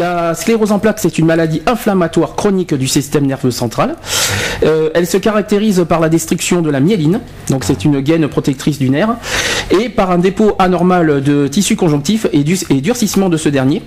La 0.00 0.34
sclérose 0.34 0.72
en 0.72 0.78
plaques, 0.78 0.98
c'est 0.98 1.18
une 1.18 1.26
maladie 1.26 1.60
inflammatoire 1.66 2.34
chronique 2.34 2.72
du 2.72 2.88
système 2.88 3.26
nerveux 3.26 3.50
central. 3.50 3.96
Euh, 4.62 4.88
elle 4.94 5.06
se 5.06 5.18
caractérise 5.18 5.84
par 5.86 6.00
la 6.00 6.08
destruction 6.08 6.62
de 6.62 6.70
la 6.70 6.80
myéline, 6.80 7.20
donc 7.50 7.64
c'est 7.64 7.84
une 7.84 8.00
gaine 8.00 8.26
protectrice 8.26 8.78
du 8.78 8.88
nerf, 8.88 9.10
et 9.70 9.90
par 9.90 10.10
un 10.10 10.16
dépôt 10.16 10.52
anormal 10.58 11.22
de 11.22 11.48
tissu 11.48 11.76
conjonctif 11.76 12.26
et, 12.32 12.42
et 12.70 12.80
durcissement 12.80 13.28
de 13.28 13.36
ce 13.36 13.50
dernier, 13.50 13.82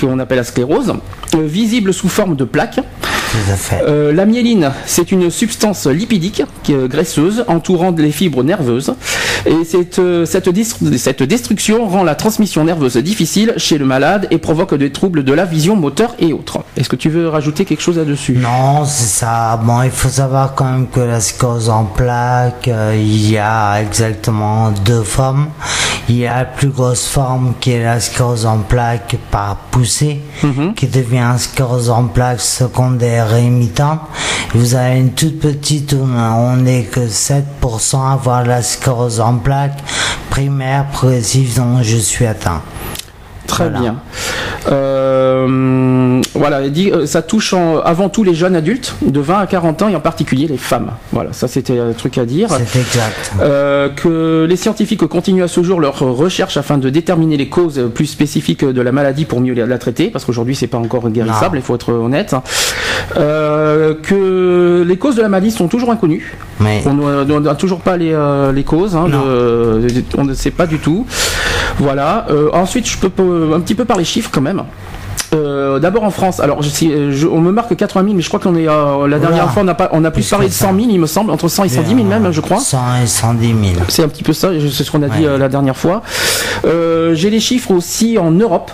qu'on 0.00 0.18
appelle 0.18 0.38
la 0.38 0.44
sclérose, 0.44 0.94
visible 1.36 1.92
sous 1.92 2.08
forme 2.08 2.36
de 2.36 2.44
plaques. 2.44 2.80
Euh, 3.86 4.12
la 4.12 4.24
myéline, 4.24 4.72
c'est 4.86 5.12
une 5.12 5.30
substance 5.30 5.86
lipidique 5.86 6.42
qui 6.62 6.72
est 6.72 6.88
graisseuse 6.88 7.44
entourant 7.48 7.94
les 7.96 8.10
fibres 8.10 8.42
nerveuses. 8.42 8.94
Et 9.46 9.64
cette, 9.64 9.98
euh, 9.98 10.24
cette, 10.24 10.48
destruction 11.22 11.86
rend 11.86 12.04
la 12.04 12.14
transmission 12.14 12.64
nerveuse 12.64 12.96
difficile 12.96 13.54
chez 13.56 13.78
le 13.78 13.84
malade 13.84 14.26
et 14.30 14.38
provoque 14.38 14.74
des 14.74 14.90
troubles 14.90 15.24
de 15.24 15.32
la 15.32 15.44
vision, 15.44 15.76
moteur 15.76 16.14
et 16.18 16.32
autres. 16.32 16.60
Est-ce 16.76 16.88
que 16.88 16.96
tu 16.96 17.10
veux 17.10 17.28
rajouter 17.28 17.64
quelque 17.64 17.82
chose 17.82 17.98
là-dessus? 17.98 18.34
Non, 18.34 18.84
c'est 18.84 19.20
ça. 19.20 19.60
Bon, 19.62 19.82
il 19.82 19.90
faut 19.90 20.08
savoir 20.08 20.54
quand 20.54 20.64
même 20.64 20.88
que 20.88 21.00
la 21.00 21.20
sclérose 21.20 21.68
en 21.68 21.84
plaques, 21.84 22.68
euh, 22.68 22.96
il 22.98 23.30
y 23.30 23.38
a 23.38 23.80
exactement 23.80 24.70
deux 24.84 25.02
formes. 25.02 25.48
Il 26.08 26.16
y 26.16 26.26
a 26.26 26.38
la 26.38 26.44
plus 26.46 26.68
grosse 26.68 27.06
forme 27.06 27.54
qui 27.60 27.72
est 27.72 27.84
la 27.84 28.00
sclérose 28.00 28.46
en 28.46 28.58
plaques 28.58 29.16
par 29.30 29.56
poussée, 29.70 30.20
qui 30.74 30.86
devient 30.86 31.17
sclérose 31.38 31.90
en 31.90 32.04
plaques 32.04 32.40
secondaire 32.40 33.28
rémitante. 33.28 34.00
Et 34.54 34.58
vous 34.58 34.74
avez 34.74 34.98
une 34.98 35.12
toute 35.12 35.40
petite, 35.40 35.94
on 35.94 36.56
n'est 36.56 36.84
que 36.84 37.08
7% 37.08 37.96
à 37.96 38.12
avoir 38.12 38.44
la 38.44 38.62
sclérose 38.62 39.20
en 39.20 39.38
plaques 39.38 39.82
primaire 40.30 40.86
progressive 40.90 41.56
dont 41.56 41.82
je 41.82 41.96
suis 41.96 42.26
atteint. 42.26 42.62
Très 43.48 43.70
bien. 43.70 43.96
Euh, 44.70 46.20
voilà, 46.34 46.62
il 46.62 46.72
dit, 46.72 46.90
euh, 46.92 47.06
ça 47.06 47.22
touche 47.22 47.52
en- 47.54 47.78
avant 47.80 48.08
tout 48.08 48.22
les 48.24 48.34
jeunes 48.34 48.54
adultes 48.56 48.94
de 49.02 49.20
20 49.20 49.38
à 49.38 49.46
40 49.46 49.82
ans 49.82 49.88
et 49.88 49.96
en 49.96 50.00
particulier 50.00 50.46
les 50.46 50.56
femmes. 50.58 50.90
Voilà, 51.12 51.32
ça 51.32 51.48
c'était 51.48 51.78
un 51.78 51.92
truc 51.92 52.18
à 52.18 52.24
dire. 52.24 52.48
C'est 52.50 52.78
exact. 52.80 53.32
Euh, 53.40 53.88
que 53.88 54.46
les 54.48 54.56
scientifiques 54.56 55.06
continuent 55.06 55.42
à 55.42 55.48
ce 55.48 55.62
jour 55.62 55.80
leurs 55.80 55.98
recherches 55.98 56.56
afin 56.56 56.78
de 56.78 56.90
déterminer 56.90 57.36
les 57.36 57.48
causes 57.48 57.80
plus 57.94 58.06
spécifiques 58.06 58.64
de 58.64 58.80
la 58.80 58.92
maladie 58.92 59.24
pour 59.24 59.40
mieux 59.40 59.54
la 59.54 59.78
traiter, 59.78 60.08
parce 60.10 60.24
qu'aujourd'hui 60.24 60.54
c'est 60.54 60.66
pas 60.66 60.78
encore 60.78 61.08
guérissable, 61.10 61.58
il 61.58 61.62
faut 61.62 61.74
être 61.74 61.92
honnête. 61.92 62.34
Euh, 63.16 63.94
que 64.02 64.84
les 64.86 64.96
causes 64.96 65.16
de 65.16 65.22
la 65.22 65.28
maladie 65.28 65.50
sont 65.50 65.68
toujours 65.68 65.90
inconnues. 65.90 66.36
Mais 66.60 66.82
On 66.86 67.40
n'a 67.40 67.54
toujours 67.54 67.80
pas 67.80 67.96
les, 67.96 68.16
les 68.54 68.64
causes, 68.64 68.94
hein, 68.96 69.08
de- 69.08 69.88
on 70.16 70.24
ne 70.24 70.34
sait 70.34 70.50
pas 70.50 70.66
du 70.66 70.78
tout. 70.78 71.06
Voilà. 71.78 72.26
Ensuite, 72.52 72.88
je 72.88 72.96
peux 72.98 73.08
peu- 73.38 73.54
un 73.54 73.60
petit 73.60 73.74
peu 73.74 73.84
parler 73.84 74.04
chiffres 74.04 74.30
quand 74.32 74.40
même. 74.40 74.62
Euh, 75.34 75.78
D'abord 75.78 76.04
en 76.04 76.10
France, 76.10 76.40
alors 76.40 76.62
je, 76.62 76.70
je- 77.12 77.26
on 77.26 77.40
me 77.40 77.52
marque 77.52 77.76
80 77.76 78.02
000, 78.02 78.14
mais 78.16 78.22
je 78.22 78.28
crois 78.28 78.40
qu'on 78.40 78.56
est 78.56 78.66
euh, 78.66 79.06
la 79.06 79.18
dernière 79.18 79.44
Oula. 79.44 79.52
fois 79.52 79.62
on 79.62 79.68
a 79.68 79.74
pas, 79.74 79.90
on 79.92 80.02
a 80.04 80.10
plus 80.10 80.22
Plus 80.22 80.30
parlé 80.30 80.48
de 80.48 80.52
100 80.52 80.74
000, 80.74 80.86
il 80.90 80.98
me 80.98 81.06
semble, 81.06 81.30
entre 81.30 81.48
100 81.48 81.64
et 81.64 81.68
110 81.68 81.94
000 81.94 82.06
même, 82.08 82.32
je 82.32 82.40
crois. 82.40 82.58
100 82.58 82.78
et 83.02 83.06
110 83.06 83.46
000. 83.48 83.58
C'est 83.88 84.02
un 84.02 84.08
petit 84.08 84.22
peu 84.22 84.32
ça, 84.32 84.48
c'est 84.72 84.84
ce 84.84 84.90
qu'on 84.90 85.02
a 85.02 85.08
dit 85.08 85.26
euh, 85.26 85.36
la 85.36 85.48
dernière 85.50 85.76
fois. 85.76 86.02
Euh, 86.64 87.14
J'ai 87.14 87.28
les 87.28 87.40
chiffres 87.40 87.72
aussi 87.72 88.16
en 88.18 88.30
Europe. 88.30 88.70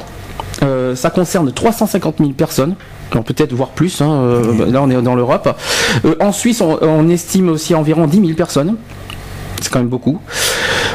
Euh, 0.63 0.95
ça 0.95 1.11
concerne 1.11 1.51
350 1.53 2.17
000 2.19 2.31
personnes. 2.31 2.75
Peut-être 3.11 3.53
voire 3.53 3.71
plus, 3.71 4.01
hein, 4.01 4.11
euh, 4.11 4.71
là 4.71 4.81
on 4.83 4.91
est 4.91 5.01
dans 5.03 5.15
l'Europe. 5.15 5.57
Euh, 6.05 6.15
en 6.21 6.31
Suisse, 6.33 6.61
on, 6.61 6.79
on 6.83 7.09
estime 7.09 7.49
aussi 7.49 7.75
environ 7.75 8.07
10 8.07 8.21
000 8.21 8.33
personnes. 8.35 8.77
C'est 9.61 9.73
quand 9.73 9.79
même 9.81 9.89
beaucoup. 9.89 10.21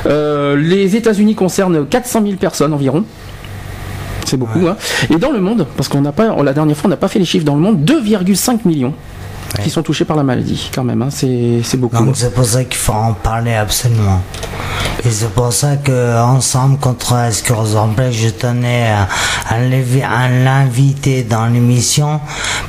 Euh, 0.05 0.55
les 0.55 0.95
États-Unis 0.95 1.35
concernent 1.35 1.85
400 1.85 2.21
000 2.23 2.35
personnes 2.37 2.73
environ. 2.73 3.03
C'est 4.29 4.37
beaucoup. 4.37 4.67
Hein. 4.67 4.77
Et 5.09 5.15
dans 5.15 5.31
le 5.31 5.39
monde, 5.39 5.65
parce 5.75 5.89
qu'on 5.89 6.01
n'a 6.01 6.11
pas, 6.11 6.35
la 6.43 6.53
dernière 6.53 6.77
fois 6.77 6.87
on 6.87 6.91
n'a 6.91 6.97
pas 6.97 7.07
fait 7.07 7.17
les 7.17 7.25
chiffres 7.25 7.45
dans 7.45 7.55
le 7.55 7.61
monde, 7.61 7.83
2,5 7.83 8.59
millions 8.65 8.93
qui 9.63 9.69
sont 9.69 9.81
touchés 9.83 10.05
par 10.05 10.17
la 10.17 10.23
maladie 10.23 10.69
quand 10.73 10.83
même. 10.83 11.01
hein. 11.01 11.09
C'est 11.09 11.61
c'est 11.63 11.77
beaucoup. 11.77 11.95
Donc 12.03 12.15
c'est 12.15 12.33
pour 12.33 12.45
ça 12.45 12.63
qu'il 12.63 12.75
faut 12.77 12.93
en 12.93 13.13
parler 13.13 13.53
absolument. 13.55 14.21
Et 15.05 15.09
c'est 15.11 15.29
pour 15.29 15.53
ça 15.53 15.77
que 15.77 16.21
ensemble 16.21 16.77
contre 16.77 17.13
la 17.13 17.31
sclérose 17.31 17.75
en 17.77 17.87
plaques, 17.87 18.11
je 18.11 18.27
tenais 18.29 18.89
à, 18.89 19.07
à 19.47 19.59
l'invi- 19.61 20.01
à 20.03 20.27
l'inviter 20.29 21.23
dans 21.23 21.45
l'émission 21.45 22.19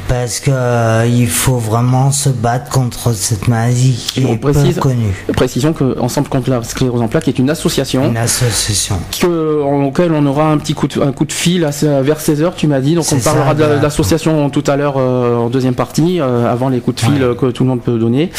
parce 0.07 0.39
que 0.39 0.51
euh, 0.53 1.07
il 1.11 1.29
faut 1.29 1.59
vraiment 1.59 2.13
se 2.13 2.29
battre 2.29 2.71
contre 2.71 3.12
cette 3.15 3.49
maladie 3.49 3.95
qui 4.12 4.25
on 4.25 4.33
est 4.35 4.37
peu 4.37 4.53
précise- 4.53 4.79
connue. 4.79 5.12
Précision 5.37 5.73
que 5.73 5.99
Ensemble 6.01 6.29
contre 6.29 6.51
la 6.51 6.62
sclérose 6.62 7.03
en 7.03 7.09
plaques 7.09 7.27
est 7.29 7.39
une 7.39 7.51
association 7.51 8.09
Une 8.09 8.17
association. 8.17 8.97
que, 9.21 9.62
en- 9.62 9.85
auquel 9.87 10.12
on 10.12 10.25
aura 10.27 10.45
un 10.51 10.59
petit 10.59 10.75
coup 10.75 10.87
de, 10.87 11.01
un 11.01 11.12
coup 11.12 11.25
de 11.25 11.33
fil 11.33 11.65
à, 11.65 11.71
vers 12.03 12.21
16h, 12.21 12.53
tu 12.57 12.67
m'as 12.69 12.81
dit. 12.81 12.95
Donc 12.95 13.05
on 13.12 13.19
parlera 13.19 13.49
ça, 13.49 13.55
de 13.55 13.61
la- 13.61 13.67
voilà. 13.67 13.83
d'association 13.83 14.51
tout 14.51 14.65
à 14.69 14.77
l'heure 14.77 14.95
euh, 14.99 15.37
en 15.37 15.49
deuxième 15.51 15.75
partie, 15.75 16.21
euh, 16.21 16.51
avant 16.51 16.69
les 16.70 16.81
coups 16.81 16.97
de 16.97 17.00
fil 17.00 17.14
Ouais. 17.14 17.22
euh, 17.28 17.34
que 17.34 17.47
tout 17.47 17.62
le 17.64 17.69
monde 17.70 17.82
peut 17.82 17.98
donner. 17.98 18.31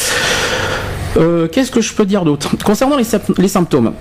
Euh, 1.17 1.47
Qu'est-ce 1.51 1.71
que 1.71 1.81
je 1.81 1.93
peux 1.93 2.05
dire 2.05 2.23
d'autre? 2.23 2.55
Concernant 2.63 2.95
les, 2.97 3.03
symptômes. 3.03 3.91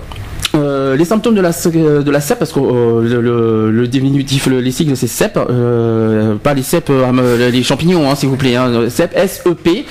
euh, 0.54 0.96
les 0.96 1.04
symptômes 1.04 1.34
de 1.34 1.40
la, 1.40 1.50
de 1.50 2.10
la 2.10 2.20
CEP, 2.20 2.38
parce 2.38 2.52
que 2.52 2.60
euh, 2.60 3.02
le, 3.02 3.20
le- 3.20 3.70
le 3.70 3.88
diminutif, 3.88 4.46
le- 4.46 4.60
les 4.60 4.70
sigles 4.70 4.96
c'est 4.96 5.06
CEP, 5.08 5.36
euh, 5.36 6.36
pas 6.36 6.54
les 6.54 6.62
CEP, 6.62 6.88
euh, 6.90 7.50
les 7.50 7.62
champignons, 7.64 8.08
hein, 8.10 8.14
s'il 8.14 8.28
vous 8.28 8.36
plaît, 8.36 8.54
hein, 8.56 8.88
CEP, 8.88 9.12
S-E-P, 9.16 9.84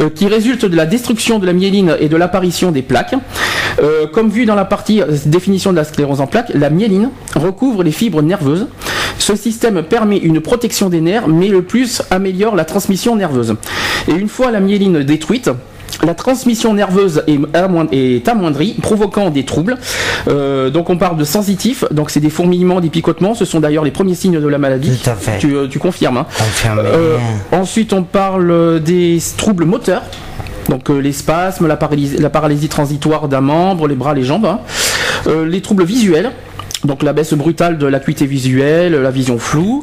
euh, 0.00 0.10
qui 0.14 0.26
résulte 0.26 0.64
de 0.66 0.76
la 0.76 0.86
destruction 0.86 1.38
de 1.38 1.46
la 1.46 1.52
myéline 1.52 1.96
et 2.00 2.08
de 2.08 2.16
l'apparition 2.16 2.72
des 2.72 2.82
plaques. 2.82 3.14
Euh, 3.82 4.06
comme 4.06 4.30
vu 4.30 4.44
dans 4.46 4.54
la 4.54 4.64
partie 4.64 5.02
euh, 5.02 5.06
définition 5.26 5.70
de 5.70 5.76
la 5.76 5.84
sclérose 5.84 6.20
en 6.20 6.26
plaques, 6.26 6.50
la 6.54 6.70
myéline 6.70 7.10
recouvre 7.34 7.82
les 7.84 7.92
fibres 7.92 8.22
nerveuses. 8.22 8.66
Ce 9.26 9.34
système 9.34 9.82
permet 9.82 10.18
une 10.18 10.40
protection 10.40 10.88
des 10.88 11.00
nerfs, 11.00 11.26
mais 11.26 11.48
le 11.48 11.62
plus 11.62 12.00
améliore 12.12 12.54
la 12.54 12.64
transmission 12.64 13.16
nerveuse. 13.16 13.56
Et 14.06 14.12
une 14.12 14.28
fois 14.28 14.52
la 14.52 14.60
myéline 14.60 15.02
détruite, 15.02 15.50
la 16.04 16.14
transmission 16.14 16.72
nerveuse 16.74 17.24
est, 17.26 17.36
amoin- 17.56 17.88
est 17.90 18.28
amoindrie, 18.28 18.76
provoquant 18.80 19.30
des 19.30 19.44
troubles. 19.44 19.78
Euh, 20.28 20.70
donc 20.70 20.90
on 20.90 20.96
parle 20.96 21.16
de 21.16 21.24
sensitif, 21.24 21.84
donc 21.90 22.10
c'est 22.12 22.20
des 22.20 22.30
fourmillements, 22.30 22.80
des 22.80 22.88
picotements, 22.88 23.34
ce 23.34 23.44
sont 23.44 23.58
d'ailleurs 23.58 23.82
les 23.82 23.90
premiers 23.90 24.14
signes 24.14 24.40
de 24.40 24.46
la 24.46 24.58
maladie. 24.58 24.96
Tout 24.96 25.10
à 25.10 25.14
fait. 25.16 25.38
Tu, 25.38 25.56
euh, 25.56 25.66
tu 25.66 25.80
confirmes. 25.80 26.18
hein. 26.18 26.26
Euh, 26.94 27.16
ensuite, 27.50 27.92
on 27.92 28.04
parle 28.04 28.80
des 28.80 29.18
troubles 29.36 29.64
moteurs. 29.64 30.02
Donc 30.68 30.88
euh, 30.88 30.98
les 31.00 31.12
spasmes, 31.12 31.66
la 31.66 31.76
paralysie, 31.76 32.18
la 32.18 32.30
paralysie 32.30 32.68
transitoire 32.68 33.26
d'un 33.26 33.40
membre, 33.40 33.88
les 33.88 33.96
bras, 33.96 34.14
les 34.14 34.22
jambes. 34.22 34.46
hein. 34.46 34.60
Les 35.48 35.60
troubles 35.62 35.84
visuels. 35.84 36.30
Donc 36.84 37.02
la 37.02 37.12
baisse 37.12 37.32
brutale 37.34 37.78
de 37.78 37.86
l'acuité 37.86 38.26
visuelle, 38.26 38.94
la 38.94 39.10
vision 39.10 39.38
floue, 39.38 39.82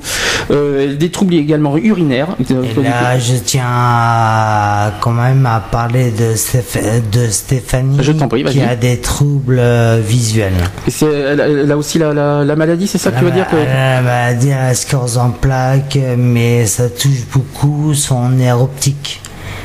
Euh, 0.51 0.97
des 0.97 1.09
troubles 1.09 1.35
également 1.35 1.77
urinaires. 1.77 2.35
Et 2.39 2.81
là, 2.83 3.17
je 3.17 3.35
tiens 3.37 3.63
à, 3.65 4.91
quand 4.99 5.11
même 5.13 5.45
à 5.45 5.61
parler 5.61 6.11
de, 6.11 6.33
Stéph- 6.35 7.01
de 7.11 7.27
Stéphanie 7.29 7.99
Je 8.01 8.11
prie, 8.11 8.43
qui 8.43 8.61
a 8.61 8.75
des 8.75 8.97
troubles 8.99 9.57
euh, 9.59 10.01
visuels. 10.05 10.51
C'est 10.89 11.05
elle, 11.05 11.39
elle 11.39 11.71
a 11.71 11.77
aussi 11.77 11.97
la, 11.97 12.13
la- 12.13 12.43
la 12.43 12.55
maladie, 12.57 12.87
c'est 12.87 12.97
ça 12.97 13.11
que 13.11 13.19
tu 13.19 13.23
veux 13.25 13.31
dire 13.31 13.47
que... 13.47 13.55
La 13.55 14.01
maladie 14.01 14.49
la 14.49 14.73
sclérose 14.73 15.17
en 15.17 15.29
plaques, 15.29 15.97
mais 16.17 16.65
ça 16.65 16.89
touche 16.89 17.25
beaucoup 17.31 17.93
son 17.93 18.27
nerf 18.29 18.61
optique. 18.61 19.21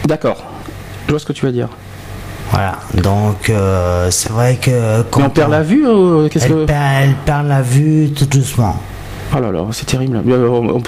D'accord. 0.06 0.44
Je 1.06 1.10
vois 1.10 1.18
ce 1.18 1.26
que 1.26 1.32
tu 1.32 1.44
veux 1.44 1.52
dire. 1.52 1.68
Voilà, 2.50 2.78
donc 2.94 3.50
euh, 3.50 4.10
c'est 4.10 4.30
vrai 4.30 4.58
que 4.60 5.02
quand 5.10 5.20
Mais 5.20 5.26
on 5.26 5.30
perd 5.30 5.50
la 5.50 5.62
vue 5.62 5.86
euh, 5.86 6.28
Qu'est-ce 6.28 6.46
elle, 6.46 6.50
que... 6.52 6.64
perd, 6.64 6.82
elle 7.02 7.14
perd 7.26 7.46
la 7.46 7.60
vue 7.62 8.10
tout 8.16 8.24
doucement. 8.26 8.76
Oh 9.36 9.40
là 9.40 9.52
là, 9.52 9.60
c'est 9.72 9.84
terrible. 9.84 10.22
Euh, 10.26 10.48
On, 10.48 10.82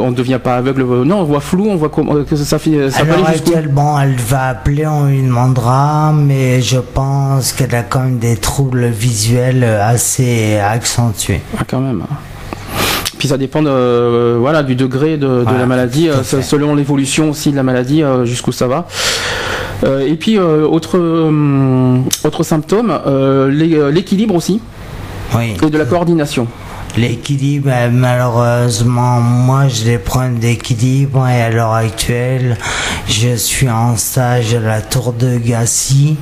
on 0.00 0.10
devient 0.10 0.40
pas 0.42 0.56
aveugle. 0.56 0.82
Non, 1.04 1.20
on 1.20 1.24
voit 1.24 1.38
flou, 1.40 1.68
on 1.70 1.76
voit 1.76 1.88
comment 1.90 2.24
que 2.24 2.34
ça, 2.34 2.58
fait- 2.58 2.90
ça 2.90 2.98
à 2.98 3.02
peut 3.02 3.06
l'heure 3.10 3.18
aller 3.26 3.36
jusqu'où 3.36 3.50
actuelle, 3.50 3.68
bon, 3.68 3.96
elle 4.00 4.16
va 4.16 4.48
appeler, 4.48 4.84
on 4.88 5.06
lui 5.06 5.22
demandera, 5.22 6.12
mais 6.12 6.60
je 6.60 6.78
pense 6.78 7.52
qu'elle 7.52 7.74
a 7.76 7.84
quand 7.84 8.00
même 8.00 8.18
des 8.18 8.36
troubles 8.36 8.86
visuels 8.86 9.62
assez 9.62 10.56
accentués. 10.58 11.40
Ah, 11.56 11.62
quand 11.68 11.78
même. 11.80 12.02
Puis 13.18 13.28
ça 13.28 13.38
dépend 13.38 13.62
de, 13.62 13.68
euh, 13.70 14.36
voilà, 14.40 14.64
du 14.64 14.74
degré 14.74 15.16
de, 15.16 15.44
la 15.56 15.64
maladie, 15.66 16.08
selon 16.24 16.74
l'évolution 16.74 17.30
aussi 17.30 17.52
de 17.52 17.56
la 17.56 17.62
maladie, 17.62 18.02
euh, 18.02 18.24
jusqu'où 18.24 18.50
ça 18.50 18.66
va. 18.66 18.86
Euh, 19.84 20.06
et 20.06 20.14
puis, 20.14 20.38
euh, 20.38 20.66
autre, 20.66 20.98
hum, 20.98 22.04
autre 22.24 22.42
symptôme, 22.42 22.92
euh, 23.06 23.50
l'é- 23.50 23.74
euh, 23.74 23.90
l'équilibre 23.90 24.34
aussi, 24.34 24.60
Oui, 25.36 25.54
et 25.62 25.70
de 25.70 25.78
la 25.78 25.84
coordination. 25.84 26.46
L'équilibre, 26.96 27.68
euh, 27.72 27.90
malheureusement, 27.92 29.20
moi 29.20 29.66
j'ai 29.66 29.84
des 29.84 29.98
problèmes 29.98 30.38
d'équilibre 30.38 31.26
et 31.26 31.42
à 31.42 31.50
l'heure 31.50 31.72
actuelle, 31.72 32.56
je 33.08 33.34
suis 33.34 33.68
en 33.68 33.96
stage 33.96 34.54
à 34.54 34.60
la 34.60 34.80
Tour 34.80 35.12
de 35.12 35.36
Gassi 35.38 36.16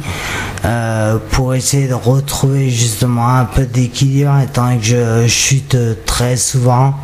euh, 0.64 1.18
pour 1.32 1.54
essayer 1.54 1.88
de 1.88 1.94
retrouver 1.94 2.70
justement 2.70 3.28
un 3.28 3.44
peu 3.44 3.66
d'équilibre 3.66 4.32
étant 4.42 4.74
que 4.78 4.82
je 4.82 5.26
chute 5.28 5.76
très 6.06 6.38
souvent, 6.38 6.94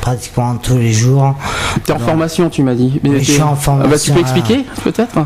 pratiquement 0.00 0.54
tous 0.56 0.78
les 0.78 0.94
jours. 0.94 1.34
T'es 1.84 1.92
en 1.92 1.98
formation, 1.98 2.48
tu 2.48 2.62
m'as 2.62 2.74
dit. 2.74 3.00
Oui, 3.04 3.18
je 3.22 3.32
suis 3.32 3.42
en 3.42 3.48
Ah 3.48 3.86
bah, 3.86 3.98
tu 3.98 4.10
formation, 4.10 4.14
peux 4.14 4.20
expliquer, 4.20 4.64
peut-être? 4.82 5.18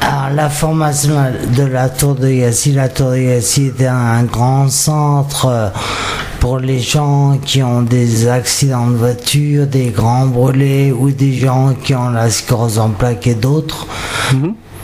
Alors, 0.00 0.30
la 0.34 0.48
formation 0.48 1.14
de 1.56 1.62
la 1.64 1.88
Tour 1.88 2.14
de 2.14 2.30
Gassi, 2.30 2.72
la 2.72 2.88
Tour 2.88 3.10
de 3.10 3.18
Gassi 3.18 3.72
est 3.78 3.86
un 3.86 4.22
grand 4.24 4.68
centre 4.68 5.46
euh, 5.46 5.68
pour 6.40 6.58
les 6.58 6.80
gens 6.80 7.38
qui 7.44 7.62
ont 7.62 7.82
des 7.82 8.28
accidents 8.28 8.86
de 8.86 8.96
voiture, 8.96 9.66
des 9.66 9.86
grands 9.90 10.26
brûlés 10.26 10.92
ou 10.92 11.10
des 11.10 11.34
gens 11.34 11.74
qui 11.82 11.94
ont 11.94 12.10
la 12.10 12.30
sclérose 12.30 12.78
en 12.78 12.90
plaques 12.90 13.26
et 13.26 13.34
d'autres. 13.34 13.86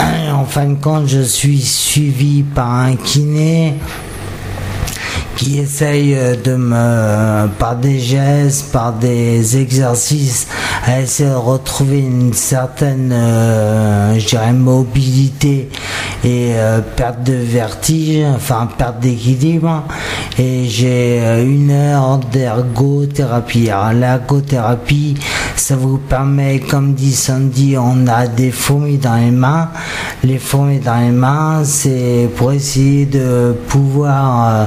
Et 0.01 0.31
En 0.31 0.45
fin 0.45 0.67
de 0.67 0.75
compte, 0.75 1.07
je 1.07 1.23
suis 1.23 1.61
suivi 1.61 2.43
par 2.43 2.71
un 2.71 2.97
kiné 2.97 3.75
qui 5.37 5.59
essaye 5.59 6.15
euh, 6.15 6.37
de 6.37 6.55
me, 6.55 7.49
par 7.59 7.77
des 7.77 7.99
gestes, 7.99 8.73
par 8.73 8.93
des 8.93 9.57
exercices, 9.57 10.47
à 10.85 11.01
essayer 11.01 11.29
de 11.29 11.35
retrouver 11.35 12.01
une 12.01 12.33
certaine, 12.33 13.11
euh, 13.13 14.19
je 14.19 14.27
dirais, 14.27 14.53
mobilité 14.53 15.69
et 16.25 16.53
euh, 16.55 16.81
perte 16.97 17.23
de 17.23 17.35
vertige, 17.35 18.25
enfin 18.35 18.69
perte 18.79 19.01
d'équilibre. 19.01 19.85
Et 20.39 20.65
j'ai 20.69 21.21
euh, 21.21 21.45
une 21.45 21.71
heure 21.71 22.19
d'ergothérapie. 22.19 23.71
Alors 23.71 23.93
l'ergothérapie, 23.93 25.15
ça 25.55 25.77
vous 25.77 25.99
permet, 25.99 26.61
comme 26.61 26.95
dit 26.95 27.13
Sandy, 27.13 27.77
on 27.79 28.07
a 28.07 28.27
des 28.27 28.51
fourmis 28.51 28.99
dans 28.99 29.17
les 29.17 29.31
mains. 29.31 29.69
Les 30.23 30.39
fourmis 30.39 30.79
dans 30.79 30.99
les 30.99 31.13
mains, 31.13 31.63
c'est 31.65 32.29
pour 32.37 32.53
essayer 32.53 33.05
de 33.05 33.55
pouvoir 33.69 34.49
euh, 34.49 34.65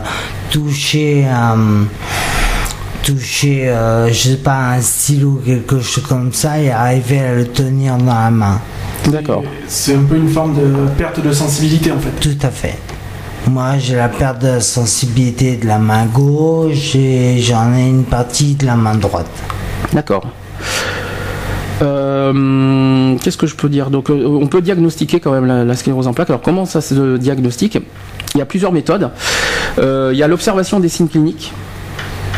toucher 0.52 1.26
un 1.26 1.86
toucher 3.04 3.70
euh, 3.70 4.08
je 4.10 4.30
sais 4.30 4.36
pas 4.38 4.72
un 4.74 4.82
stylo 4.82 5.30
ou 5.30 5.42
quelque 5.46 5.80
chose 5.80 6.04
comme 6.08 6.34
ça 6.34 6.60
et 6.60 6.72
arriver 6.72 7.20
à 7.20 7.34
le 7.36 7.48
tenir 7.48 7.98
dans 7.98 8.14
la 8.14 8.32
main 8.32 8.60
D'accord. 9.08 9.44
C'est 9.68 9.96
un 9.96 10.04
peu 10.04 10.16
une 10.18 10.28
forme 10.28 10.56
de 10.56 10.88
perte 10.98 11.22
de 11.24 11.32
sensibilité 11.32 11.92
en 11.92 12.00
fait. 12.00 12.12
tout 12.20 12.46
à 12.46 12.50
fait 12.50 12.78
moi 13.50 13.78
j'ai 13.78 13.96
la 13.96 14.10
perte 14.10 14.42
de 14.42 14.60
sensibilité 14.60 15.56
de 15.56 15.66
la 15.68 15.78
main 15.78 16.06
gauche 16.06 16.96
et 16.96 17.38
j'en 17.40 17.74
ai 17.74 17.88
une 17.88 18.04
partie 18.04 18.56
de 18.56 18.66
la 18.66 18.76
main 18.76 18.96
droite 18.96 19.30
D'accord. 19.94 20.28
Euh, 21.82 23.16
Qu'est-ce 23.22 23.38
que 23.38 23.48
je 23.48 23.56
peux 23.56 23.70
dire? 23.70 23.90
Donc, 23.90 24.10
euh, 24.10 24.26
on 24.26 24.48
peut 24.48 24.62
diagnostiquer 24.62 25.20
quand 25.20 25.32
même 25.32 25.46
la, 25.46 25.64
la 25.64 25.76
sclérose 25.76 26.08
en 26.08 26.14
plaques. 26.14 26.30
Alors, 26.30 26.42
comment 26.42 26.66
ça 26.66 26.82
se 26.82 27.18
diagnostique? 27.18 27.78
Il 28.38 28.40
y 28.40 28.44
a 28.44 28.46
plusieurs 28.46 28.72
méthodes. 28.72 29.10
Euh, 29.80 30.12
il 30.14 30.20
y 30.20 30.22
a 30.22 30.28
l'observation 30.28 30.80
des 30.80 30.90
signes 30.90 31.08
cliniques. 31.08 31.52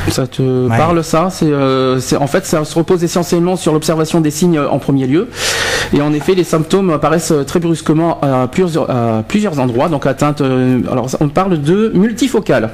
Ça 0.08 0.28
te 0.28 0.42
Ouais. 0.42 0.78
parle 0.78 1.04
ça? 1.04 1.28
C'est 1.30 1.46
euh, 1.52 2.00
en 2.22 2.28
fait 2.28 2.46
ça 2.46 2.64
se 2.64 2.74
repose 2.74 3.04
essentiellement 3.04 3.58
sur 3.58 3.74
l'observation 3.74 4.22
des 4.22 4.32
signes 4.32 4.58
euh, 4.60 4.70
en 4.70 4.80
premier 4.80 5.08
lieu. 5.08 5.28
Et 5.94 6.02
en 6.02 6.14
effet, 6.14 6.36
les 6.36 6.46
symptômes 6.46 6.90
apparaissent 6.90 7.34
très 7.46 7.60
brusquement 7.60 8.18
à 8.22 8.48
plusieurs, 8.48 8.90
à 8.90 9.24
plusieurs 9.28 9.60
endroits. 9.60 9.90
Donc 9.90 10.06
atteinte. 10.06 10.40
alors 10.40 11.08
on 11.20 11.28
parle 11.28 11.62
de 11.62 11.92
multifocale. 11.94 12.70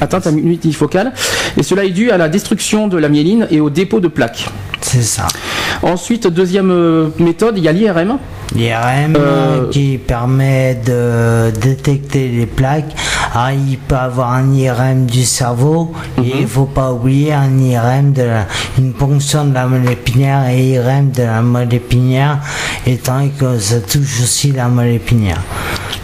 Atteinte 0.00 0.28
à 0.28 0.30
multifocale. 0.30 1.12
Et 1.56 1.64
cela 1.64 1.84
est 1.84 1.90
dû 1.90 2.12
à 2.12 2.16
la 2.16 2.28
destruction 2.28 2.86
de 2.86 2.96
la 2.96 3.08
myéline 3.08 3.48
et 3.50 3.58
au 3.60 3.70
dépôt 3.70 3.98
de 3.98 4.06
plaques. 4.08 4.48
c'est 4.80 5.02
ça 5.02 5.26
Ensuite, 5.82 6.28
deuxième 6.28 7.10
méthode, 7.18 7.54
il 7.58 7.64
y 7.64 7.68
a 7.68 7.72
l'IRM. 7.72 8.18
L'IRM 8.54 9.14
Euh, 9.16 9.70
qui 9.70 9.98
permet 9.98 10.74
de 10.74 11.50
détecter 11.60 12.28
les 12.28 12.46
plaques. 12.46 12.94
Alors, 13.34 13.50
il 13.50 13.76
peut 13.78 13.94
avoir 13.96 14.32
un 14.32 14.52
IRM 14.54 15.06
du 15.06 15.24
cerveau 15.24 15.92
et 16.22 16.40
il 16.40 16.46
faut 16.46 16.64
pas 16.64 16.92
oublier 16.92 17.32
un 17.32 17.58
IRM 17.58 18.12
de 18.12 18.22
la, 18.22 18.46
une 18.78 18.92
ponction 18.92 19.44
de 19.44 19.54
la 19.54 19.66
moelle 19.66 19.90
épinière 19.90 20.48
et 20.48 20.70
IRM 20.70 21.10
de 21.10 21.22
la 21.22 21.42
moelle 21.42 21.74
épinière 21.74 22.38
étant 22.86 23.28
que 23.38 23.58
ça 23.58 23.80
touche 23.80 24.22
aussi 24.22 24.52
la 24.52 24.68
moelle 24.68 24.94
épinière. 24.94 25.42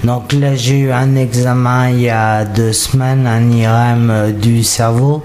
Donc 0.02 0.34
là 0.34 0.54
j'ai 0.54 0.80
eu 0.80 0.92
un 0.92 1.16
examen 1.16 1.88
il 1.88 2.02
y 2.02 2.10
a 2.10 2.44
deux 2.44 2.74
semaines, 2.74 3.26
un 3.26 3.50
IRM 3.50 4.10
euh, 4.10 4.32
du 4.32 4.62
cerveau 4.62 5.24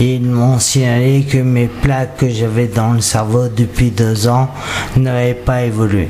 et 0.00 0.14
ils 0.14 0.24
m'ont 0.24 0.58
signalé 0.58 1.26
que 1.30 1.38
mes 1.38 1.66
plaques 1.66 2.16
que 2.16 2.30
j'avais 2.30 2.68
dans 2.68 2.94
le 2.94 3.02
cerveau 3.02 3.48
depuis 3.54 3.90
deux 3.90 4.26
ans 4.26 4.48
n'avaient 4.96 5.34
pas 5.34 5.62
évolué. 5.64 6.08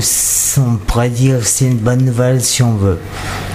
C- 0.00 0.60
on 0.60 0.76
pourrait 0.76 1.08
dire 1.10 1.38
que 1.40 1.44
c'est 1.46 1.66
une 1.66 1.76
bonne 1.78 2.04
nouvelle 2.04 2.40
si 2.40 2.62
on 2.62 2.74
veut. 2.74 2.98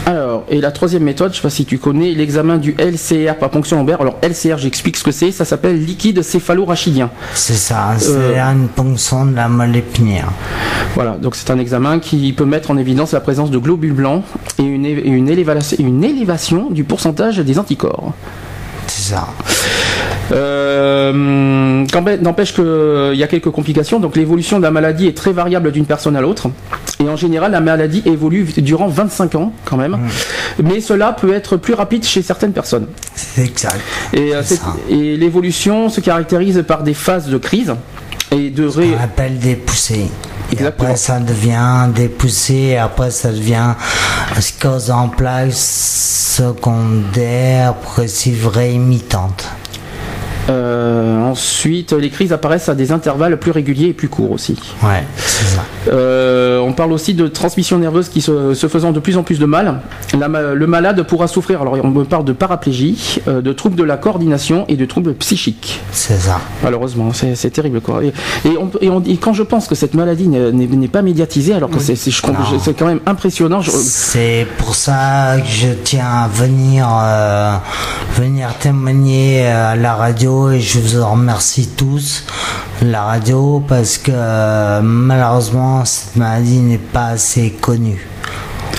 Alors, 0.06 0.44
et 0.50 0.62
la 0.62 0.72
troisième 0.72 1.04
méthode, 1.04 1.32
je 1.32 1.38
sais 1.38 1.42
pas 1.42 1.50
si 1.50 1.66
tu 1.66 1.78
connais, 1.78 2.14
l'examen 2.14 2.58
du 2.58 2.76
LCR 2.78 3.36
par 3.40 3.50
ponction 3.50 3.78
lombaire. 3.78 4.02
Alors, 4.02 4.18
LCR, 4.22 4.58
j'explique 4.58 4.98
ce 4.98 5.04
que 5.04 5.12
c'est. 5.12 5.32
Ça 5.32 5.46
s'appelle 5.46 5.84
liquide 5.84 6.22
céphalorachidien. 6.22 7.10
C'est 7.34 7.56
ça, 7.56 7.96
c'est 7.98 8.10
Euh. 8.12 8.52
une 8.54 8.68
ponction 8.68 9.26
de 9.26 9.36
la 9.36 9.48
moelle 9.48 9.76
épinière. 9.76 10.30
Voilà, 10.96 11.12
donc 11.12 11.36
c'est 11.36 11.50
un 11.52 11.60
examen 11.60 12.00
qui 12.00 12.32
peut 12.34 12.46
mettre 12.46 12.72
en 12.72 12.78
évidence 12.78 13.12
la 13.14 13.20
présence 13.20 13.52
de 13.52 13.58
globules 13.58 13.94
blancs 13.94 14.24
et 14.60 14.64
une, 14.64 14.86
une, 14.86 15.30
élévation, 15.30 15.78
une 15.80 16.04
élévation 16.04 16.70
du 16.70 16.84
pourcentage 16.84 17.38
des 17.38 17.60
anticorps. 17.60 18.14
C'est 18.88 19.14
ça. 19.14 19.28
Euh, 20.32 21.86
N'empêche 22.22 22.54
qu'il 22.54 23.16
y 23.16 23.24
a 23.24 23.28
quelques 23.28 23.50
complications. 23.50 24.00
Donc 24.00 24.16
l'évolution 24.16 24.58
de 24.58 24.64
la 24.64 24.72
maladie 24.72 25.08
est 25.08 25.16
très 25.18 25.32
variable 25.32 25.72
d'une 25.72 25.86
personne 25.86 26.16
à 26.16 26.22
l'autre. 26.22 26.48
Et 27.04 27.10
en 27.10 27.16
général, 27.16 27.52
la 27.52 27.62
maladie 27.62 28.02
évolue 28.06 28.46
durant 28.58 28.88
25 28.88 29.36
ans 29.36 29.54
quand 29.66 29.78
même. 29.78 29.98
Mais 30.62 30.82
cela 30.82 31.14
peut 31.14 31.34
être 31.34 31.58
plus 31.58 31.74
rapide 31.74 32.04
chez 32.04 32.22
certaines 32.22 32.54
personnes. 32.54 32.88
C'est 33.16 33.44
exact. 33.44 33.80
Et, 34.14 34.34
euh, 34.36 34.42
et 34.90 35.18
l'évolution 35.18 35.90
se 35.90 36.02
caractérise 36.02 36.64
par 36.68 36.84
des 36.84 36.94
phases 36.94 37.28
de 37.28 37.38
crise 37.38 37.74
et 38.32 38.50
de 38.50 38.68
ré... 38.68 38.90
On 39.00 39.04
appelle 39.04 39.38
des 39.38 39.56
poussées. 39.56 40.08
Et 40.58 40.66
après 40.66 40.96
ça 40.96 41.20
devient 41.20 41.90
des 41.94 42.08
poussées, 42.08 42.78
après 42.78 43.12
ça 43.12 43.32
devient 43.32 43.74
sclérose 44.40 44.92
en 44.92 45.10
plaques 45.10 45.52
secondaire, 46.38 47.74
progressive 47.76 48.48
réimitante. 48.48 49.50
Euh, 50.50 51.22
ensuite, 51.24 51.92
les 51.94 52.10
crises 52.10 52.32
apparaissent 52.32 52.70
à 52.70 52.76
des 52.76 52.92
intervalles 52.92 53.38
plus 53.38 53.52
réguliers 53.52 53.88
et 53.90 53.94
plus 53.94 54.08
courts 54.08 54.32
aussi. 54.32 54.58
Ouais, 54.84 55.04
c'est 55.18 55.46
ça. 55.46 55.64
Euh, 55.92 56.60
on 56.60 56.74
parle 56.74 56.92
aussi 56.94 57.14
de 57.14 57.28
transmission 57.28 57.78
nerveuse 57.80 58.10
qui 58.10 58.22
se, 58.22 58.54
se 58.54 58.68
faisant 58.68 58.92
de 58.92 59.00
plus 59.00 59.18
en 59.18 59.24
plus 59.24 59.40
de 59.40 59.46
mal. 59.46 59.82
La 60.18 60.28
le 60.28 60.68
malade 60.68 61.02
pourra 61.04 61.28
souffrir, 61.28 61.62
alors 61.62 61.78
on 61.84 61.90
me 61.90 62.04
parle 62.04 62.24
de 62.26 62.34
paraplégie, 62.34 63.20
euh, 63.28 63.42
de 63.42 63.52
troubles 63.54 63.76
de 63.76 63.84
la 63.84 63.98
coordination 63.98 64.66
et 64.68 64.76
de 64.76 64.86
troubles 64.86 65.14
psychiques. 65.16 65.82
C'est 65.92 66.18
ça. 66.18 66.40
Malheureusement, 66.64 67.12
c'est 67.14 67.50
terrible 67.50 67.82
quoi. 67.82 68.04
Et, 68.04 68.14
et 68.48 68.58
on- 68.58 68.70
et 68.82 68.90
on- 68.90 69.02
et 69.02 69.18
quand 69.18 69.34
je 69.34 69.44
pense 69.44 69.68
que 69.68 69.76
cette 69.76 69.94
maladie 69.96 70.28
n'est- 70.28 70.88
pas 70.88 71.02
médiatisée, 71.02 71.54
alors 71.54 71.70
que 71.70 71.80
c'est- 71.80 71.96
quand 72.78 72.86
même 72.86 73.00
impressionnant. 73.06 73.62
je- 73.62 73.72
C'est 73.72 74.48
pour 74.60 74.76
ça 74.76 75.36
que 75.40 75.48
je 75.48 75.68
tiens 75.84 76.06
à 76.26 76.28
venir, 76.28 76.88
venir 78.16 78.54
témoigner 78.60 79.48
à 79.48 79.76
la 79.76 79.94
radio 79.96 80.37
et 80.52 80.60
je 80.60 80.80
vous 80.80 81.02
en 81.02 81.12
remercie 81.12 81.68
tous, 81.76 82.24
la 82.82 83.04
radio, 83.04 83.64
parce 83.68 83.98
que 83.98 84.12
malheureusement 84.82 85.84
cette 85.86 86.16
maladie 86.16 86.60
n'est 86.60 86.78
pas 86.78 87.08
assez 87.08 87.52
connue. 87.62 88.08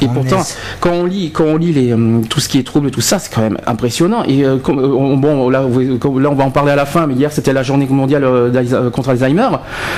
Et 0.00 0.04
On 0.06 0.10
pourtant, 0.14 0.38
est- 0.42 0.56
quand 0.78 0.92
on 0.92 1.04
lit, 1.06 1.32
quand 1.32 1.42
on 1.44 1.56
lit 1.56 1.72
les, 1.72 1.92
hum, 1.92 2.24
tout 2.28 2.38
ce 2.38 2.48
qui 2.48 2.60
est 2.60 2.62
trouble, 2.62 2.92
tout 2.92 3.00
ça, 3.00 3.18
c'est 3.18 3.34
quand 3.34 3.40
même 3.40 3.58
impressionnant. 3.66 4.22
Et 4.28 4.44
euh, 4.44 4.56
euh, 4.68 4.72
on- 4.96 5.16
bon, 5.16 5.50
là, 5.50 5.64
on 5.66 6.34
va 6.36 6.44
en 6.44 6.50
parler 6.52 6.70
à 6.70 6.76
la 6.76 6.86
fin. 6.86 7.08
Mais 7.08 7.14
hier, 7.14 7.32
c'était 7.32 7.52
la 7.52 7.64
journée 7.64 7.86
mondiale 7.90 8.22
euh, 8.22 8.90
contre 8.90 9.08
Alzheimer. 9.08 9.48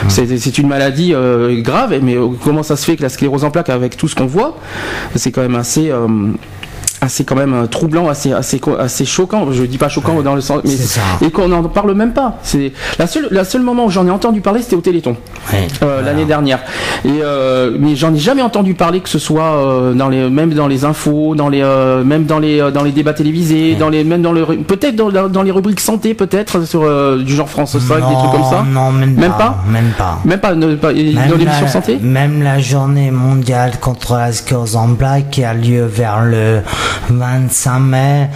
C'est 0.09 0.39
c'est 0.39 0.57
une 0.57 0.69
maladie 0.69 1.13
euh, 1.15 1.61
grave. 1.61 1.95
Mais 2.03 2.17
comment 2.43 2.63
ça 2.63 2.77
se 2.77 2.85
fait 2.87 2.97
que 2.97 3.03
la 3.03 3.11
sclérose 3.11 3.45
en 3.45 3.51
plaques, 3.51 3.69
avec 3.69 3.99
tout 3.99 4.09
ce 4.09 4.15
qu'on 4.17 4.25
voit, 4.25 4.57
c'est 5.17 5.33
quand 5.33 5.43
même 5.43 5.57
assez. 5.57 5.93
Assez 7.01 7.25
quand 7.25 7.35
même 7.37 7.55
euh, 7.55 7.67
troublant, 7.67 8.09
assez 8.09 8.33
assez 8.33 8.61
assez 8.79 9.05
choquant. 9.05 9.51
Je 9.53 9.65
dis 9.65 9.79
pas 9.79 9.89
choquant 9.89 10.21
dans 10.23 10.35
le 10.35 10.41
sens, 10.41 10.61
mais 10.65 10.71
c'est 10.71 10.87
ça. 10.87 11.01
et 11.23 11.31
qu'on 11.31 11.49
n'en 11.49 11.63
parle 11.65 11.95
même 11.95 12.13
pas. 12.13 12.39
C'est 12.43 12.73
la 12.99 13.07
seule 13.07 13.29
la 13.31 13.45
seule 13.45 13.63
moment 13.63 13.87
où 13.87 13.91
j'en 13.91 14.07
ai 14.07 14.11
entendu 14.11 14.41
parler, 14.41 14.63
c'était 14.63 14.77
au 14.77 14.81
Téléthon 14.81 15.17
Ouais, 15.53 15.67
euh, 15.83 16.03
l'année 16.03 16.25
dernière. 16.25 16.61
Et 17.05 17.21
euh, 17.23 17.77
mais 17.79 17.97
j'en 17.97 18.13
ai 18.15 18.19
jamais 18.19 18.43
entendu 18.43 18.75
parler 18.75 19.01
que 19.01 19.09
ce 19.09 19.19
soit 19.19 19.43
euh, 19.57 19.95
dans 19.95 20.09
les 20.09 20.29
même 20.31 20.53
dans 20.53 20.69
les 20.69 20.85
infos, 20.85 21.35
dans 21.35 21.49
les 21.49 21.63
euh, 21.63 22.05
même 22.05 22.25
dans 22.25 22.39
les 22.39 22.61
euh, 22.61 22.71
dans 22.71 22.83
les 22.83 22.93
débats 22.93 23.15
télévisés, 23.15 23.75
dans 23.77 23.89
les 23.89 24.05
même 24.05 24.23
dans 24.23 24.33
le 24.33 24.45
peut-être 24.45 24.97
dans, 24.97 25.29
dans, 25.29 25.43
les 25.43 25.51
rubriques 25.51 25.81
santé 25.81 26.15
peut-être 26.15 26.67
sur 26.67 26.83
euh, 26.83 27.23
du 27.23 27.35
genre 27.35 27.49
France 27.49 27.79
5 27.79 27.95
des 27.97 28.01
trucs 28.03 28.33
comme 28.33 28.51
ça. 28.51 28.65
Non, 28.71 28.93
même, 28.93 29.15
Même 29.15 29.31
pas, 29.33 29.39
pas 29.39 29.57
Même 29.71 29.93
pas. 29.97 30.19
Même 30.25 30.41
pas, 30.41 30.55
ne- 30.55 30.75
pas- 30.75 30.93
Même 30.93 31.29
dans 31.31 31.37
l'émission 31.37 31.67
santé. 31.69 31.99
Même 32.03 32.43
la 32.43 32.59
journée 32.59 33.11
mondiale 33.11 33.73
contre 33.81 34.15
la 34.15 34.33
sclérose 34.33 34.77
en 34.77 34.89
plaques 34.95 35.31
qui 35.31 35.45
a 35.45 35.55
lieu 35.55 35.85
vers 35.85 36.23
le 36.25 36.61
25 37.11 37.79
mai, 37.81 38.29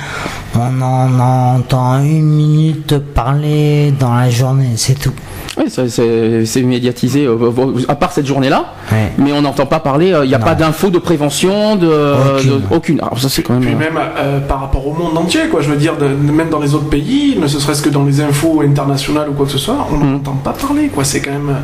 on 0.56 0.80
en 0.82 1.18
entend 1.56 2.02
une 2.02 2.24
minute 2.24 2.98
parler 2.98 3.92
dans 3.98 4.14
la 4.14 4.30
journée, 4.30 4.72
c'est 4.76 4.98
tout. 4.98 5.12
Oui, 5.56 5.70
ça, 5.70 5.82
c'est 5.88 6.62
médiatisé, 6.62 7.26
euh, 7.26 7.36
euh, 7.40 7.82
à 7.86 7.94
part 7.94 8.10
cette 8.10 8.26
journée-là, 8.26 8.72
Ouais. 8.90 9.12
mais 9.18 9.32
on 9.32 9.40
n'entend 9.42 9.66
pas 9.66 9.78
parler, 9.78 10.12
euh, 10.12 10.24
il 10.24 10.28
n'y 10.28 10.34
a 10.34 10.38
Non. 10.38 10.44
pas 10.44 10.56
d'infos 10.56 10.90
de 10.90 10.98
prévention, 10.98 11.76
de, 11.76 11.86
Aucune. 11.86 12.50
de- 12.50 12.62
aucune. 12.74 13.00
Alors 13.00 13.20
ça 13.20 13.28
c'est 13.28 13.42
quand 13.42 13.54
même... 13.54 13.62
Puis 13.62 13.72
euh, 13.74 13.78
même 13.78 13.96
euh, 14.18 14.40
par 14.40 14.60
rapport 14.62 14.84
au 14.84 14.92
monde 14.94 15.16
entier, 15.16 15.42
quoi. 15.50 15.60
Je 15.60 15.70
veux 15.70 15.76
dire, 15.76 15.96
de- 15.96 16.08
même 16.08 16.48
dans 16.50 16.58
les 16.58 16.74
autres 16.74 16.88
pays, 16.88 17.38
ne 17.40 17.46
serait-ce 17.46 17.82
que 17.82 17.88
dans 17.90 18.02
les 18.04 18.20
infos 18.20 18.62
internationales 18.62 19.28
ou 19.30 19.32
quoi 19.34 19.46
que 19.46 19.52
ce 19.52 19.58
soit, 19.58 19.86
on 19.92 19.96
Mm. 19.96 20.12
n'entend 20.14 20.32
pas 20.42 20.54
parler, 20.54 20.88
quoi. 20.88 21.04
C'est 21.04 21.20
quand 21.20 21.30
même, 21.32 21.48
euh, 21.50 21.60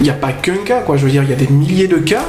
il 0.00 0.04
n'y 0.04 0.10
a 0.10 0.14
pas 0.14 0.32
qu'un 0.32 0.56
cas, 0.64 0.80
quoi. 0.80 0.96
Je 0.96 1.04
veux 1.04 1.10
dire, 1.10 1.22
il 1.22 1.28
y 1.28 1.34
a 1.34 1.36
des 1.36 1.48
milliers 1.48 1.88
de 1.88 1.96
cas, 1.98 2.22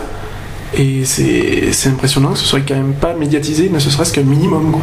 et 0.77 1.03
c'est 1.05 1.89
impressionnant 1.89 2.31
que 2.33 2.39
ce 2.39 2.45
soit 2.45 2.61
quand 2.67 2.75
même 2.75 2.93
pas 2.93 3.13
médiatisé, 3.13 3.69
ne 3.69 3.79
serait-ce 3.79 4.13
qu'un 4.13 4.23
minimum, 4.23 4.71
quoi. 4.71 4.81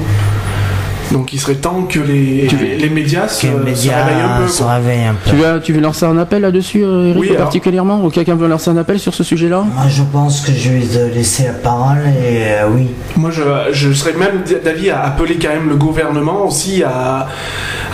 Donc 1.11 1.34
il 1.34 1.38
serait 1.38 1.56
temps 1.56 1.82
que 1.82 1.99
les, 1.99 2.49
les 2.78 2.88
médias 2.88 3.28
se, 3.28 3.46
réveillent 3.46 3.90
un 3.90 4.40
peu, 4.40 4.49
se 4.49 4.62
quoi. 4.62 4.75
réveillent 4.76 5.04
un 5.04 5.14
peu. 5.14 5.30
Tu 5.30 5.37
veux, 5.37 5.61
tu 5.61 5.72
veux 5.75 5.80
lancer 5.82 6.06
un 6.06 6.16
appel 6.16 6.40
là-dessus, 6.40 6.82
euh, 6.84 7.08
Eric, 7.08 7.20
Oui, 7.20 7.28
alors. 7.30 7.42
particulièrement 7.42 8.02
Ou 8.02 8.08
quelqu'un 8.08 8.34
veut 8.34 8.49
lancer 8.49 8.70
un 8.70 8.78
appel 8.78 8.99
sur 8.99 9.12
ce 9.12 9.22
sujet-là? 9.22 9.62
Moi, 9.75 9.88
je 9.90 10.02
pense 10.11 10.40
que 10.40 10.52
je 10.52 10.70
vais 10.70 10.80
te 10.87 11.14
laisser 11.14 11.44
la 11.44 11.52
parole 11.52 11.99
et 11.99 12.44
euh, 12.46 12.68
oui. 12.75 12.87
Moi, 13.16 13.30
je, 13.30 13.42
je 13.72 13.92
serais 13.92 14.14
même 14.14 14.42
d'avis 14.64 14.88
à 14.88 15.02
appeler 15.02 15.37
quand 15.37 15.50
même 15.50 15.68
le 15.68 15.76
gouvernement 15.76 16.46
aussi 16.46 16.82
à, 16.82 17.26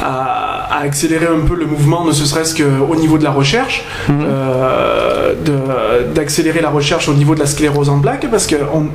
à, 0.00 0.47
à 0.70 0.80
accélérer 0.80 1.26
un 1.26 1.40
peu 1.46 1.54
le 1.54 1.66
mouvement, 1.66 2.04
ne 2.04 2.12
serait-ce 2.12 2.54
qu'au 2.54 2.94
niveau 2.96 3.18
de 3.18 3.24
la 3.24 3.30
recherche, 3.30 3.84
Mhm. 4.08 4.16
euh, 4.26 5.34
d'accélérer 6.14 6.60
la 6.60 6.70
recherche 6.70 7.08
au 7.08 7.14
niveau 7.14 7.34
de 7.34 7.40
la 7.40 7.46
sclérose 7.46 7.88
en 7.88 7.98
plaques, 8.00 8.26
parce 8.30 8.46
qu'on 8.46 8.86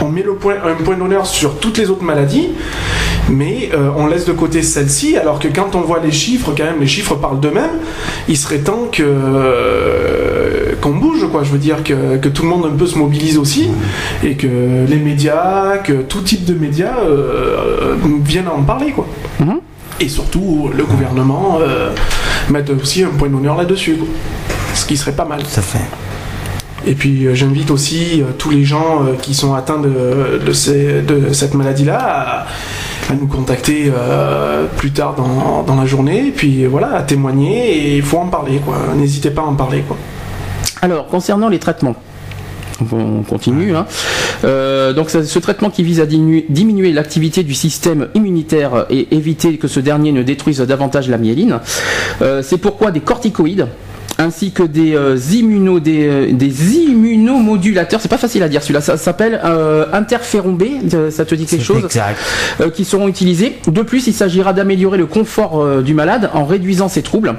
on 0.00 0.08
met 0.08 0.22
le 0.22 0.34
point, 0.34 0.54
un 0.64 0.82
point 0.82 0.96
d'honneur 0.96 1.26
sur 1.26 1.58
toutes 1.58 1.78
les 1.78 1.90
autres 1.90 2.02
maladies, 2.04 2.48
mais 3.28 3.70
euh, 3.74 3.90
on 3.96 4.06
laisse 4.06 4.24
de 4.24 4.32
côté 4.32 4.62
celle-ci, 4.62 5.16
alors 5.16 5.38
que 5.38 5.48
quand 5.48 5.74
on 5.74 5.80
voit 5.82 6.00
les 6.02 6.10
chiffres, 6.12 6.52
quand 6.56 6.64
même, 6.64 6.80
les 6.80 6.86
chiffres 6.86 7.14
parlent 7.14 7.40
d'eux-mêmes, 7.40 7.78
il 8.28 8.36
serait 8.36 8.58
temps 8.58 8.88
que 8.90 9.02
euh, 9.02 10.72
qu'on 10.80 10.90
bouge, 10.90 11.26
quoi. 11.30 11.42
Je 11.44 11.50
veux 11.50 11.58
dire 11.58 11.82
que, 11.84 12.16
que 12.16 12.28
tout 12.28 12.42
le 12.42 12.48
monde 12.48 12.66
un 12.66 12.76
peu 12.76 12.86
se 12.86 12.98
mobilise 12.98 13.38
aussi, 13.38 13.68
et 14.24 14.34
que 14.34 14.46
les 14.88 14.96
médias, 14.96 15.78
que 15.78 15.92
tout 15.92 16.20
type 16.22 16.44
de 16.44 16.54
médias 16.54 16.98
euh, 17.06 17.94
viennent 18.24 18.48
en 18.48 18.62
parler, 18.62 18.90
quoi. 18.92 19.06
Mhm. 19.40 19.60
Et 20.02 20.08
surtout, 20.08 20.68
le 20.76 20.84
gouvernement 20.84 21.58
euh, 21.60 21.90
mette 22.50 22.68
aussi 22.70 23.04
un 23.04 23.10
point 23.10 23.28
d'honneur 23.28 23.56
là-dessus. 23.56 23.96
Ce 24.74 24.84
qui 24.84 24.96
serait 24.96 25.12
pas 25.12 25.24
mal. 25.24 25.40
À 25.40 25.60
fait. 25.62 25.78
Et 26.84 26.94
puis 26.94 27.26
euh, 27.26 27.34
j'invite 27.36 27.70
aussi 27.70 28.20
euh, 28.20 28.32
tous 28.36 28.50
les 28.50 28.64
gens 28.64 29.04
euh, 29.04 29.12
qui 29.20 29.34
sont 29.34 29.54
atteints 29.54 29.78
de, 29.78 30.40
de, 30.44 30.52
ces- 30.52 31.02
de 31.02 31.32
cette 31.32 31.54
maladie-là 31.54 31.98
à, 32.00 33.12
à 33.12 33.14
nous 33.14 33.28
contacter 33.28 33.92
euh, 33.96 34.66
plus 34.76 34.90
tard 34.90 35.14
dans, 35.14 35.62
dans 35.62 35.80
la 35.80 35.86
journée. 35.86 36.26
Et 36.26 36.30
puis 36.32 36.66
voilà, 36.66 36.94
à 36.96 37.02
témoigner 37.02 37.76
et 37.92 37.96
il 37.98 38.02
faut 38.02 38.18
en 38.18 38.26
parler, 38.26 38.58
quoi. 38.64 38.78
N'hésitez 38.96 39.30
pas 39.30 39.42
à 39.42 39.44
en 39.44 39.54
parler, 39.54 39.82
quoi. 39.86 39.96
Alors, 40.80 41.06
concernant 41.06 41.48
les 41.48 41.60
traitements, 41.60 41.94
on 42.92 43.22
continue. 43.22 43.74
hein. 43.76 43.86
Euh, 44.44 44.92
donc, 44.92 45.10
c'est 45.10 45.24
ce 45.24 45.38
traitement 45.38 45.70
qui 45.70 45.82
vise 45.82 46.00
à 46.00 46.06
diminuer, 46.06 46.92
l'activité 46.92 47.42
du 47.42 47.54
système 47.54 48.08
immunitaire 48.14 48.86
et 48.90 49.08
éviter 49.14 49.56
que 49.56 49.68
ce 49.68 49.80
dernier 49.80 50.12
ne 50.12 50.22
détruise 50.22 50.60
davantage 50.60 51.08
la 51.08 51.18
myéline. 51.18 51.60
Euh, 52.20 52.42
c'est 52.42 52.58
pourquoi 52.58 52.90
des 52.90 53.00
corticoïdes 53.00 53.66
ainsi 54.18 54.52
que 54.52 54.62
des, 54.62 54.94
euh, 54.94 55.16
immuno, 55.32 55.80
des, 55.80 56.06
euh, 56.06 56.32
des 56.32 56.76
immunomodulateurs, 56.76 58.00
c'est 58.00 58.08
pas 58.10 58.18
facile 58.18 58.42
à 58.42 58.48
dire 58.48 58.62
celui-là, 58.62 58.80
ça 58.80 58.96
s'appelle 58.96 59.40
euh, 59.44 59.86
interféron 59.92 60.52
B, 60.52 60.64
euh, 60.94 61.10
ça 61.10 61.24
te 61.24 61.34
dit 61.34 61.46
quelque 61.46 61.64
chose 61.64 61.84
exact. 61.84 62.18
qui 62.74 62.84
seront 62.84 63.08
utilisés. 63.08 63.58
De 63.66 63.82
plus, 63.82 64.06
il 64.06 64.12
s'agira 64.12 64.52
d'améliorer 64.52 64.98
le 64.98 65.06
confort 65.06 65.82
du 65.82 65.94
malade 65.94 66.30
en 66.34 66.44
réduisant 66.44 66.88
ses 66.88 67.02
troubles. 67.02 67.34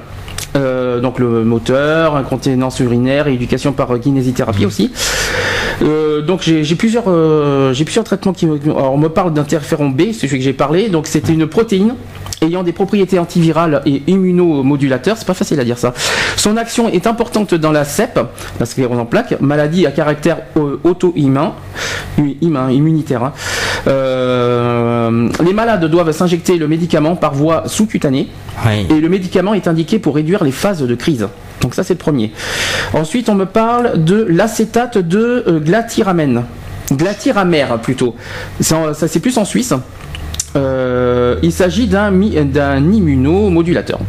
Euh, 0.55 0.99
donc 0.99 1.19
le 1.19 1.43
moteur, 1.43 2.15
incontinence 2.15 2.79
urinaire, 2.79 3.27
éducation 3.27 3.73
par 3.73 3.99
kinésithérapie 3.99 4.65
aussi. 4.65 4.91
Euh, 5.81 6.21
donc 6.21 6.41
j'ai 6.43 6.63
j'ai 6.63 6.75
plusieurs, 6.75 7.05
euh, 7.07 7.73
j'ai 7.73 7.85
plusieurs 7.85 8.05
traitements 8.05 8.33
qui. 8.33 8.45
Alors 8.45 8.93
on 8.93 8.97
me 8.97 9.09
parle 9.09 9.33
d'interféron 9.33 9.89
B, 9.89 10.11
c'est 10.13 10.27
celui 10.27 10.39
que 10.39 10.43
j'ai 10.43 10.53
parlé. 10.53 10.89
Donc 10.89 11.07
c'était 11.07 11.33
une 11.33 11.47
protéine 11.47 11.95
ayant 12.43 12.63
des 12.63 12.73
propriétés 12.73 13.19
antivirales 13.19 13.81
et 13.85 14.03
immunomodulateurs. 14.07 15.17
C'est 15.17 15.27
pas 15.27 15.33
facile 15.33 15.59
à 15.59 15.63
dire 15.63 15.77
ça. 15.77 15.93
Son 16.37 16.57
action 16.57 16.89
est 16.89 17.07
importante 17.07 17.53
dans 17.55 17.71
la 17.71 17.85
CEP, 17.85 18.19
la 18.59 18.65
sclérose 18.65 18.99
en 18.99 19.05
plaques, 19.05 19.39
maladie 19.41 19.85
à 19.85 19.91
caractère 19.91 20.37
euh, 20.57 20.79
auto-immun, 20.83 21.53
immunitaire. 22.17 23.23
hein. 23.23 23.33
Euh, 23.87 25.29
les 25.43 25.53
malades 25.53 25.85
doivent 25.85 26.11
s'injecter 26.11 26.57
le 26.57 26.67
médicament 26.67 27.15
par 27.15 27.33
voie 27.33 27.63
sous-cutanée. 27.67 28.27
Oui. 28.65 28.85
Et 28.89 28.99
le 29.01 29.09
médicament 29.09 29.53
est 29.53 29.67
indiqué 29.67 29.99
pour 29.99 30.15
réduire 30.15 30.43
les 30.43 30.51
phases 30.51 30.81
de 30.81 30.95
crise. 30.95 31.27
Donc 31.61 31.75
ça 31.75 31.83
c'est 31.83 31.93
le 31.93 31.99
premier. 31.99 32.31
Ensuite 32.93 33.29
on 33.29 33.35
me 33.35 33.45
parle 33.45 34.03
de 34.03 34.25
l'acétate 34.29 34.97
de 34.97 35.43
euh, 35.47 35.59
glatiramène. 35.59 36.43
Glatiramère 36.91 37.79
plutôt. 37.79 38.15
Ça 38.59 38.93
c'est 38.93 39.19
plus 39.19 39.37
en 39.37 39.45
Suisse. 39.45 39.73
Euh, 40.55 41.35
il 41.43 41.51
s'agit 41.51 41.87
d'un 41.87 42.11
immunomodulateur. 42.91 43.99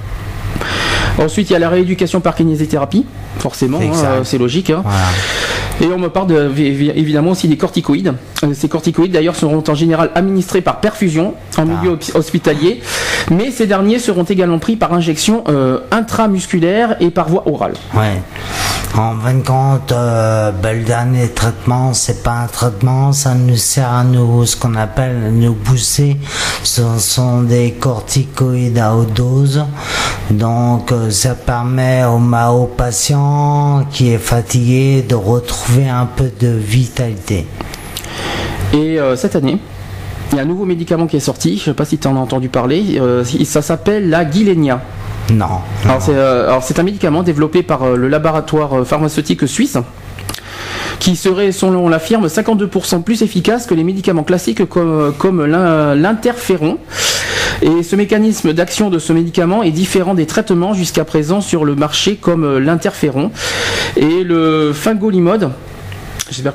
Ensuite, 1.18 1.50
il 1.50 1.52
y 1.52 1.56
a 1.56 1.60
la 1.60 1.68
rééducation 1.68 2.20
par 2.20 2.34
kinésithérapie, 2.34 3.06
forcément, 3.38 3.78
hein, 3.80 4.20
c'est 4.24 4.38
logique. 4.38 4.70
hein. 4.70 4.82
Voilà. 4.84 5.06
Et 5.80 5.86
on 5.92 5.98
me 5.98 6.08
parle 6.08 6.28
de- 6.28 6.50
évi- 6.56 6.92
évidemment 6.94 7.32
aussi 7.32 7.48
des 7.48 7.56
corticoïdes. 7.56 8.14
Euh, 8.44 8.48
Ces 8.54 8.68
corticoïdes 8.68 9.12
d'ailleurs 9.12 9.34
seront 9.36 9.62
en 9.66 9.74
général 9.74 10.10
administrés 10.14 10.60
par 10.60 10.80
perfusion 10.80 11.34
en 11.56 11.66
milieu 11.66 11.92
hos- 11.92 12.16
hospitalier, 12.16 12.80
mais 13.30 13.50
ces 13.50 13.66
derniers 13.66 13.98
seront 13.98 14.22
également 14.24 14.58
pris 14.58 14.76
par 14.76 14.92
injection 14.92 15.42
euh, 15.48 15.78
intramusculaire 15.90 16.96
et 17.00 17.10
par 17.10 17.28
voie 17.28 17.42
orale. 17.48 17.74
Ouais. 17.94 18.20
En 18.96 19.18
fin 19.18 19.34
de 19.34 19.42
compte, 19.42 19.92
euh, 19.92 20.52
le 20.62 20.84
dernier 20.84 21.28
traitement, 21.28 21.92
c'est 21.94 22.22
pas 22.22 22.42
un 22.44 22.46
traitement, 22.46 23.12
ça 23.12 23.34
nous 23.34 23.56
sert 23.56 23.90
à 23.92 24.04
nous, 24.04 24.46
ce 24.46 24.56
qu'on 24.56 24.76
appelle 24.76 25.32
nous 25.32 25.54
booster. 25.54 26.16
Ce 26.62 26.82
sont 26.98 27.42
des 27.42 27.72
corticoïdes 27.72 28.78
à 28.78 28.94
haute 28.94 29.12
dose. 29.12 29.64
Donc, 30.30 30.90
euh, 30.92 31.10
ça 31.10 31.34
permet 31.34 32.04
au, 32.04 32.64
patient 32.66 33.84
qui 33.90 34.10
est 34.10 34.18
fatigué 34.18 35.04
de 35.06 35.14
retrouver 35.14 35.88
un 35.88 36.06
peu 36.06 36.30
de 36.40 36.48
vitalité. 36.48 37.46
Et 38.72 38.98
euh, 38.98 39.16
cette 39.16 39.36
année, 39.36 39.58
il 40.32 40.36
y 40.36 40.38
a 40.40 40.42
un 40.42 40.46
nouveau 40.46 40.64
médicament 40.64 41.06
qui 41.06 41.16
est 41.16 41.20
sorti, 41.20 41.56
je 41.56 41.60
ne 41.60 41.64
sais 41.66 41.74
pas 41.74 41.84
si 41.84 41.98
tu 41.98 42.08
en 42.08 42.16
as 42.16 42.20
entendu 42.20 42.48
parler, 42.48 42.98
euh, 43.00 43.22
ça 43.44 43.62
s'appelle 43.62 44.08
la 44.08 44.28
Gilenya. 44.28 44.80
Non. 45.33 45.47
Alors 45.85 46.02
c'est 46.02 46.14
euh, 46.14 46.49
alors, 46.49 46.62
c'est 46.62 46.78
un 46.78 46.83
médicament 46.83 47.23
développé 47.23 47.62
par 47.62 47.83
euh, 47.83 47.97
le 47.97 48.09
laboratoire 48.09 48.81
euh, 48.81 48.85
pharmaceutique 48.85 49.47
suisse 49.49 49.78
qui 51.00 51.16
serait, 51.16 51.50
selon 51.52 51.88
la 51.88 51.99
firme, 51.99 52.26
52% 52.28 53.02
plus 53.02 53.23
efficace 53.23 53.66
que 53.66 53.75
les 53.75 53.85
médicaments 53.85 54.23
classiques 54.23 54.64
comme, 54.69 55.12
comme 55.19 55.45
l'in- 55.45 55.95
l'interféron. 55.95 56.78
Et 57.62 57.83
ce 57.83 57.97
mécanisme 57.97 58.52
d'action 58.52 58.90
de 58.90 58.99
ce 58.99 59.12
médicament 59.12 59.62
est 59.62 59.71
différent 59.71 60.14
des 60.14 60.26
traitements 60.26 60.73
jusqu'à 60.73 61.04
présent 61.04 61.40
sur 61.40 61.64
le 61.64 61.75
marché 61.75 62.16
comme 62.16 62.59
l'interféron 62.59 63.31
et 63.97 64.23
le 64.25 64.73
fingolimod. 64.73 65.50
J'espère 66.31 66.54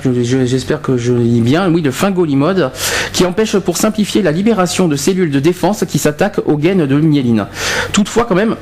que 0.81 0.97
je, 0.97 1.13
lis 1.13 1.41
bien. 1.41 1.71
Oui, 1.71 1.81
le 1.81 1.91
fingolimod, 1.91 2.71
qui 3.13 3.25
empêche 3.25 3.57
pour 3.57 3.77
simplifier 3.77 4.21
la 4.21 4.31
libération 4.31 4.87
de 4.87 4.95
cellules 4.95 5.31
de 5.31 5.39
défense 5.39 5.85
qui 5.87 5.99
s'attaquent 5.99 6.41
aux 6.45 6.57
gaines 6.57 6.85
de 6.85 6.95
myéline. 6.99 7.45
Toutefois, 7.91 8.25
quand 8.25 8.35
même, 8.35 8.55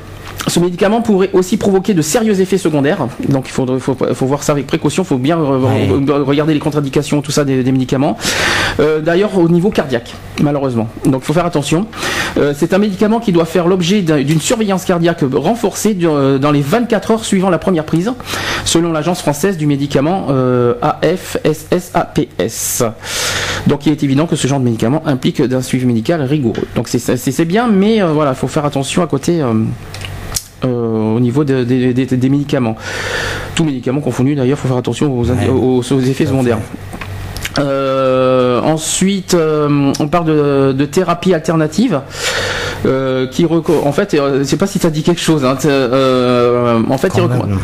ce 0.48 0.60
médicament 0.60 1.02
pourrait 1.02 1.30
aussi 1.32 1.56
provoquer 1.56 1.94
de 1.94 2.02
sérieux 2.02 2.40
effets 2.40 2.58
secondaires. 2.58 3.06
Donc, 3.28 3.48
il 3.48 3.52
faut, 3.52 3.66
faut 3.78 4.26
voir 4.26 4.42
ça 4.42 4.52
avec 4.52 4.66
précaution. 4.66 5.02
Il 5.02 5.06
faut 5.06 5.18
bien 5.18 5.36
re- 5.36 5.58
Ouais. 5.58 5.88
re- 5.88 6.22
regarder 6.22 6.54
les 6.54 6.60
contre-indications, 6.60 7.22
tout 7.22 7.30
ça 7.32 7.44
des, 7.44 7.62
des 7.62 7.72
médicaments. 7.72 8.16
Euh, 8.80 9.00
D'ailleurs, 9.00 9.36
au 9.38 9.48
niveau 9.48 9.70
cardiaque, 9.70 10.14
malheureusement. 10.42 10.88
Donc, 11.04 11.22
il 11.22 11.26
faut 11.26 11.32
faire 11.32 11.46
attention. 11.46 11.86
Euh, 12.36 12.52
C'est 12.56 12.72
un 12.74 12.78
médicament 12.78 13.20
qui 13.20 13.32
doit 13.32 13.44
faire 13.44 13.66
l'objet 13.68 14.02
d'un- 14.02 14.22
d'une 14.22 14.40
surveillance 14.40 14.84
cardiaque 14.84 15.24
renforcée 15.32 15.96
euh, 16.02 16.38
dans 16.38 16.50
les 16.50 16.60
24 16.62 17.10
heures 17.12 17.24
suivant 17.24 17.50
la 17.50 17.58
première 17.58 17.84
prise, 17.84 18.12
selon 18.64 18.92
l'agence 18.92 19.20
française 19.20 19.56
du 19.56 19.66
médicament 19.66 20.26
euh, 20.30 20.74
AFSSAPS. 20.82 22.82
Donc, 23.66 23.86
il 23.86 23.92
est 23.92 24.02
évident 24.02 24.26
que 24.26 24.36
ce 24.36 24.46
genre 24.46 24.60
de 24.60 24.64
médicament 24.64 25.02
implique 25.06 25.42
d'un 25.42 25.62
suivi 25.62 25.86
médical 25.86 26.22
rigoureux. 26.22 26.62
Donc, 26.76 26.88
c'est- 26.88 27.44
bien, 27.44 27.68
mais 27.68 28.00
voilà, 28.02 28.32
il 28.32 28.36
faut 28.36 28.48
faire 28.48 28.64
attention 28.64 29.02
à 29.02 29.06
côté. 29.06 29.40
Euh, 30.64 31.14
au 31.16 31.20
niveau 31.20 31.44
de- 31.44 31.64
de- 31.64 31.92
de- 31.92 32.16
des 32.16 32.28
médicaments. 32.28 32.76
Tous 33.54 33.64
médicaments 33.64 34.00
confondus 34.00 34.34
d'ailleurs, 34.34 34.58
il 34.58 34.60
faut 34.60 34.68
faire 34.68 34.76
attention 34.76 35.16
aux, 35.16 35.30
indi- 35.30 35.46
Ouais. 35.46 35.50
aux- 35.50 35.82
aux 35.92 36.00
effets 36.00 36.26
secondaires. 36.26 36.58
Euh, 37.58 38.60
ensuite, 38.62 39.34
euh, 39.34 39.92
on 39.98 40.06
parle 40.08 40.26
de, 40.26 40.72
de 40.72 40.84
thérapie 40.84 41.34
alternative. 41.34 42.00
euh, 42.86 43.26
qui 43.26 43.44
en 43.44 43.90
fait, 43.90 44.14
je 44.16 44.44
sais 44.44 44.56
pas 44.56 44.68
si 44.68 44.78
ça 44.78 44.88
dit 44.88 45.02
quelque 45.02 45.20
chose. 45.20 45.44
hein, 45.44 45.54
En 46.88 46.96
fait, 46.98 47.12
il 47.16 47.20
recommande, 47.22 47.58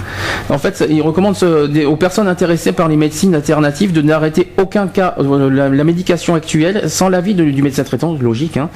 en 0.48 0.58
fait, 0.58 0.84
il 0.90 1.00
recommande 1.02 1.36
ce- 1.36 1.68
des- 1.68 1.84
aux 1.84 1.94
personnes 1.94 2.26
intéressées 2.26 2.72
par 2.72 2.88
les 2.88 2.96
médecines 2.96 3.32
alternatives 3.32 3.92
de 3.92 4.02
n'arrêter 4.02 4.52
aucun 4.60 4.88
cas 4.88 5.14
la, 5.20 5.68
la 5.68 5.84
médication 5.84 6.34
actuelle 6.34 6.90
sans 6.90 7.08
l'avis 7.08 7.34
du 7.34 7.62
médecin 7.62 7.84
traitant, 7.84 8.16
logique. 8.20 8.56
hein. 8.56 8.70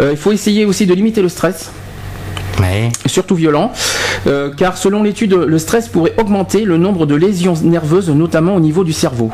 Il 0.00 0.16
faut 0.16 0.32
essayer 0.32 0.64
aussi 0.64 0.86
de 0.86 0.94
limiter 0.94 1.22
le 1.22 1.28
stress 1.28 1.70
Surtout 3.06 3.34
violent, 3.34 3.72
euh, 4.26 4.50
car 4.54 4.76
selon 4.76 5.02
l'étude, 5.02 5.34
le 5.34 5.58
stress 5.58 5.88
pourrait 5.88 6.14
augmenter 6.18 6.64
le 6.64 6.76
nombre 6.76 7.06
de 7.06 7.14
lésions 7.14 7.54
nerveuses, 7.62 8.10
notamment 8.10 8.54
au 8.54 8.60
niveau 8.60 8.84
du 8.84 8.92
cerveau. 8.92 9.30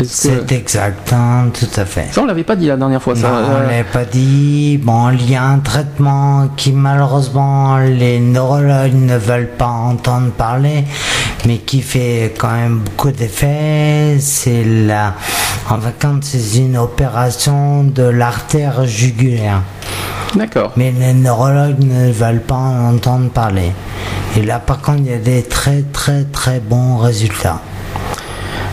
Est-ce 0.00 0.28
que- 0.28 0.44
C'est 0.46 0.52
exact, 0.56 1.12
hein, 1.12 1.48
tout 1.52 1.80
à 1.80 1.84
fait. 1.84 2.06
Ça, 2.12 2.22
on 2.22 2.26
l'avait 2.26 2.44
pas 2.44 2.56
dit 2.56 2.66
la 2.66 2.76
dernière 2.76 3.02
fois. 3.02 3.14
Ça. 3.14 3.28
Non, 3.28 3.34
on 3.34 3.54
Euh, 3.56 3.62
l'avait 3.66 3.84
pas 3.84 4.04
dit. 4.04 4.78
Bon, 4.82 5.10
il 5.10 5.30
y 5.30 5.36
a 5.36 5.44
un 5.44 5.58
traitement 5.58 6.48
qui 6.56 6.72
malheureusement 6.72 7.78
les 7.78 8.18
neurologues 8.20 8.94
ne 8.94 9.16
veulent 9.16 9.50
pas 9.58 9.66
entendre 9.68 10.30
parler, 10.30 10.84
mais 11.46 11.58
qui 11.58 11.82
fait 11.82 12.34
quand 12.38 12.52
même 12.52 12.78
beaucoup 12.78 13.10
d'effets. 13.10 14.16
C'est 14.20 14.64
la, 14.64 15.14
en 15.68 15.78
compte, 16.00 16.24
c'est 16.24 16.58
une 16.58 16.76
opération 16.76 17.84
de 17.84 18.02
l'artère 18.04 18.84
jugulaire. 18.86 19.62
D'accord. 20.34 20.72
Mais 20.76 20.92
les 20.98 21.12
neurologues 21.12 21.80
ne 21.82 22.12
veulent 22.12 22.40
pas 22.42 22.54
en 22.54 22.94
entendre 22.94 23.30
parler. 23.30 23.72
Et 24.36 24.42
là, 24.42 24.60
par 24.60 24.80
contre, 24.80 24.98
il 25.00 25.10
y 25.10 25.14
a 25.14 25.18
des 25.18 25.42
très 25.42 25.82
très 25.92 26.22
très 26.24 26.60
bons 26.60 26.98
résultats. 26.98 27.60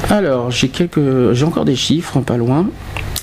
Alors, 0.10 0.52
j'ai 0.52 0.72
encore 1.44 1.66
des 1.66 1.76
chiffres, 1.76 2.20
pas 2.22 2.38
loin. 2.38 2.68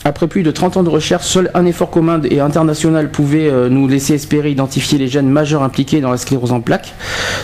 Après 0.06 0.28
plus 0.28 0.42
de 0.42 0.50
30 0.50 0.76
ans 0.76 0.82
de 0.82 0.90
recherche, 0.90 1.24
seul 1.24 1.50
un 1.54 1.64
effort 1.64 1.90
commun 1.90 2.20
et 2.28 2.40
international 2.40 3.10
pouvait 3.10 3.48
euh, 3.48 3.70
nous 3.70 3.88
laisser 3.88 4.12
espérer 4.12 4.50
identifier 4.50 4.98
les 4.98 5.08
gènes 5.08 5.30
majeurs 5.30 5.62
impliqués 5.62 6.02
dans 6.02 6.10
la 6.10 6.18
sclérose 6.18 6.52
en 6.52 6.60
plaques. 6.60 6.92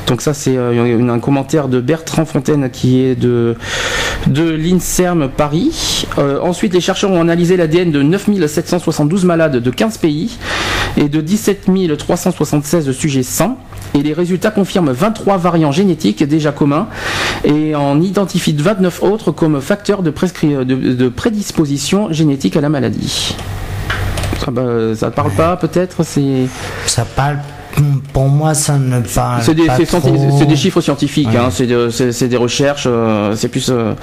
Donc 0.07 0.21
ça, 0.21 0.35
c'est 0.35 0.59
euh, 0.59 1.09
un 1.09 1.19
commentaire 1.21 1.69
de 1.69 1.81
Bertrand 1.81 2.27
Fontaine 2.27 2.69
qui 2.71 3.01
est 3.01 3.15
de, 3.15 3.57
de 4.27 4.51
l'INSERM 4.51 5.31
Paris. 5.35 6.07
Euh, 6.19 6.39
ensuite, 6.43 6.75
les 6.75 6.83
chercheurs 6.83 7.11
ont 7.11 7.23
analysé 7.23 7.57
l'ADN 7.57 7.91
de 7.91 8.03
9772 8.03 9.25
malades 9.25 9.57
de 9.57 9.71
15 9.71 9.97
pays 9.97 10.37
et 10.99 11.09
de 11.09 11.23
17 11.23 11.71
376 11.97 12.93
sujets 12.93 13.23
sains. 13.23 13.57
Et 13.95 14.03
les 14.03 14.13
résultats 14.13 14.51
confirment 14.51 14.93
23 14.93 15.37
variants 15.37 15.73
génétiques 15.73 16.23
déjà 16.23 16.53
communs 16.53 16.87
et 17.45 17.75
en 17.75 18.01
identifient 18.01 18.53
29 18.63 19.03
autres 19.03 19.33
comme 19.33 19.61
facteurs 19.61 20.03
de, 20.03 21.09
prédisposition 21.09 22.13
génétique 22.13 22.57
à 22.57 22.61
la 22.61 22.69
maladie. 22.69 23.37
Ça, 24.45 24.51
bah, 24.51 24.95
ça 24.95 25.11
parle 25.11 25.33
pas 25.33 25.57
peut-être 25.57 26.03
C'est 26.05 26.47
Ça 26.87 27.05
parle, 27.05 27.39
pour 28.13 28.29
moi, 28.29 28.55
ça 28.55 28.79
ne 28.79 29.01
parle 29.01 29.43
c'est 29.43 29.55
des, 29.55 29.67
pas 29.67 29.77
c'est 29.77 29.87
trop. 29.87 29.99
scienti- 30.01 30.39
c'est 30.39 30.47
des 30.47 30.57
chiffres 30.57 30.81
scientifiques, 30.81 31.29
Ouais. 31.29 31.37
hein, 31.37 31.49
c'est 31.51 31.67
de- 31.67 31.89
c'est 31.91 32.29
des 32.29 32.37
recherches, 32.37 32.85
euh, 32.87 33.35
c'est 33.37 33.49
plus 33.49 33.69
euh, 33.71 33.95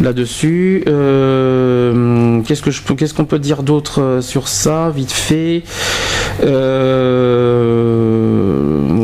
là-dessus. 0.00 0.84
Euh, 0.86 2.40
qu'est-ce 2.46 2.62
que 2.62 2.70
je 2.70 2.80
qu'est-ce 2.82 3.14
qu'on 3.14 3.24
peut 3.24 3.38
dire 3.38 3.62
d'autre 3.62 4.18
sur 4.20 4.48
ça, 4.48 4.90
vite 4.94 5.12
fait? 5.12 5.62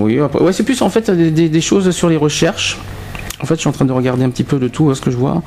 Oui, 0.03 0.21
après- 0.21 0.41
ouais, 0.41 0.53
c'est 0.53 0.63
plus 0.63 0.81
en 0.83 0.91
fait 0.91 1.11
des, 1.11 1.31
des- 1.31 1.49
des 1.49 1.61
choses 1.61 1.91
sur 1.91 2.09
les 2.09 2.17
recherches. 2.17 2.79
En 3.41 3.47
fait, 3.47 3.55
je 3.55 3.61
suis 3.61 3.69
en 3.69 3.73
train 3.73 3.85
de 3.85 3.93
regarder 3.93 4.25
un 4.25 4.31
petit 4.31 4.43
peu 4.45 4.59
de 4.59 4.67
tout, 4.69 4.91
hein, 4.91 4.95
ce 4.95 5.01
que 5.01 5.11
je 5.11 5.17
vois. 5.17 5.43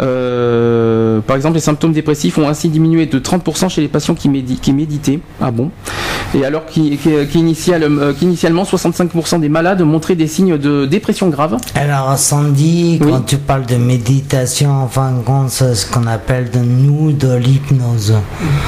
Euh, 0.00 1.20
par 1.20 1.36
exemple, 1.36 1.54
les 1.54 1.60
symptômes 1.60 1.92
dépressifs 1.92 2.36
ont 2.38 2.48
ainsi 2.48 2.68
diminué 2.68 3.06
de 3.06 3.18
30% 3.18 3.68
chez 3.68 3.80
les 3.80 3.88
patients 3.88 4.14
qui, 4.14 4.28
médi- 4.28 4.58
qui 4.58 4.72
méditaient. 4.72 5.20
Ah 5.40 5.50
bon? 5.50 5.70
Et 6.34 6.44
alors 6.44 6.64
qu'initialement, 6.66 7.26
qu'initial- 7.30 7.82
euh, 7.84 8.12
qu'initialement, 8.12 8.64
65% 8.64 9.38
des 9.38 9.48
malades 9.48 9.82
montraient 9.82 10.14
des 10.16 10.26
signes 10.26 10.56
de 10.58 10.86
dépression 10.86 11.28
grave. 11.28 11.58
Alors, 11.74 12.16
Sandy, 12.18 12.98
Oui. 13.00 13.06
quand 13.10 13.20
tu 13.20 13.36
parles 13.36 13.66
de 13.66 13.76
méditation, 13.76 14.70
en 14.70 14.88
fin 14.88 15.12
de 15.12 15.20
compte, 15.22 15.50
c'est 15.50 15.74
ce 15.74 15.86
qu'on 15.86 16.06
appelle 16.06 16.50
de 16.50 16.58
nous 16.58 17.12
de 17.12 17.34
l'hypnose. 17.36 18.14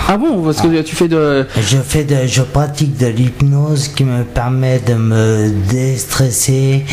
Ah 0.08 0.16
bon? 0.16 0.42
Parce 0.42 0.60
que 0.60 0.82
tu 0.82 0.94
fais 0.94 1.08
de... 1.08 1.46
Je 1.60 1.78
fais 1.78 2.04
de, 2.04 2.26
je 2.26 2.42
pratique 2.42 2.96
de 2.98 3.06
l'hypnose 3.06 3.88
qui 3.88 4.04
me 4.04 4.22
permet 4.24 4.78
de 4.86 4.94
me 4.94 5.48
déstresser, 5.70 6.84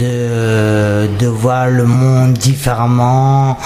de, 0.00 0.95
de 1.18 1.26
voir 1.26 1.68
le 1.68 1.84
monde 1.84 2.32
différemment. 2.34 3.58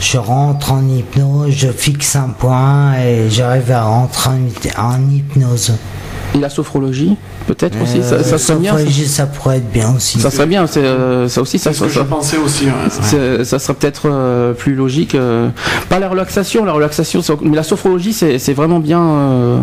Je 0.00 0.18
rentre 0.18 0.72
en 0.72 0.86
hypnose, 0.88 1.50
je 1.56 1.68
fixe 1.68 2.16
un 2.16 2.30
point 2.38 2.94
et 2.98 3.28
j'arrive 3.30 3.70
à 3.72 3.82
rentrer 3.84 4.30
en, 4.76 4.82
en 4.94 5.10
hypnose. 5.10 5.72
Et 6.34 6.38
la 6.38 6.50
sophrologie, 6.50 7.16
peut-être 7.46 7.80
aussi, 7.82 8.02
ça, 8.02 8.16
Euh, 8.16 8.22
ça 8.22 8.36
serait 8.36 8.58
bien. 8.58 8.72
sophrologie, 8.72 9.06
ça 9.08 9.24
pourrait 9.26 9.56
être 9.56 9.72
bien 9.72 9.94
aussi. 9.96 10.20
Ça, 10.20 10.30
serait 10.30 10.46
bien, 10.46 10.66
c'est, 10.66 10.80
euh, 10.84 11.26
ça 11.28 11.40
aussi, 11.40 11.58
ça, 11.58 11.72
C'est 11.72 11.78
ce 11.78 11.84
que 11.84 11.90
ça- 11.90 12.00
je 12.00 12.04
pensais 12.04 12.36
aussi. 12.36 12.66
ouais. 12.66 13.44
Ça 13.44 13.58
serait 13.58 13.72
peut-être 13.74 14.02
euh, 14.06 14.52
plus 14.52 14.74
logique. 14.74 15.14
euh, 15.14 15.48
pas 15.88 15.98
la 15.98 16.08
relaxation, 16.10 16.66
la 16.66 16.72
relaxation, 16.72 17.22
c'est- 17.22 17.32
mais 17.42 17.56
la 17.56 17.62
sophrologie, 17.62 18.12
c'est 18.12 18.52
vraiment 18.52 18.78
bien. 18.78 19.00
euh, 19.00 19.58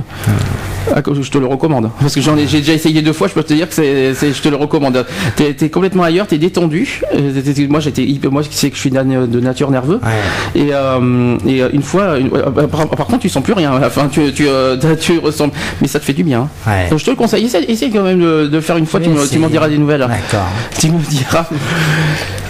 ah, 0.93 1.01
je 1.21 1.29
te 1.31 1.37
le 1.37 1.45
recommande. 1.45 1.89
Parce 1.99 2.13
que 2.15 2.21
j'en 2.21 2.37
ai, 2.37 2.47
j'ai 2.47 2.59
déjà 2.59 2.73
essayé 2.73 3.01
deux 3.01 3.13
fois, 3.13 3.27
je 3.27 3.33
peux 3.33 3.43
te 3.43 3.53
dire 3.53 3.67
que 3.69 3.73
c'est, 3.75 4.13
c'est- 4.13 4.33
je 4.33 4.41
te 4.41 4.49
le 4.49 4.55
recommande. 4.55 5.05
T'es, 5.35 5.53
t'es 5.53 5.69
complètement 5.69 6.03
ailleurs, 6.03 6.27
t'es 6.27 6.37
détendu. 6.37 7.01
Euh, 7.13 7.41
t'es- 7.41 7.67
moi, 7.67 7.79
j'étais, 7.79 8.03
hyper- 8.03 8.31
moi, 8.31 8.41
c'est 8.49 8.69
que 8.69 8.75
je 8.75 8.81
suis 8.81 8.91
de 8.91 9.39
nature 9.39 9.71
nerveux. 9.71 9.99
Ouais. 10.03 10.61
Et, 10.61 10.69
euh, 10.73 11.37
et 11.47 11.61
euh, 11.63 11.69
une 11.73 11.81
fois, 11.83 12.17
une- 12.17 12.29
par, 12.29 12.87
par 12.89 13.05
contre, 13.07 13.19
tu 13.19 13.29
sens 13.29 13.43
plus 13.43 13.53
rien. 13.53 13.71
Enfin, 13.85 14.07
tu, 14.11 14.31
tu, 14.33 14.45
tu 14.99 15.19
ressembles, 15.19 15.53
mais 15.81 15.87
ça 15.87 15.99
te 15.99 16.05
fait 16.05 16.13
du 16.13 16.23
bien. 16.23 16.49
Ouais. 16.67 16.89
Donc, 16.89 16.99
je 16.99 17.05
te 17.05 17.09
le 17.11 17.15
conseille. 17.15 17.45
Essaye, 17.45 17.65
essaye 17.65 17.91
quand 17.91 18.03
même 18.03 18.19
de, 18.19 18.47
de 18.47 18.59
faire 18.59 18.77
une 18.77 18.85
fois. 18.85 18.99
Oui, 19.03 19.09
tu, 19.31 19.39
m'en 19.39 19.47
diras 19.49 19.69
des 19.69 19.77
nouvelles. 19.77 20.01
D'accord. 20.01 20.47
Tu 20.79 20.91
me 20.91 20.99
diras. 21.09 21.45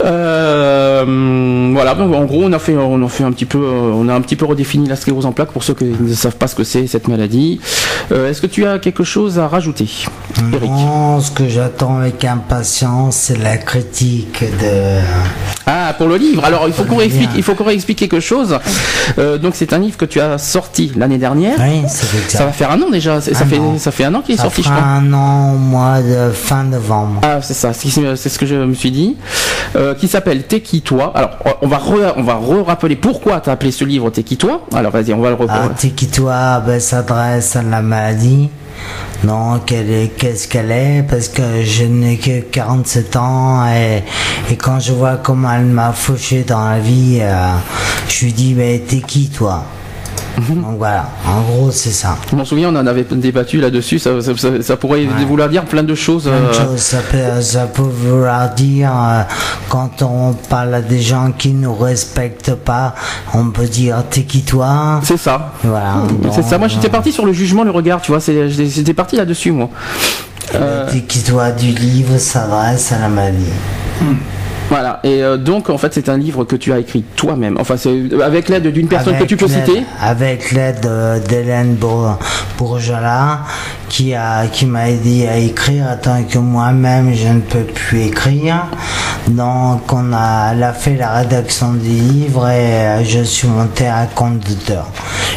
Euh, 0.03 1.71
voilà, 1.73 1.95
en 1.97 2.25
gros, 2.25 2.43
on 2.43 2.51
a 2.51 2.59
fait, 2.59 2.75
on 2.75 3.03
a 3.03 3.07
fait 3.09 3.23
un 3.23 3.31
petit 3.31 3.45
peu, 3.45 3.57
on 3.65 4.07
a 4.09 4.13
un 4.13 4.21
petit 4.21 4.35
peu 4.35 4.45
redéfini 4.45 4.87
la 4.87 4.95
sclérose 4.95 5.25
en 5.25 5.31
plaques 5.31 5.51
pour 5.51 5.63
ceux 5.63 5.73
qui 5.73 5.85
ne 5.85 6.13
savent 6.13 6.35
pas 6.37 6.47
ce 6.47 6.55
que 6.55 6.63
c'est 6.63 6.87
cette 6.87 7.07
maladie. 7.07 7.59
Euh, 8.11 8.24
Est-ce 8.29 8.41
que 8.41 8.47
tu 8.47 8.65
as 8.65 8.79
quelque 8.79 9.03
chose 9.03 9.39
à 9.39 9.47
rajouter, 9.47 9.87
Eric? 10.53 10.69
Non, 10.69 11.19
ce 11.21 11.31
que 11.31 11.47
j'attends 11.47 11.97
avec 11.99 12.23
impatience, 12.25 13.15
c'est 13.15 13.37
la 13.41 13.57
critique 13.57 14.43
de. 14.61 14.99
Ah, 15.67 15.93
pour 15.97 16.07
le 16.07 16.17
livre. 16.17 16.43
Alors, 16.45 16.65
il 16.67 16.73
faut 16.73 16.83
qu'on 16.83 16.93
le 16.93 16.99
réexplique, 16.99 17.29
lien. 17.29 17.35
il 17.37 17.43
faut 17.43 17.55
qu'on 17.55 17.63
réexplique 17.63 17.97
quelque 17.97 18.19
chose. 18.19 18.57
Euh, 19.17 19.37
donc, 19.37 19.53
c'est 19.55 19.73
un 19.73 19.79
livre 19.79 19.97
que 19.97 20.05
tu 20.05 20.19
as 20.19 20.37
sorti 20.37 20.91
l'année 20.95 21.17
dernière. 21.17 21.55
Oui, 21.59 21.83
c'est 21.87 22.05
exact. 22.17 22.29
Ça 22.37 22.45
va 22.45 22.51
faire 22.51 22.71
un 22.71 22.81
an 22.81 22.89
déjà. 22.91 23.19
Ça 23.21 23.31
Un 23.31 23.45
fait, 23.45 23.57
an. 23.59 23.77
ça 23.77 23.91
fait 23.91 24.03
un 24.03 24.13
an 24.15 24.21
qu'il 24.21 24.35
est 24.35 24.37
Ça 24.37 24.43
sorti, 24.43 24.61
je 24.63 24.69
crois. 24.69 24.81
un 24.83 25.11
an 25.13 25.53
au 25.53 25.57
mois 25.57 26.01
de 26.01 26.31
fin 26.31 26.63
novembre. 26.63 27.21
Ah, 27.23 27.39
c'est 27.41 27.53
ça, 27.53 27.71
c'est 27.73 27.89
ce 28.29 28.39
que 28.39 28.45
je 28.45 28.55
me 28.55 28.73
suis 28.73 28.91
dit. 28.91 29.15
Euh, 29.75 29.93
qui 29.95 30.07
s'appelle 30.07 30.43
T'es 30.43 30.61
qui 30.61 30.81
toi? 30.81 31.11
Alors, 31.15 31.31
on 31.61 31.67
va 31.67 31.77
re, 31.77 32.13
on 32.15 32.23
va 32.23 32.35
re-rappeler 32.35 32.95
pourquoi 32.95 33.39
t'as 33.41 33.51
appelé 33.53 33.71
ce 33.71 33.83
livre 33.83 34.09
T'es 34.09 34.23
qui 34.23 34.37
toi? 34.37 34.61
Alors, 34.73 34.91
vas-y, 34.91 35.13
on 35.13 35.19
va 35.21 35.29
le 35.31 35.35
Ah, 35.39 35.41
reprendre. 35.41 35.71
t'es 35.77 35.89
qui 35.89 36.07
toi? 36.07 36.59
Ben, 36.65 36.79
s'adresse 36.79 37.55
à 37.55 37.61
la 37.63 37.81
maladie. 37.81 38.14
Non, 39.23 39.59
quelle 39.65 39.89
est, 39.89 40.07
qu'est-ce 40.17 40.47
qu'elle 40.47 40.71
est 40.71 41.03
Parce 41.07 41.29
que 41.29 41.63
je 41.63 41.85
n'ai 41.85 42.17
que 42.17 42.41
47 42.41 43.15
ans 43.15 43.65
et, 43.67 44.03
quand 44.57 44.79
je 44.79 44.93
vois 44.93 45.17
comment 45.17 45.51
elle 45.53 45.65
m'a 45.65 45.93
fauché 45.93 46.43
dans 46.43 46.63
la 46.69 46.79
vie, 46.79 47.19
euh, 47.21 47.53
je 48.07 48.25
lui 48.25 48.33
dis, 48.33 48.53
ben, 48.53 48.79
t'es 48.81 48.99
qui 48.99 49.29
toi? 49.29 49.63
Mhm. 50.37 50.61
Donc 50.61 50.77
voilà, 50.77 51.09
en 51.27 51.41
gros, 51.41 51.71
c'est 51.71 51.91
ça. 51.91 52.17
Je 52.29 52.35
m'en 52.35 52.45
souviens, 52.45 52.69
on 52.73 52.75
en 52.77 52.87
avait 52.87 53.03
débattu 53.09 53.59
là-dessus. 53.61 53.99
Ça, 53.99 54.21
ça, 54.21 54.35
ça- 54.37 54.61
ça 54.61 54.77
pourrait 54.77 55.05
vouloir 55.27 55.49
dire 55.49 55.63
plein 55.65 55.83
de 55.83 55.95
choses. 55.95 56.27
Euh, 56.27 56.51
ça 56.77 56.97
peut, 57.11 57.41
ça 57.41 57.65
peut 57.67 57.81
vouloir 57.81 58.49
dire, 58.53 58.91
euh, 58.95 59.21
quand 59.69 60.01
on 60.01 60.33
parle 60.49 60.73
à 60.73 60.81
des 60.81 61.01
gens 61.01 61.31
qui 61.37 61.49
nous 61.53 61.73
respectent 61.75 62.55
pas, 62.55 62.95
on 63.33 63.45
peut 63.51 63.65
dire, 63.67 64.03
t'es 64.09 64.23
qui 64.23 64.41
toi 64.43 64.99
C'est 65.03 65.17
ça. 65.17 65.53
Voilà. 65.63 65.95
C'est 66.33 66.43
ça. 66.43 66.57
Moi, 66.57 66.67
j'étais 66.67 66.89
parti 66.89 67.11
sur 67.11 67.25
le 67.25 67.33
jugement, 67.33 67.63
le 67.63 67.71
regard. 67.71 68.01
Tu 68.01 68.11
vois, 68.11 68.19
j'étais 68.19 68.93
parti 68.93 69.15
là-dessus, 69.15 69.51
moi. 69.51 69.69
Euh, 70.53 70.89
T'es 70.91 71.01
qui 71.01 71.23
toi 71.23 71.51
du 71.51 71.67
livre 71.71 72.17
s'adresse 72.17 72.91
à 72.91 72.99
la 72.99 73.09
maladie. 73.09 73.45
Voilà. 74.69 74.99
Et 75.03 75.21
euh, 75.23 75.37
donc, 75.37 75.69
en 75.69 75.77
fait, 75.77 75.93
c'est 75.93 76.09
un 76.09 76.17
livre 76.17 76.43
que 76.43 76.55
tu 76.55 76.73
as 76.73 76.79
écrit 76.79 77.03
toi-même. 77.15 77.57
Enfin, 77.59 77.77
c'est 77.77 77.95
avec 78.23 78.49
l'aide 78.49 78.67
d'une 78.67 78.87
personne 78.87 79.17
que 79.17 79.23
tu 79.23 79.37
peux 79.37 79.47
citer. 79.47 79.83
Avec 80.01 80.51
l'aide 80.51 80.85
euh, 80.85 81.19
d'Hélène 81.19 81.75
Bour- 81.75 82.17
Bourgelat, 82.57 83.41
qui 83.89 84.13
a 84.13 84.47
qui 84.47 84.65
m'a 84.65 84.89
aidé 84.89 85.27
à 85.27 85.37
écrire, 85.37 85.85
tant 86.01 86.23
que 86.23 86.37
moi-même 86.37 87.13
je 87.13 87.27
ne 87.27 87.39
peux 87.41 87.63
plus 87.63 88.01
écrire. 88.03 88.65
Donc 89.27 89.91
on 89.91 90.13
a, 90.13 90.51
elle 90.53 90.63
a 90.63 90.73
fait 90.73 90.95
la 90.95 91.11
rédaction 91.13 91.73
du 91.73 91.87
livre 91.89 92.47
et 92.47 92.53
euh, 92.53 93.03
je 93.03 93.23
suis 93.23 93.47
monté 93.47 93.87
à 93.87 94.05
compte 94.13 94.39
d'auteur. 94.39 94.87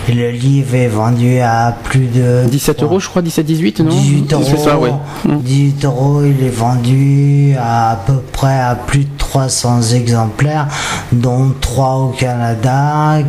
Et 0.08 0.12
le 0.12 0.30
livre 0.30 0.74
est 0.74 0.88
vendu 0.88 1.38
à 1.40 1.74
plus 1.84 2.06
de 2.06 2.44
17 2.50 2.82
euros, 2.82 3.00
je 3.00 3.08
crois, 3.08 3.22
17, 3.22 3.44
18, 3.46 3.80
non 3.80 3.90
18 3.90 4.32
euros. 4.32 4.44
C'est 4.46 4.56
ça, 4.58 4.78
ouais. 4.78 4.92
Mm. 5.24 5.38
18 5.38 5.84
euros, 5.84 6.22
il 6.24 6.44
est 6.46 6.50
vendu 6.50 7.54
à, 7.58 7.92
à 7.92 7.96
peu 7.96 8.14
près 8.32 8.58
à 8.58 8.74
plus 8.74 9.04
de 9.04 9.10
300 9.18 9.82
exemplaires, 9.94 10.66
dont 11.12 11.52
3 11.60 11.94
au 11.96 12.08
Canada. 12.08 12.72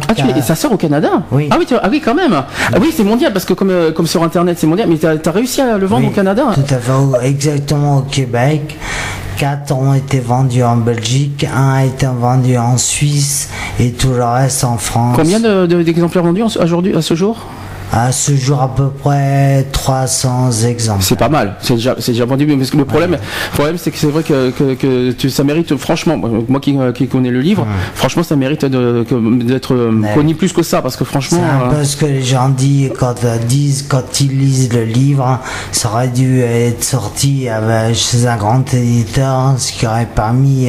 Ah, 0.07 0.13
tu, 0.15 0.23
et 0.37 0.41
ça 0.41 0.55
sort 0.55 0.71
au 0.73 0.77
Canada? 0.77 1.09
Oui. 1.31 1.47
Ah 1.51 1.55
oui, 1.59 1.65
tu- 1.65 1.75
ah 1.81 1.87
oui, 1.89 2.01
quand 2.03 2.15
même. 2.15 2.33
Ah 2.33 2.77
oui, 2.81 2.93
c'est 2.95 3.03
mondial 3.03 3.33
parce 3.33 3.45
que 3.45 3.53
comme, 3.53 3.69
euh, 3.71 3.91
comme 3.91 4.07
sur 4.07 4.23
Internet, 4.23 4.57
c'est 4.59 4.67
mondial. 4.67 4.87
Mais 4.89 4.97
t'as 5.17 5.29
as 5.31 5.33
réussi 5.33 5.61
à 5.61 5.77
le 5.77 5.85
vendre 5.85 6.03
Oui, 6.03 6.09
au 6.11 6.15
Canada 6.15 6.45
Tout 6.53 6.73
à 6.73 6.77
fait, 6.77 7.27
exactement 7.27 7.97
au 7.97 8.01
Québec. 8.01 8.77
4 9.37 9.71
ont 9.73 9.93
été 9.93 10.19
vendus 10.19 10.63
en 10.63 10.75
Belgique, 10.75 11.45
un 11.55 11.73
a 11.75 11.85
été 11.85 12.05
vendu 12.07 12.57
en 12.57 12.77
Suisse 12.77 13.49
et 13.79 13.91
tout 13.93 14.09
le 14.13 14.23
reste 14.23 14.65
en 14.65 14.77
France. 14.77 15.15
Combien 15.15 15.39
de- 15.39 15.65
de- 15.65 15.81
d'exemplaires 15.81 16.23
vendus 16.25 16.43
en- 16.43 16.61
aujourd'hui, 16.61 16.93
à 16.95 17.01
ce 17.01 17.13
jour? 17.15 17.37
À 17.91 18.11
ce 18.11 18.35
jour, 18.35 18.61
à 18.61 18.73
peu 18.75 18.89
près 18.89 19.65
300 19.71 20.51
exemples. 20.67 21.01
C'est 21.03 21.17
pas 21.17 21.29
mal, 21.29 21.55
c'est 21.61 21.73
déjà, 21.75 21.95
c'est 21.99 22.11
déjà 22.11 22.25
vendu. 22.25 22.45
Mais 22.45 22.55
parce 22.55 22.69
que 22.69 22.77
le 22.77 22.85
problème, 22.85 23.17
problème 23.53 23.77
c'est 23.79 23.89
que 23.91 23.97
c'est 23.97 24.07
vrai 24.11 24.21
que, 24.23 24.51
que, 24.51 24.75
que 24.75 25.11
tu- 25.11 25.29
ça 25.31 25.43
mérite, 25.43 25.75
franchement, 25.75 26.15
moi 26.47 26.59
qui, 26.59 26.77
qui 26.93 27.07
connais 27.07 27.31
le 27.31 27.41
livre, 27.41 27.65
franchement, 27.95 28.21
ça 28.23 28.35
mérite 28.35 28.63
d'être 28.65 29.73
euh, 29.73 30.13
connu 30.13 30.35
plus 30.35 30.53
que 30.53 30.61
ça, 30.61 30.81
parce 30.81 30.95
que 30.95 31.03
C'est 31.03 31.09
franchement. 31.09 31.41
un 31.43 31.71
euh, 31.73 31.79
peu 31.79 31.83
ce 31.83 31.97
que 31.97 32.05
les 32.05 32.21
gens 32.21 32.49
disent 32.49 32.91
quand, 32.97 33.23
euh, 33.23 33.37
disent 33.39 33.85
quand 33.89 34.21
ils 34.21 34.37
lisent 34.37 34.71
le 34.73 34.83
livre. 34.83 35.39
Ça 35.71 35.89
aurait 35.89 36.09
dû 36.09 36.41
être 36.41 36.83
sorti 36.83 37.49
avec- 37.49 37.95
chez 37.95 38.27
un 38.27 38.37
grand 38.37 38.71
éditeur, 38.73 39.55
ce 39.57 39.71
qui 39.71 39.87
aurait 39.87 40.07
permis 40.13 40.67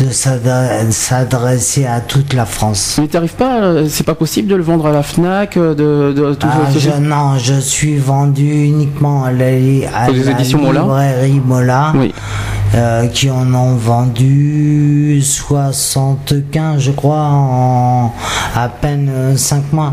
de 0.00 0.10
s'adre- 0.10 0.90
s'adresser 0.90 1.86
à 1.86 2.00
toute 2.00 2.32
la 2.34 2.46
France. 2.46 2.96
Mais 3.00 3.06
t'arrives 3.06 3.34
pas, 3.34 3.86
c'est 3.88 4.04
pas 4.04 4.14
possible 4.14 4.48
de 4.48 4.56
le 4.56 4.62
vendre 4.62 4.86
à 4.86 4.92
la 4.92 5.02
Fnac, 5.02 5.56
de, 5.56 5.74
de 5.74 6.31
tout 6.34 6.46
Ah, 6.50 6.70
ce- 6.72 6.78
je, 6.78 6.90
non, 7.00 7.38
je 7.38 7.54
suis 7.60 7.96
vendu 7.96 8.64
uniquement 8.64 9.24
à 9.24 9.32
la, 9.32 9.46
à 9.46 10.10
la 10.10 10.30
éditions 10.32 10.58
librairie 10.72 11.40
Mola, 11.44 11.92
Oui. 11.96 12.12
euh, 12.74 13.06
qui 13.08 13.30
en 13.30 13.52
ont 13.54 13.76
vendu 13.76 15.20
75, 15.22 16.80
je 16.80 16.90
crois, 16.92 17.28
en 17.28 18.12
à 18.56 18.68
peine 18.68 19.10
5 19.36 19.72
mois. 19.72 19.92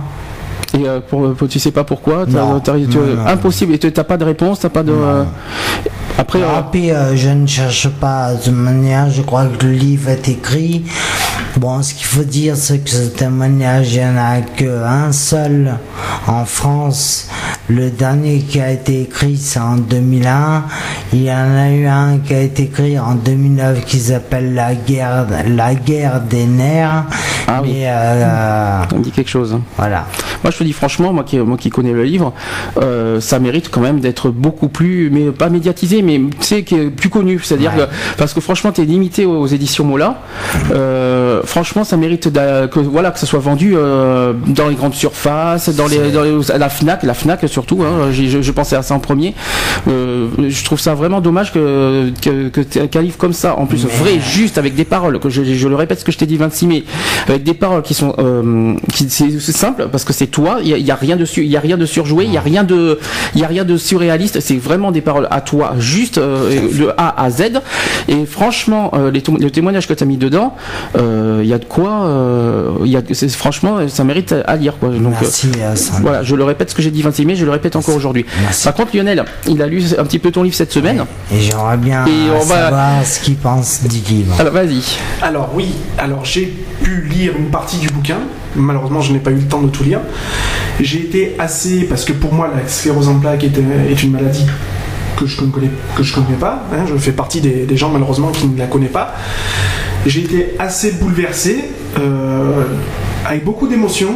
Et 0.78 0.88
euh, 0.88 1.00
pour, 1.00 1.34
pour- 1.34 1.48
tu 1.48 1.60
sais 1.60 1.72
pas 1.72 1.84
pourquoi, 1.84 2.26
Non. 2.28 2.60
tu- 2.60 2.72
Non, 2.72 3.26
impossible. 3.28 3.74
Et 3.74 3.80
tu- 3.80 3.92
t'as 3.92 4.04
pas 4.04 4.18
de 4.18 4.26
réponse, 4.26 4.60
t'as 4.60 4.70
pas 4.70 4.84
de. 4.84 4.92
euh, 4.92 5.24
Après, 6.18 6.42
euh, 6.42 6.62
puis 6.72 6.92
euh, 6.92 7.16
je 7.16 7.30
ne 7.30 7.48
cherche 7.48 7.88
pas 7.88 8.34
de 8.46 8.52
manière, 8.52 9.10
je 9.10 9.22
crois 9.24 9.46
que 9.46 9.66
le 9.66 9.72
livre 9.72 10.10
est 10.10 10.28
écrit. 10.28 10.84
Bon, 11.58 11.82
ce 11.82 11.94
qu'il 11.94 12.06
faut 12.06 12.24
dire, 12.24 12.56
c'est 12.56 12.80
que 12.80 12.90
ce 12.90 13.08
témoignage, 13.08 13.94
il 13.94 14.00
n'y 14.00 14.06
en 14.06 14.18
a 14.18 14.42
qu'un 14.42 15.12
seul 15.12 15.78
en 16.28 16.46
France. 16.46 17.28
Le 17.72 17.92
dernier 17.92 18.40
qui 18.40 18.60
a 18.60 18.72
été 18.72 19.02
écrit, 19.02 19.38
c'est 19.38 19.60
en 19.60 19.76
2001. 19.76 20.64
Il 21.14 21.22
y 21.24 21.32
en 21.32 21.56
a 21.56 21.70
eu 21.72 21.86
un 21.86 22.18
qui 22.18 22.34
a 22.34 22.42
été 22.42 22.64
écrit 22.64 22.98
en 22.98 23.14
2009 23.14 23.86
qui 23.86 24.00
s'appelle 24.00 24.56
La 24.56 24.74
guerre, 24.74 25.28
la 25.48 25.76
guerre 25.76 26.20
des 26.22 26.46
nerfs. 26.46 27.04
Ah 27.48 27.60
oui. 27.64 27.70
Mais 27.80 27.88
euh, 27.90 28.82
ça 28.90 28.96
me 28.96 29.04
dit 29.04 29.12
quelque 29.12 29.30
chose. 29.30 29.54
hein. 29.54 29.62
voilà. 29.78 30.06
Moi, 30.44 30.52
je 30.52 30.58
te 30.58 30.64
dis 30.64 30.74
franchement, 30.74 31.14
moi 31.14 31.24
qui, 31.24 31.38
moi 31.38 31.58
qui 31.58 31.70
connais 31.70 31.92
le 31.94 32.04
livre, 32.04 32.34
euh, 32.82 33.20
ça 33.22 33.38
mérite 33.40 33.70
quand 33.70 33.82
même 33.82 34.00
d'être 34.00 34.30
beaucoup 34.32 34.70
plus, 34.70 35.10
mais 35.12 35.32
pas 35.32 35.50
médiatisé, 35.50 36.02
mais 36.02 36.20
tu 36.40 36.46
sais, 36.46 36.64
qui 36.64 36.76
est 36.76 36.90
plus 36.90 37.10
connu. 37.10 37.40
C'est-à-dire 37.44 37.74
Ouais. 37.76 37.86
que, 37.86 37.90
parce 38.18 38.34
que 38.34 38.40
franchement, 38.42 38.72
tu 38.72 38.82
es 38.82 38.86
limité 38.86 39.26
aux, 39.26 39.38
aux 39.42 39.48
éditions 39.48 39.84
Mola. 39.86 40.22
Euh, 40.72 41.42
franchement, 41.44 41.84
ça 41.84 41.98
mérite 41.98 42.32
que, 42.34 42.80
voilà, 42.80 43.12
que 43.12 43.20
ça 43.20 43.26
soit 43.28 43.40
vendu 43.40 43.74
euh, 43.76 44.34
dans 44.48 44.68
les 44.70 44.76
grandes 44.76 44.96
surfaces, 44.96 45.70
dans 45.76 45.88
les, 45.88 46.12
dans 46.12 46.24
les- 46.24 46.58
la 46.58 46.70
Fnac, 46.70 47.04
la 47.04 47.14
Fnac 47.14 47.44
surtout. 47.60 47.84
Hein, 47.84 48.12
je, 48.12 48.42
je 48.42 48.52
pensais 48.52 48.76
à 48.78 48.82
ça 48.82 48.94
en 48.96 49.00
premier. 49.00 49.34
Euh, 49.88 50.28
je 50.48 50.64
trouve 50.64 50.80
ça 50.80 50.94
vraiment 50.94 51.20
dommage 51.22 51.52
que, 51.52 52.12
que, 52.22 52.50
que 52.50 53.00
livre 53.00 53.18
comme 53.18 53.34
ça, 53.34 53.58
en 53.58 53.66
plus 53.66 53.86
vrai, 53.86 54.20
juste 54.20 54.58
avec 54.58 54.76
des 54.76 54.86
paroles, 54.86 55.20
que 55.20 55.30
je, 55.30 55.44
je 55.44 55.68
le 55.68 55.76
répète 55.76 56.00
ce 56.00 56.06
que 56.06 56.12
je 56.12 56.18
t'ai 56.18 56.26
dit 56.26 56.38
26 56.38 56.68
mai, 56.68 56.84
avec 57.28 57.44
des 57.44 57.54
paroles 57.54 57.82
qui 57.82 57.94
sont, 57.94 58.14
euh, 58.20 58.74
qui 58.94 59.10
c'est 59.10 59.40
simple 59.52 59.88
parce 59.92 60.04
que 60.04 60.14
c'est 60.14 60.28
toi, 60.28 60.60
il 60.64 60.70
y, 60.70 60.92
a- 60.92 60.96
rien 60.96 61.16
de 61.18 61.26
il 61.38 61.46
y 61.48 61.58
a 61.58 61.60
rien 61.60 61.78
de 61.78 61.86
surjoué, 61.86 62.26
il 62.26 62.34
y 62.34 62.38
a 62.38 62.42
rien 62.42 62.64
de, 62.64 63.00
il 63.36 63.42
y 63.42 63.44
a 63.44 63.48
rien 63.48 63.66
de 63.66 63.78
surréaliste, 63.78 64.40
c'est 64.40 64.58
vraiment 64.58 64.92
des 64.92 65.02
paroles 65.02 65.28
à 65.32 65.42
toi, 65.42 65.74
juste 65.80 66.18
euh, 66.18 66.50
de 66.78 66.90
A 66.98 67.22
à 67.24 67.30
Z. 67.30 67.62
Et 68.08 68.26
franchement, 68.26 68.92
les, 69.14 69.22
le 69.40 69.50
témoignage 69.52 69.88
que 69.88 69.94
tu 69.94 70.04
as 70.04 70.08
mis 70.08 70.18
dedans, 70.18 70.56
euh, 70.98 71.40
il 71.44 71.50
y 71.50 71.54
a 71.54 71.58
de 71.60 71.66
quoi, 71.66 72.06
euh, 72.06 72.72
il 72.86 72.92
y 72.92 72.98
a, 72.98 73.02
franchement, 73.30 73.88
ça 73.88 74.04
mérite 74.04 74.34
à 74.46 74.56
lire 74.56 74.76
quoi. 74.80 74.90
Donc, 74.90 75.14
Merci, 75.22 75.48
euh, 75.62 75.76
voilà, 76.02 76.24
je 76.24 76.36
le 76.36 76.44
répète 76.44 76.70
ce 76.70 76.76
que 76.76 76.82
j'ai 76.82 76.92
dit 76.92 77.02
26 77.02 77.26
mai, 77.26 77.36
je 77.36 77.46
le 77.50 77.54
répète 77.54 77.76
encore 77.76 77.96
aujourd'hui. 77.96 78.26
Par 78.64 78.74
contre, 78.74 78.96
Lionel, 78.96 79.26
il 79.48 79.62
a 79.62 79.68
lu 79.68 79.84
un 79.98 80.04
petit 80.04 80.20
peu 80.20 80.32
ton 80.32 80.44
livre 80.44 80.56
cette 80.56 80.72
semaine. 80.72 81.06
Et 81.34 81.40
j'aimerais 81.42 81.78
bien 81.78 82.06
Et 82.06 82.30
on 82.32 82.44
va- 82.46 82.56
savoir 82.64 83.06
ce 83.06 83.20
qu'il 83.20 83.36
pense 83.36 83.82
du 83.84 83.98
livre. 84.14 84.36
Alors 84.40 84.54
vas-y. 84.54 84.82
Alors 85.22 85.50
oui, 85.56 85.68
alors 85.98 86.24
j'ai 86.26 86.54
pu 86.84 87.02
lire 87.10 87.34
une 87.38 87.50
partie 87.50 87.78
du 87.78 87.88
bouquin. 87.90 88.18
Malheureusement, 88.56 89.02
je 89.02 89.14
n'ai 89.14 89.20
pas 89.20 89.32
eu 89.32 89.36
le 89.36 89.48
temps 89.48 89.62
de 89.62 89.70
tout 89.70 89.84
lire. 89.84 90.00
J'ai 90.80 91.00
été 91.00 91.36
assez, 91.40 91.84
parce 91.84 92.06
que 92.06 92.14
pour 92.14 92.34
moi, 92.34 92.50
la 92.56 92.68
sclérose 92.68 93.08
en 93.10 93.16
plaques 93.20 93.44
est, 93.44 93.52
est 93.92 94.04
une 94.04 94.12
maladie 94.12 94.46
que 95.18 95.26
je 95.26 95.42
ne 95.42 95.52
connais, 95.52 95.70
que 95.96 96.04
je 96.04 96.14
connais 96.16 96.38
pas. 96.40 96.64
hein. 96.74 96.86
je 96.88 96.96
fais 96.98 97.12
partie 97.12 97.42
des, 97.42 97.66
des 97.66 97.78
gens 97.78 97.90
malheureusement 97.90 98.30
qui 98.32 98.48
ne 98.48 98.58
la 98.58 98.68
connaissent 98.68 98.92
pas. 98.92 99.16
J'ai 100.06 100.22
été 100.22 100.56
assez 100.60 100.94
bouleversé, 100.94 101.66
euh, 102.00 102.64
avec 103.26 103.44
beaucoup 103.44 103.68
d'émotions. 103.68 104.16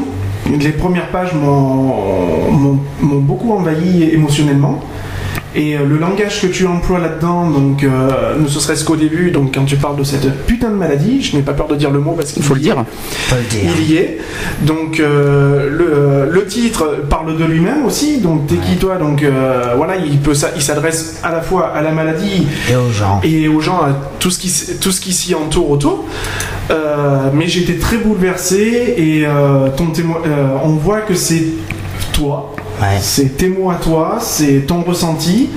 Les 0.51 0.71
premières 0.71 1.07
pages 1.07 1.33
m'ont 1.33 2.79
beaucoup 3.01 3.53
envahi 3.53 4.03
émotionnellement. 4.11 4.79
Et 5.55 5.75
euh, 5.75 5.85
le 5.85 5.97
langage 5.97 6.41
que 6.41 6.47
tu 6.47 6.65
emploies 6.67 6.99
là-dedans, 6.99 7.49
donc 7.49 7.83
euh, 7.83 8.37
ne 8.39 8.47
serait-ce 8.47 8.83
qu'au 8.83 8.95
début, 8.95 9.31
donc 9.31 9.53
quand 9.53 9.65
tu 9.65 9.75
parles 9.75 9.97
de 9.97 10.03
cette 10.03 10.45
putain 10.45 10.69
de 10.69 10.75
maladie, 10.75 11.21
je 11.21 11.35
n'ai 11.35 11.41
pas 11.43 11.53
peur 11.53 11.67
de 11.67 11.75
dire 11.75 11.91
le 11.91 11.99
mot 11.99 12.13
parce 12.13 12.31
qu'il 12.31 12.41
Il 12.41 12.45
faut 12.45 12.55
le 12.55 12.59
dire. 12.59 12.83
Faut 13.27 13.35
le 13.35 13.43
dire. 13.43 13.71
Il 13.77 13.91
y 13.91 13.97
est. 13.97 14.17
Donc 14.61 14.99
euh, 14.99 15.69
le, 15.69 16.31
le 16.31 16.45
titre 16.45 17.03
parle 17.09 17.37
de 17.37 17.45
lui-même 17.45 17.85
aussi. 17.85 18.17
Donc 18.19 18.47
t'es 18.47 18.55
qui 18.55 18.77
toi? 18.77 18.97
Donc 18.97 19.23
euh, 19.23 19.73
voilà, 19.77 19.95
il 19.95 20.19
peut 20.19 20.33
ça, 20.33 20.49
il 20.55 20.61
s'adresse 20.61 21.19
à 21.23 21.31
la 21.31 21.41
fois 21.41 21.67
à 21.67 21.81
la 21.81 21.91
maladie 21.91 22.47
Et 22.69 22.75
aux 22.75 22.91
gens. 22.91 23.21
et 23.23 23.47
aux 23.47 23.59
gens, 23.61 23.77
à 23.83 23.89
tout 24.19 24.31
ce 24.31 24.39
qui, 24.39 24.51
tout 24.79 24.91
ce 24.91 24.99
qui 24.99 25.13
s'y 25.13 25.33
entoure 25.35 25.69
autour. 25.69 26.05
Euh, 26.71 27.29
mais 27.33 27.45
été 27.45 27.77
très 27.77 27.97
bouleversé 27.97 28.95
et 28.97 29.25
euh, 29.25 29.67
ton 29.75 29.87
témoin, 29.87 30.17
euh, 30.25 30.47
on 30.63 30.69
voit 30.69 31.01
que 31.01 31.13
c'est 31.13 31.43
toi, 32.13 32.55
Ouais. 32.81 32.97
c'est 33.01 33.37
tes 33.37 33.47
mots 33.49 33.69
à 33.71 33.75
toi, 33.75 34.17
c'est 34.21 34.65
ton 34.67 34.81
ressenti. 34.81 35.49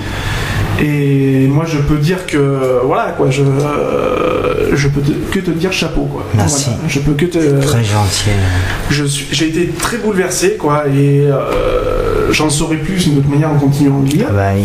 Et 0.78 1.46
moi, 1.46 1.64
je 1.66 1.78
peux 1.78 1.96
dire 1.96 2.26
que 2.26 2.80
voilà 2.84 3.12
quoi, 3.16 3.30
je 3.30 3.40
euh, 3.42 4.76
je 4.76 4.88
peux 4.88 5.00
te- 5.00 5.12
que 5.32 5.40
te 5.40 5.50
dire 5.50 5.72
chapeau 5.72 6.02
quoi. 6.02 6.22
Merci. 6.34 6.66
Voilà, 6.66 6.80
je 6.88 6.98
peux 7.00 7.12
que 7.12 7.24
te 7.24 7.38
Très 7.66 7.82
gentil. 7.82 8.24
je 8.90 9.04
suis- 9.04 9.26
j'ai 9.32 9.48
été 9.48 9.68
très 9.68 9.96
bouleversé 9.96 10.56
quoi 10.58 10.84
et 10.88 11.20
euh, 11.22 12.30
j'en 12.30 12.50
saurai 12.50 12.76
plus 12.76 13.08
de 13.08 13.14
toute 13.14 13.30
manière 13.30 13.50
en 13.50 13.54
continuant 13.58 14.00
de 14.00 14.08
lire 14.10 14.26
Ah 14.28 14.32
bah 14.34 14.48
oui. 14.54 14.64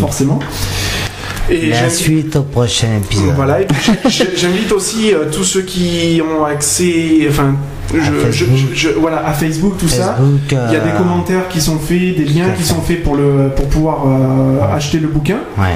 Et 1.52 1.68
La 1.70 1.76
j'invite- 1.82 1.96
suite 1.96 2.36
au 2.38 2.44
prochain 2.44 2.88
épisode. 3.04 3.34
voilà, 3.36 3.62
et 3.62 3.66
puis 3.66 3.92
j'invite 4.38 4.72
aussi 4.72 5.14
euh, 5.14 5.26
tous 5.32 5.44
ceux 5.44 5.62
qui 5.64 6.22
ont 6.22 6.46
accès, 6.46 7.28
enfin, 7.30 7.56
je, 7.94 8.00
je- 8.00 8.12
Facebook. 8.12 8.58
je- 8.74 8.76
je- 8.76 8.90
voilà, 8.98 9.28
à 9.28 9.34
Facebook, 9.34 9.74
tout 9.78 9.88
ça. 9.90 10.16
Facebook, 10.18 10.40
Il 10.50 10.74
y 10.74 10.76
a 10.78 10.80
des 10.80 10.90
euh, 10.92 10.98
commentaires 10.98 11.48
qui 11.50 11.60
sont 11.60 11.78
faits, 11.78 12.16
des 12.16 12.24
liens 12.26 12.52
qui 12.58 12.64
sont 12.64 12.80
faits 12.82 13.04
pour, 13.04 13.16
le, 13.16 13.50
pour 13.56 13.68
pouvoir 13.68 14.04
euh, 14.08 14.76
acheter 14.76 15.00
le 15.00 15.10
bouquin. 15.10 15.40
Ouais. 15.58 15.76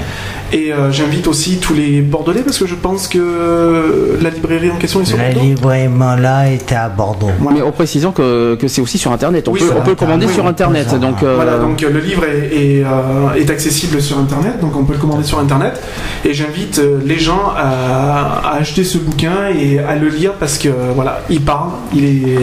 Et 0.54 0.72
euh, 0.72 0.92
j'invite 0.92 1.28
aussi 1.28 1.58
tous 1.58 1.74
les 1.74 2.02
Bordelais 2.02 2.42
parce 2.42 2.58
que 2.60 2.68
je 2.68 2.76
pense 2.76 3.08
que 3.08 4.18
la 4.22 4.30
librairie 4.30 4.72
en 4.72 4.78
question 4.78 5.02
est 5.02 5.06
sur 5.06 5.18
La 5.18 5.26
Bordeaux. 5.32 5.42
librairie 5.42 5.88
Mola 5.90 6.50
était 6.52 6.76
à 6.76 6.88
Bordeaux. 6.88 7.30
Voilà. 7.40 7.58
Mais 7.58 7.64
en 7.64 7.72
précisant 7.72 8.12
que, 8.12 8.56
que 8.56 8.68
c'est 8.68 8.80
aussi 8.82 8.98
sur 8.98 9.12
internet. 9.12 9.48
On 9.48 9.52
Oui, 9.52 9.60
peut, 9.60 9.72
on 9.76 9.82
peut 9.82 9.90
le 9.92 9.96
commander 9.96 10.26
Internet, 10.26 10.36
sur 10.36 10.46
internet. 10.48 11.00
Donc, 11.00 11.24
euh, 11.24 11.36
Voilà, 11.36 11.58
donc 11.58 11.82
euh, 11.84 11.90
le 11.90 12.00
livre 12.00 12.24
est, 12.26 12.56
est, 12.56 12.84
euh, 12.84 13.34
est 13.36 13.50
accessible 13.50 14.02
sur 14.02 14.18
Internet, 14.20 14.60
donc 14.62 14.76
on 14.78 14.84
peut 14.86 14.94
le 14.94 15.00
commander 15.00 15.24
sur 15.24 15.40
Internet. 15.40 15.82
Et 16.24 16.34
j'invite 16.34 16.80
les 17.06 17.20
gens 17.20 17.52
à, 17.58 18.42
à 18.52 18.58
acheter 18.58 18.84
ce 18.84 18.98
bouquin 19.00 19.50
et 19.58 19.80
à 19.80 19.96
le 19.96 20.08
lire 20.10 20.34
parce 20.40 20.58
que 20.58 20.70
voilà, 20.94 21.22
il 21.30 21.42
parle, 21.42 21.72
il 21.94 22.06
est, 22.06 22.40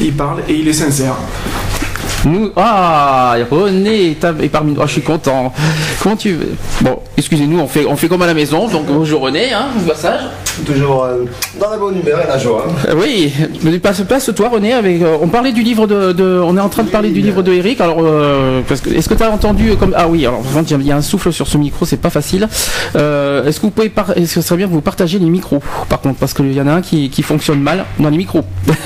il 0.00 0.12
parle 0.12 0.40
et 0.48 0.54
il 0.54 0.66
est 0.68 0.72
sincère. 0.72 1.14
Nous, 2.26 2.50
ah, 2.56 3.36
René 3.50 4.10
est, 4.10 4.24
est 4.42 4.48
parmi 4.48 4.72
nous. 4.72 4.80
Ah, 4.80 4.86
je 4.86 4.92
suis 4.92 5.02
content. 5.02 5.52
Comment 6.02 6.16
tu 6.16 6.32
veux 6.32 6.54
Bon, 6.82 6.98
excusez-nous, 7.16 7.58
on 7.60 7.66
fait, 7.68 7.86
on 7.86 7.96
fait 7.96 8.08
comme 8.08 8.22
à 8.22 8.26
la 8.26 8.34
maison. 8.34 8.68
Donc 8.68 8.86
bonjour 8.86 9.22
René, 9.22 9.52
hein, 9.52 9.66
au 9.78 9.88
passage. 9.88 10.20
Toujours 10.64 11.04
euh, 11.04 11.24
dans 11.60 11.70
la 11.70 11.76
bonne 11.76 11.98
humeur 12.00 12.20
et 12.24 12.26
la 12.26 12.38
joie. 12.38 12.66
Euh, 12.88 12.94
oui, 13.00 13.32
mais 13.62 13.78
passe, 13.78 14.00
passe 14.02 14.30
toi 14.34 14.48
René. 14.48 14.72
Avec, 14.72 15.02
euh, 15.02 15.16
on 15.20 15.28
parlait 15.28 15.52
du 15.52 15.62
livre 15.62 15.86
de, 15.86 16.12
de- 16.12 16.40
on 16.44 16.56
est 16.56 16.60
en 16.60 16.68
train 16.68 16.82
de 16.82 16.88
parler 16.88 17.10
du 17.10 17.20
livre 17.20 17.42
de 17.42 17.52
Eric. 17.52 17.80
Alors, 17.80 17.98
euh, 18.00 18.62
est-ce 18.70 19.08
que 19.08 19.14
tu 19.14 19.22
as 19.22 19.30
entendu 19.30 19.76
comme 19.76 19.94
ah 19.96 20.08
oui, 20.08 20.26
alors 20.26 20.40
vraiment, 20.40 20.66
il 20.68 20.86
y 20.86 20.92
a 20.92 20.96
un 20.96 21.02
souffle 21.02 21.32
sur 21.32 21.46
ce 21.46 21.56
micro, 21.58 21.84
c'est 21.86 21.96
pas 21.98 22.10
facile. 22.10 22.48
Est-ce 22.94 23.56
que 23.60 23.62
vous 23.62 23.70
pouvez, 23.70 23.88
par... 23.88 24.10
est-ce 24.12 24.34
que 24.34 24.40
ce 24.40 24.42
serait 24.42 24.56
bien 24.56 24.66
que 24.66 24.72
vous 24.72 24.80
partagiez 24.80 25.18
les 25.18 25.26
micros, 25.30 25.60
par 25.88 26.00
contre, 26.00 26.18
parce 26.18 26.32
qu'il 26.34 26.52
y 26.52 26.60
en 26.60 26.66
a 26.66 26.72
un 26.72 26.80
qui, 26.80 27.10
qui 27.10 27.22
fonctionne 27.22 27.60
mal 27.60 27.84
dans 27.98 28.08
les 28.10 28.16
micros. 28.18 28.42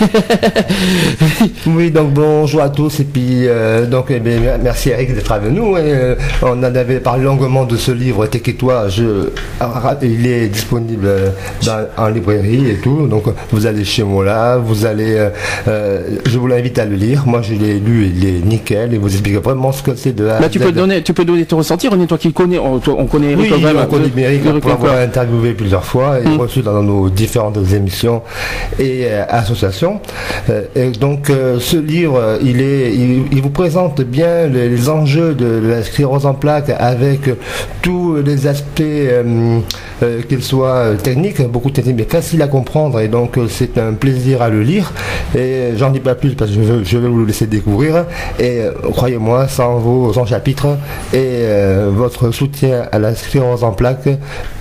Oui, 1.67 1.91
donc 1.91 2.13
bonjour 2.13 2.63
à 2.63 2.69
tous 2.69 3.01
et 3.01 3.05
puis 3.05 3.30
euh, 3.47 3.87
donc 3.87 4.07
eh 4.11 4.21
bien, 4.21 4.59
merci 4.63 4.91
Eric 4.91 5.15
d'être 5.15 5.33
avec 5.33 5.51
nous. 5.53 5.77
et, 5.77 5.81
euh, 5.85 6.15
on 6.43 6.59
en 6.59 6.63
avait 6.63 7.01
parlé 7.01 7.25
longuement 7.25 7.65
de 7.65 7.77
ce 7.77 7.93
livre 7.93 8.27
T'es 8.27 8.41
qui 8.41 8.55
toi 8.55 8.89
je, 8.89 9.31
ah, 9.61 9.97
Il 10.03 10.27
est 10.27 10.49
disponible 10.49 11.07
euh, 11.07 11.31
dans- 11.65 11.87
en 12.05 12.09
librairie 12.09 12.71
et 12.71 12.75
tout. 12.77 13.07
Donc 13.07 13.25
vous 13.53 13.67
allez 13.67 13.85
chez 13.85 14.03
moi 14.03 14.25
là, 14.25 14.57
vous 14.59 14.87
allez, 14.87 15.29
euh, 15.69 16.01
je 16.27 16.39
vous 16.39 16.47
l'invite 16.47 16.79
à 16.79 16.85
le 16.85 16.97
lire. 16.97 17.25
Moi, 17.27 17.43
je 17.43 17.55
l'ai 17.55 17.79
lu, 17.79 18.11
il 18.15 18.27
est 18.27 18.45
nickel 18.45 18.95
et 18.95 18.99
vous 18.99 19.09
explique 19.11 19.37
vraiment 19.37 19.73
ce 19.73 19.83
que 19.83 19.95
c'est 19.95 20.13
de 20.13 20.25
Là, 20.25 20.49
tu 20.51 20.59
peux 20.59 20.73
donner, 20.73 21.03
tu 21.03 21.13
peux 21.15 21.25
donner 21.25 21.45
ton 21.45 21.59
ressenti, 21.59 21.89
René, 21.89 22.07
toi 22.07 22.19
qui 22.19 22.33
connais, 22.33 22.59
on, 22.59 22.75
on 22.87 23.07
connaît 23.07 23.35
Oui, 23.35 23.47
Eric 23.49 23.51
quand 23.53 23.61
même, 23.61 23.77
on 23.83 23.87
connaît 23.87 24.09
bien 24.09 24.29
Eric 24.31 24.61
pour 24.61 24.71
l'avoir 24.71 24.97
interviewé 24.99 25.53
plusieurs 25.53 25.85
fois 25.85 26.19
et 26.21 26.29
Mm. 26.29 26.37
reçu 26.41 26.61
dans 26.63 26.83
nos 26.83 27.09
différentes 27.11 27.59
émissions 27.75 28.23
et 28.79 29.07
associations. 29.29 30.01
Et 30.77 30.91
donc 30.91 31.31
ce 31.59 31.77
livre, 31.77 32.39
il, 32.43 32.61
est, 32.61 32.95
il, 32.95 33.20
il 33.33 33.43
vous 33.43 33.51
présente 33.51 34.01
bien 34.01 34.47
les, 34.47 34.89
enjeux 34.89 35.35
de, 35.35 35.61
la 35.67 35.83
sclérose 35.83 36.27
en 36.27 36.35
plaques 36.35 36.71
avec 36.79 37.31
tous 37.83 38.17
les 38.17 38.47
aspects, 38.47 38.81
euh, 38.81 39.59
euh, 40.03 40.23
qu'ils 40.23 40.43
soient 40.43 40.95
techniques, 41.03 41.41
beaucoup 41.49 41.71
techniques, 41.71 41.97
mais 41.97 42.05
faciles 42.09 42.43
à 42.43 42.49
comprendre 42.49 43.01
et 43.01 43.09
donc 43.09 43.37
euh, 43.39 43.47
c'est 43.49 43.79
un 43.79 43.93
plaisir 43.95 44.43
à 44.43 44.49
le 44.49 44.63
lire. 44.63 44.93
Et 45.37 45.71
j'en 45.77 45.91
dis 45.91 46.01
pas 46.01 46.15
plus 46.15 46.35
parce 46.35 46.51
que 46.51 46.57
je, 46.57 46.61
veux- 46.73 46.85
je 46.85 46.99
vais 46.99 47.09
vous 47.09 47.19
le 47.21 47.27
laisser 47.27 47.47
découvrir. 47.47 48.05
Et 48.39 48.61
croyez-moi, 48.93 49.49
sans 49.49 49.79
vos 49.79 50.13
100 50.13 50.27
chapitres 50.27 50.67
et 51.13 51.19
euh, 51.43 51.91
votre 51.95 52.31
soutien 52.31 52.85
à 52.93 52.99
la 52.99 53.15
sclérose 53.15 53.65
en 53.65 53.73
plaques, 53.73 54.09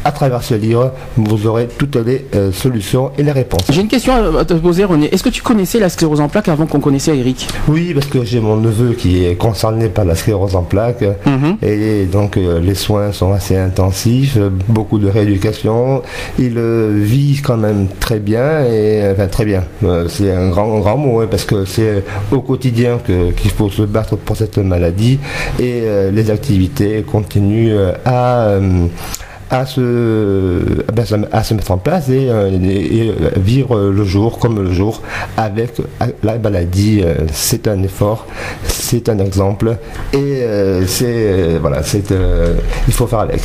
à 0.05 0.11
travers 0.11 0.43
ce 0.43 0.53
livre, 0.55 0.91
vous 1.17 1.47
aurez 1.47 1.67
toutes 1.77 1.95
les 1.97 2.25
solutions 2.53 3.11
et 3.17 3.23
les 3.23 3.31
réponses. 3.31 3.61
J'ai 3.69 3.81
une 3.81 3.87
question 3.87 4.13
à 4.37 4.45
te 4.45 4.53
poser, 4.53 4.83
René. 4.85 5.13
Est-ce 5.13 5.23
que 5.23 5.29
tu 5.29 5.41
connaissais 5.41 5.79
la 5.79 5.89
sclérose 5.89 6.21
en 6.21 6.27
plaques 6.29 6.47
avant 6.49 6.65
qu'on 6.65 6.79
connaissait 6.79 7.17
Eric? 7.17 7.47
Oui, 7.67 7.93
parce 7.93 8.05
que 8.07 8.23
j'ai 8.23 8.38
mon 8.39 8.57
neveu 8.57 8.93
qui 8.93 9.25
est 9.25 9.35
concerné 9.35 9.87
par 9.89 10.05
la 10.05 10.15
sclérose 10.15 10.55
en 10.55 10.63
plaques. 10.63 11.03
Mhm. 11.25 11.57
Et 11.61 12.05
donc 12.05 12.37
euh, 12.37 12.59
les 12.59 12.75
soins 12.75 13.11
sont 13.11 13.31
assez 13.33 13.55
intensifs, 13.57 14.37
beaucoup 14.67 14.99
de 14.99 15.07
rééducation. 15.07 16.01
Il 16.37 16.57
euh, 16.57 16.91
vit 16.95 17.41
quand 17.43 17.57
même 17.57 17.87
très 17.99 18.19
bien 18.19 18.63
et 18.65 19.01
enfin 19.11 19.27
très 19.27 19.45
bien. 19.45 19.63
Euh, 19.83 20.07
c'est 20.07 20.31
un 20.31 20.49
grand 20.49 20.79
grand 20.79 20.97
mot 20.97 21.21
hein, 21.21 21.27
parce 21.29 21.45
que 21.45 21.65
c'est 21.65 22.03
au 22.31 22.41
quotidien 22.41 22.97
que- 23.05 23.31
qu'il 23.31 23.51
faut 23.51 23.69
se 23.69 23.81
battre 23.83 24.15
pour 24.15 24.35
cette 24.37 24.57
maladie 24.57 25.19
et 25.59 25.81
les 26.11 26.31
activités 26.31 27.03
continuent 27.03 27.75
à 28.05 28.57
à 29.51 29.65
se, 29.65 30.61
se- 31.05 31.15
à 31.31 31.43
se 31.43 31.53
mettre 31.53 31.71
en 31.71 31.77
place 31.77 32.09
et, 32.09 32.29
euh, 32.29 32.49
et- 32.51 33.09
euh, 33.09 33.29
vivre 33.37 33.79
le 33.89 34.03
jour 34.03 34.37
comme 34.39 34.61
le 34.63 34.71
jour 34.71 35.01
avec 35.37 35.79
euh, 35.79 36.05
la 36.23 36.37
maladie. 36.37 37.03
C'est 37.33 37.67
un 37.67 37.81
effort, 37.83 38.27
c'est 38.67 39.09
un 39.09 39.19
exemple 39.19 39.77
et 40.13 40.43
c'est 40.87 41.57
voilà, 41.59 41.83
c'est 41.83 42.11
il 42.87 42.93
faut 42.93 43.07
faire 43.07 43.19
avec. 43.19 43.41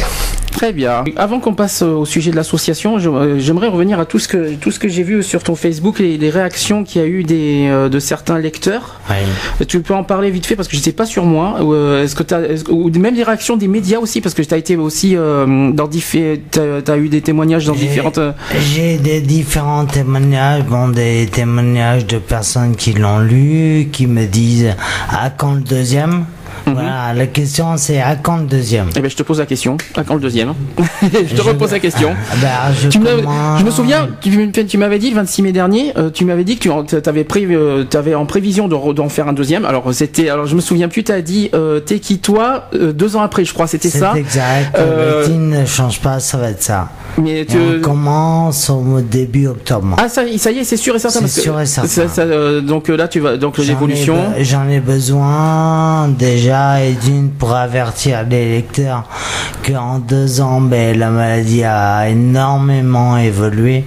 Très 0.55 0.73
bien. 0.73 1.05
Avant 1.17 1.41
qu'on 1.41 1.53
passe 1.55 1.83
au 1.83 2.05
sujet 2.05 2.31
de 2.31 2.37
l'association, 2.37 2.97
euh, 2.99 3.39
j'aimerais 3.39 3.69
revenir 3.69 3.99
à 3.99 4.07
tout 4.07 4.19
ce 4.21 4.29
que 4.29 4.55
tout 4.55 4.71
ce 4.71 4.79
que 4.79 4.89
j'ai 4.89 5.03
vu 5.03 5.23
sur 5.23 5.43
ton 5.43 5.57
Facebook 5.57 6.01
et 6.01 6.17
les 6.17 6.31
réactions 6.31 6.85
qu'il 6.85 7.03
y 7.03 7.05
a 7.05 7.09
eu 7.09 7.23
des 7.25 7.67
euh, 7.69 7.89
de 7.89 7.99
certains 7.99 8.39
lecteurs. 8.39 9.01
Oui. 9.11 9.67
Tu 9.67 9.81
peux 9.81 9.95
en 9.95 10.05
parler 10.05 10.31
vite 10.31 10.47
fait 10.47 10.55
parce 10.57 10.69
que 10.69 10.77
je 10.77 10.81
sais 10.83 10.93
pas 10.93 11.07
sur 11.07 11.25
moi. 11.27 11.61
ou, 11.61 11.75
euh, 11.75 12.05
Est-ce 12.05 12.15
que 12.15 12.71
ou 12.71 12.89
même 12.99 13.15
les 13.17 13.25
réactions 13.25 13.57
des 13.57 13.69
médias 13.69 13.99
aussi 13.99 14.21
parce 14.21 14.35
que 14.35 14.43
tu 14.43 14.55
as 14.55 14.57
été 14.57 14.77
aussi 14.77 15.15
dans 15.17 15.89
diffé- 15.89 16.41
t'as 16.51 16.93
as 16.93 16.97
eu 16.97 17.09
des 17.09 17.21
témoignages 17.21 17.67
dans 17.67 17.75
différentes. 17.75 18.21
J'ai 18.73 18.97
des 18.99 19.21
différents 19.21 19.85
témoignages, 19.87 20.63
bon, 20.65 20.89
des 20.89 21.27
témoignages 21.31 22.07
de 22.07 22.19
personnes 22.19 22.77
qui 22.77 22.93
l'ont 22.93 23.19
lu, 23.19 23.89
qui 23.93 24.07
me 24.07 24.25
disent 24.27 24.75
à 25.11 25.31
quand 25.31 25.55
le 25.55 25.61
deuxième 25.63 26.25
Voilà, 26.75 27.13
la 27.15 27.27
question 27.27 27.77
c'est 27.77 28.01
à 28.01 28.17
quand 28.17 28.39
le 28.39 28.45
deuxième? 28.47 28.89
Eh 28.97 29.01
ben, 29.01 29.11
je 29.11 29.17
te 29.17 29.23
pose 29.23 29.39
la 29.39 29.47
question. 29.47 29.77
À 29.97 30.03
quand 30.05 30.15
le 30.15 30.21
deuxième? 30.21 30.55
Je 31.13 31.35
te 31.35 31.43
repose 31.43 31.73
la 31.73 31.79
question. 31.81 32.15
Ah 32.33 32.35
ben, 32.41 32.75
je, 32.81 32.89
Tu 32.89 32.99
me- 32.99 33.17
commence- 33.21 33.61
je 33.61 33.65
me 33.65 33.71
souviens, 33.71 34.09
tu, 34.21 34.51
tu 34.67 34.79
m'avais 34.79 34.99
dit 34.99 35.11
le 35.11 35.17
26 35.17 35.43
mai 35.43 35.53
dernier, 35.53 35.93
euh, 35.99 36.11
tu 36.11 36.25
m'avais 36.25 36.45
dit 36.45 36.57
que 36.57 36.63
tu 37.01 37.09
avais, 37.09 37.25
prévu, 37.25 37.57
euh, 37.57 37.85
t'avais 37.85 38.15
en 38.15 38.25
prévision 38.27 38.69
de 38.69 38.93
d'en 38.95 39.09
faire 39.09 39.29
un 39.29 39.33
deuxième. 39.33 39.65
Alors 39.65 39.93
c'était, 39.93 40.29
alors 40.31 40.47
je 40.47 40.55
me 40.57 40.61
souviens 40.61 40.89
plus, 40.89 41.05
tu 41.05 41.13
as 41.13 41.23
dit 41.23 41.51
euh, 41.55 41.81
t'es 41.81 41.99
qui 42.01 42.19
toi 42.19 42.69
euh, 42.75 42.93
deux 42.93 43.17
ans 43.17 43.23
après, 43.23 43.45
je 43.45 43.53
crois, 43.53 43.67
c'était 43.67 43.89
C'est 43.91 43.99
ça? 43.99 44.15
exact, 44.17 44.77
le 44.79 45.35
ne 45.35 45.65
change 45.67 46.01
pas, 46.01 46.19
ça 46.21 46.39
va 46.39 46.51
être 46.51 46.63
ça. 46.63 46.89
Mais 47.17 47.45
tu, 47.45 47.57
on 47.59 47.81
commence 47.81 48.71
au 48.71 49.01
début 49.01 49.47
octobre. 49.47 49.95
ah 49.99 50.09
ça, 50.09 50.25
y- 50.25 50.39
ça 50.39 50.51
y 50.51 50.59
est, 50.59 50.65
c'est 50.65 50.77
sûr 50.77 50.97
et 50.97 50.99
certain. 50.99 51.21
C'est 51.27 51.41
sûr 51.43 51.61
et 51.61 51.67
certain. 51.67 51.89
ça- 51.89 52.09
ça, 52.09 52.23
euh, 52.23 52.61
donc 52.61 52.91
euh, 52.91 52.97
là 52.97 53.07
tu 53.09 53.21
vas, 53.21 53.37
donc 53.37 53.55
J'en 53.57 53.63
ai 53.63 53.67
l'évolution. 53.67 54.15
be- 54.17 54.43
J'en 54.43 54.69
ai 54.69 54.81
besoin 54.81 56.09
déjà 56.09 56.83
et 56.83 56.93
d'une 56.93 57.31
pour 57.31 57.55
avertir 57.55 58.25
les 58.29 58.57
lecteurs 58.57 59.05
qu'en 59.67 59.99
deux 60.01 60.41
ans, 60.41 60.61
ben, 60.61 60.99
la 60.99 61.11
maladie 61.11 61.63
a 61.65 62.09
énormément 62.09 63.17
évolué. 63.17 63.85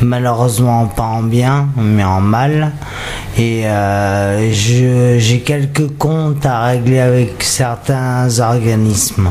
Malheureusement 0.00 0.86
pas 0.86 1.02
en 1.02 1.22
bien, 1.22 1.68
mais 1.76 2.04
en 2.04 2.20
mal. 2.20 2.72
Et 3.38 3.66
euh, 3.66 4.50
j'ai 4.52 5.40
quelques 5.40 5.96
comptes 5.98 6.46
à 6.46 6.64
régler 6.64 7.00
avec 7.00 7.42
certains 7.42 8.40
organismes. 8.40 9.30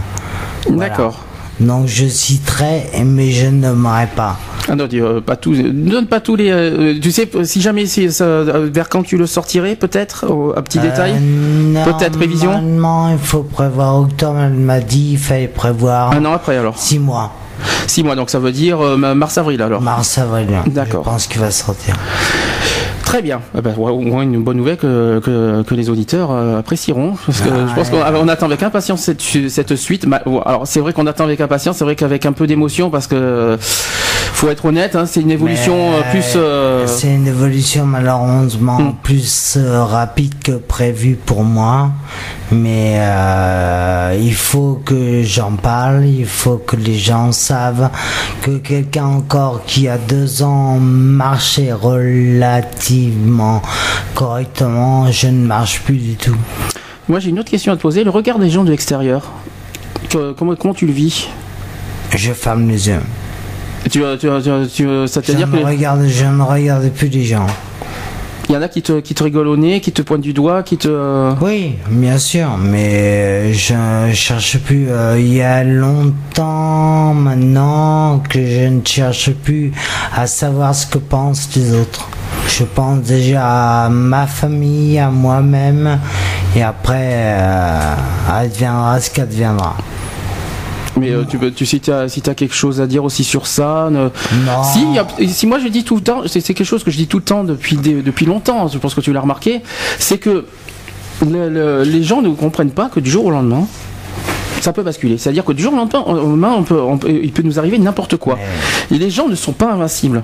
Voilà. 0.68 0.90
D'accord. 0.90 1.26
Donc 1.60 1.88
je 1.88 2.06
citerai, 2.08 2.84
mais 3.06 3.32
je 3.32 3.48
ne 3.48 3.68
nommerai 3.68 4.08
pas. 4.16 4.38
Ah 4.72 4.76
non, 4.76 4.86
dis, 4.86 5.02
euh, 5.02 5.20
pas 5.20 5.36
tous, 5.36 5.58
ne 5.58 5.90
donne 5.90 6.06
pas 6.08 6.20
tous 6.20 6.36
les. 6.36 6.52
euh, 6.52 7.00
tu 7.02 7.12
sais, 7.12 7.28
si 7.44 7.60
jamais 7.60 7.86
c'est 7.88 8.10
ça, 8.12 8.24
euh, 8.24 8.70
vers 8.72 8.88
quand 8.88 9.02
tu 9.04 9.18
le 9.18 9.26
sortirais, 9.26 9.76
peut-être, 9.76 10.26
à 10.56 10.62
petit 10.62 10.80
détail. 10.80 11.16
Euh, 11.20 11.84
Peut-être 11.86 12.18
prévision 12.18 12.52
Normalement, 12.52 13.10
il 13.10 13.18
faut 13.18 13.44
prévoir 13.44 14.00
octobre. 14.00 14.40
Elle 14.40 14.54
m'a 14.54 14.80
dit 14.80 15.12
il 15.14 15.18
fallait 15.18 15.48
prévoir 15.48 16.12
Un 16.14 16.24
an 16.26 16.34
après 16.34 16.56
alors. 16.58 16.78
six 16.78 17.00
mois. 17.00 17.32
Six 17.88 18.04
mois, 18.04 18.16
donc 18.16 18.30
ça 18.30 18.40
veut 18.40 18.52
dire 18.52 18.80
euh, 18.80 18.96
mars 19.16 19.38
avril 19.38 19.62
alors. 19.62 19.82
Mars, 19.82 20.18
avril. 20.18 20.48
D'accord. 20.68 21.04
Je 21.04 21.10
pense 21.10 21.28
qu'il 21.28 21.42
va 21.42 21.52
sortir. 21.52 21.96
Très 23.10 23.24
bien. 23.24 23.42
Eh 23.58 23.62
ben, 23.62 23.74
au 23.76 24.02
moins 24.02 24.22
une 24.22 24.44
bonne 24.44 24.58
nouvelle 24.58 24.78
que, 24.78 25.20
que, 25.26 25.64
que 25.64 25.74
les 25.74 25.90
auditeurs 25.90 26.30
euh, 26.30 26.60
apprécieront. 26.60 27.16
Parce 27.26 27.42
que 27.42 27.50
Ah, 27.52 27.66
je 27.68 27.74
pense 27.74 27.90
ouais. 27.90 27.98
qu'on 28.14 28.16
on 28.20 28.28
attend 28.28 28.46
avec 28.46 28.62
impatience 28.62 29.02
cette, 29.02 29.20
cette 29.50 29.76
suite. 29.76 30.06
Alors 30.46 30.68
c'est 30.68 30.80
vrai 30.80 30.94
qu'on 30.94 31.08
attend 31.08 31.24
avec 31.24 31.42
impatience, 31.42 31.78
c'est 31.78 31.84
vrai 31.86 31.96
qu'avec 31.96 32.28
un 32.28 32.34
peu 32.34 32.46
d'émotion 32.46 32.92
parce 32.92 33.08
que 33.08 33.58
faut 34.34 34.50
être 34.50 34.66
honnête, 34.66 34.96
hein, 34.96 35.06
c'est 35.06 35.20
une 35.22 35.32
évolution 35.32 35.76
Mais, 35.92 35.98
euh, 35.98 36.12
plus. 36.12 36.34
euh, 36.36 36.88
C'est 36.88 37.14
une 37.14 37.28
évolution 37.28 37.86
malheureusement 37.86 38.80
Hmm. 38.80 38.94
plus 39.04 39.56
euh, 39.58 39.84
rapide 39.84 40.34
que 40.44 40.54
prévu 40.54 41.16
pour 41.26 41.44
moi. 41.44 41.92
Mais 42.52 42.96
euh, 43.00 44.18
il 44.20 44.34
faut 44.34 44.82
que 44.86 45.22
j'en 45.24 45.52
parle, 45.52 46.06
il 46.06 46.26
faut 46.26 46.58
que 46.58 46.76
les 46.78 46.98
gens 46.98 47.32
savent 47.32 47.90
que 48.42 48.58
quelqu'un 48.58 49.06
encore 49.06 49.62
qui 49.66 49.88
a 49.88 49.98
deux 49.98 50.42
ans 50.42 50.78
marchait 50.80 51.72
relativement 51.74 53.62
correctement, 54.16 55.12
je 55.12 55.28
ne 55.28 55.46
marche 55.46 55.82
plus 55.82 55.98
du 55.98 56.16
tout. 56.16 56.36
Moi 57.08 57.20
j'ai 57.20 57.30
une 57.30 57.40
autre 57.40 57.52
question 57.52 57.72
à 57.74 57.76
te 57.76 57.82
poser. 57.82 58.04
Le 58.04 58.10
regard 58.10 58.40
des 58.40 58.50
gens 58.50 58.64
de 58.64 58.72
l'extérieur. 58.72 59.32
Comment, 60.38 60.56
comment 60.56 60.74
tu 60.74 60.86
le 60.88 60.94
vis? 60.94 61.28
Je 62.16 62.32
ferme 62.34 62.68
les 62.68 62.88
yeux. 62.88 63.02
Tu, 63.90 64.02
tu, 64.20 64.28
tu, 64.44 64.68
tu- 64.74 64.84
Je 64.88 65.06
C'est-à-dire 65.08 65.48
ne, 65.48 65.58
qu'il 65.58 65.66
regarde, 65.66 66.06
je 66.08 66.26
ne 66.26 66.42
regarde 66.42 66.90
plus 66.90 67.08
les 67.10 67.24
gens. 67.24 67.48
y 68.50 68.56
en 68.58 68.62
a 68.62 68.68
qui 68.68 68.82
te, 68.82 69.00
qui 69.00 69.14
te 69.14 69.24
rigolent 69.24 69.48
au 69.50 69.58
nez, 69.58 69.80
qui 69.82 69.92
te 69.92 70.02
pointent 70.02 70.22
du 70.22 70.34
doigt, 70.34 70.64
qui 70.64 70.78
te. 70.78 71.34
Oui, 71.42 71.76
bien 71.90 72.18
sûr, 72.18 72.58
mais 72.58 73.54
je 73.54 73.74
cherche 74.14 74.58
plus. 74.60 74.88
euh, 74.90 75.20
il 75.20 75.34
y 75.34 75.42
a 75.42 75.64
longtemps 75.64 77.14
maintenant 77.14 78.20
que 78.30 78.40
je 78.46 78.68
ne 78.68 78.82
cherche 78.86 79.32
plus 79.32 79.72
à 80.16 80.26
savoir 80.28 80.74
ce 80.74 80.88
que 80.88 80.98
pensent 80.98 81.50
les 81.56 81.74
autres. 81.74 82.08
Je 82.48 82.64
pense 82.64 83.02
déjà 83.02 83.86
à 83.86 83.90
ma 83.90 84.26
famille, 84.26 84.98
à 84.98 85.10
moi-même, 85.12 86.00
et 86.56 86.64
après, 86.64 87.10
euh, 87.12 87.94
adviendra 88.32 89.00
ce 89.00 89.12
qu'adviendra. 89.12 89.76
Mais 90.98 91.12
euh, 91.12 91.24
tu, 91.30 91.38
peux- 91.38 91.52
tu, 91.52 91.66
si 91.66 91.80
tu 91.80 91.92
as, 91.92 92.08
si 92.10 92.22
as 92.28 92.34
quelque 92.36 92.54
chose 92.56 92.82
à 92.82 92.88
dire 92.88 93.04
aussi 93.04 93.24
sur 93.24 93.48
ça. 93.48 93.90
ne- 93.92 93.98
Non. 94.46 94.64
Si, 94.64 94.82
il 94.82 94.94
y 94.96 95.00
a- 95.00 95.08
si 95.32 95.46
moi 95.48 95.60
je 95.60 95.68
dis 95.68 95.84
tout 95.84 95.96
le 95.96 96.02
temps, 96.02 96.22
c'est 96.26 96.42
quelque 96.42 96.64
chose 96.64 96.84
que 96.84 96.92
je 96.92 96.98
dis 96.98 97.08
tout 97.08 97.18
le 97.18 97.24
temps 97.24 97.44
depuis, 97.44 97.76
des- 97.78 98.02
depuis 98.02 98.26
longtemps, 98.26 98.68
je 98.68 98.78
pense 98.78 98.94
que 98.96 99.02
tu 99.02 99.14
l'as 99.14 99.22
remarqué, 99.22 99.62
c'est 100.00 100.18
que 100.18 100.46
le- 101.30 101.50
le- 101.50 101.84
les 101.84 102.04
gens 102.04 102.22
ne 102.22 102.30
comprennent 102.30 102.72
pas 102.72 102.90
que 102.90 103.00
du 103.00 103.10
jour 103.10 103.26
au 103.26 103.32
lendemain, 103.32 103.66
ça 104.62 104.74
peut 104.74 104.84
basculer. 104.84 105.18
C'est-à-dire 105.18 105.46
que 105.46 105.54
du 105.54 105.64
jour 105.64 105.74
au 105.74 105.76
lendemain, 105.78 106.54
on 106.58 106.64
peut, 106.64 106.82
on 106.82 106.98
peut- 106.98 107.10
il 107.24 107.32
peut 107.32 107.44
nous 107.44 107.60
arriver 107.60 107.78
n'importe 107.78 108.18
quoi. 108.18 108.38
Et 108.92 108.98
les 108.98 109.10
gens 109.10 109.28
ne 109.28 109.36
sont 109.36 109.54
pas 109.54 109.72
invincibles. 109.72 110.24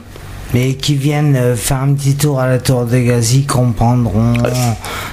Mais 0.53 0.75
qui 0.75 0.95
viennent 0.95 1.35
euh, 1.35 1.55
faire 1.55 1.81
un 1.81 1.91
petit 1.93 2.15
tour 2.15 2.39
à 2.39 2.47
la 2.47 2.59
tour 2.59 2.85
de 2.85 2.97
Gazi 2.97 3.45
comprendront. 3.45 4.33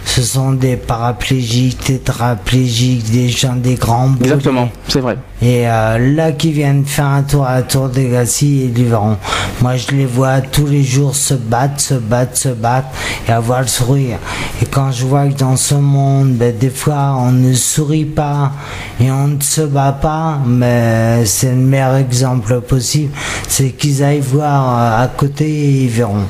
Ce 0.05 0.23
sont 0.23 0.53
des 0.53 0.77
paraplégiques, 0.77 1.79
tétraplégiques, 1.81 3.11
des 3.11 3.29
gens, 3.29 3.57
des 3.57 3.75
grands. 3.75 4.11
Exactement, 4.21 4.69
c'est 4.89 5.01
vrai. 5.01 5.17
Et 5.43 5.69
euh, 5.69 6.15
là, 6.15 6.31
qui 6.31 6.53
viennent 6.53 6.85
faire 6.85 7.07
un 7.07 7.23
tour 7.23 7.45
à 7.45 7.57
la 7.57 7.63
tour 7.63 7.89
de 7.89 8.01
Gazi, 8.01 8.71
ils 8.77 8.85
verront. 8.85 9.17
Moi, 9.61 9.77
je 9.77 9.91
les 9.91 10.07
vois 10.07 10.41
tous 10.41 10.67
les 10.67 10.85
jours 10.85 11.17
se 11.17 11.35
battre, 11.35 11.81
se 11.81 11.95
battre, 11.95 12.37
se 12.37 12.51
battre 12.51 12.89
et 13.29 13.33
avoir 13.33 13.63
le 13.63 13.67
sourire. 13.67 14.19
Et 14.63 14.67
quand 14.67 14.93
je 14.93 15.05
vois 15.05 15.27
que 15.27 15.35
dans 15.35 15.57
ce 15.57 15.75
monde, 15.75 16.35
ben, 16.35 16.57
des 16.57 16.71
fois, 16.71 17.17
on 17.19 17.33
ne 17.33 17.55
sourit 17.55 18.05
pas 18.05 18.53
et 19.01 19.11
on 19.11 19.27
ne 19.29 19.41
se 19.41 19.63
bat 19.63 19.93
pas, 19.93 20.39
mais 20.47 21.27
c'est 21.27 21.51
le 21.51 21.57
meilleur 21.57 21.97
exemple 21.97 22.61
possible. 22.61 23.13
C'est 23.49 23.71
qu'ils 23.71 24.05
aillent 24.05 24.21
voir 24.21 24.79
euh, 24.79 25.05
à 25.05 25.09
côté 25.09 25.45
et 25.45 25.85
ils 25.85 25.91
verront. 25.91 26.25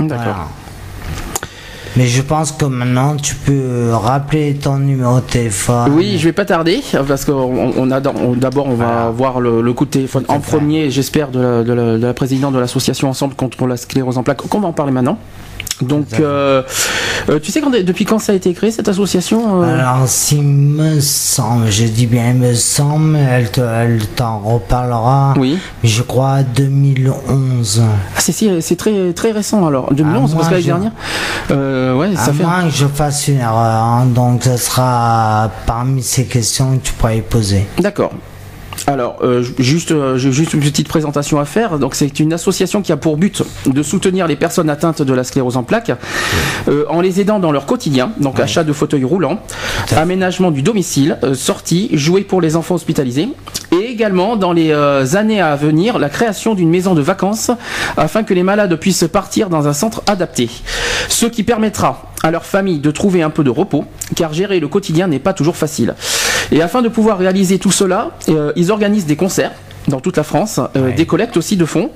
D'accord. 0.00 0.18
Voilà. 0.18 0.63
Mais 1.96 2.06
je 2.06 2.22
pense 2.22 2.50
que 2.50 2.64
maintenant 2.64 3.14
tu 3.16 3.34
peux 3.36 3.90
rappeler 3.92 4.54
ton 4.54 4.78
numéro 4.78 5.16
de 5.16 5.20
téléphone. 5.20 5.92
Oui, 5.94 6.16
je 6.18 6.24
vais 6.24 6.32
pas 6.32 6.44
tarder 6.44 6.80
parce 7.06 7.24
qu'on 7.24 7.72
on 7.76 7.90
a 7.92 8.00
d'abord 8.00 8.66
on 8.66 8.74
va 8.74 9.10
voir 9.10 9.40
le, 9.40 9.62
le 9.62 9.72
coup 9.72 9.84
de 9.84 9.90
téléphone 9.90 10.24
en 10.28 10.40
fait. 10.40 10.56
premier, 10.56 10.90
j'espère, 10.90 11.28
de 11.30 11.40
la, 11.40 11.62
de, 11.62 11.72
la, 11.72 11.96
de 11.98 12.06
la 12.06 12.14
présidente 12.14 12.52
de 12.54 12.58
l'association 12.58 13.08
Ensemble 13.08 13.34
contre 13.34 13.66
la 13.66 13.76
sclérose 13.76 14.18
en 14.18 14.24
plaques. 14.24 14.38
Qu'on 14.48 14.60
va 14.60 14.68
en 14.68 14.72
parler 14.72 14.92
maintenant. 14.92 15.18
Donc, 15.82 16.06
euh, 16.20 16.62
euh, 17.28 17.38
tu 17.40 17.50
sais 17.50 17.60
quand, 17.60 17.70
depuis 17.70 18.04
quand 18.04 18.18
ça 18.18 18.32
a 18.32 18.34
été 18.34 18.52
créé 18.54 18.70
cette 18.70 18.88
association 18.88 19.62
euh? 19.62 19.78
Alors, 19.80 20.06
s'il 20.08 20.42
me 20.42 21.00
semble, 21.00 21.70
je 21.70 21.84
dis 21.84 22.06
bien 22.06 22.30
il 22.30 22.36
me 22.36 22.54
semble, 22.54 23.16
elle 23.16 23.50
te- 23.50 23.60
elle 23.60 24.06
t'en 24.14 24.38
reparlera. 24.38 25.34
Oui. 25.36 25.58
Mais 25.82 25.88
je 25.88 26.02
crois 26.02 26.42
2011. 26.42 27.82
Ah, 28.16 28.20
c'est 28.20 28.32
si- 28.32 28.62
c'est 28.62 28.76
très 28.76 29.12
très 29.12 29.32
récent 29.32 29.66
alors. 29.66 29.92
2011 29.92 30.30
Ah, 30.32 30.36
parce 30.36 30.48
que 30.48 30.52
l'année 30.52 30.62
je- 30.62 30.66
dernière. 30.68 30.92
Euh, 31.50 31.94
ouais, 31.96 32.10
À 32.16 32.24
ça 32.26 32.32
fait. 32.32 32.42
moins 32.42 32.64
que 32.64 32.70
je 32.70 32.86
fasse 32.86 33.28
une 33.28 33.38
erreur, 33.38 33.56
hein, 33.82 34.06
donc 34.06 34.44
ce 34.44 34.56
sera 34.56 35.50
parmi 35.66 36.02
ces 36.02 36.24
questions 36.26 36.76
que 36.78 36.84
tu 36.86 36.92
pourras 36.92 37.14
y 37.14 37.20
poser. 37.20 37.66
D'accord. 37.78 38.12
Alors, 38.86 39.18
euh, 39.22 39.42
juste, 39.58 39.92
euh, 39.92 40.18
j'ai 40.18 40.30
juste 40.30 40.52
une 40.52 40.60
petite 40.60 40.88
présentation 40.88 41.40
à 41.40 41.44
faire. 41.44 41.78
Donc, 41.78 41.94
c'est 41.94 42.20
une 42.20 42.32
association 42.32 42.82
qui 42.82 42.92
a 42.92 42.96
pour 42.96 43.16
but 43.16 43.42
de 43.66 43.82
soutenir 43.82 44.26
les 44.26 44.36
personnes 44.36 44.68
atteintes 44.68 45.00
de 45.02 45.14
la 45.14 45.24
sclérose 45.24 45.56
en 45.56 45.62
plaques 45.62 45.92
euh, 46.68 46.84
en 46.88 47.00
les 47.00 47.20
aidant 47.20 47.38
dans 47.38 47.52
leur 47.52 47.66
quotidien. 47.66 48.12
Donc, 48.18 48.40
achat 48.40 48.64
de 48.64 48.72
fauteuils 48.72 49.04
roulants, 49.04 49.38
aménagement 49.96 50.50
du 50.50 50.62
domicile, 50.62 51.18
euh, 51.22 51.34
sortie, 51.34 51.90
jouets 51.92 52.22
pour 52.22 52.40
les 52.40 52.56
enfants 52.56 52.74
hospitalisés, 52.74 53.28
et 53.72 53.90
également 53.90 54.36
dans 54.36 54.52
les 54.52 54.70
euh, 54.70 55.14
années 55.14 55.40
à 55.40 55.56
venir 55.56 55.98
la 55.98 56.08
création 56.08 56.54
d'une 56.54 56.70
maison 56.70 56.94
de 56.94 57.02
vacances 57.02 57.50
afin 57.96 58.22
que 58.22 58.34
les 58.34 58.42
malades 58.42 58.74
puissent 58.76 59.08
partir 59.12 59.48
dans 59.48 59.66
un 59.68 59.72
centre 59.72 60.02
adapté. 60.06 60.48
Ce 61.08 61.26
qui 61.26 61.42
permettra 61.42 62.13
à 62.24 62.30
leur 62.30 62.46
famille 62.46 62.78
de 62.78 62.90
trouver 62.90 63.22
un 63.22 63.28
peu 63.28 63.44
de 63.44 63.50
repos, 63.50 63.84
car 64.16 64.32
gérer 64.32 64.58
le 64.58 64.66
quotidien 64.66 65.06
n'est 65.06 65.18
pas 65.18 65.34
toujours 65.34 65.56
facile. 65.56 65.94
Et 66.50 66.62
afin 66.62 66.80
de 66.80 66.88
pouvoir 66.88 67.18
réaliser 67.18 67.58
tout 67.58 67.70
cela, 67.70 68.12
euh, 68.30 68.50
ils 68.56 68.72
organisent 68.72 69.04
des 69.04 69.14
concerts 69.14 69.52
dans 69.88 70.00
toute 70.00 70.16
la 70.16 70.22
France, 70.22 70.60
euh, 70.76 70.92
des 70.94 71.06
collectes 71.06 71.36
aussi 71.36 71.56
de 71.56 71.64
fonds, 71.64 71.90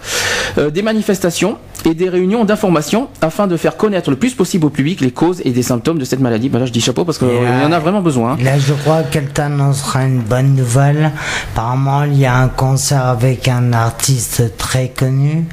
euh, 0.58 0.70
des 0.70 0.82
manifestations 0.82 1.56
et 1.84 1.94
des 1.94 2.08
réunions 2.08 2.44
d'information 2.44 3.08
afin 3.22 3.46
de 3.46 3.56
faire 3.56 3.76
connaître 3.76 4.10
le 4.10 4.16
plus 4.16 4.34
possible 4.34 4.66
au 4.66 4.70
public 4.70 5.00
les 5.00 5.10
causes 5.12 5.40
et 5.44 5.50
des 5.50 5.62
symptômes 5.62 5.98
de 5.98 6.04
cette 6.04 6.20
maladie. 6.20 6.48
Ben 6.48 6.58
là, 6.58 6.66
je 6.66 6.72
dis 6.72 6.80
chapeau 6.80 7.04
parce 7.04 7.18
là- 7.20 7.62
y 7.62 7.66
en 7.66 7.72
a 7.72 7.78
vraiment 7.78 8.00
besoin. 8.02 8.32
hein. 8.32 8.38
Là, 8.42 8.58
je 8.58 8.72
crois 8.74 9.02
qu'elle 9.04 9.28
t'annoncera 9.28 10.04
une 10.04 10.20
bonne 10.20 10.54
nouvelle. 10.54 11.12
Apparemment, 11.54 12.02
il 12.04 12.18
y 12.18 12.26
a 12.26 12.36
un 12.36 12.48
concert 12.48 13.06
avec 13.06 13.48
un 13.48 13.72
artiste 13.72 14.56
très 14.58 14.88
connu, 14.88 15.46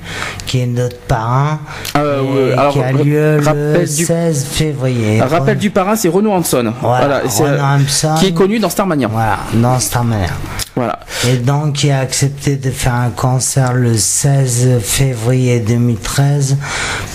qui 0.46 0.60
est 0.62 0.66
notre 0.68 0.98
parrain, 0.98 1.60
Euh, 1.96 2.50
et 2.50 2.54
alors, 2.54 2.74
qui 2.74 2.80
a 2.80 2.92
lieu 2.92 3.38
le 3.38 3.86
du- 3.86 4.06
16 4.06 4.46
février. 4.46 5.22
Un 5.22 5.28
rappel 5.28 5.58
du 5.58 5.70
parrain, 5.70 5.96
c'est 5.96 6.10
Renaud 6.10 6.32
Hanson. 6.32 6.74
Voilà, 6.82 7.22
euh, 7.24 7.60
Hanson. 7.62 8.16
qui 8.20 8.28
est 8.28 8.34
connu 8.34 8.60
dans 8.60 8.70
Starmania. 8.70 9.08
Voilà, 9.08 9.38
dans 9.54 9.80
manière. 10.04 10.34
Voilà. 10.76 11.00
Et 11.28 11.38
donc, 11.38 11.84
il 11.84 11.92
a 11.92 12.00
accepté 12.00 12.58
de 12.58 12.70
faire 12.70 12.94
un 12.96 13.10
concert 13.10 13.74
le 13.74 13.96
16 13.98 14.80
février 14.82 15.60
2013 15.60 16.58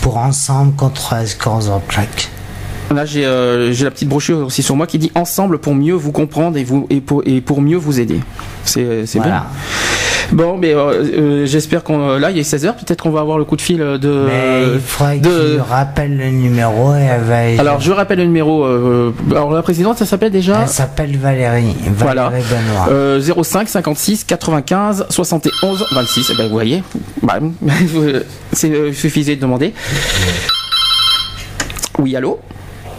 pour 0.01 0.17
Ensemble 0.17 0.75
contre 0.77 1.15
la 1.15 1.27
sclérose 1.27 1.69
en 1.69 1.81
plaques. 1.81 2.31
Là, 2.95 3.05
j'ai, 3.05 3.25
euh, 3.25 3.73
j'ai 3.73 3.85
la 3.85 3.91
petite 3.93 4.09
brochure 4.09 4.39
aussi 4.47 4.65
sur 4.65 4.75
moi 4.75 4.87
qui 4.89 4.99
dit 4.99 5.13
ensemble 5.15 5.59
pour 5.59 5.75
mieux 5.75 5.95
vous 5.95 6.11
comprendre 6.11 6.57
et, 6.57 6.65
vous, 6.65 6.87
et, 6.91 7.01
pour, 7.01 7.23
et 7.25 7.41
pour 7.41 7.61
mieux 7.61 7.77
vous 7.77 8.01
aider. 8.01 8.21
C'est, 8.65 9.05
Voilà. 9.15 9.31
bien. 9.31 9.45
Bon, 10.33 10.57
mais 10.57 10.75
euh, 10.75 10.79
euh, 11.03 11.47
j'espère 11.47 11.83
qu'on. 11.83 12.09
euh, 12.11 12.19
Là, 12.21 12.31
il 12.31 12.39
est 12.39 12.43
16h, 12.49 12.75
peut-être 12.77 13.03
qu'on 13.03 13.11
va 13.11 13.21
avoir 13.21 13.37
le 13.39 13.45
coup 13.45 13.57
de 13.57 13.61
fil 13.63 13.79
de. 13.79 14.25
Mais 14.29 14.63
il 14.75 14.81
faudrait 14.81 15.17
Euh, 15.17 15.19
de- 15.21 15.29
que 15.29 15.55
tu 15.57 15.61
rappelles 15.61 16.17
le 16.17 16.31
numéro 16.31 16.95
et 16.95 17.01
elle 17.01 17.23
va... 17.23 17.61
Alors, 17.61 17.81
je 17.81 17.91
rappelle 17.91 18.19
le 18.19 18.27
numéro. 18.27 18.65
euh, 18.65 19.13
alors, 19.33 19.51
la 19.53 19.63
présidente, 19.63 19.99
ça 19.99 20.07
s'appelle 20.07 20.31
déjà 20.31 20.61
Elle 20.63 20.69
s'appelle 20.69 21.17
Valérie. 21.17 21.75
Voilà. 21.97 22.29
Valérie 22.29 22.45
Benoît. 22.49 22.87
euh, 22.91 23.21
05 23.21 23.69
56 23.69 24.25
95 24.25 25.07
71 25.11 25.87
26. 25.93 26.31
Eh 26.33 26.37
ben, 26.37 26.45
vous 26.45 26.53
voyez, 26.55 26.83
bah, 27.23 27.39
c'est 28.53 28.71
euh, 28.71 28.93
suffisait 28.93 29.35
de 29.37 29.41
demander. 29.41 29.75
Oui, 31.99 32.15
allô? 32.15 32.39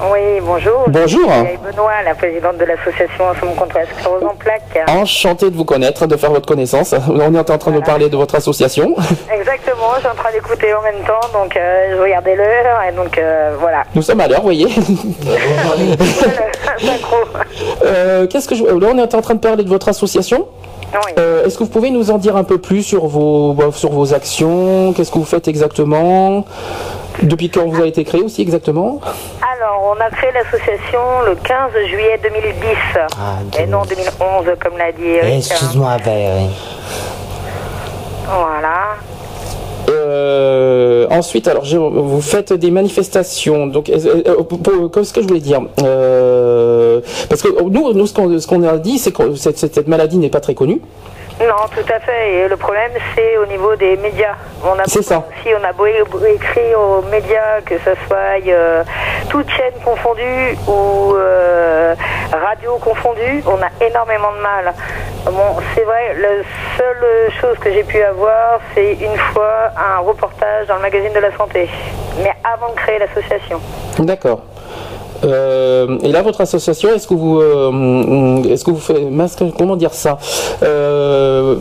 Oui, 0.04 0.40
bonjour. 0.42 0.86
Bonjour. 0.88 1.30
Je 1.30 1.48
suis 1.50 1.58
Benoît, 1.58 2.02
la 2.04 2.16
présidente 2.16 2.58
de 2.58 2.66
l'association 2.66 3.26
Ensemble 3.26 3.56
contre 3.56 3.76
la 3.76 3.86
sclérose 3.86 4.24
en 4.24 4.34
plaques. 4.36 4.80
Enchanté 4.88 5.52
de 5.52 5.56
vous 5.56 5.64
connaître, 5.66 6.08
de 6.08 6.18
faire 6.18 6.32
votre 6.32 6.48
connaissance. 6.48 6.96
On 7.10 7.36
est 7.36 7.50
en 7.50 7.58
train 7.58 7.72
de 7.72 7.82
parler 7.82 8.10
de 8.10 8.18
votre 8.18 8.34
association. 8.34 8.96
Exactement, 9.32 9.94
je 9.96 10.00
suis 10.00 10.10
en 10.10 10.16
train 10.16 10.32
d'écouter 10.32 10.74
en 10.74 10.82
même 10.82 11.04
temps, 11.06 11.40
donc 11.40 11.56
euh, 11.56 11.96
je 11.96 12.02
regardais 12.02 12.36
l'heure 12.36 12.82
et 12.90 12.92
donc 12.94 13.16
euh, 13.18 13.56
voilà. 13.60 13.84
Nous 13.94 14.02
sommes 14.02 14.22
à 14.22 14.28
l'heure, 14.28 14.40
vous 14.40 14.46
voyez. 14.46 14.68
Euh, 17.84 18.28
Qu'est-ce 18.28 18.48
que 18.48 18.56
je... 18.56 18.64
Là, 18.64 18.88
on 18.92 18.98
est 18.98 19.16
en 19.16 19.22
train 19.22 19.36
de 19.36 19.40
parler 19.40 19.64
de 19.64 19.70
votre 19.70 19.90
association? 19.90 20.48
Oui. 20.94 21.12
Euh, 21.18 21.46
Est-ce 21.46 21.58
que 21.58 21.64
vous 21.64 21.70
pouvez 21.70 21.90
nous 21.90 22.12
en 22.12 22.18
dire 22.18 22.36
un 22.36 22.44
peu 22.44 22.58
plus 22.58 22.84
sur 22.84 23.08
vos, 23.08 23.54
bah, 23.54 23.66
sur 23.74 23.92
vos 23.92 24.14
actions? 24.14 24.94
Qu'est-ce 24.94 25.12
que 25.12 25.18
vous 25.20 25.26
faites 25.26 25.48
exactement? 25.48 26.46
Depuis 27.22 27.50
quand 27.50 27.66
vous 27.68 27.76
avez 27.78 27.90
été 27.90 28.04
créé 28.04 28.22
aussi 28.22 28.42
exactement? 28.42 29.00
Alors, 29.42 29.96
on 29.96 30.00
a 30.02 30.10
créé 30.10 30.32
l'association 30.32 31.00
le 31.26 31.36
15 31.36 31.72
juillet 31.90 32.20
2010. 32.24 32.56
Ah, 32.96 33.60
et 33.60 33.66
non 33.68 33.84
2011, 33.84 34.46
comme 34.62 34.78
l'a 34.78 34.92
dit 34.92 35.02
Eh, 35.06 35.16
Eric. 35.18 35.38
Excuse-moi 35.38 35.98
Valérie. 36.04 36.50
Voilà. 38.26 38.96
Euh, 39.90 41.08
ensuite, 41.10 41.48
alors, 41.48 41.66
vous 41.66 42.22
faites 42.22 42.54
des 42.54 42.72
manifestations. 42.72 43.68
Donc, 43.68 43.90
euh, 43.90 44.88
qu'est-ce 44.94 45.14
que 45.14 45.22
je 45.22 45.28
voulais 45.28 45.40
dire? 45.40 45.62
Euh, 45.82 47.02
Parce 47.30 47.42
que 47.42 47.50
nous, 47.64 47.94
nous 47.94 48.08
ce 48.08 48.14
qu'on 48.14 48.40
qu'on 48.40 48.64
a 48.64 48.78
dit, 48.78 48.98
c'est 48.98 49.12
que 49.12 49.36
cette, 49.36 49.58
cette 49.58 49.88
maladie 49.88 50.18
n'est 50.18 50.30
pas 50.30 50.40
très 50.40 50.54
connue. 50.54 50.82
Non, 51.42 51.68
tout 51.74 51.94
à 51.94 52.00
fait. 52.00 52.34
Et 52.34 52.48
le 52.48 52.56
problème, 52.56 52.92
c'est 53.16 53.38
au 53.38 53.46
niveau 53.48 53.76
des 53.76 53.98
médias. 53.98 54.36
On 54.64 54.78
a 54.78 54.84
C'est 54.86 55.02
ça. 55.02 55.24
Si 55.42 55.50
on 55.60 55.64
a 55.64 55.74
beau 55.74 55.88
écrit 55.88 56.76
aux 56.76 57.02
médias, 57.04 57.62
que 57.66 57.76
ce 57.80 57.92
soit 58.08 58.40
euh, 58.48 58.84
toute 59.30 59.50
chaîne 59.50 59.74
confondue 59.84 60.56
ou 60.68 61.16
euh, 61.16 61.96
radio 62.32 62.78
confondue, 62.78 63.44
on 63.48 63.60
a 63.62 63.86
énormément 63.86 64.32
de 64.34 64.42
mal. 64.42 64.74
Bon, 65.26 65.58
c'est 65.74 65.84
vrai, 65.84 66.16
la 66.20 66.44
seule 66.78 67.32
chose 67.40 67.58
que 67.60 67.72
j'ai 67.72 67.84
pu 67.84 68.02
avoir, 68.04 68.60
c'est 68.76 68.94
une 68.94 69.18
fois 69.34 69.72
un 69.78 70.00
reportage 70.00 70.68
dans 70.68 70.76
le 70.76 70.82
magazine 70.82 71.14
de 71.14 71.20
la 71.20 71.36
santé. 71.38 71.70
Mais 72.24 72.34
avant 72.44 72.70
de 72.70 72.76
créer 72.76 73.00
l'association. 73.00 73.60
D'accord. 74.00 74.42
Euh, 75.24 75.98
et 76.04 76.12
là, 76.12 76.22
votre 76.22 76.42
association, 76.42 76.90
est-ce 76.94 77.08
que 77.08 77.14
vous, 77.14 77.40
euh, 77.42 78.44
est-ce 78.44 78.66
que 78.66 78.72
vous 78.72 78.80
faites, 78.80 78.98
comment 79.58 79.76
dire 79.76 79.94
ça? 79.94 80.18
Euh, 80.64 81.56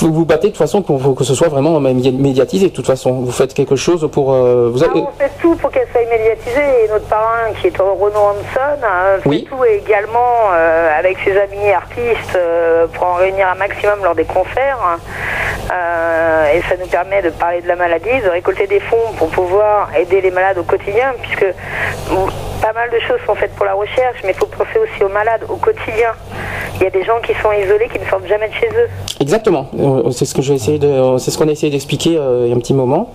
Vous 0.00 0.12
vous 0.12 0.24
battez 0.24 0.48
de 0.48 0.52
toute 0.52 0.58
façon 0.58 0.82
pour, 0.82 1.14
que 1.14 1.24
ce 1.24 1.34
soit 1.34 1.48
vraiment 1.48 1.80
médi- 1.80 2.12
médiatisé. 2.16 2.68
De 2.68 2.72
toute 2.74 2.86
façon, 2.86 3.12
vous 3.12 3.32
faites 3.32 3.54
quelque 3.54 3.76
chose 3.76 4.08
pour. 4.12 4.32
vous 4.32 4.82
Ah, 4.84 4.90
avez- 4.90 5.00
on 5.00 5.08
fait 5.18 5.30
tout 5.40 5.54
pour 5.56 5.70
qu'elle 5.70 5.88
soit 5.92 6.00
médiatisée 6.10 6.84
et 6.84 6.88
notre 6.88 7.06
parrain 7.06 7.52
qui 7.60 7.68
est 7.68 7.76
Renaud 7.78 8.06
Hanson 8.30 8.80
euh, 8.84 9.18
fait 9.20 9.28
Oui. 9.28 9.46
tout 9.48 9.64
également 9.64 10.50
euh, 10.52 10.98
avec 10.98 11.16
ses 11.24 11.32
amis 11.32 11.70
artistes 11.72 12.38
pour 12.94 13.06
en 13.06 13.14
réunir 13.14 13.48
un 13.48 13.54
maximum 13.58 13.98
lors 14.02 14.14
des 14.14 14.24
concerts 14.24 14.98
Euh, 15.72 16.54
et 16.54 16.60
ça 16.68 16.76
nous 16.80 16.86
permet 16.86 17.22
de 17.22 17.30
parler 17.30 17.60
de 17.60 17.66
la 17.66 17.74
maladie, 17.74 18.20
de 18.24 18.28
récolter 18.28 18.68
des 18.68 18.78
fonds 18.78 19.08
pour 19.18 19.28
pouvoir 19.30 19.88
aider 19.98 20.20
les 20.20 20.30
malades 20.30 20.58
au 20.58 20.62
quotidien 20.62 21.08
puisque 21.20 21.46
bon, 22.08 22.26
pas 22.62 22.72
mal 22.72 22.88
de 22.90 23.00
choses 23.06 23.20
sont 23.26 23.34
faites 23.34 23.52
pour 23.56 23.66
la 23.66 23.74
recherche 23.74 24.18
mais 24.24 24.30
il 24.32 24.38
faut 24.38 24.46
penser 24.46 24.78
aussi 24.82 25.02
aux 25.04 25.08
malades 25.08 25.42
au 25.48 25.56
quotidien. 25.56 26.10
Il 26.78 26.84
y 26.84 26.86
a 26.86 26.90
des 26.90 27.04
gens 27.04 27.18
qui 27.26 27.32
sont 27.42 27.52
isolés 27.52 27.88
qui 27.92 27.98
ne 27.98 28.04
sortent 28.10 28.26
jamais 28.28 28.48
de 28.48 28.54
chez 28.54 28.66
eux. 28.68 28.88
Exactement. 29.20 29.66
Euh, 29.80 30.10
C'est 30.10 30.24
ce 30.26 30.34
que 30.34 30.42
j'ai 30.42 30.54
essayé 30.54 30.78
de, 30.78 30.86
euh, 30.86 31.18
c'est 31.18 31.30
ce 31.30 31.38
qu'on 31.38 31.48
a 31.48 31.52
essayé 31.52 31.72
d'expliquer 31.72 32.16
euh, 32.18 32.42
il 32.44 32.50
y 32.50 32.52
a 32.52 32.56
un 32.56 32.58
petit 32.60 32.74
moment. 32.74 33.10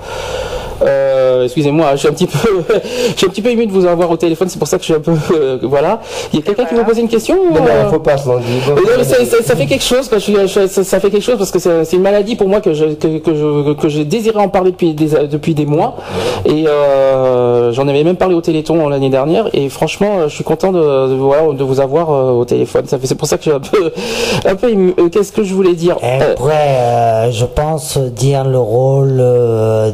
Euh, 0.83 1.43
excusez-moi, 1.43 1.91
je 1.91 1.97
suis 1.97 2.07
un 2.07 2.11
petit 2.13 2.25
peu, 2.25 2.39
je 3.11 3.17
suis 3.17 3.27
un 3.27 3.29
petit 3.29 3.41
peu 3.43 3.49
ému 3.49 3.67
de 3.67 3.71
vous 3.71 3.85
avoir 3.85 4.09
au 4.09 4.17
téléphone. 4.17 4.49
C'est 4.49 4.57
pour 4.57 4.67
ça 4.67 4.77
que 4.77 4.83
je 4.83 4.85
suis 4.85 4.95
un 4.95 4.99
peu, 4.99 5.13
euh, 5.31 5.59
voilà. 5.61 5.99
Il 6.33 6.39
y 6.39 6.41
a 6.41 6.45
quelqu'un 6.45 6.65
qui 6.65 6.73
veut 6.73 6.83
poser 6.83 7.01
une 7.01 7.07
question 7.07 7.35
Non, 7.51 7.57
euh 7.67 7.83
non, 7.83 7.89
faut 7.91 7.99
pas. 7.99 8.13
Euh, 8.15 8.39
non, 8.67 8.81
mais 8.97 9.03
ça, 9.03 9.23
ça- 9.25 9.43
ça 9.43 9.55
fait 9.55 9.67
quelque 9.67 9.83
chose, 9.83 10.09
quoi. 10.09 10.17
Je 10.17 10.31
je- 10.47 10.67
ça, 10.67 10.83
ça 10.83 10.99
fait 10.99 11.11
quelque 11.11 11.21
chose 11.23 11.37
parce 11.37 11.51
que 11.51 11.59
c'est 11.59 11.85
c'est 11.85 11.97
une 11.97 12.01
maladie 12.01 12.35
pour 12.35 12.47
moi 12.47 12.61
que 12.61 12.73
je 12.73 12.85
que, 12.95 13.19
que 13.19 13.35
je 13.35 13.73
que 13.73 13.89
j'ai 13.89 14.05
désiré 14.05 14.39
en 14.39 14.49
parler 14.49 14.71
depuis 14.71 14.93
des 14.95 15.27
depuis 15.27 15.53
des 15.53 15.65
mois 15.67 15.97
et 16.45 16.65
euh, 16.67 17.71
j'en 17.73 17.87
avais 17.87 18.03
même 18.03 18.15
parlé 18.15 18.33
au 18.33 18.41
Téléthon 18.41 18.89
l'année 18.89 19.09
dernière 19.11 19.49
et 19.53 19.69
franchement 19.81 20.19
euh, 20.19 20.27
je 20.29 20.35
suis 20.35 20.43
content 20.43 20.71
de, 20.71 20.79
de, 21.09 21.15
voilà, 21.15 21.51
de 21.53 21.63
vous 21.63 21.79
avoir 21.79 22.11
euh, 22.11 22.29
au 22.33 22.45
téléphone. 22.45 22.85
Ça 22.85 22.99
fait 22.99 23.07
c'est 23.07 23.15
pour 23.15 23.27
ça 23.27 23.37
que 23.39 23.43
je 23.45 23.49
suis 23.49 23.57
un 23.57 23.59
peu 23.59 23.91
un 24.45 24.55
peu. 24.55 24.67
Euh, 24.99 25.09
Qu'est-ce 25.09 25.31
que 25.31 25.43
je 25.43 25.55
voulais 25.55 25.73
dire 25.73 25.97
pourrait, 26.37 26.77
euh, 26.77 27.31
je 27.31 27.45
pense, 27.45 27.97
dire 27.97 28.43
le 28.45 28.59
rôle 28.59 29.17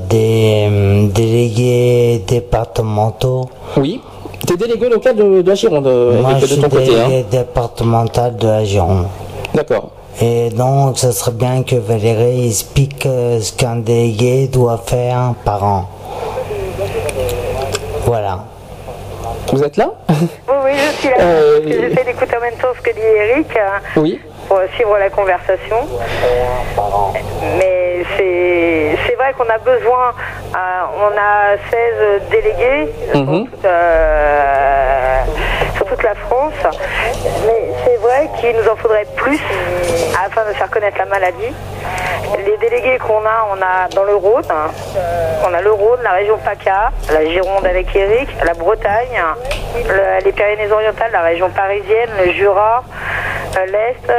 des 0.10 1.10
délégués 1.16 2.22
départementaux. 2.28 3.46
Oui. 3.78 4.02
T'es 4.46 4.58
délégué 4.58 4.90
local 4.90 5.16
de, 5.16 5.42
de 5.42 5.48
la 5.50 5.56
Gironde, 5.56 5.88
Moi, 6.22 6.32
je 6.42 6.46
suis 6.48 6.58
ton 6.62 6.70
côté. 6.70 6.90
Hein. 6.94 7.08
délégué 7.08 7.26
départemental 7.32 8.36
de 8.36 8.48
la 8.48 8.66
Gironde. 8.66 9.06
D'accord. 9.54 9.90
Et 10.22 10.50
donc, 10.50 10.98
ce 10.98 11.12
serait 11.14 11.32
bien 11.32 11.64
que 11.64 11.76
Valérie 11.78 12.48
explique 12.48 13.04
ce 13.04 13.54
qu'un 13.54 13.78
délégué 13.78 14.48
doit 14.48 14.82
faire 14.86 15.34
par 15.46 15.64
an. 15.64 15.86
Voilà. 18.06 18.40
Vous 19.52 19.64
êtes 19.64 19.78
là? 19.78 19.90
Oui, 20.10 20.16
oui, 20.66 20.72
je 20.76 20.92
suis 21.00 21.10
là. 21.10 21.16
Euh, 21.20 21.60
Parce 21.62 21.76
que 21.76 21.82
J'essaie 21.90 22.04
d'écouter 22.04 22.38
en 22.38 22.42
même 22.42 22.56
temps 22.56 22.68
ce 22.76 22.82
que 22.82 22.92
dit 22.94 23.02
Eric 23.02 23.56
euh, 23.56 23.70
Oui. 24.00 24.20
pour 24.48 24.60
suivre 24.76 24.98
la 24.98 25.10
conversation. 25.10 25.88
Mais 27.58 28.04
c'est 28.18 29.16
vrai 29.16 29.34
qu'on 29.38 29.50
a 29.50 29.58
besoin, 29.58 30.10
euh, 30.54 30.58
on 31.00 31.18
a 31.18 31.58
16 31.72 32.22
délégués 32.30 32.94
sur, 33.12 33.20
Mhm. 33.22 33.48
toute, 33.50 33.66
euh, 33.66 35.22
sur 35.76 35.86
toute 35.86 36.04
la 36.04 36.16
France. 36.16 36.54
Mais 37.46 37.72
c'est 37.86 37.98
vrai 37.98 38.30
qu'il 38.40 38.56
nous 38.56 38.68
en 38.70 38.76
faudrait 38.76 39.08
plus 39.16 39.40
afin 40.26 40.48
de 40.50 40.54
faire 40.54 40.70
connaître 40.70 40.98
la 40.98 41.06
maladie. 41.06 41.54
Les 42.46 42.58
délégués 42.58 42.98
qu'on 42.98 43.26
a, 43.26 43.48
on 43.52 43.62
a 43.62 43.88
dans 43.94 44.04
le 44.04 44.16
Rhône, 44.16 44.44
on 45.48 45.54
a 45.54 45.62
le 45.62 45.72
Rhône, 45.72 46.00
la 46.04 46.12
région 46.12 46.38
PACA, 46.38 46.92
la 47.14 47.26
Gironde 47.26 47.66
avec 47.66 47.96
Eric, 47.96 48.30
la 48.44 48.54
Bretagne, 48.54 49.22
le- 49.76 50.24
les 50.24 50.32
Pyrénées-Orientales, 50.32 51.12
la 51.12 51.22
région 51.22 51.50
parisienne, 51.50 52.10
le 52.24 52.32
Jura, 52.34 52.84
l'Est, 53.66 54.12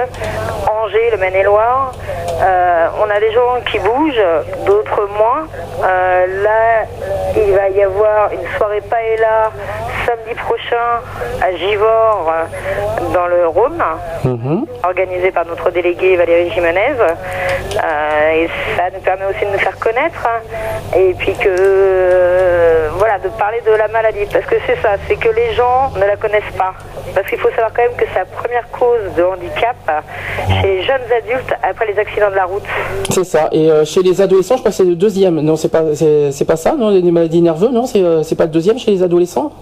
Angers, 0.69 1.11
le 1.13 1.17
Maine-et-Loire. 1.19 1.93
Euh, 2.41 2.87
on 3.05 3.11
a 3.11 3.19
des 3.21 3.33
gens 3.33 3.57
qui 3.71 3.79
bougent, 3.79 4.23
d'autres 4.65 5.09
moins. 5.19 5.47
Euh, 5.83 6.43
là, 6.45 6.85
il 7.37 7.53
va 7.53 7.69
y 7.71 7.83
avoir 7.83 8.31
une 8.33 8.47
soirée 8.57 8.81
paella 8.83 9.51
samedi 10.07 10.35
prochain 10.35 11.01
à 11.43 11.53
Givors, 11.57 12.31
euh, 12.33 13.13
dans 13.13 13.27
le 13.27 13.47
Rhône 13.49 13.83
Mhm. 14.25 14.67
organisé 14.85 15.31
par 15.31 15.45
notre 15.47 15.71
délégué 15.71 16.17
Valérie 16.17 16.51
Jimenez. 16.51 16.95
Euh, 17.01 18.31
et 18.35 18.49
ça 18.77 18.85
nous 18.95 19.01
permet 19.01 19.27
aussi 19.27 19.45
de 19.45 19.51
nous 19.51 19.59
faire 19.59 19.79
connaître 19.79 20.27
et 20.97 21.15
puis 21.15 21.35
que 21.35 21.49
euh, 21.49 22.89
voilà 22.95 23.19
de 23.19 23.29
parler 23.29 23.61
de 23.61 23.73
la 23.73 23.89
maladie 23.89 24.27
parce 24.33 24.45
que 24.47 24.57
c'est 24.67 24.81
ça, 24.81 24.91
c'est 25.07 25.17
que 25.17 25.29
les 25.29 25.53
gens 25.55 25.91
ne 25.97 26.05
la 26.07 26.17
connaissent 26.17 26.55
pas. 26.57 26.73
Parce 27.15 27.27
qu'il 27.29 27.39
faut 27.39 27.51
savoir 27.51 27.71
quand 27.75 27.83
même 27.83 27.97
que 27.97 28.05
c'est 28.13 28.19
la 28.21 28.25
première 28.25 28.69
cause 28.71 29.13
de 29.17 29.23
handicap 29.31 29.77
chez 30.61 30.67
les 30.67 30.83
jeunes 30.83 31.01
adultes 31.17 31.55
après 31.63 31.87
les 31.87 31.99
accidents 31.99 32.31
de 32.31 32.37
la 32.37 32.45
route. 32.45 32.63
C'est 33.11 33.25
ça. 33.25 33.49
Et 33.53 33.71
euh, 33.71 33.85
chez 33.85 34.03
les 34.03 34.21
adolescents, 34.21 34.57
je 34.57 34.61
crois 34.61 34.71
que 34.71 34.77
c'est 34.77 34.85
le 34.85 34.97
deuxième. 34.97 35.41
Non, 35.41 35.57
c'est 35.57 35.69
pas, 35.69 35.83
c'est, 35.95 36.45
pas 36.45 36.57
ça, 36.57 36.75
non 36.77 36.91
Les 36.91 37.03
maladies 37.03 37.43
nerveuses, 37.43 37.73
non 37.73 37.87
C'est, 37.87 38.03
euh, 38.03 38.23
c'est 38.23 38.37
pas 38.37 38.45
le 38.45 38.51
deuxième 38.51 38.79
chez 38.79 38.91
les 38.91 39.03
adolescents? 39.03 39.53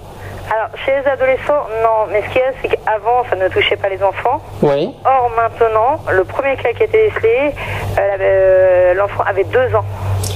Alors 0.48 0.68
chez 0.84 0.92
les 0.92 1.10
adolescents, 1.10 1.66
non, 1.82 2.06
mais 2.12 2.22
ce 2.22 2.28
qu'il 2.28 2.40
y 2.40 2.44
a, 2.44 2.52
c'est 2.62 2.68
qu'avant 2.68 3.24
ça 3.28 3.34
ne 3.34 3.48
touchait 3.48 3.74
pas 3.74 3.88
les 3.88 4.00
enfants. 4.00 4.40
Oui. 4.62 4.90
Or 5.04 5.30
maintenant, 5.36 5.98
le 6.12 6.22
premier 6.22 6.54
cas 6.56 6.72
qui 6.72 6.82
a 6.82 6.86
été 6.86 7.10
décelé, 7.10 7.52
euh, 7.98 8.94
l'enfant 8.94 9.24
avait 9.26 9.44
deux 9.44 9.74
ans. 9.74 9.84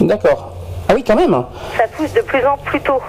D'accord. 0.01 0.53
Ah 0.89 0.95
oui, 0.97 1.05
quand 1.05 1.14
même. 1.14 1.45
Ça 1.76 1.85
touche 1.97 2.12
de 2.12 2.22
plus 2.22 2.45
en 2.45 2.57
plus 2.57 2.81
tôt. 2.81 3.01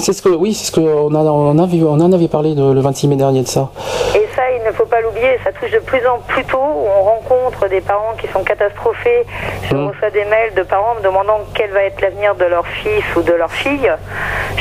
C'est 0.00 0.12
ce 0.12 0.22
que, 0.22 0.28
oui, 0.30 0.54
c'est 0.54 0.66
ce 0.66 0.72
que 0.72 0.80
on, 0.80 1.14
a, 1.14 1.18
on, 1.18 1.58
a 1.58 1.66
vu- 1.66 1.84
on 1.84 1.92
en 2.00 2.12
avait 2.12 2.28
parlé 2.28 2.54
de- 2.54 2.72
le 2.72 2.80
26 2.80 3.08
mai 3.08 3.16
dernier 3.16 3.42
de 3.42 3.48
ça. 3.48 3.68
Et 4.14 4.26
ça, 4.34 4.42
il 4.50 4.62
ne 4.66 4.72
faut 4.72 4.86
pas 4.86 5.00
l'oublier, 5.00 5.38
ça 5.44 5.52
touche 5.52 5.70
de 5.70 5.78
plus 5.78 6.04
en 6.06 6.18
plus 6.26 6.44
tôt. 6.44 6.58
On 6.58 7.02
rencontre 7.02 7.68
des 7.68 7.80
parents 7.80 8.14
qui 8.20 8.26
sont 8.28 8.42
catastrophés. 8.42 9.24
Je 9.70 9.74
Mm. 9.76 9.88
reçois 9.88 10.10
des 10.10 10.24
mails 10.24 10.54
de 10.56 10.62
parents 10.62 10.94
me 10.98 11.02
demandant 11.02 11.40
quel 11.54 11.70
va 11.70 11.82
être 11.84 12.00
l'avenir 12.00 12.34
de 12.34 12.44
leur 12.44 12.66
fils 12.66 13.04
ou 13.16 13.22
de 13.22 13.32
leur 13.32 13.50
fille. 13.50 13.90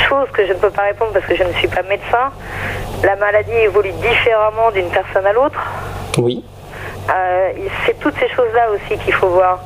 Chose 0.09 0.27
que 0.33 0.45
je 0.45 0.53
ne 0.53 0.57
peux 0.57 0.69
pas 0.71 0.83
répondre 0.83 1.11
parce 1.13 1.25
que 1.25 1.35
je 1.35 1.43
ne 1.43 1.53
suis 1.53 1.67
pas 1.67 1.83
médecin. 1.83 2.31
La 3.03 3.15
maladie 3.15 3.51
évolue 3.63 3.93
différemment 3.93 4.71
d'une 4.73 4.89
personne 4.89 5.25
à 5.25 5.33
l'autre. 5.33 5.59
Oui. 6.17 6.43
Euh, 7.09 7.51
c'est 7.85 7.99
toutes 7.99 8.15
ces 8.19 8.29
choses-là 8.29 8.69
aussi 8.71 8.97
qu'il 9.03 9.13
faut 9.13 9.29
voir. 9.29 9.59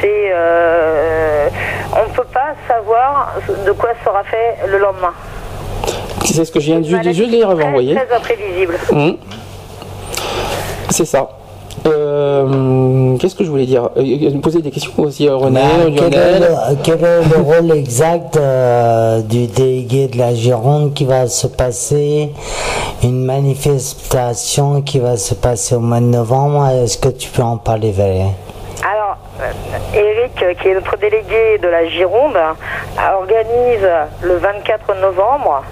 C'est, 0.00 0.30
euh, 0.32 1.48
on 1.92 2.08
ne 2.08 2.14
peut 2.14 2.26
pas 2.32 2.54
savoir 2.68 3.34
de 3.66 3.72
quoi 3.72 3.90
sera 4.04 4.22
fait 4.24 4.56
le 4.66 4.78
lendemain. 4.78 5.12
C'est 6.24 6.44
ce 6.44 6.52
que 6.52 6.60
je 6.60 6.66
viens 6.66 6.80
de 6.80 6.90
maladie 6.90 7.14
juste 7.14 7.30
de 7.30 7.42
très, 7.42 7.64
renvoyer. 7.64 7.94
Très 7.94 8.14
imprévisible. 8.16 8.74
Hum. 8.90 9.16
C'est 10.90 11.04
ça. 11.04 11.28
Euh, 11.86 13.16
Qu'est-ce 13.18 13.34
que 13.34 13.44
je 13.44 13.50
voulais 13.50 13.66
dire? 13.66 13.88
Euh, 13.96 14.40
Poser 14.42 14.60
des 14.62 14.70
questions 14.70 14.92
aussi, 14.98 15.28
euh, 15.28 15.36
René, 15.36 15.60
Bah, 15.60 15.90
quel, 15.96 16.14
est 16.14 16.38
le, 16.40 16.46
quel 16.82 17.04
est 17.04 17.22
le 17.36 17.40
rôle 17.42 17.70
exact 17.76 18.36
euh, 18.36 19.20
du 19.20 19.46
délégué 19.46 20.08
de 20.08 20.18
la 20.18 20.34
Gironde 20.34 20.94
qui 20.94 21.04
va 21.04 21.26
se 21.26 21.46
passer? 21.46 22.30
Une 23.02 23.24
manifestation 23.24 24.80
qui 24.82 24.98
va 24.98 25.16
se 25.16 25.34
passer 25.34 25.74
au 25.74 25.80
mois 25.80 26.00
de 26.00 26.06
novembre. 26.06 26.66
Est-ce 26.68 26.98
que 26.98 27.08
tu 27.10 27.28
peux 27.30 27.42
en 27.42 27.56
parler, 27.58 27.92
Valérie? 27.92 28.30
Alors, 28.82 29.16
euh, 29.40 29.94
Eric, 29.94 30.42
euh, 30.42 30.54
qui 30.60 30.68
est 30.68 30.74
notre 30.74 30.96
délégué 30.96 31.58
de 31.62 31.68
la 31.68 31.86
Gironde, 31.88 32.36
euh, 32.36 33.18
organise 33.20 33.86
le 34.22 34.36
24 34.36 34.94
novembre 35.00 35.62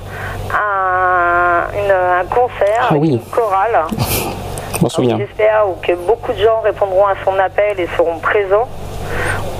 un, 0.50 1.64
une- 1.74 1.90
un 1.90 2.24
concert 2.26 2.80
Ah 2.82 2.86
avec 2.90 3.02
oui. 3.02 3.08
une 3.12 3.20
chorale. 3.30 3.84
Je 4.82 4.84
m'en 4.84 4.90
souviens. 4.90 5.16
J'espère 5.16 5.64
que 5.80 5.92
beaucoup 5.94 6.32
de 6.32 6.38
gens 6.38 6.60
répondront 6.64 7.06
à 7.06 7.14
son 7.24 7.38
appel 7.38 7.78
et 7.78 7.86
seront 7.96 8.18
présents. 8.18 8.66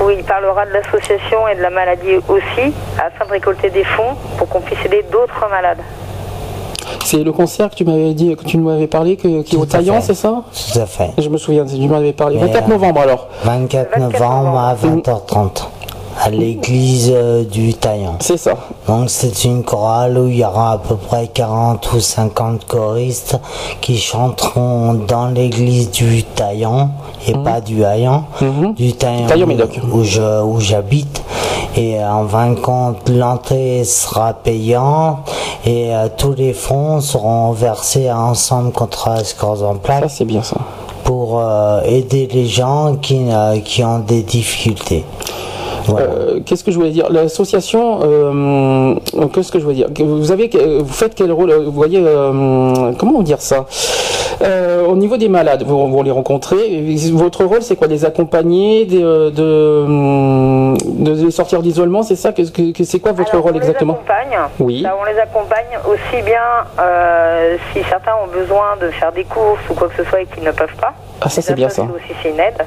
Où 0.00 0.10
il 0.10 0.24
parlera 0.24 0.66
de 0.66 0.72
l'association 0.72 1.46
et 1.46 1.54
de 1.54 1.60
la 1.60 1.70
maladie 1.70 2.16
aussi, 2.28 2.72
afin 2.98 3.26
de 3.26 3.30
récolter 3.30 3.70
des 3.70 3.84
fonds 3.84 4.16
pour 4.36 4.48
qu'on 4.48 4.60
puisse 4.60 4.84
aider 4.84 5.04
d'autres 5.12 5.48
malades. 5.48 5.78
C'est 7.04 7.22
le 7.22 7.30
concert 7.30 7.70
que 7.70 7.76
tu 7.76 7.84
m'avais 7.84 8.14
dit, 8.14 8.34
que 8.34 8.44
tu 8.44 8.58
m'avais 8.58 8.88
parlé, 8.88 9.16
que, 9.16 9.42
qui 9.42 9.54
est 9.54 9.58
au 9.58 9.64
fait. 9.64 10.00
c'est 10.00 10.14
ça? 10.14 10.42
Tout 10.72 10.78
à 10.80 10.86
fait. 10.86 11.10
Je 11.18 11.28
me 11.28 11.36
souviens, 11.36 11.64
tu 11.66 11.76
m'avais 11.86 12.12
parlé. 12.12 12.36
Mais, 12.36 12.46
24 12.46 12.64
euh, 12.64 12.68
novembre 12.72 13.00
alors. 13.00 13.28
24 13.44 13.90
24 13.98 13.98
novembre 14.00 14.58
à 14.58 14.72
novembre. 14.72 15.02
20h30 15.02 15.66
à 16.20 16.30
l'église 16.30 17.10
euh, 17.14 17.44
du 17.44 17.74
Taillant. 17.74 18.16
C'est 18.20 18.36
ça. 18.36 18.54
Donc 18.86 19.10
c'est 19.10 19.44
une 19.44 19.62
chorale 19.64 20.18
où 20.18 20.28
il 20.28 20.36
y 20.38 20.44
aura 20.44 20.72
à 20.72 20.78
peu 20.78 20.96
près 20.96 21.28
40 21.28 21.92
ou 21.92 22.00
50 22.00 22.64
choristes 22.66 23.38
qui 23.80 23.98
chanteront 23.98 24.94
dans 24.94 25.28
l'église 25.28 25.90
du 25.90 26.22
Taillant 26.24 26.90
et 27.26 27.32
pas 27.34 27.60
du 27.60 27.82
Haillan, 27.84 28.24
Mhm. 28.40 28.74
du 28.74 28.92
Taillant-Médoc. 28.94 29.80
où 29.92 30.02
je 30.04 30.42
où 30.42 30.60
j'habite. 30.60 31.22
Et 31.76 31.98
euh, 31.98 32.10
en 32.12 32.26
fin 32.28 32.50
de 32.50 32.60
compte, 32.60 33.08
l'entrée 33.08 33.84
sera 33.84 34.34
payante 34.34 35.18
et 35.64 35.94
euh, 35.94 36.08
tous 36.16 36.34
les 36.34 36.52
fonds 36.52 37.00
seront 37.00 37.52
versés 37.52 38.08
à 38.08 38.20
ensemble 38.20 38.72
contre 38.72 39.08
la 39.08 39.24
sclérose 39.24 39.62
en 39.62 39.74
Ça, 39.74 39.78
plaques 39.78 40.10
c'est 40.10 40.24
bien 40.26 40.42
ça. 40.42 40.56
pour 41.04 41.40
euh, 41.40 41.80
aider 41.84 42.28
les 42.32 42.46
gens 42.46 42.96
qui, 43.00 43.18
euh, 43.30 43.58
qui 43.60 43.82
ont 43.84 44.00
des 44.00 44.22
difficultés. 44.22 45.04
Voilà. 45.86 46.06
Euh, 46.06 46.40
Qu'est-ce 46.44 46.64
que 46.64 46.70
je 46.70 46.76
voulais 46.78 46.90
dire? 46.90 47.10
L'association, 47.10 48.00
euh, 48.02 48.94
qu'est-ce 49.32 49.50
que 49.52 49.58
je 49.58 49.64
voulais 49.64 49.76
dire? 49.76 49.88
Vous 49.98 50.30
avez, 50.32 50.48
que- 50.48 50.80
vous 50.80 50.92
faites 50.92 51.14
quel 51.14 51.32
rôle? 51.32 51.52
Vous 51.52 51.72
voyez, 51.72 52.00
euh, 52.04 52.92
comment 52.98 53.22
dire 53.22 53.40
ça? 53.40 53.66
Euh, 54.42 54.86
Au 54.86 54.96
niveau 54.96 55.16
des 55.16 55.28
malades, 55.28 55.62
vous, 55.66 55.86
vous 55.88 56.02
les 56.02 56.10
rencontrez. 56.10 56.94
Votre 57.12 57.44
rôle, 57.44 57.62
c'est 57.62 57.76
quoi? 57.76 57.86
Les 57.86 58.04
accompagner, 58.04 58.84
des, 58.84 59.02
euh, 59.02 59.30
de, 59.30 61.04
de 61.04 61.24
les 61.24 61.30
sortir 61.30 61.62
d'isolement, 61.62 62.02
c'est 62.02 62.16
ça? 62.16 62.32
Qu'est-ce 62.32 62.52
que, 62.52 62.72
que- 62.72 62.84
C'est 62.84 62.98
quoi 63.00 63.12
votre 63.12 63.30
Alors, 63.32 63.44
rôle 63.44 63.52
on 63.54 63.58
exactement? 63.58 63.92
les 63.94 64.12
accompagne. 64.12 64.38
Oui. 64.58 64.80
Là, 64.82 64.96
on 65.00 65.04
les 65.04 65.18
accompagne 65.18 65.78
aussi 65.86 66.22
bien 66.22 66.40
euh, 66.80 67.56
si 67.72 67.80
certains 67.88 68.12
ont 68.24 68.30
besoin 68.32 68.76
de 68.80 68.90
faire 68.90 69.12
des 69.12 69.24
courses 69.24 69.60
ou 69.70 69.74
quoi 69.74 69.88
que 69.88 70.02
ce 70.02 70.08
soit 70.08 70.22
et 70.22 70.26
qu'ils 70.26 70.42
ne 70.44 70.50
peuvent 70.52 70.76
pas. 70.80 70.92
Ah, 71.24 71.28
ça, 71.28 71.42
c'est 71.42 71.54
bien 71.54 71.68
ça. 71.68 71.86
C'est 71.86 71.94
aussi 71.94 72.14
c'est 72.22 72.30
une 72.30 72.40
aide. 72.40 72.64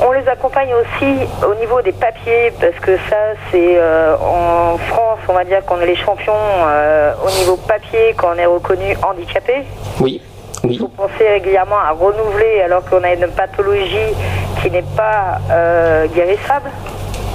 On 0.00 0.10
les 0.12 0.26
accompagne 0.28 0.70
aussi 0.74 1.28
au 1.46 1.54
niveau 1.54 1.80
des 1.82 1.92
papiers 1.92 2.52
parce 2.60 2.74
que 2.80 2.96
ça, 3.08 3.16
c'est 3.50 3.76
euh, 3.76 4.16
en 4.16 4.76
France, 4.78 5.20
on 5.28 5.32
va 5.32 5.44
dire 5.44 5.64
qu'on 5.64 5.80
est 5.80 5.86
les 5.86 5.96
champions 5.96 6.32
euh, 6.34 7.12
au 7.24 7.30
niveau 7.38 7.56
papier 7.56 8.14
quand 8.16 8.28
on 8.34 8.38
est 8.38 8.46
reconnu 8.46 8.96
handicapé. 9.02 9.64
Oui. 10.00 10.20
Oui. 10.64 10.74
Il 10.74 10.78
faut 10.78 10.88
penser 10.88 11.28
régulièrement 11.28 11.78
à 11.78 11.90
renouveler 11.90 12.62
alors 12.64 12.84
qu'on 12.84 13.02
a 13.02 13.12
une 13.12 13.28
pathologie 13.28 14.14
qui 14.60 14.70
n'est 14.70 14.82
pas 14.82 15.38
euh, 15.50 16.06
guérissable. 16.08 16.70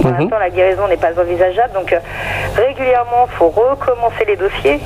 Pour 0.02 0.12
Mhm. 0.12 0.20
l'instant, 0.20 0.40
la 0.40 0.50
guérison 0.50 0.88
n'est 0.88 0.98
pas 0.98 1.12
envisageable. 1.20 1.74
Donc, 1.74 1.92
euh, 1.94 2.00
régulièrement, 2.56 3.26
il 3.30 3.36
faut 3.36 3.50
recommencer 3.50 4.26
les 4.28 4.36
dossiers. 4.36 4.80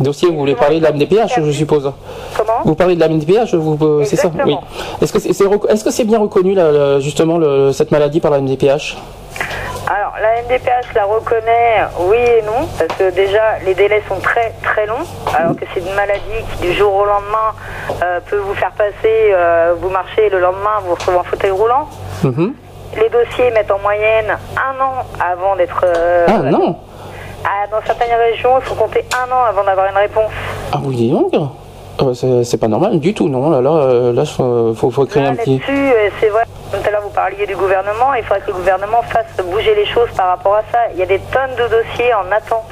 Dossier, 0.00 0.28
vous 0.30 0.38
voulez 0.38 0.54
parler 0.54 0.78
de 0.78 0.84
la 0.84 0.90
MDPH, 0.92 1.40
je 1.44 1.50
suppose 1.52 1.92
Comment? 2.36 2.52
Vous 2.64 2.74
parlez 2.74 2.94
de 2.94 3.00
la 3.00 3.08
MDPH, 3.08 3.54
vous, 3.54 3.76
euh, 3.84 4.04
c'est 4.04 4.16
ça? 4.16 4.30
Oui. 4.44 4.56
Est-ce 5.00 5.84
que 5.84 5.90
c'est 5.90 6.04
bien 6.04 6.18
reconnu, 6.18 6.54
là, 6.54 6.98
justement, 7.00 7.38
le- 7.38 7.72
cette 7.72 7.90
maladie 7.90 8.20
par 8.20 8.30
la 8.30 8.38
MDPH 8.38 8.96
Alors, 9.86 10.12
la 10.22 10.40
MDPH 10.42 10.94
la 10.94 11.04
reconnaît, 11.04 11.82
oui 12.00 12.16
et 12.16 12.42
non, 12.42 12.66
parce 12.78 12.96
que 12.98 13.10
déjà, 13.14 13.58
les 13.66 13.74
délais 13.74 14.02
sont 14.08 14.18
très 14.20 14.52
très 14.62 14.86
longs, 14.86 15.04
alors 15.36 15.54
que 15.56 15.64
c'est 15.74 15.80
une 15.80 15.94
maladie 15.94 16.20
qui, 16.56 16.68
du 16.68 16.72
jour 16.72 16.94
au 16.94 17.04
lendemain, 17.04 17.50
euh, 18.02 18.20
peut 18.30 18.36
vous 18.38 18.54
faire 18.54 18.70
passer, 18.72 18.94
euh, 19.34 19.74
vous 19.80 19.90
marchez, 19.90 20.30
le 20.30 20.38
lendemain, 20.40 20.80
vous 20.86 20.92
retrouvez 20.94 21.18
en 21.18 21.24
fauteuil 21.24 21.50
roulant. 21.50 21.88
Mhm. 22.22 22.54
Les 22.96 23.08
dossiers 23.08 23.50
mettent 23.50 23.70
en 23.70 23.78
moyenne 23.78 24.36
un 24.56 24.80
an 24.82 25.04
avant 25.18 25.56
d'être... 25.56 25.82
euh, 25.84 26.26
Ah 26.28 26.38
non 26.42 26.76
Ah, 27.44 27.66
dans 27.70 27.84
certaines 27.86 28.14
régions, 28.18 28.58
il 28.60 28.64
faut 28.64 28.74
compter 28.74 29.04
un 29.16 29.30
an 29.32 29.44
avant 29.48 29.64
d'avoir 29.64 29.86
une 29.90 29.96
réponse. 29.96 30.30
Ah 30.72 30.78
oui, 30.82 30.96
dis 30.96 31.10
donc 31.10 31.32
Ah 31.34 32.04
bah, 32.04 32.12
c'est 32.14 32.56
pas 32.58 32.68
normal 32.68 33.00
du 33.00 33.14
tout, 33.14 33.28
non? 33.28 33.50
Là, 33.50 33.60
là, 33.60 33.70
euh, 33.70 34.12
là 34.12 34.24
faut, 34.24 34.74
faut, 34.90 35.06
créer 35.06 35.22
Là, 35.22 35.30
un 35.30 35.34
petit... 35.36 35.60
Euh, 35.68 36.10
c'est 36.20 36.28
vrai, 36.28 36.44
tout 36.70 36.78
à 36.86 36.90
l'heure 36.90 37.02
vous 37.02 37.10
parliez 37.10 37.46
du 37.46 37.56
gouvernement, 37.56 38.12
il 38.14 38.22
faudrait 38.24 38.40
que 38.42 38.48
le 38.48 38.54
gouvernement 38.58 39.02
fasse 39.02 39.44
bouger 39.50 39.74
les 39.74 39.86
choses 39.86 40.10
par 40.16 40.28
rapport 40.28 40.56
à 40.56 40.62
ça. 40.70 40.78
Il 40.92 40.98
y 40.98 41.02
a 41.02 41.06
des 41.06 41.20
tonnes 41.32 41.54
de 41.56 41.68
dossiers 41.68 42.12
en 42.14 42.30
attente. 42.30 42.64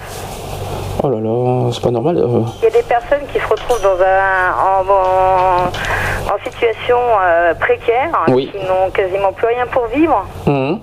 Oh 1.03 1.09
là 1.09 1.18
là, 1.18 1.70
c'est 1.72 1.82
pas 1.82 1.90
normal. 1.90 2.18
euh. 2.18 2.42
Il 2.59 2.64
y 2.64 2.66
a 2.66 2.70
des 2.70 2.82
personnes 2.82 3.26
qui 3.32 3.38
se 3.40 3.46
retrouvent 3.46 3.80
dans 3.82 3.96
un, 4.03 4.53
en, 4.53 4.82
en- 4.90 6.34
en 6.34 6.38
situation 6.44 6.98
euh, 7.22 7.55
précaire, 7.55 8.11
hein, 8.12 8.30
Oui. 8.32 8.51
qui 8.53 8.59
n'ont 8.66 8.90
quasiment 8.92 9.32
plus 9.32 9.46
rien 9.46 9.66
pour 9.66 9.86
vivre, 9.86 10.26
Mhm. 10.46 10.78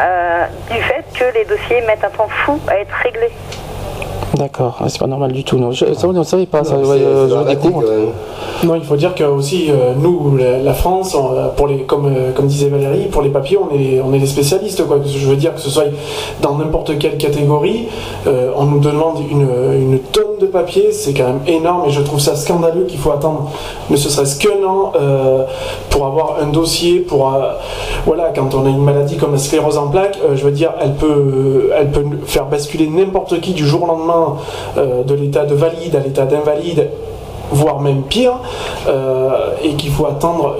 euh, 0.00 0.44
du 0.70 0.80
fait 0.82 1.04
que 1.14 1.24
les 1.34 1.44
dossiers 1.44 1.82
mettent 1.82 2.04
un 2.04 2.10
temps 2.10 2.28
fou 2.28 2.58
à 2.68 2.76
être 2.78 2.94
réglés. 3.02 3.32
D'accord, 4.38 4.76
Ah, 4.80 4.84
c'est 4.88 5.00
pas 5.00 5.06
normal 5.08 5.32
du 5.32 5.42
tout. 5.42 5.58
Non, 5.58 5.72
je, 5.72 5.84
ça, 5.94 6.06
on 6.08 6.12
ne 6.12 6.22
savait 6.22 6.46
pas. 6.46 6.62
ça, 6.62 6.74
Non, 6.76 6.82
ouais, 6.88 6.98
c'est- 6.98 7.04
euh, 7.04 7.44
je 7.44 7.48
découvre. 7.50 7.82
Non, 8.64 8.74
il 8.76 8.82
faut 8.84 8.96
dire 8.96 9.14
que 9.14 9.24
aussi 9.24 9.66
euh, 9.70 9.94
nous, 9.98 10.36
la, 10.36 10.58
la 10.58 10.72
France, 10.74 11.14
on, 11.16 11.48
pour 11.56 11.66
les, 11.66 11.78
comme, 11.82 12.06
euh, 12.06 12.32
comme 12.32 12.46
disait 12.46 12.68
Valérie, 12.68 13.06
pour 13.10 13.22
les 13.22 13.30
papiers, 13.30 13.58
on 13.58 13.74
est, 13.74 14.00
on 14.00 14.12
est 14.14 14.18
des 14.18 14.26
spécialistes. 14.26 14.86
Quoi. 14.86 14.98
Je 15.04 15.26
veux 15.28 15.36
dire 15.36 15.54
que 15.54 15.60
ce 15.60 15.70
soit 15.70 15.84
dans 16.40 16.54
n'importe 16.56 16.98
quelle 16.98 17.16
catégorie, 17.18 17.88
on 18.26 18.64
nous 18.64 18.78
demande 18.80 19.18
une, 19.30 19.48
une 19.80 19.98
tonne 19.98 20.24
de 20.40 20.46
papiers, 20.46 20.92
c'est 20.92 21.12
quand 21.14 21.26
même 21.26 21.40
énorme 21.46 21.88
et 21.88 21.90
je 21.90 22.00
trouve 22.00 22.20
ça 22.20 22.36
scandaleux 22.36 22.84
qu'il 22.84 22.98
faut 23.00 23.10
attendre 23.10 23.50
ne 23.90 23.96
serait-ce 23.96 24.38
qu'un 24.38 24.64
an 24.66 24.92
pour 25.90 26.06
avoir 26.06 26.36
un 26.40 26.46
dossier. 26.46 27.00
Pour 27.00 27.32
voilà, 28.06 28.32
quand 28.34 28.54
on 28.54 28.64
a 28.66 28.68
une 28.68 28.82
maladie 28.82 29.16
comme 29.16 29.32
la 29.32 29.38
sclérose 29.38 29.78
en 29.78 29.88
plaques, 29.88 30.18
je 30.34 30.44
veux 30.44 30.50
dire, 30.52 30.72
elle 30.80 30.94
peut, 30.94 31.70
elle 31.76 31.90
peut 31.90 32.04
faire 32.26 32.46
basculer 32.46 32.86
n'importe 32.88 33.40
qui 33.40 33.52
du 33.52 33.66
jour 33.66 33.82
au 33.82 33.86
lendemain 33.86 34.27
euh, 34.76 35.02
de 35.02 35.14
l'état 35.14 35.44
de 35.44 35.54
valide 35.54 35.96
à 35.96 36.00
l'état 36.00 36.24
d'invalide 36.24 36.88
voire 37.50 37.80
même 37.80 38.02
pire, 38.02 38.32
euh, 38.88 39.30
et 39.64 39.70
qu'il 39.74 39.90
faut 39.90 40.04
attendre 40.06 40.54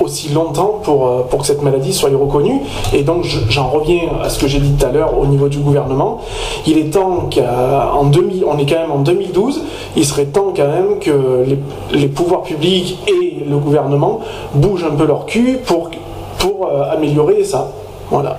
aussi 0.00 0.30
longtemps 0.32 0.78
pour, 0.82 1.06
euh, 1.06 1.26
pour 1.28 1.40
que 1.40 1.46
cette 1.46 1.62
maladie 1.62 1.92
soit 1.92 2.08
reconnue. 2.10 2.60
Et 2.94 3.02
donc 3.02 3.24
je- 3.24 3.40
j'en 3.50 3.68
reviens 3.68 4.02
à 4.22 4.28
ce 4.30 4.38
que 4.38 4.46
j'ai 4.46 4.58
dit 4.60 4.72
tout 4.78 4.86
à 4.86 4.90
l'heure 4.90 5.18
au 5.18 5.26
niveau 5.26 5.48
du 5.48 5.58
gouvernement. 5.58 6.20
Il 6.66 6.78
est 6.78 6.90
temps 6.92 7.28
qu'en 7.34 8.04
2000, 8.04 8.44
on 8.46 8.56
est 8.56 8.66
quand 8.66 8.80
même 8.80 8.92
en 8.92 9.00
2012, 9.00 9.62
il 9.96 10.04
serait 10.06 10.26
temps 10.26 10.52
quand 10.56 10.68
même 10.68 11.00
que 11.00 11.44
les, 11.44 11.58
les 11.98 12.06
pouvoirs 12.08 12.42
publics 12.42 12.98
et 13.08 13.44
le 13.48 13.56
gouvernement 13.58 14.20
bougent 14.54 14.84
un 14.90 14.94
peu 14.94 15.06
leur 15.06 15.26
cul 15.26 15.58
pour, 15.66 15.90
pour 16.38 16.70
améliorer 16.92 17.42
ça. 17.44 17.70
Voilà. 18.10 18.38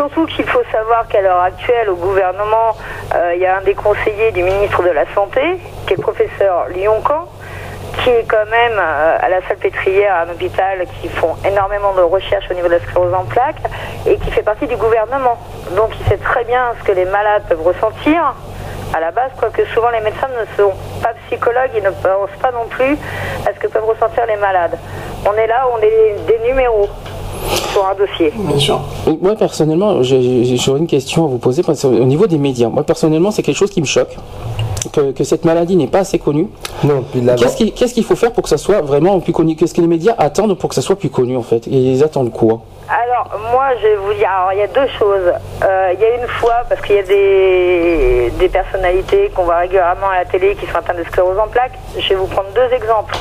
Surtout 0.00 0.24
qu'il 0.24 0.48
faut 0.48 0.62
savoir 0.72 1.06
qu'à 1.08 1.20
l'heure 1.20 1.42
actuelle, 1.42 1.90
au 1.90 1.94
gouvernement, 1.94 2.74
euh, 3.14 3.34
il 3.34 3.42
y 3.42 3.44
a 3.44 3.58
un 3.58 3.60
des 3.60 3.74
conseillers 3.74 4.32
du 4.32 4.42
ministre 4.42 4.82
de 4.82 4.88
la 4.88 5.04
Santé, 5.14 5.42
qui 5.86 5.92
est 5.92 6.00
professeur 6.00 6.68
Lyoncan, 6.74 7.28
qui 7.98 8.08
est 8.08 8.24
quand 8.26 8.46
même 8.50 8.78
euh, 8.78 9.18
à 9.20 9.28
la 9.28 9.42
salpêtrière, 9.46 10.14
à 10.14 10.20
un 10.22 10.30
hôpital 10.30 10.86
qui 11.02 11.08
font 11.10 11.36
énormément 11.46 11.92
de 11.92 12.00
recherches 12.00 12.50
au 12.50 12.54
niveau 12.54 12.68
de 12.68 12.76
la 12.76 12.80
sclérose 12.80 13.12
en 13.12 13.24
plaques, 13.24 13.60
et 14.06 14.16
qui 14.16 14.30
fait 14.30 14.40
partie 14.42 14.66
du 14.66 14.76
gouvernement. 14.76 15.36
Donc 15.76 15.90
il 16.00 16.06
sait 16.06 16.16
très 16.16 16.44
bien 16.44 16.72
ce 16.78 16.84
que 16.86 16.92
les 16.92 17.04
malades 17.04 17.42
peuvent 17.46 17.62
ressentir. 17.62 18.34
À 18.94 19.00
la 19.00 19.10
base, 19.10 19.32
quoique 19.38 19.66
souvent 19.74 19.90
les 19.90 20.00
médecins 20.00 20.28
ne 20.28 20.46
sont 20.56 20.72
pas 21.02 21.12
psychologues, 21.26 21.72
ils 21.76 21.82
ne 21.82 21.90
pensent 21.90 22.40
pas 22.40 22.52
non 22.52 22.64
plus 22.70 22.96
à 23.46 23.52
ce 23.52 23.58
que 23.58 23.66
peuvent 23.66 23.84
ressentir 23.84 24.24
les 24.24 24.36
malades. 24.36 24.78
On 25.26 25.34
est 25.34 25.46
là, 25.46 25.66
on 25.70 25.78
est 25.82 26.16
des 26.26 26.38
numéros 26.38 26.88
sur 27.72 27.84
un 27.86 27.94
dossier. 27.94 28.32
Bien 28.34 28.58
sûr. 28.58 28.80
Et 29.06 29.16
Moi 29.20 29.34
personnellement, 29.36 30.02
j'ai 30.02 30.44
j'ai- 30.44 30.56
j'aurais 30.56 30.80
une 30.80 30.86
question 30.86 31.24
à 31.24 31.28
vous 31.28 31.38
poser 31.38 31.62
parce 31.62 31.82
que 31.82 31.86
au 31.86 32.04
niveau 32.04 32.26
des 32.26 32.38
médias. 32.38 32.68
Moi 32.68 32.82
personnellement, 32.84 33.30
c'est 33.30 33.42
quelque 33.42 33.56
chose 33.58 33.70
qui 33.70 33.80
me 33.80 33.86
choque. 33.86 34.16
Que, 34.94 35.12
que 35.12 35.24
cette 35.24 35.44
maladie 35.44 35.76
n'est 35.76 35.86
pas 35.88 35.98
assez 35.98 36.18
connue. 36.18 36.48
Non, 36.84 37.04
puis 37.12 37.20
là, 37.20 37.34
Qu'est-ce 37.36 37.56
qui- 37.56 37.70
qu'est-ce 37.72 37.92
qu'il 37.92 38.02
faut 38.02 38.16
faire 38.16 38.32
pour 38.32 38.42
que 38.42 38.48
ça 38.48 38.56
soit 38.56 38.80
vraiment 38.80 39.20
plus 39.20 39.32
connu? 39.34 39.54
Qu'est-ce 39.54 39.74
que 39.74 39.82
les 39.82 39.86
médias 39.86 40.14
attendent 40.16 40.56
pour 40.56 40.70
que 40.70 40.74
ça 40.74 40.80
soit 40.80 40.96
plus 40.96 41.10
connu 41.10 41.36
en 41.36 41.42
fait? 41.42 41.66
Et 41.68 41.76
ils 41.92 42.02
attendent 42.02 42.32
quoi? 42.32 42.60
Alors, 42.88 43.28
moi, 43.52 43.66
je 43.80 43.86
vais 43.86 43.96
vous 43.96 44.14
dire, 44.14 44.28
alors, 44.28 44.52
il 44.54 44.58
y 44.58 44.62
a 44.62 44.66
deux 44.66 44.88
choses. 44.98 45.32
Euh, 45.62 45.92
Il 45.94 46.00
y 46.00 46.04
a 46.04 46.14
une 46.22 46.26
fois, 46.40 46.62
parce 46.68 46.80
qu'il 46.80 46.96
y 46.96 46.98
a 46.98 47.02
des, 47.02 48.32
des 48.38 48.48
personnalités 48.48 49.30
qu'on 49.34 49.44
voit 49.44 49.58
régulièrement 49.58 50.08
à 50.12 50.20
la 50.20 50.24
télé 50.24 50.56
qui 50.56 50.66
sont 50.66 50.76
atteintes 50.78 50.96
de 50.96 51.04
sclérose 51.04 51.38
en 51.38 51.46
plaques, 51.48 51.78
je 51.98 52.08
vais 52.08 52.14
vous 52.16 52.26
prendre 52.26 52.48
deux 52.54 52.74
exemples. 52.74 53.14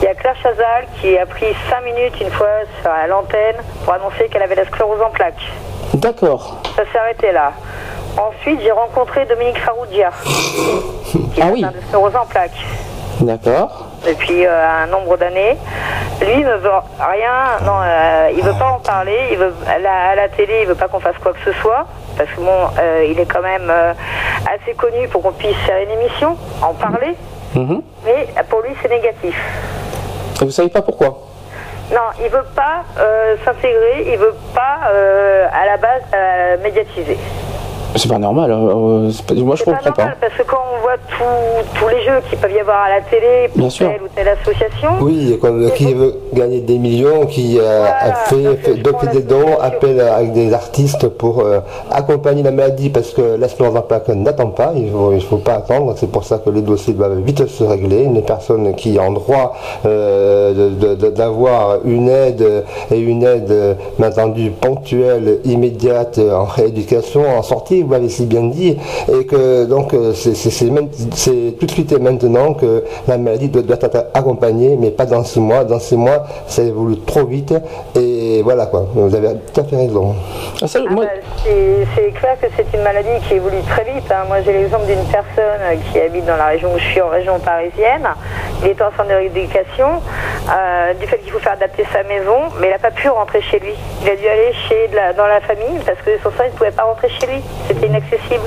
Il 0.00 0.04
y 0.04 0.06
a 0.08 0.14
Claire 0.14 0.36
Chazal 0.42 0.86
qui 1.00 1.18
a 1.18 1.26
pris 1.26 1.46
cinq 1.68 1.82
minutes 1.84 2.14
une 2.20 2.30
fois 2.30 2.46
sur 2.80 2.90
à 2.90 3.06
l'antenne 3.06 3.56
pour 3.84 3.92
annoncer 3.94 4.28
qu'elle 4.30 4.42
avait 4.42 4.54
la 4.54 4.64
sclérose 4.64 5.00
en 5.02 5.10
plaques. 5.10 5.42
D'accord. 5.94 6.58
Ça 6.76 6.82
s'est 6.92 6.98
arrêté 6.98 7.32
là. 7.32 7.52
Ensuite, 8.16 8.60
j'ai 8.62 8.70
rencontré 8.70 9.26
Dominique 9.26 9.58
Faroudia, 9.58 10.10
qui 11.04 11.40
est 11.40 11.42
Ah 11.42 11.46
oui. 11.52 11.64
atteint 11.64 11.76
de 11.76 11.82
sclérose 11.86 12.16
en 12.16 12.26
plaques 12.26 12.50
D'accord. 13.20 13.86
depuis 14.06 14.46
euh, 14.46 14.82
un 14.84 14.86
nombre 14.86 15.16
d'années. 15.16 15.56
Lui 16.20 16.42
ne 16.44 16.54
veut 16.56 16.70
rien, 16.98 17.58
non, 17.64 17.80
euh, 17.82 18.30
il 18.36 18.42
veut 18.42 18.54
pas 18.58 18.70
en 18.70 18.80
parler. 18.80 19.16
Il 19.32 19.38
veut 19.38 19.54
à 19.68 19.78
la, 19.78 20.10
à 20.10 20.14
la 20.14 20.28
télé, 20.28 20.60
il 20.62 20.68
veut 20.68 20.74
pas 20.74 20.88
qu'on 20.88 21.00
fasse 21.00 21.16
quoi 21.22 21.32
que 21.32 21.52
ce 21.52 21.52
soit 21.60 21.86
parce 22.16 22.30
que 22.30 22.40
bon, 22.40 22.50
euh, 22.80 23.06
il 23.08 23.18
est 23.20 23.26
quand 23.26 23.42
même 23.42 23.68
euh, 23.70 23.92
assez 24.52 24.74
connu 24.74 25.06
pour 25.08 25.22
qu'on 25.22 25.30
puisse 25.32 25.56
faire 25.58 25.80
une 25.82 25.90
émission, 26.00 26.36
en 26.62 26.74
parler. 26.74 27.14
Mhm. 27.54 27.80
Mais 28.04 28.26
pour 28.50 28.60
lui, 28.62 28.70
c'est 28.82 28.88
négatif. 28.90 29.40
Et 30.40 30.44
vous 30.44 30.50
savez 30.50 30.68
pas 30.68 30.82
pourquoi 30.82 31.18
Non, 31.92 32.10
il 32.20 32.28
veut 32.28 32.46
pas 32.54 32.84
euh, 32.98 33.36
s'intégrer, 33.44 34.12
il 34.12 34.18
veut 34.18 34.34
pas 34.54 34.90
euh, 34.90 35.46
à 35.52 35.66
la 35.66 35.76
base 35.78 36.02
euh, 36.14 36.56
médiatiser. 36.62 37.18
C'est 37.96 38.08
pas 38.08 38.18
normal. 38.18 38.50
euh, 38.52 39.10
c'est 39.10 39.24
pas- 39.26 39.34
moi 39.34 39.56
je 39.56 39.64
C'est 39.64 39.70
pas 39.70 39.76
comprends 39.78 39.92
pas. 39.92 40.02
normal 40.02 40.16
parce 40.20 40.34
que 40.34 40.42
quand 40.42 40.58
on 40.76 40.82
voit 40.82 40.96
tous- 41.08 41.88
les 41.88 42.02
jeux 42.04 42.20
qu'il 42.28 42.38
peuvent 42.38 42.52
y 42.52 42.60
avoir 42.60 42.82
à 42.84 42.90
la 42.90 43.00
télé 43.00 43.48
pour 43.48 43.58
Bien 43.58 43.70
sûr. 43.70 43.88
telle 43.88 44.02
ou 44.02 44.08
telle 44.14 44.28
association, 44.28 44.88
Oui, 45.00 45.36
comme 45.40 45.70
qui 45.72 45.94
veut 45.94 46.14
gagner 46.34 46.60
des 46.60 46.78
millions, 46.78 47.24
qui 47.26 47.58
euh, 47.58 47.62
Voilà, 47.62 48.12
a 48.12 48.14
fait, 48.26 48.56
fait 48.56 49.12
des 49.12 49.22
dons, 49.22 49.58
appelle 49.60 50.00
avec 50.00 50.32
des 50.32 50.52
artistes 50.52 51.08
pour 51.08 51.40
euh, 51.40 51.60
accompagner 51.90 52.42
la 52.42 52.50
maladie 52.50 52.90
parce 52.90 53.10
que 53.10 53.36
l'espérance 53.40 53.76
en 53.76 53.82
plaque 53.82 54.08
n'attend 54.08 54.48
pas, 54.50 54.72
il 54.76 54.86
ne 54.86 54.90
faut, 54.92 55.12
il 55.12 55.22
faut 55.22 55.38
pas 55.38 55.54
attendre, 55.54 55.94
c'est 55.96 56.10
pour 56.10 56.24
ça 56.24 56.38
que 56.38 56.50
les 56.50 56.60
dossiers 56.62 56.92
doivent 56.94 57.18
vite 57.20 57.46
se 57.48 57.64
régler. 57.64 58.02
Une 58.04 58.22
personne 58.22 58.74
qui 58.74 58.98
ont 59.00 59.12
droit 59.12 59.54
euh, 59.86 60.70
de- 60.70 60.94
de- 60.94 61.10
d'avoir 61.10 61.78
une 61.84 62.08
aide 62.08 62.64
et 62.92 62.98
une 62.98 63.22
aide, 63.22 63.50
euh, 63.50 63.74
bien 63.98 64.08
entendu, 64.08 64.50
ponctuelle, 64.50 65.38
immédiate 65.44 66.18
en 66.18 66.44
rééducation, 66.44 67.22
en 67.38 67.42
sortie, 67.42 67.77
vous 67.82 67.92
l'avez 67.92 68.08
si 68.08 68.26
bien 68.26 68.44
dit, 68.44 68.76
et 69.12 69.24
que 69.24 69.64
donc 69.66 69.94
euh, 69.94 70.12
c'est- 70.14 71.58
tout 71.58 71.66
de 71.66 71.70
suite 71.70 71.92
et 71.92 71.98
maintenant 71.98 72.54
que 72.54 72.84
la 73.06 73.18
maladie 73.18 73.48
doit, 73.48 73.62
être 73.80 74.06
accompagnée, 74.14 74.76
mais 74.80 74.90
pas 74.90 75.06
dans 75.06 75.24
six 75.24 75.40
mois. 75.40 75.64
Dans 75.64 75.78
six 75.80 75.96
mois, 75.96 76.24
ça 76.46 76.62
évolue 76.62 76.98
trop 77.06 77.24
vite, 77.26 77.54
voilà 78.42 78.66
quoi. 78.66 78.86
Vous 78.94 79.14
avez 79.14 79.28
tout 79.52 79.60
à 79.60 79.64
fait 79.64 79.76
raison. 79.76 80.14
Ah, 80.62 80.66
Ah 80.74 80.78
moi, 80.90 81.04
bah, 81.04 81.10
c'est 81.94 82.10
clair 82.12 82.36
que 82.40 82.46
c'est 82.56 82.66
une 82.76 82.82
maladie 82.82 83.08
qui 83.26 83.34
évolue 83.34 83.62
très 83.68 83.84
vite. 83.84 84.10
hein. 84.10 84.24
Moi, 84.28 84.38
j'ai 84.44 84.52
l'exemple 84.52 84.86
d'une 84.86 85.04
personne 85.04 85.60
qui 85.92 86.00
habite 86.00 86.24
dans 86.26 86.36
la 86.36 86.46
région 86.46 86.70
où 86.74 86.78
je 86.78 86.84
suis, 86.84 87.00
en 87.00 87.08
région 87.08 87.38
parisienne. 87.38 88.06
Il 88.62 88.68
est 88.68 88.82
en 88.82 88.90
centre 88.96 89.08
de 89.08 89.14
rééducation. 89.14 89.88
euh, 90.50 90.94
du 90.94 91.06
fait 91.06 91.18
qu'il 91.18 91.30
faut 91.30 91.38
faire 91.40 91.52
adapter 91.52 91.84
sa 91.92 92.02
maison, 92.04 92.48
mais 92.58 92.68
il 92.68 92.70
n'a 92.70 92.78
pas 92.78 92.90
pu 92.90 93.08
rentrer 93.10 93.42
chez 93.42 93.58
lui. 93.58 93.74
Il 94.02 94.08
a 94.08 94.16
dû 94.16 94.26
aller 94.26 94.50
chez 94.66 94.88
de 94.88 94.96
la- 94.96 95.12
dans 95.12 95.26
la 95.26 95.40
famille 95.42 95.78
parce 95.84 95.98
que 95.98 96.10
son 96.22 96.30
soin 96.30 96.46
ne 96.46 96.50
pouvait 96.52 96.70
pas 96.70 96.84
rentrer 96.84 97.08
chez 97.20 97.26
lui. 97.26 97.40
C'était 97.68 97.86
inaccessible. 97.86 98.44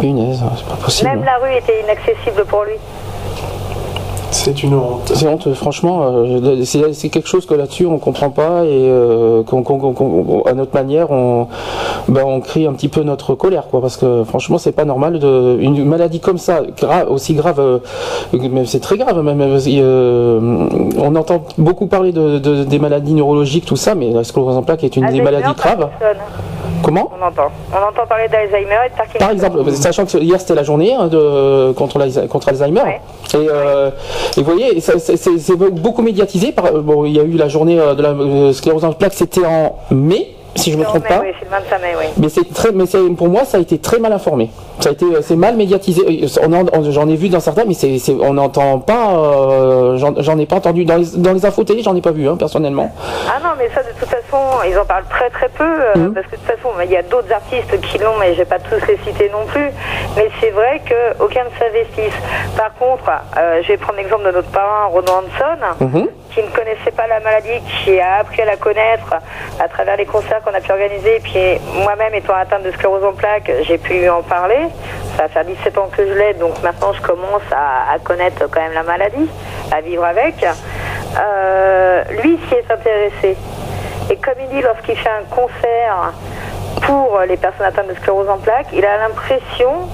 punaise, 0.00 0.42
c'est 0.56 0.66
pas 0.68 0.74
possible. 0.82 1.10
Même 1.10 1.24
la 1.24 1.36
rue 1.38 1.54
était 1.56 1.80
inaccessible 1.80 2.44
pour 2.46 2.64
lui. 2.64 2.74
C'est 4.34 4.64
une 4.64 4.74
honte. 4.74 5.12
C'est 5.14 5.28
honteux, 5.28 5.54
franchement, 5.54 6.02
euh, 6.12 6.64
c'est 6.64 7.08
quelque 7.08 7.28
chose 7.28 7.46
que 7.46 7.54
là-dessus 7.54 7.86
on 7.86 7.98
comprend 7.98 8.30
pas 8.30 8.64
et 8.64 8.68
euh, 8.90 9.44
qu'on- 9.44 9.62
à 10.44 10.52
notre 10.54 10.74
manière 10.74 11.12
on, 11.12 11.46
ben, 12.08 12.22
on 12.26 12.40
crie 12.40 12.66
un 12.66 12.72
petit 12.72 12.88
peu 12.88 13.02
notre 13.04 13.34
colère, 13.36 13.68
quoi, 13.70 13.80
parce 13.80 13.96
que 13.96 14.24
franchement 14.24 14.58
c'est 14.58 14.72
pas 14.72 14.84
normal 14.84 15.20
de 15.20 15.56
une 15.60 15.84
maladie 15.84 16.18
comme 16.18 16.38
ça, 16.38 16.62
gra- 16.76 17.06
aussi 17.06 17.34
grave, 17.34 17.60
euh, 17.60 17.78
même 18.32 18.66
c'est 18.66 18.80
très 18.80 18.96
grave, 18.98 19.22
même 19.22 19.40
euh, 19.40 20.68
on 20.98 21.14
entend 21.14 21.44
beaucoup 21.56 21.86
parler 21.86 22.10
de, 22.12 22.38
de- 22.40 22.64
des 22.64 22.80
maladies 22.80 23.14
neurologiques, 23.14 23.66
tout 23.66 23.76
ça, 23.76 23.94
mais 23.94 24.10
la 24.10 24.24
sclérose 24.24 24.56
en 24.56 24.62
plaques 24.62 24.82
est 24.82 24.96
une 24.96 25.02
des 25.02 25.08
Alzheimer, 25.20 25.24
maladies 25.30 25.54
graves. 25.56 25.88
Comment 26.82 27.10
On 27.18 27.24
entend. 27.24 27.50
On 27.72 27.76
entend 27.88 28.06
parler 28.06 28.28
d'Alzheimer 28.28 28.76
et 28.86 28.90
de 28.90 28.94
Parkinson. 28.96 29.18
Par 29.18 29.30
exemple, 29.30 29.70
sachant 29.72 30.04
que 30.06 30.18
hier 30.18 30.40
c'était 30.40 30.54
la 30.54 30.62
journée 30.62 30.94
hein, 30.94 31.06
de, 31.08 31.72
contre, 31.72 31.98
l'Alz- 31.98 32.26
contre 32.28 32.48
Alzheimer, 32.50 32.82
Ouais. 32.82 33.00
et, 33.34 33.48
euh, 33.50 33.90
et 34.36 34.42
vous 34.42 34.52
voyez, 34.52 34.80
c'est 34.80 35.56
beaucoup 35.56 36.02
médiatisé. 36.02 36.52
Par, 36.52 36.72
bon, 36.72 37.04
il 37.04 37.12
y 37.16 37.20
a 37.20 37.22
eu 37.22 37.32
la 37.36 37.48
journée 37.48 37.78
euh, 37.78 37.94
de 37.94 38.02
la 38.02 38.10
euh, 38.10 38.52
sclérose 38.52 38.84
en 38.84 38.92
plaques, 38.92 39.14
c'était 39.14 39.44
en 39.46 39.76
mai, 39.90 40.28
si 40.56 40.72
je 40.72 40.76
me 40.76 40.82
C'est 40.82 40.88
en 40.88 40.90
trompe 40.92 41.02
mai, 41.04 41.08
pas. 41.08 41.20
Oui, 41.20 41.32
c'est 41.38 41.44
le 41.44 41.50
25 41.50 41.80
mai, 41.82 41.94
oui. 41.98 42.04
Mais 42.16 42.28
c'est 42.28 42.52
très, 42.54 42.72
mais 42.72 42.86
c'est 42.86 42.98
pour 43.16 43.28
moi 43.28 43.44
ça 43.44 43.58
a 43.58 43.60
été 43.60 43.78
très 43.78 43.98
mal 43.98 44.12
informé. 44.12 44.50
Ça 44.80 44.88
a 44.88 44.92
été, 44.92 45.04
euh, 45.04 45.20
c'est 45.22 45.36
mal 45.36 45.56
médiatisé. 45.56 46.02
On- 46.42 46.90
J'en 46.90 47.08
ai 47.08 47.16
vu 47.16 47.28
dans 47.28 47.40
certains, 47.40 47.64
mais 47.64 47.74
c'est, 47.74 47.98
on 48.20 48.34
n'entend 48.34 48.78
pas. 48.80 49.10
euh, 49.16 49.96
j'en, 50.18 50.38
ai 50.38 50.46
pas 50.46 50.56
entendu 50.56 50.84
dans 50.84 50.96
les, 50.96 51.06
dans 51.16 51.32
les 51.32 51.44
infos 51.46 51.64
télé, 51.64 51.82
j'en 51.82 51.94
ai 51.96 52.00
pas 52.00 52.10
vu 52.10 52.28
hein, 52.28 52.36
personnellement. 52.36 52.92
Ah 53.28 53.38
non, 53.42 53.50
mais 53.58 53.68
ça, 53.74 53.82
de 53.82 53.88
toute 53.98 54.08
façon, 54.08 54.38
ils 54.68 54.78
en 54.78 54.84
parlent 54.84 55.04
très 55.08 55.30
très 55.30 55.48
peu, 55.48 55.64
euh, 55.64 55.92
Mhm. 55.96 56.14
parce 56.14 56.26
que 56.26 56.32
de 56.32 56.36
toute 56.36 56.46
façon, 56.56 56.68
il 56.84 56.90
y 56.90 56.96
a 56.96 57.02
d'autres 57.02 57.32
artistes 57.32 57.80
qui 57.80 57.98
l'ont, 57.98 58.16
mais 58.20 58.32
je 58.34 58.38
vais 58.38 58.44
pas 58.44 58.58
tous 58.58 58.84
les 58.88 58.98
citer 59.04 59.30
non 59.30 59.44
plus. 59.46 59.70
Mais 60.16 60.28
c'est 60.40 60.50
vrai 60.50 60.80
qu'aucun 60.88 61.44
ne 61.44 61.50
s'investisse. 61.58 62.14
Par 62.56 62.74
contre, 62.74 63.10
euh, 63.38 63.60
je 63.62 63.68
vais 63.68 63.76
prendre 63.76 63.98
l'exemple 63.98 64.24
de 64.26 64.30
notre 64.32 64.50
parrain, 64.50 64.86
Ronan 64.86 65.22
Hanson, 65.24 65.84
Mhm. 65.86 66.08
qui 66.34 66.42
ne 66.42 66.48
connaissait 66.48 66.90
pas 66.96 67.06
la 67.06 67.20
maladie, 67.20 67.60
qui 67.84 67.98
a 68.00 68.16
appris 68.20 68.42
à 68.42 68.44
la 68.46 68.56
connaître 68.56 69.14
à 69.60 69.68
travers 69.68 69.96
les 69.96 70.06
concerts 70.06 70.42
qu'on 70.44 70.54
a 70.54 70.60
pu 70.60 70.70
organiser. 70.72 71.16
Et 71.16 71.20
puis 71.20 71.82
moi-même, 71.82 72.14
étant 72.14 72.34
atteinte 72.34 72.62
de 72.62 72.70
sclérose 72.72 73.04
en 73.04 73.12
plaques, 73.12 73.50
j'ai 73.62 73.78
pu 73.78 74.08
en 74.08 74.22
parler. 74.22 74.68
Ça 75.16 75.28
faire 75.28 75.44
17 75.44 75.78
ans 75.78 75.88
que 75.96 76.06
je 76.06 76.12
l'ai, 76.12 76.34
donc 76.34 76.60
maintenant 76.62 76.92
je 76.92 77.00
commence 77.00 77.42
à, 77.52 77.92
à 77.92 77.98
connaître 77.98 78.48
quand 78.50 78.60
même 78.60 78.72
la 78.72 78.82
maladie, 78.82 79.28
à 79.72 79.80
vivre 79.80 80.04
avec. 80.04 80.44
Euh, 80.44 82.02
lui 82.22 82.38
s'y 82.48 82.54
est 82.54 82.70
intéressé. 82.70 83.36
Et 84.10 84.16
comme 84.16 84.34
il 84.40 84.48
dit, 84.48 84.60
lorsqu'il 84.62 84.96
fait 84.96 85.08
un 85.08 85.24
concert 85.34 86.12
pour 86.82 87.20
les 87.28 87.36
personnes 87.36 87.66
atteintes 87.66 87.88
de 87.88 87.94
sclérose 87.94 88.28
en 88.28 88.38
plaques, 88.38 88.66
il 88.72 88.84
a 88.84 88.98
l'impression 88.98 89.88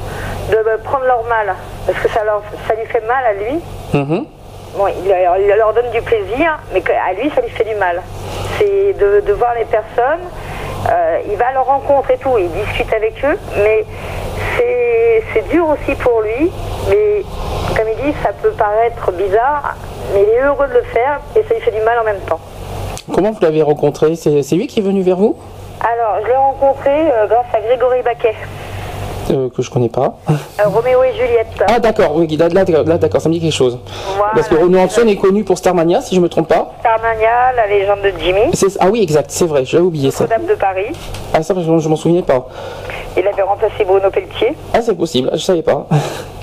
de 0.51 0.83
prendre 0.83 1.05
leur 1.05 1.23
mal. 1.25 1.55
Parce 1.87 1.99
que 1.99 2.09
ça, 2.09 2.25
leur, 2.25 2.43
ça 2.67 2.75
lui 2.75 2.87
fait 2.87 3.07
mal 3.07 3.25
à 3.25 3.33
lui. 3.35 3.61
Mhm. 3.95 4.27
Bon, 4.77 4.87
il, 4.89 5.09
leur- 5.09 5.37
il 5.39 5.47
leur 5.49 5.73
donne 5.73 5.91
du 5.91 6.01
plaisir, 6.03 6.59
mais 6.73 6.83
à 6.91 7.12
lui, 7.12 7.31
ça 7.35 7.41
lui 7.41 7.51
fait 7.51 7.64
du 7.64 7.75
mal. 7.75 8.03
C'est 8.59 8.93
de, 8.95 9.21
de 9.21 9.33
voir 9.33 9.55
les 9.55 9.64
personnes, 9.64 10.21
euh, 10.91 11.18
il 11.31 11.37
va 11.37 11.49
à 11.49 11.53
leur 11.53 11.66
rencontre 11.66 12.11
et 12.11 12.18
tout, 12.18 12.37
il 12.39 12.51
discute 12.53 12.93
avec 12.93 13.23
eux, 13.25 13.39
mais 13.64 13.85
c'est 15.33 15.49
dur 15.49 15.66
aussi 15.68 15.95
pour 15.97 16.21
lui, 16.21 16.51
mais 16.89 17.23
comme 17.77 17.89
il 17.89 17.97
dit, 18.05 18.14
ça 18.23 18.31
peut 18.43 18.51
paraître 18.51 19.11
bizarre, 19.12 19.75
mais 20.12 20.23
il 20.23 20.29
est 20.29 20.43
heureux 20.43 20.66
de 20.68 20.75
le 20.75 20.83
faire 20.83 21.21
et 21.37 21.43
ça 21.43 21.55
lui 21.55 21.61
fait 21.61 21.71
du 21.71 21.81
mal 21.81 21.99
en 21.99 22.05
même 22.05 22.21
temps. 22.29 22.41
Comment 23.12 23.31
vous 23.33 23.41
l'avez 23.41 23.62
rencontré? 23.62 24.14
C'est 24.16 24.43
c'est 24.43 24.57
lui 24.57 24.66
qui 24.66 24.81
est 24.81 24.83
venu 24.83 25.03
vers 25.03 25.16
vous? 25.16 25.37
Alors, 25.81 26.21
je 26.23 26.27
l'ai 26.29 26.37
rencontré 26.37 26.91
euh, 26.91 27.27
grâce 27.27 27.47
à 27.55 27.61
Grégory 27.61 28.03
Baquet, 28.03 28.35
Euh, 29.31 29.49
Que 29.55 29.62
je 29.62 29.70
connais 29.70 29.89
pas. 29.89 30.14
euh, 30.28 30.35
Roméo 30.66 31.03
et 31.05 31.12
Juliette. 31.12 31.47
Ah 31.68 31.78
d'accord, 31.78 32.16
oui, 32.16 32.26
là, 32.37 32.49
là, 32.49 32.64
là, 32.85 32.99
d'accord, 32.99 33.20
ça 33.20 33.28
me 33.28 33.35
dit 33.35 33.41
quelque 33.41 33.53
chose. 33.53 33.78
Voilà. 34.16 34.33
Parce 34.35 34.49
que 34.49 34.55
Renaud 34.57 34.78
Hanson 34.78 35.07
est 35.07 35.16
connu 35.16 35.45
pour 35.45 35.57
Starmania, 35.59 36.01
si 36.01 36.14
je 36.14 36.20
me 36.20 36.28
trompe 36.28 36.49
pas. 36.49 36.72
Starmania, 36.81 37.53
la 37.57 37.66
légende 37.66 38.01
de 38.03 38.12
Jimmy, 38.18 38.51
Ah 38.81 38.87
oui, 38.91 39.03
exact, 39.03 39.31
c'est 39.31 39.47
vrai, 39.47 39.64
j'avais 39.64 39.85
oublié 39.85 40.11
ça. 40.11 40.24
Notre-Dame 40.24 40.47
de 40.47 40.55
Paris. 40.55 40.93
Ah 41.33 41.43
ça, 41.43 41.55
je, 41.57 41.61
je 41.78 41.89
m'en 41.89 41.97
souvenais 41.97 42.22
pas. 42.22 42.47
Il 43.16 43.26
avait 43.26 43.43
remplacé 43.43 43.85
Bruno 43.85 44.11
Pelletier. 44.11 44.55
Ah 44.74 44.81
c'est 44.83 44.95
possible, 44.97 45.31
je 45.33 45.39
savais 45.39 45.62
pas. 45.62 45.87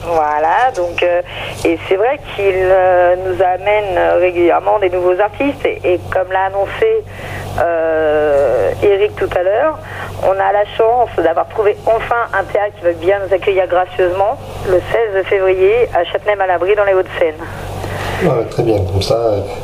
Voilà, 0.09 0.71
donc 0.73 1.03
euh, 1.03 1.21
et 1.65 1.77
c'est 1.89 1.97
vrai 1.97 2.17
qu'il 2.33 2.45
euh, 2.55 3.15
nous 3.25 3.43
amène 3.43 3.97
euh, 3.97 4.15
régulièrement 4.19 4.79
des 4.79 4.89
nouveaux 4.89 5.19
artistes 5.19 5.65
et, 5.65 5.81
et 5.83 5.99
comme 6.13 6.31
l'a 6.31 6.45
annoncé 6.45 7.03
euh, 7.59 8.71
Eric 8.81 9.15
tout 9.17 9.27
à 9.38 9.43
l'heure, 9.43 9.77
on 10.23 10.31
a 10.31 10.53
la 10.53 10.63
chance 10.77 11.09
d'avoir 11.17 11.47
trouvé 11.49 11.75
enfin 11.85 12.23
un 12.33 12.43
théâtre 12.45 12.76
qui 12.78 12.86
va 12.86 12.91
bien 12.93 13.19
nous 13.25 13.34
accueillir 13.34 13.67
gracieusement 13.67 14.38
le 14.67 14.80
16 15.13 15.25
février 15.25 15.88
à 15.93 16.03
Châtenay-Malabry 16.03 16.75
dans 16.75 16.86
les 16.86 16.93
Hauts-de-Seine. 16.93 17.36
Ouais, 18.23 18.45
très 18.49 18.63
bien, 18.63 18.78
comme 18.78 19.01
ça, 19.01 19.15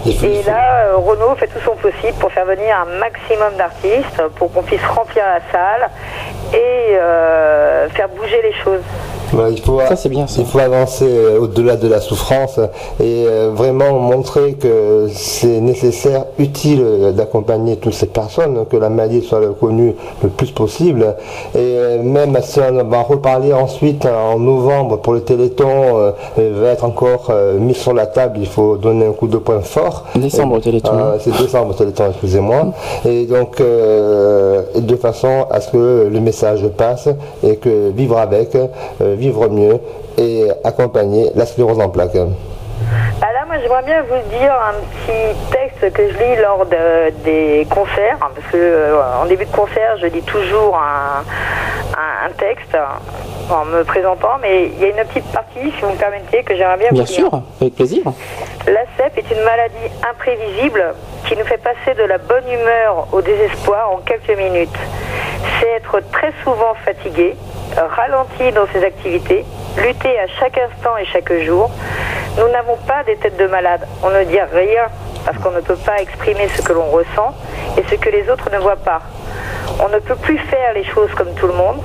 il 0.05 0.15
faut, 0.15 0.25
Et 0.27 0.43
là, 0.43 0.85
euh, 0.85 0.97
Renaud 0.97 1.35
fait 1.35 1.47
tout 1.47 1.59
son 1.65 1.75
possible 1.75 2.13
pour 2.19 2.31
faire 2.31 2.45
venir 2.45 2.75
un 2.77 2.99
maximum 2.99 3.55
d'artistes 3.57 4.21
pour 4.35 4.51
qu'on 4.53 4.61
puisse 4.61 4.83
remplir 4.85 5.23
la 5.25 5.39
salle 5.51 5.89
et 6.53 6.95
euh, 6.95 7.89
faire 7.89 8.09
bouger 8.09 8.41
les 8.43 8.53
choses. 8.53 8.81
Il 9.51 9.61
faut, 9.61 9.79
Ça, 9.79 9.95
c'est 9.95 10.09
bien, 10.09 10.27
ça. 10.27 10.41
il 10.41 10.47
faut 10.47 10.59
avancer 10.59 11.07
euh, 11.07 11.39
au-delà 11.39 11.75
de 11.75 11.87
la 11.87 11.99
souffrance 11.99 12.59
et 12.99 13.25
euh, 13.27 13.51
vraiment 13.53 13.99
montrer 13.99 14.53
que 14.53 15.07
c'est 15.11 15.59
nécessaire, 15.59 16.25
utile 16.37 16.81
euh, 16.83 17.11
d'accompagner 17.11 17.77
toutes 17.77 17.93
ces 17.93 18.05
personnes, 18.07 18.65
que 18.69 18.77
la 18.77 18.89
maladie 18.89 19.21
soit 19.23 19.41
connue 19.59 19.95
le 20.21 20.29
plus 20.29 20.51
possible. 20.51 21.15
Et 21.55 21.97
même 22.03 22.37
si 22.41 22.59
on 22.59 22.83
va 22.83 23.01
reparler 23.01 23.53
ensuite 23.53 24.05
en 24.05 24.39
novembre 24.39 24.97
pour 24.97 25.13
le 25.13 25.21
Téléthon, 25.21 26.13
va 26.37 26.67
être 26.69 26.83
encore 26.83 27.31
mis 27.59 27.73
sur 27.73 27.93
la 27.93 28.07
table, 28.07 28.37
il 28.39 28.47
faut 28.47 28.77
donner 28.77 29.05
un 29.05 29.11
coup 29.13 29.27
de 29.27 29.37
poing 29.37 29.61
fort. 29.61 30.05
Décembre, 30.15 30.55
le 30.55 30.61
Téléthon. 30.61 30.91
C'est 31.19 31.31
décembre 31.31 31.69
le 31.69 31.75
Téléthon, 31.75 32.09
excusez-moi. 32.09 32.73
Et 33.05 33.25
donc, 33.25 33.59
euh, 33.59 34.63
de 34.75 34.95
façon 34.95 35.45
à 35.49 35.61
ce 35.61 35.71
que 35.71 36.09
le 36.11 36.19
message 36.19 36.67
passe 36.77 37.09
et 37.43 37.55
que 37.57 37.89
vivre 37.89 38.17
avec, 38.17 38.55
euh, 38.55 38.67
vivre 39.23 39.47
mieux 39.47 39.79
et 40.17 40.47
accompagner 40.63 41.31
la 41.35 41.45
sclérose 41.45 41.79
en 41.79 41.89
plaques. 41.89 42.17
Moi, 43.53 43.61
j'aimerais 43.61 43.83
bien 43.83 44.01
vous 44.01 44.29
dire 44.35 44.51
un 44.51 44.73
petit 45.05 45.51
texte 45.51 45.93
que 45.93 46.09
je 46.11 46.17
lis 46.17 46.41
lors 46.41 46.65
de- 46.65 47.11
des 47.23 47.67
concerts, 47.69 48.17
hein, 48.19 48.29
parce 48.33 48.47
que 48.51 48.57
euh, 48.57 48.99
en 49.21 49.27
début 49.27 49.45
de 49.45 49.51
concert, 49.55 49.95
je 50.01 50.07
lis 50.07 50.23
toujours 50.23 50.75
un, 50.75 51.21
un- 51.95 52.27
un 52.27 52.31
texte 52.31 52.75
en 53.51 53.65
me 53.65 53.83
présentant, 53.83 54.39
mais 54.41 54.65
il 54.69 54.79
y 54.79 54.85
a 54.85 54.87
une 54.87 55.07
petite 55.07 55.31
partie, 55.31 55.59
si 55.71 55.81
vous 55.83 55.91
me 55.91 55.95
permettez, 55.97 56.41
que 56.41 56.55
j'aimerais 56.55 56.77
bien, 56.77 56.89
Bien 56.93 57.03
vous 57.03 57.07
lire. 57.07 57.29
sûr, 57.29 57.41
avec 57.61 57.75
plaisir. 57.75 58.01
La 58.65 58.85
CEP 58.97 59.19
est 59.19 59.31
une 59.35 59.43
maladie 59.43 59.91
imprévisible 60.09 60.95
qui 61.27 61.37
nous 61.37 61.45
fait 61.45 61.61
passer 61.61 61.93
de 61.95 62.05
la 62.05 62.17
bonne 62.17 62.49
humeur 62.49 63.05
au 63.11 63.21
désespoir 63.21 63.91
en 63.91 63.97
quelques 63.97 64.35
minutes. 64.35 64.79
C'est 65.59 65.67
être 65.73 65.99
très 66.11 66.33
souvent 66.43 66.73
fatigué, 66.83 67.35
ralenti 67.77 68.51
dans 68.51 68.65
ses 68.73 68.83
activités, 68.83 69.45
lutter 69.77 70.17
à 70.19 70.25
chaque 70.39 70.57
instant 70.57 70.97
et 70.97 71.05
chaque 71.05 71.31
jour. 71.43 71.69
Nous 72.35 72.47
n'avons 72.47 72.77
pas 72.87 73.03
des 73.03 73.15
têtes 73.17 73.37
de 73.37 73.42
malade. 73.47 73.87
On 74.03 74.09
ne 74.09 74.23
dit 74.23 74.39
rien 74.39 74.85
parce 75.25 75.37
qu'on 75.37 75.51
ne 75.51 75.61
peut 75.61 75.75
pas 75.75 76.01
exprimer 76.01 76.47
ce 76.55 76.61
que 76.61 76.73
l'on 76.73 76.89
ressent 76.89 77.33
et 77.77 77.83
ce 77.89 77.95
que 77.95 78.09
les 78.09 78.29
autres 78.29 78.49
ne 78.51 78.57
voient 78.57 78.75
pas. 78.75 79.01
On 79.83 79.89
ne 79.89 79.99
peut 79.99 80.15
plus 80.15 80.37
faire 80.37 80.73
les 80.73 80.83
choses 80.83 81.11
comme 81.15 81.33
tout 81.33 81.47
le 81.47 81.53
monde. 81.53 81.77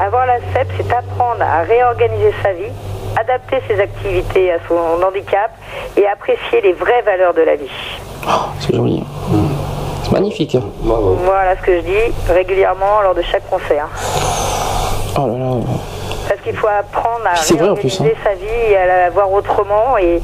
Avoir 0.00 0.26
la 0.26 0.38
CEP, 0.52 0.68
c'est 0.76 0.92
apprendre 0.92 1.42
à 1.42 1.62
réorganiser 1.62 2.32
sa 2.42 2.52
vie, 2.52 2.70
adapter 3.18 3.58
ses 3.68 3.80
activités 3.80 4.52
à 4.52 4.58
son 4.68 4.76
handicap 5.02 5.50
et 5.96 6.06
apprécier 6.06 6.60
les 6.62 6.72
vraies 6.72 7.02
valeurs 7.02 7.34
de 7.34 7.42
la 7.42 7.56
vie. 7.56 7.70
C'est 8.60 8.74
joli. 8.74 9.02
C'est 9.30 9.91
magnifique. 10.12 10.56
Bravo. 10.82 11.16
Voilà 11.24 11.56
ce 11.56 11.62
que 11.62 11.76
je 11.76 11.80
dis 11.82 12.12
régulièrement 12.32 13.00
lors 13.02 13.14
de 13.14 13.22
chaque 13.22 13.48
concert. 13.50 13.88
Oh 15.18 15.26
là 15.26 15.38
là. 15.38 15.50
Parce 16.28 16.40
qu'il 16.40 16.54
faut 16.54 16.68
apprendre 16.68 17.24
à 17.26 17.36
C'est 17.36 17.54
plus, 17.56 17.64
réorganiser 17.64 18.14
sa 18.24 18.34
vie 18.34 18.70
et 18.70 18.76
à 18.76 18.86
la 18.86 19.10
voir 19.10 19.30
autrement. 19.32 19.98
Et, 19.98 20.20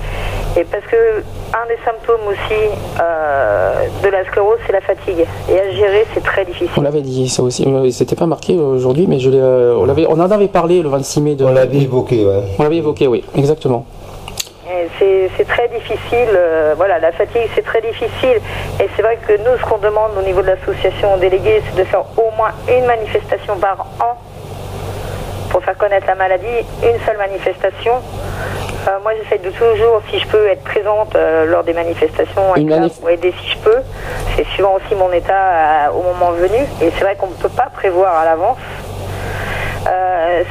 et 0.56 0.64
parce 0.64 0.84
que 0.84 0.96
un 1.52 1.66
des 1.66 1.76
symptômes 1.84 2.20
aussi 2.28 2.60
euh, 3.00 3.86
de 4.02 4.08
la 4.08 4.24
sclérose, 4.24 4.58
c'est 4.66 4.72
la 4.72 4.80
fatigue. 4.80 5.26
Et 5.50 5.58
à 5.60 5.70
gérer, 5.72 6.06
c'est 6.14 6.22
très 6.22 6.42
On 6.42 6.44
difficile. 6.46 6.82
l'avait 6.82 7.00
dit 7.02 7.28
ça 7.28 7.42
aussi. 7.42 7.64
Euh, 7.66 7.90
C'était 7.90 8.16
pas 8.16 8.26
marqué 8.26 8.54
aujourd'hui, 8.56 9.06
mais 9.08 9.18
je 9.18 9.28
l'ai, 9.30 9.40
euh, 9.40 9.74
on, 9.76 9.88
on 9.88 10.20
en 10.20 10.30
avait 10.30 10.48
parlé 10.48 10.80
le 10.82 10.88
26 10.88 11.20
mai. 11.20 11.34
De, 11.34 11.44
On 11.44 11.52
l'avait 11.52 11.78
évoqué, 11.78 12.24
ouais. 12.24 12.42
On 12.58 12.62
l'avait 12.62 12.76
évoqué, 12.76 13.06
oui, 13.06 13.24
exactement. 13.36 13.84
Et 14.70 15.30
C'est 15.36 15.46
très 15.48 15.68
difficile. 15.68 16.28
euh, 16.34 16.74
voilà, 16.76 16.98
la 16.98 17.12
fatigue, 17.12 17.48
c'est 17.54 17.64
très 17.64 17.80
difficile. 17.80 18.40
Et 18.80 18.88
c'est 18.94 19.02
vrai 19.02 19.16
que 19.26 19.32
nous, 19.38 19.56
ce 19.58 19.62
qu'on 19.64 19.78
demande 19.78 20.10
au 20.18 20.22
niveau 20.22 20.42
de 20.42 20.48
l'association 20.48 21.14
aux 21.14 21.18
délégués, 21.18 21.62
c'est 21.66 21.76
de 21.78 21.84
faire 21.84 22.04
au 22.16 22.30
moins 22.36 22.50
une 22.68 22.84
manifestation 22.86 23.56
par 23.56 23.80
an 24.00 24.16
pour 25.50 25.62
faire 25.64 25.76
connaître 25.78 26.06
la 26.06 26.14
maladie, 26.14 26.46
une 26.82 27.00
seule 27.06 27.16
manifestation. 27.16 27.94
Euh, 28.86 28.98
moi, 29.02 29.12
j'essaie 29.22 29.38
de 29.38 29.50
toujours, 29.50 30.02
si 30.10 30.18
je 30.18 30.26
peux, 30.26 30.46
être 30.48 30.62
présente 30.64 31.14
euh, 31.16 31.46
lors 31.46 31.64
des 31.64 31.72
manifestations, 31.72 32.52
manif- 32.80 33.00
pour 33.00 33.10
aider 33.10 33.32
si 33.42 33.50
je 33.52 33.58
peux. 33.58 33.80
C'est 34.36 34.44
suivant 34.48 34.74
aussi 34.76 34.94
mon 34.94 35.10
état 35.12 35.90
au 35.94 36.02
moment 36.02 36.32
venu. 36.32 36.58
Et 36.82 36.90
c'est 36.96 37.04
vrai 37.04 37.16
qu'on 37.16 37.28
ne 37.28 37.32
peut 37.34 37.48
pas 37.48 37.68
prévoir 37.74 38.14
à 38.18 38.24
l'avance. 38.26 38.58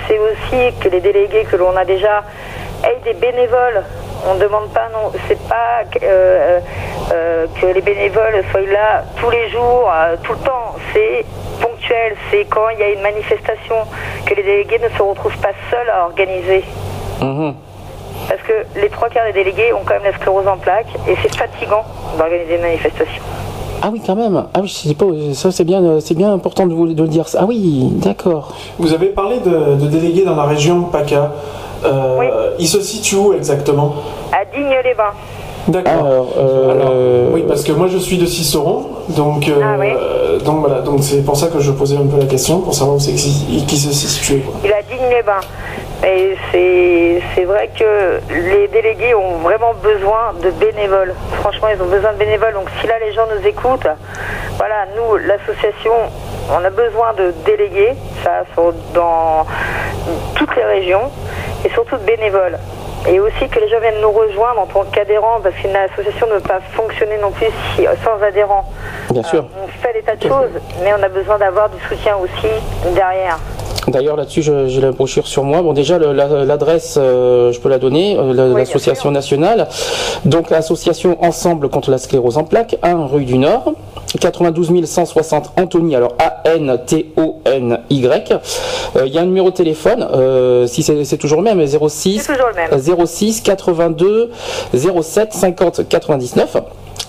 C'est 0.07 0.17
aussi 0.17 0.73
que 0.81 0.89
les 0.89 0.99
délégués 0.99 1.45
que 1.45 1.55
l'on 1.55 1.75
a 1.77 1.85
déjà 1.85 2.23
aient 2.87 3.01
des 3.03 3.13
bénévoles. 3.13 3.83
On 4.29 4.35
ne 4.35 4.39
demande 4.39 4.69
pas, 4.69 4.89
non, 4.91 5.11
c'est 5.27 5.39
pas 5.47 5.83
que, 5.91 5.99
euh, 6.03 6.59
euh, 7.13 7.45
que 7.61 7.67
les 7.67 7.81
bénévoles 7.81 8.43
soient 8.51 8.61
là 8.61 9.03
tous 9.17 9.29
les 9.29 9.49
jours, 9.49 9.89
euh, 9.93 10.15
tout 10.23 10.33
le 10.33 10.39
temps. 10.39 10.75
C'est 10.93 11.23
ponctuel, 11.61 12.15
c'est 12.31 12.45
quand 12.45 12.69
il 12.73 12.79
y 12.79 12.83
a 12.83 12.89
une 12.89 13.01
manifestation 13.01 13.75
que 14.25 14.33
les 14.33 14.43
délégués 14.43 14.79
ne 14.79 14.89
se 14.89 15.01
retrouvent 15.01 15.37
pas 15.37 15.53
seuls 15.69 15.89
à 15.89 16.05
organiser. 16.05 16.63
Mhm. 17.21 17.53
Parce 18.27 18.41
que 18.41 18.79
les 18.79 18.89
trois 18.89 19.09
quarts 19.09 19.25
des 19.25 19.33
délégués 19.33 19.71
ont 19.73 19.83
quand 19.85 19.93
même 19.93 20.03
la 20.11 20.13
sclérose 20.13 20.47
en 20.47 20.57
plaques 20.57 20.93
et 21.07 21.15
c'est 21.21 21.35
fatigant 21.35 21.85
d'organiser 22.17 22.55
une 22.55 22.61
manifestation. 22.61 23.21
Ah 23.81 23.89
oui, 23.93 24.01
quand 24.05 24.15
même. 24.15 24.43
Ah 24.53 24.59
oui, 24.61 24.67
je 24.67 24.89
sais 24.89 24.95
pas. 24.95 25.05
Ça, 25.33 25.51
c'est 25.51 25.63
bien, 25.63 25.83
euh, 25.83 25.99
c'est 25.99 26.15
bien 26.15 26.33
important 26.33 26.65
de 26.65 26.73
vous 26.73 26.91
de 26.91 27.01
le 27.01 27.07
dire. 27.07 27.25
Ah 27.37 27.45
oui, 27.47 27.87
d'accord. 27.93 28.53
Vous 28.79 28.91
avez 28.93 29.07
parlé 29.07 29.39
de, 29.39 29.75
de 29.75 29.87
délégués 29.87 30.25
dans 30.25 30.35
la 30.35 30.43
région 30.45 30.81
PACA. 30.83 31.31
Euh, 31.85 32.15
Oui. 32.19 32.25
Ils 32.59 32.67
se 32.67 32.81
situent 32.81 33.15
où 33.15 33.33
exactement? 33.33 33.95
À 34.31 34.43
Digne-les-Bains. 34.45 35.13
D'accord. 35.67 35.91
Alors, 36.05 36.27
euh, 36.37 36.71
Alors, 36.71 36.93
oui, 37.33 37.43
parce 37.47 37.63
que 37.63 37.73
moi 37.73 37.87
je 37.87 37.97
suis 37.97 38.17
de 38.17 38.25
Ciceron, 38.25 38.85
donc, 39.09 39.49
euh, 39.49 39.53
Ah 39.61 39.75
oui. 39.77 39.89
donc 40.45 40.61
voilà, 40.61 40.79
donc 40.79 40.99
c'est 41.03 41.25
pour 41.25 41.35
ça 41.35 41.47
que 41.47 41.59
je 41.59 41.71
posais 41.71 41.97
un 41.97 42.07
peu 42.07 42.17
la 42.17 42.25
question, 42.25 42.61
pour 42.61 42.73
savoir 42.73 42.95
où 42.95 42.99
c'est 42.99 43.11
qui 43.13 43.77
se 43.77 43.91
situait. 43.91 44.39
quoi. 44.39 44.53
Il 44.63 44.71
a 44.71 44.81
Digne-les-Bains. 44.81 45.41
Et 46.05 46.35
c'est 46.51 47.21
c'est 47.35 47.43
vrai 47.45 47.69
que 47.77 48.19
les 48.33 48.67
délégués 48.67 49.13
ont 49.15 49.39
vraiment 49.43 49.73
besoin 49.83 50.31
de 50.41 50.51
bénévoles. 50.51 51.13
Franchement, 51.41 51.67
ils 51.75 51.81
ont 51.81 51.87
besoin 51.87 52.13
de 52.13 52.17
bénévoles. 52.17 52.53
Donc 52.53 52.67
si 52.79 52.87
là 52.87 52.93
les 53.05 53.11
gens 53.13 53.23
nous 53.35 53.45
écoutent, 53.45 53.87
voilà, 54.57 54.85
nous, 54.95 55.17
l'association, 55.17 55.91
on 56.55 56.63
a 56.63 56.69
besoin 56.69 57.13
de 57.17 57.33
délégués, 57.45 57.93
ça, 58.23 58.43
dans 58.93 59.45
toutes 60.35 60.55
les 60.55 60.63
régions, 60.63 61.09
et 61.67 61.73
surtout 61.73 61.97
de 61.97 62.03
bénévoles. 62.05 62.57
et 63.07 63.19
aussi 63.21 63.47
que 63.47 63.59
les 63.59 63.69
gens 63.69 63.79
viennent 63.79 64.01
nous 64.01 64.11
rejoindre 64.11 64.59
en 64.61 64.65
tant 64.65 64.83
qu'adhérents, 64.85 65.39
parce 65.41 65.55
qu'une 65.55 65.73
association 65.75 66.27
ne 66.27 66.33
peut 66.39 66.47
pas 66.49 66.59
fonctionner 66.73 67.17
non 67.17 67.31
plus 67.31 67.47
si- 67.75 67.85
sans 68.03 68.21
adhérents. 68.21 68.65
Bien 69.11 69.23
sûr. 69.23 69.45
On 69.63 69.67
fait 69.67 69.93
des 69.93 70.01
tas 70.01 70.15
de 70.15 70.23
choses, 70.27 70.49
mais 70.83 70.91
on 70.97 71.01
a 71.03 71.07
besoin 71.07 71.37
d'avoir 71.37 71.69
du 71.69 71.79
soutien 71.87 72.17
aussi 72.17 72.49
derrière. 72.93 73.37
D'ailleurs, 73.87 74.17
là-dessus, 74.17 74.41
j'ai 74.43 74.81
la 74.81 74.91
brochure 74.91 75.25
sur 75.27 75.45
moi. 75.45 75.61
Bon, 75.61 75.71
déjà, 75.71 75.97
la- 75.97 76.43
l'adresse, 76.43 76.95
euh, 76.97 77.53
je 77.53 77.59
peux 77.61 77.69
la 77.69 77.79
donner, 77.79 78.17
euh, 78.19 78.33
l'association 78.53 79.11
nationale. 79.11 79.69
Donc, 80.25 80.49
l'association 80.49 81.17
Ensemble 81.23 81.69
contre 81.69 81.89
la 81.89 81.97
sclérose 81.97 82.37
en 82.37 82.43
plaques, 82.43 82.77
1 82.83 83.05
rue 83.05 83.23
du 83.23 83.37
Nord, 83.37 83.71
92 84.19 84.85
160 84.85 85.51
Antony, 85.57 85.95
alors 85.95 86.15
A-N-T-O-N-Y. 86.19 88.33
Euh, 88.95 89.03
Il 89.05 89.13
y 89.13 89.17
a 89.17 89.21
un 89.21 89.25
numéro 89.25 89.49
de 89.51 89.55
téléphone, 89.55 90.05
si 90.67 90.83
c'est 90.83 91.17
toujours 91.17 91.39
le 91.41 91.45
même, 91.45 91.65
06, 91.65 92.19
C'est 92.19 92.33
toujours 92.33 92.49
le 92.49 92.55
même. 92.55 92.71
06 93.07 93.41
82 93.41 94.31
07 94.73 95.33
50 95.33 95.87
99. 95.87 96.57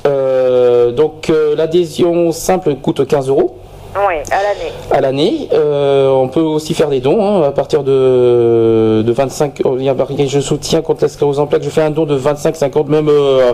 Euh, 0.07 0.93
donc, 0.93 1.31
l'adhésion 1.57 2.31
simple 2.33 2.74
coûte 2.76 3.07
15 3.07 3.29
euros 3.29 3.57
Oui, 3.97 4.14
à 4.30 4.43
l'année. 4.43 4.72
à 4.91 5.01
l'année. 5.01 5.49
Euh, 5.53 6.09
on 6.11 6.28
peut 6.28 6.41
aussi 6.41 6.74
faire 6.74 6.89
des 6.89 7.01
dons 7.01 7.24
hein, 7.24 7.43
à 7.49 7.53
partir 7.53 7.82
de, 7.82 9.03
de 9.05 9.12
25. 9.12 9.62
oh, 9.64 9.76
il 9.78 9.84
y 9.84 9.89
a 9.89 9.95
marqué, 9.95 10.26
je 10.26 10.41
soutiens 10.41 10.82
contre 10.82 11.03
la 11.03 11.09
sclérose 11.09 11.39
en 11.41 11.47
plaques. 11.47 11.62
Je 11.62 11.70
fais 11.70 11.82
un 11.82 11.91
don 11.91 12.05
de 12.05 12.14
25, 12.14 12.55
50, 12.57 12.89
même 12.89 13.09
euh, 13.09 13.53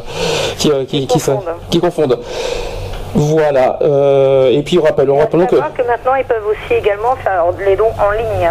qui, 0.57 0.72
euh, 0.72 0.84
qui, 0.86 1.05
qui, 1.70 1.80
confondent. 1.80 2.18
Voilà. 3.16 3.80
euh, 3.82 4.49
et 4.51 4.61
puis 4.61 4.78
rappelons, 4.78 5.18
rappelons 5.18 5.45
que. 5.45 5.55
que 5.55 5.88
maintenant, 5.88 6.16
ils 6.18 6.26
peuvent 6.26 6.45
aussi 6.49 6.74
également 6.78 7.16
faire 7.24 7.45
les 7.66 7.76
dons 7.76 7.86
en 7.97 8.11
ligne. 8.11 8.49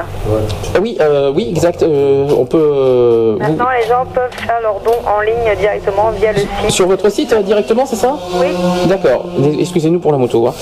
Ah 0.74 0.78
Oui, 0.80 0.96
euh, 1.00 1.30
oui, 1.34 1.48
exact. 1.50 1.82
euh, 1.82 2.26
on 2.36 2.46
peut. 2.46 3.34
vous- 3.34 3.38
Maintenant, 3.38 3.66
les 3.78 3.86
gens 3.86 4.04
peuvent 4.12 4.32
faire 4.46 4.60
leurs 4.62 4.80
dons 4.80 5.00
en 5.06 5.20
ligne 5.20 5.54
directement 5.58 6.10
via 6.10 6.32
le 6.32 6.38
site. 6.38 6.48
sur 6.70 6.86
votre 6.86 7.08
site 7.10 7.34
directement, 7.44 7.84
c'est 7.86 7.96
ça 7.96 8.16
Oui. 8.40 8.46
D'accord. 8.86 9.26
Excusez-nous 9.60 9.98
pour 10.00 10.12
la 10.12 10.18
moto. 10.18 10.46
hein. 10.46 10.54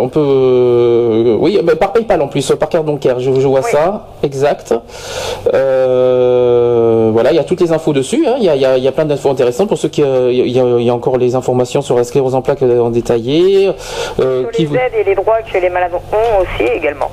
On 0.00 0.08
peut. 0.08 1.36
oui, 1.40 1.60
bah, 1.62 1.74
par 1.76 1.92
PayPal 1.92 2.20
en 2.22 2.28
plus, 2.28 2.52
par 2.58 2.68
carte 2.68 2.84
bancaire. 2.84 3.18
Je, 3.20 3.32
je 3.32 3.46
vois 3.46 3.60
Oui. 3.60 3.70
ça. 3.72 4.06
Exact. 4.22 4.74
Voilà, 7.12 7.30
il 7.32 7.36
y 7.36 7.40
a 7.40 7.44
toutes 7.44 7.60
les 7.60 7.72
infos 7.72 7.92
dessus. 7.92 8.24
hein. 8.26 8.34
Il 8.38 8.44
y, 8.44 8.48
a, 8.48 8.54
il 8.54 8.60
y 8.60 8.64
a- 8.66 8.76
il 8.76 8.84
y 8.84 8.88
a 8.88 8.92
plein 8.92 9.04
d'infos 9.04 9.30
intéressantes 9.30 9.68
pour 9.68 9.78
ceux 9.78 9.88
qui. 9.88 10.02
Il 10.02 10.06
y, 10.50 10.60
a, 10.60 10.64
il 10.78 10.82
y 10.84 10.90
a 10.90 10.94
encore 10.94 11.16
les 11.16 11.34
informations 11.34 11.82
sur 11.82 11.96
la 11.96 12.04
sclérose 12.18 12.34
en 12.34 12.42
plaques 12.42 12.62
en 12.62 12.90
détaillé. 12.90 13.70
euh, 14.20 14.44
qui 14.52 14.66
les 14.66 14.74
aides 14.74 14.92
et 15.00 15.04
les 15.04 15.14
droits 15.14 15.40
que 15.42 15.56
les 15.58 15.70
malades 15.70 15.92
ont 15.94 16.42
aussi 16.42 16.64
également. 16.74 17.10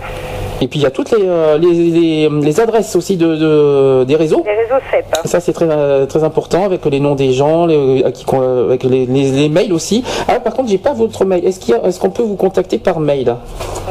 Et 0.61 0.67
puis 0.67 0.79
il 0.79 0.83
y 0.83 0.85
a 0.85 0.89
toutes 0.91 1.11
les, 1.11 1.21
euh, 1.27 1.57
les, 1.57 1.67
les- 1.91 2.29
les 2.29 2.59
adresses 2.61 2.95
aussi 2.95 3.17
de, 3.17 3.35
de- 3.35 4.03
des 4.05 4.15
réseaux. 4.15 4.41
Les 4.45 4.53
réseaux 4.55 4.81
CEP. 4.89 5.05
Ça 5.25 5.39
c'est 5.39 5.53
très 5.53 5.67
euh, 5.69 6.05
très 6.07 6.23
important 6.23 6.63
avec 6.65 6.83
les 6.85 6.99
noms 6.99 7.13
des 7.15 7.33
gens, 7.33 7.65
les, 7.67 8.03
avec 8.03 8.83
les, 8.83 9.49
mails 9.49 9.73
aussi. 9.73 10.03
Ah 10.27 10.39
par 10.39 10.53
contre 10.53 10.69
j'ai 10.69 10.77
pas 10.79 10.93
votre 10.93 11.23
mail. 11.25 11.45
Est-ce 11.45 11.99
qu'on 11.99 12.09
peut 12.09 12.23
vous 12.23 12.37
contacter 12.37 12.77
par 12.79 12.99
mail? 12.99 13.35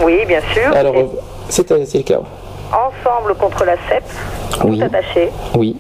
Oui, 0.05 0.25
bien 0.27 0.41
sûr. 0.53 0.75
Alors 0.75 0.97
Et 0.97 1.07
c'est 1.51 1.71
le 1.71 2.03
cas. 2.03 2.21
Ensemble 2.73 3.35
contre 3.37 3.65
la 3.65 3.75
CEP, 3.89 4.03
Oui. 4.65 4.79
tout 4.79 4.85
attaché, 4.87 5.31
Oui. 5.57 5.77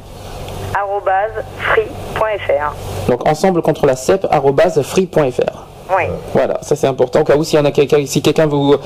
free.fr. 1.58 2.74
Donc 3.08 3.26
ensemble 3.28 3.62
contre 3.62 3.86
la 3.86 3.96
CEP 3.96 4.26
free.fr. 4.82 5.66
Oui. 5.94 6.04
Voilà, 6.32 6.58
ça 6.62 6.76
c'est 6.76 6.86
important. 6.86 7.20
Au 7.20 7.24
cas 7.24 7.36
où 7.36 7.44
s'il 7.44 7.58
y 7.58 7.62
en 7.62 7.64
a 7.66 7.70
quelqu'un, 7.70 8.04
si 8.06 8.22
quelqu'un 8.22 8.46
veut, 8.46 8.78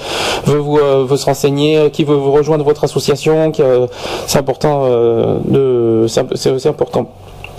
veut, 0.47 0.63
euh, 0.83 1.05
veut 1.05 1.17
se 1.17 1.27
renseigner, 1.27 1.79
euh, 1.79 1.89
qui 1.91 2.03
veut 2.03 2.17
vous 2.17 2.33
rejoindre 2.33 2.65
votre 2.65 2.83
association, 2.85 3.53
euh, 3.61 3.87
c'est 4.27 4.39
important 4.39 4.83
euh, 4.87 5.39
de, 5.45 6.07
c'est 6.09 6.67
important. 6.67 7.07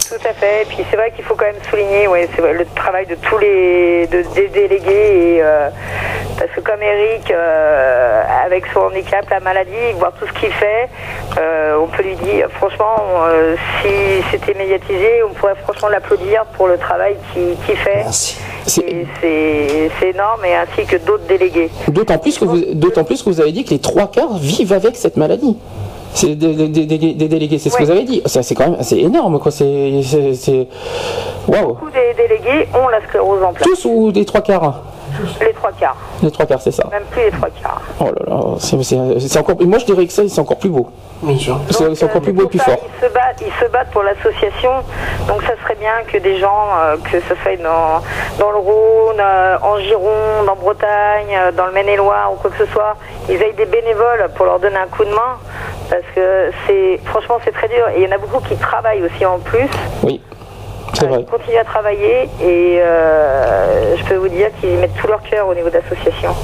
Tout 0.10 0.16
à 0.28 0.34
fait. 0.34 0.64
Et 0.64 0.66
puis 0.66 0.78
c'est 0.90 0.98
vrai 0.98 1.12
qu'il 1.16 1.24
faut 1.24 1.36
quand 1.36 1.46
même 1.46 1.56
souligner 1.70 2.08
ouais, 2.08 2.28
le 2.38 2.66
travail 2.76 3.06
de 3.06 3.16
tous 3.16 3.38
les 3.38 4.08
de- 4.08 4.26
des 4.36 4.48
délégués. 4.50 5.36
Et, 5.38 5.42
euh, 5.42 5.70
parce 6.40 6.52
que 6.52 6.62
comme 6.62 6.82
Eric, 6.82 7.30
euh, 7.32 8.24
avec 8.46 8.64
son 8.74 8.80
handicap, 8.82 9.26
la 9.30 9.40
maladie, 9.42 9.72
voir 9.98 10.14
tout 10.20 10.26
ce 10.26 10.40
qu'il 10.40 10.52
fait, 10.52 10.88
euh, 11.38 11.78
on 11.84 11.88
peut 11.88 12.02
lui 12.04 12.16
dire, 12.16 12.48
franchement, 12.58 12.96
euh, 13.28 13.56
si 13.82 14.24
c'était 14.32 14.58
médiatisé, 14.58 15.22
on 15.30 15.34
pourrait 15.34 15.56
franchement 15.64 15.90
l'applaudir 15.90 16.46
pour 16.56 16.68
le 16.68 16.78
travail 16.78 17.16
qu'il 17.34 17.76
fait. 17.78 17.96
Merci. 17.96 18.38
C'est- 18.66 18.86
énorme, 20.10 20.46
et 20.46 20.56
ainsi 20.56 20.86
que 20.88 20.96
d'autres 20.98 21.26
délégués. 21.28 21.70
D'autant 21.88 22.18
plus 22.18 22.38
que 22.40 22.46
vous, 22.46 22.58
plus 23.06 23.22
que 23.24 23.30
vous 23.30 23.42
avez 23.42 23.52
dit 23.52 23.64
que 23.64 23.72
les 23.72 23.80
trois 23.80 24.08
quarts 24.08 24.38
vivent 24.38 24.74
avec 24.74 24.96
cette 24.96 25.18
maladie. 25.18 25.58
C'est 26.14 26.36
des, 26.36 26.54
des- 26.54 26.68
des- 26.86 26.98
des- 26.98 27.14
des 27.14 27.28
délégués, 27.28 27.60
c'est 27.60 27.70
ce 27.70 27.78
que 27.78 27.84
vous 27.84 27.92
avez 27.92 28.04
dit. 28.04 28.22
C'est 28.26 28.56
quand 28.56 28.70
même, 28.72 28.78
c'est 28.82 28.98
énorme, 29.00 29.40
quoi. 29.40 29.52
C'est, 29.52 30.02
c'est, 30.04 30.34
c'est- 30.34 30.68
waouh. 31.48 31.68
Beaucoup 31.68 31.90
des 31.92 32.14
délégués 32.16 32.68
ont 32.74 32.88
la 32.88 33.00
sclérose 33.08 33.44
en 33.44 33.54
plaques. 33.54 33.64
Tous 33.68 33.86
ou 33.86 34.12
des 34.12 34.26
trois 34.26 34.42
quarts? 34.42 34.82
Les 35.42 35.54
trois 35.54 35.72
quarts. 35.72 35.98
Les 36.22 36.32
trois 36.32 36.46
quarts, 36.46 36.62
c'est 36.62 36.72
ça. 36.72 36.84
Même 36.92 37.04
plus 37.12 37.24
les 37.24 37.32
trois 37.32 37.50
quarts. 37.50 37.82
Oh 38.00 38.06
là 38.06 38.12
là, 38.28 38.56
c'est, 38.60 39.38
encore. 39.38 39.56
Moi, 39.62 39.80
je 39.80 39.86
dirais 39.86 40.06
que 40.06 40.14
ça, 40.14 40.24
c'est 40.28 40.42
encore 40.42 40.58
plus 40.58 40.70
beau. 40.70 40.90
Bien 41.22 41.38
sûr. 41.38 41.60
C'est, 41.70 42.04
encore 42.04 42.18
euh, 42.18 42.20
plus 42.20 42.34
beau 42.34 42.44
et 42.44 42.48
plus 42.48 42.60
ça, 42.60 42.66
fort. 42.66 42.78
Ils 42.84 43.08
se 43.08 43.14
battent, 43.14 43.42
ils 43.42 43.66
se 43.66 43.70
battent 43.72 43.92
pour 43.92 44.04
l'association. 44.04 44.72
Donc 45.28 45.44
ça 45.44 45.54
serait 45.62 45.76
bien 45.76 46.04
que 46.08 46.18
des 46.18 46.40
gens, 46.40 46.68
euh, 46.78 46.96
que 46.98 47.20
ce 47.20 47.36
soit 47.44 47.58
dans, 47.58 48.02
dans 48.40 48.52
le 48.52 48.58
Rhône, 48.58 49.20
euh, 49.20 49.58
en 49.62 49.80
Gironde, 49.80 50.50
en 50.50 50.56
Bretagne, 50.56 51.36
euh, 51.36 51.52
dans 51.52 51.66
le 51.66 51.74
Maine-et-Loire 51.74 52.32
ou 52.34 52.36
quoi 52.38 52.50
que 52.52 52.66
ce 52.66 52.72
soit, 52.72 52.96
ils 53.30 53.42
aient 53.42 53.54
des 53.54 53.66
bénévoles 53.66 54.30
pour 54.36 54.46
leur 54.46 54.60
donner 54.60 54.78
un 54.78 54.88
coup 54.88 55.04
de 55.04 55.12
main. 55.12 55.38
Parce 55.90 56.04
que 56.16 56.52
c'est, 56.66 57.00
franchement, 57.06 57.38
c'est 57.44 57.52
très 57.52 57.68
dur. 57.68 57.88
Et 57.96 58.02
il 58.02 58.10
y 58.10 58.12
en 58.12 58.16
a 58.16 58.18
beaucoup 58.18 58.40
qui 58.40 58.56
travaillent 58.56 59.04
aussi 59.04 59.26
en 59.26 59.40
plus. 59.40 59.68
Oui, 60.04 60.22
Ils 61.02 61.26
continuent 61.26 61.58
à 61.60 61.64
travailler 61.64 62.30
et 62.42 62.80
euh, 62.80 63.96
je 63.98 64.04
peux 64.06 64.16
vous 64.16 64.28
dire 64.28 64.50
qu'ils 64.60 64.78
mettent 64.78 64.96
tout 64.96 65.08
leur 65.08 65.22
cœur 65.22 65.48
au 65.48 65.54
niveau 65.54 65.70
d'association. 65.70 66.36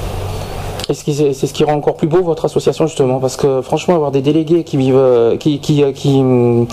Et 0.88 0.94
c'est 0.94 1.46
ce 1.46 1.52
qui 1.52 1.64
rend 1.64 1.74
encore 1.74 1.96
plus 1.96 2.06
beau 2.06 2.22
votre 2.22 2.44
association 2.44 2.86
justement, 2.86 3.18
parce 3.18 3.36
que 3.36 3.60
franchement 3.62 3.94
avoir 3.94 4.10
des 4.10 4.22
délégués 4.22 4.64
qui 4.64 4.92
euh, 4.92 5.36
euh, 5.36 6.64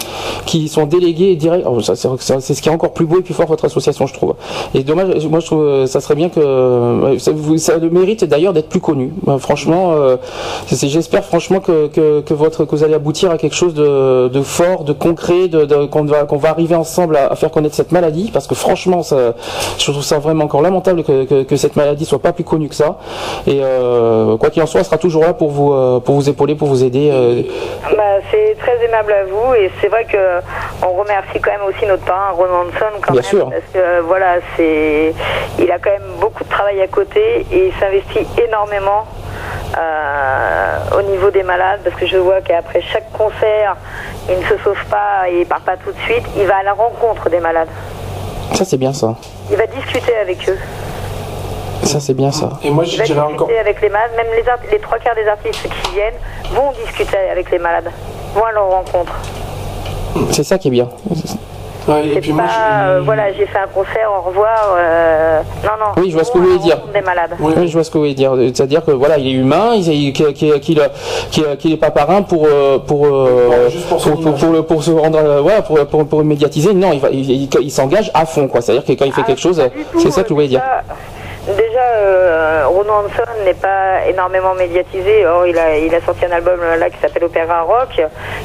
qui 0.45 0.68
sont 0.68 0.86
délégués 0.86 1.36
direct, 1.36 1.66
oh, 1.68 1.82
ça, 1.82 1.95
c'est 1.95 2.53
ce 2.53 2.61
qui 2.61 2.70
est 2.70 2.72
encore 2.72 2.93
plus 2.93 3.05
beau 3.05 3.20
et 3.20 3.22
plus 3.22 3.34
fort 3.34 3.47
votre 3.47 3.66
association, 3.66 4.07
je 4.07 4.14
trouve. 4.14 4.36
Et 4.74 4.84
dommage, 4.84 5.26
moi 5.28 5.39
je 5.39 5.45
trouve 5.45 5.64
euh, 5.64 5.88
ça 5.88 5.99
serait 6.01 6.16
bien 6.16 6.30
que 6.30 6.39
euh, 6.39 7.18
ça, 7.20 7.32
ça 7.57 7.78
le 7.78 7.89
mérite 7.89 8.24
d'ailleurs 8.24 8.53
d'être 8.53 8.70
plus 8.70 8.80
connu. 8.80 9.14
Euh, 9.28 9.38
franchement, 9.38 9.93
euh, 9.93 10.18
j'espère 10.72 11.24
franchement 11.24 11.59
que, 11.59 12.24
votre 12.34 12.66
que 12.66 12.76
vous 12.76 12.84
allez 12.84 12.93
aboutir 12.93 13.32
à 13.32 13.38
quelque 13.38 13.55
chose 13.55 13.74
de, 13.74 14.41
fort, 14.43 14.84
de 14.84 14.93
concret, 14.93 15.49
qu'on 15.91 16.38
va 16.38 16.49
arriver 16.49 16.76
ensemble 16.76 17.18
à, 17.18 17.36
faire 17.36 17.51
connaître 17.51 17.76
cette 17.76 17.91
maladie, 17.91 18.30
parce 18.32 18.47
que 18.47 18.55
franchement, 18.55 19.01
je 19.03 19.91
trouve 19.91 20.03
ça 20.03 20.20
vraiment 20.20 20.45
encore 20.45 20.61
lamentable 20.61 21.03
que, 21.03 21.55
cette 21.55 21.76
maladie 21.76 22.05
soit 22.05 22.20
pas 22.20 22.34
plus 22.34 22.43
connue 22.43 22.68
que 22.68 22.76
ça. 22.76 22.97
Et 23.47 23.59
euh, 23.61 24.03
quoi 24.38 24.49
qu'il 24.49 24.62
en 24.64 24.66
soit, 24.66 24.82
on 24.82 24.84
sera 24.84 24.97
toujours 24.97 25.24
là 25.24 25.34
pour 25.34 25.51
vous 25.51 25.74
euh, 25.74 25.99
pour 25.99 26.16
vous 26.16 26.30
épauler, 26.30 26.56
pour 26.56 26.68
vous 26.68 26.84
aider. 26.84 27.10
euh. 27.12 27.41
Bah, 27.95 28.04
c'est 28.32 28.56
très 28.60 28.84
aimable 28.86 29.12
à 29.14 29.24
vous 29.26 29.54
et 29.56 29.70
c'est 29.82 29.88
vrai 29.88 30.06
que 30.06 30.18
on 30.86 30.93
remercie 30.99 31.39
quand 31.41 31.51
même 31.51 31.68
aussi 31.68 31.86
notre 31.86 32.04
parrain 32.04 32.32
Ron 32.32 32.45
Hanson 32.45 32.93
quand 33.01 33.14
Bien 33.14 33.22
même 33.22 33.30
sûr. 33.30 33.49
parce 33.49 33.62
que 33.74 33.78
euh, 33.78 34.01
voilà 34.06 34.36
c'est 34.56 35.14
il 35.60 35.72
a 35.72 35.80
quand 35.80 35.91
même 35.91 36.10
beaucoup 36.20 36.43
de 36.43 36.49
travail 36.49 36.82
à 36.82 36.88
côté 36.88 37.45
et 37.51 37.68
il 37.68 37.74
s'investit 37.80 38.26
énormément 38.41 39.06
euh, 39.78 40.78
au 40.97 41.01
niveau 41.04 41.30
des 41.32 41.43
malades 41.43 41.82
parce 41.84 41.95
que 41.95 42.06
je 42.06 42.18
vois 42.18 42.41
qu'après 42.41 42.82
chaque 42.82 43.12
concert 43.12 43.76
il 44.30 44.38
ne 44.38 44.43
se 44.43 44.64
sauve 44.64 44.84
pas 44.89 45.30
et 45.30 45.41
il 45.41 45.45
part 45.45 45.62
pas 45.62 45.78
tout 45.78 45.91
de 45.91 45.99
suite 46.06 46.24
il 46.38 46.45
va 46.45 46.58
à 46.58 46.64
la 46.64 46.74
rencontre 46.74 47.30
des 47.30 47.39
malades 47.39 47.70
Ça 48.54 48.66
c'est 48.66 48.78
bien 48.78 48.93
ça. 48.93 49.16
il 49.51 49.58
va 49.58 49.66
discuter 49.68 50.16
avec 50.22 50.47
eux 50.49 50.58
Ça 51.84 52.00
c'est 52.00 52.14
bien 52.14 52.32
ça. 52.32 52.50
Et 52.64 52.70
moi, 52.70 52.84
je 52.84 52.92
dirais 52.92 53.04
discuter 53.04 53.20
encore. 53.22 53.50
avec 53.60 53.82
les 53.82 53.90
malades 53.90 54.12
même 54.16 54.28
les, 54.36 54.48
art- 54.50 54.58
les 54.72 54.80
trois 54.80 54.98
quarts 55.00 55.16
des 55.16 55.28
artistes 55.28 55.64
qui 55.68 55.92
viennent 55.94 56.14
vont 56.54 56.72
discuter 56.86 57.18
avec 57.32 57.50
les 57.52 57.60
malades 57.60 57.90
vont 58.36 58.46
à 58.46 58.52
leur 58.52 58.70
rencontre 58.70 59.14
C'est 60.32 60.44
ça 60.44 60.58
qui 60.58 60.70
est 60.70 60.72
bien. 60.72 60.88
Ouais, 61.86 62.08
et 62.08 62.22
puis 62.22 62.30
pas, 62.32 62.36
moi, 62.38 62.46
je- 62.48 62.88
euh, 62.88 63.02
voilà, 63.04 63.34
j'ai 63.34 63.46
fait 63.46 63.58
un 63.60 63.68
concert, 63.68 64.10
au 64.18 64.22
revoir. 64.30 64.74
euh, 64.78 65.42
non, 65.66 65.72
non. 65.78 66.02
Oui, 66.02 66.10
je 66.12 66.14
vois 66.16 66.24
ce 66.24 66.32
que 66.32 66.38
vous 66.38 66.46
on 66.46 66.48
voulez 66.48 66.60
dire. 66.64 66.78
Des 66.94 67.02
malades. 67.02 67.32
Oui. 67.42 67.54
Oui, 67.58 67.68
je 67.68 67.74
vois 67.74 67.84
ce 67.84 67.90
que 67.92 67.98
vous 67.98 68.06
voulez 68.06 68.14
dire. 68.14 68.32
C'est-à-dire 68.56 68.86
que 68.86 68.92
voilà, 68.92 69.18
il 69.18 69.28
est 69.28 69.32
humain, 69.32 69.72
il, 69.76 69.86
il- 69.92 70.14
qu'il 70.14 70.32
qu'il- 70.34 70.60
qu'il- 70.62 70.82
qu'il- 71.30 71.58
qu'il 71.58 71.74
est 71.74 71.78
pas 71.78 71.92
parrain 71.92 72.22
pour 72.22 72.46
euh, 72.48 72.80
pour 72.80 73.06
euh, 73.06 73.60
Pour- 73.64 73.70
juste 73.70 73.90
pour 73.90 73.98
pour, 74.02 74.12
pour, 74.14 74.22
image. 74.30 74.40
pour 74.40 74.54
le- 74.54 74.64
pour 74.64 74.82
se 74.82 74.92
rendre 74.92 75.20
euh, 75.20 75.42
ouais, 75.42 75.62
pour, 75.68 75.86
pour, 75.88 76.08
pour 76.08 76.24
médiatiser. 76.24 76.74
Non, 76.74 76.94
il, 76.94 77.02
va, 77.02 77.10
il, 77.10 77.30
il- 77.30 77.50
il 77.62 77.72
s'engage 77.72 78.10
à 78.14 78.26
fond 78.26 78.48
quoi. 78.48 78.62
C'est-à-dire 78.62 78.86
que 78.86 78.94
quand 78.94 79.04
il 79.06 79.12
fait 79.12 79.22
Ah, 79.26 79.28
quelque 79.28 79.42
chose, 79.42 79.62
c'est 80.00 80.12
ça 80.12 80.24
que 80.24 80.30
vous 80.30 80.36
voulez 80.36 80.48
dire. 80.48 80.62
Déjà, 81.48 81.82
euh, 81.98 82.64
Ronan 82.68 83.04
Hanson 83.06 83.24
n'est 83.46 83.54
pas 83.54 84.06
énormément 84.08 84.54
médiatisé. 84.54 85.26
Or, 85.26 85.46
il 85.48 85.58
a, 85.58 85.78
il 85.78 85.94
a 85.94 86.02
sorti 86.02 86.26
un 86.26 86.32
album 86.32 86.60
là 86.80 86.89
qui 86.89 86.98
s'appelle 87.02 87.24
Opéra 87.26 87.62
Rock, 87.62 88.02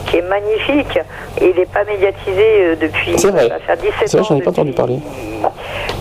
qui 0.06 0.16
est 0.16 0.22
magnifique. 0.22 0.98
Et 1.40 1.50
il 1.50 1.56
n'est 1.56 1.66
pas 1.66 1.84
médiatisé 1.84 2.42
euh, 2.64 2.76
depuis. 2.80 3.18
C'est 3.18 3.30
vrai. 3.30 3.48
Ça 3.48 3.54
va 3.54 3.58
faire 3.60 3.76
17 3.76 3.92
C'est 4.06 4.16
vrai, 4.16 4.20
ans 4.20 4.28
j'en 4.28 4.36
ai 4.36 4.42
pas 4.42 4.50
entendu 4.50 4.72
parler. 4.72 4.98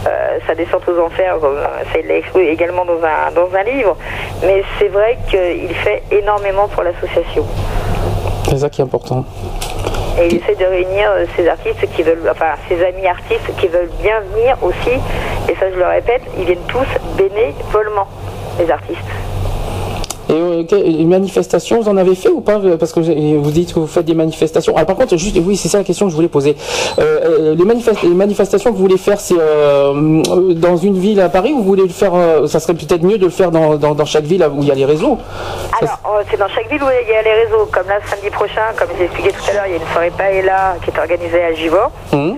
euh, 0.07 0.37
sa 0.47 0.55
descente 0.55 0.87
aux 0.87 0.99
enfers, 1.05 1.37
ça 1.93 1.99
il 1.99 2.07
l'a 2.07 2.15
exposé 2.17 2.49
également 2.51 2.85
dans 2.85 2.99
un, 3.03 3.31
dans 3.33 3.55
un 3.55 3.63
livre. 3.63 3.95
Mais 4.43 4.63
c'est 4.79 4.87
vrai 4.89 5.17
qu'il 5.29 5.73
fait 5.75 6.03
énormément 6.11 6.67
pour 6.67 6.83
l'association. 6.83 7.45
C'est 8.49 8.57
ça 8.59 8.69
qui 8.69 8.81
est 8.81 8.85
important. 8.85 9.25
Et 10.19 10.27
il 10.27 10.37
essaie 10.37 10.55
de 10.55 10.65
réunir 10.65 11.11
euh, 11.11 11.25
ces 11.35 11.47
artistes 11.47 11.87
qui 11.95 12.01
veulent, 12.01 12.27
enfin 12.29 12.55
ses 12.67 12.83
amis 12.83 13.05
artistes 13.05 13.55
qui 13.59 13.67
veulent 13.67 13.91
bien 14.01 14.19
venir 14.33 14.57
aussi. 14.61 14.99
Et 15.49 15.55
ça, 15.55 15.71
je 15.71 15.77
le 15.77 15.85
répète, 15.85 16.23
ils 16.37 16.45
viennent 16.45 16.67
tous 16.67 16.87
bénévolement, 17.17 18.07
les 18.59 18.69
artistes. 18.71 18.99
Et 20.29 20.33
euh, 20.33 20.63
une 20.85 21.09
manifestation, 21.09 21.81
vous 21.81 21.89
en 21.89 21.97
avez 21.97 22.15
fait 22.15 22.29
ou 22.29 22.41
pas 22.41 22.59
Parce 22.79 22.91
que 22.91 22.99
vous 22.99 23.51
dites 23.51 23.73
que 23.73 23.79
vous 23.79 23.87
faites 23.87 24.05
des 24.05 24.13
manifestations. 24.13 24.73
Ah, 24.77 24.85
par 24.85 24.95
contre, 24.95 25.15
juste, 25.17 25.37
oui, 25.45 25.55
c'est 25.57 25.69
ça 25.69 25.77
la 25.79 25.83
question 25.83 26.05
que 26.05 26.11
je 26.11 26.15
voulais 26.15 26.27
poser. 26.27 26.55
Euh, 26.99 27.51
euh, 27.51 27.55
les, 27.55 27.63
manifest- 27.63 28.03
les 28.03 28.09
manifestations 28.15 28.71
que 28.71 28.75
vous 28.77 28.81
voulez 28.83 28.97
faire, 28.97 29.19
c'est 29.19 29.35
euh, 29.39 29.93
euh, 30.29 30.53
dans 30.53 30.77
une 30.77 30.97
ville 30.97 31.21
à 31.21 31.29
Paris 31.29 31.53
ou 31.53 31.57
vous 31.57 31.63
voulez 31.63 31.83
le 31.83 31.89
faire 31.89 32.11
euh, 32.15 32.47
Ça 32.47 32.59
serait 32.59 32.73
peut-être 32.73 33.03
mieux 33.03 33.17
de 33.17 33.25
le 33.25 33.31
faire 33.31 33.51
dans, 33.51 33.75
dans, 33.75 33.95
dans 33.95 34.05
chaque 34.05 34.25
ville 34.25 34.45
où 34.53 34.61
il 34.61 34.67
y 34.67 34.71
a 34.71 34.75
les 34.75 34.85
réseaux? 34.85 35.17
Alors, 35.81 35.99
euh, 36.05 36.23
c'est 36.29 36.37
dans 36.37 36.47
chaque 36.49 36.69
ville 36.69 36.81
où 36.83 36.87
il 37.03 37.09
y 37.09 37.15
a 37.15 37.21
les 37.21 37.43
réseaux. 37.45 37.65
Comme 37.71 37.87
là, 37.87 37.99
samedi 38.09 38.29
prochain, 38.29 38.61
comme 38.77 38.89
j'ai 38.97 39.05
expliqué 39.05 39.29
tout 39.29 39.49
à 39.49 39.53
l'heure, 39.53 39.63
il 39.67 39.71
y 39.71 39.73
a 39.75 39.77
une 39.77 39.87
soirée 39.93 40.11
Paella 40.17 40.75
qui 40.83 40.89
est 40.91 40.99
organisée 40.99 41.43
à 41.43 41.53
Givor. 41.53 41.91
Hum. 42.13 42.37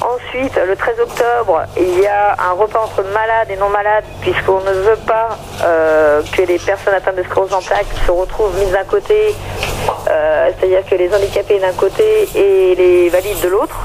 Ensuite, 0.00 0.54
le 0.64 0.76
13 0.76 0.94
octobre, 1.02 1.62
il 1.76 2.00
y 2.00 2.06
a 2.06 2.36
un 2.38 2.52
repas 2.52 2.80
entre 2.84 3.02
malades 3.12 3.48
et 3.52 3.56
non 3.56 3.68
malades, 3.68 4.04
puisqu'on 4.20 4.60
ne 4.60 4.70
veut 4.72 4.98
pas 5.06 5.36
euh, 5.64 6.22
que 6.36 6.42
les 6.42 6.58
personnes 6.58 6.94
atteintes 6.94 7.07
de 7.12 7.22
sclérose 7.22 7.52
en 7.52 7.60
plaques 7.60 7.86
se 8.06 8.10
retrouvent 8.10 8.56
mises 8.58 8.72
d'un 8.72 8.84
côté, 8.84 9.34
euh, 10.10 10.50
c'est-à-dire 10.58 10.84
que 10.88 10.94
les 10.94 11.14
handicapés 11.14 11.58
d'un 11.58 11.72
côté 11.72 12.28
et 12.34 12.74
les 12.74 13.08
valides 13.08 13.40
de 13.40 13.48
l'autre. 13.48 13.76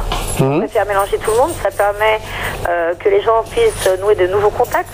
On 0.42 0.60
préfère 0.60 0.86
mélanger 0.86 1.18
tout 1.20 1.32
le 1.32 1.38
monde, 1.38 1.52
ça 1.62 1.70
permet 1.70 2.20
euh, 2.68 2.94
que 3.00 3.08
les 3.08 3.22
gens 3.22 3.44
puissent 3.50 3.90
nouer 4.02 4.16
de 4.16 4.28
nouveaux 4.28 4.50
contacts 4.50 4.94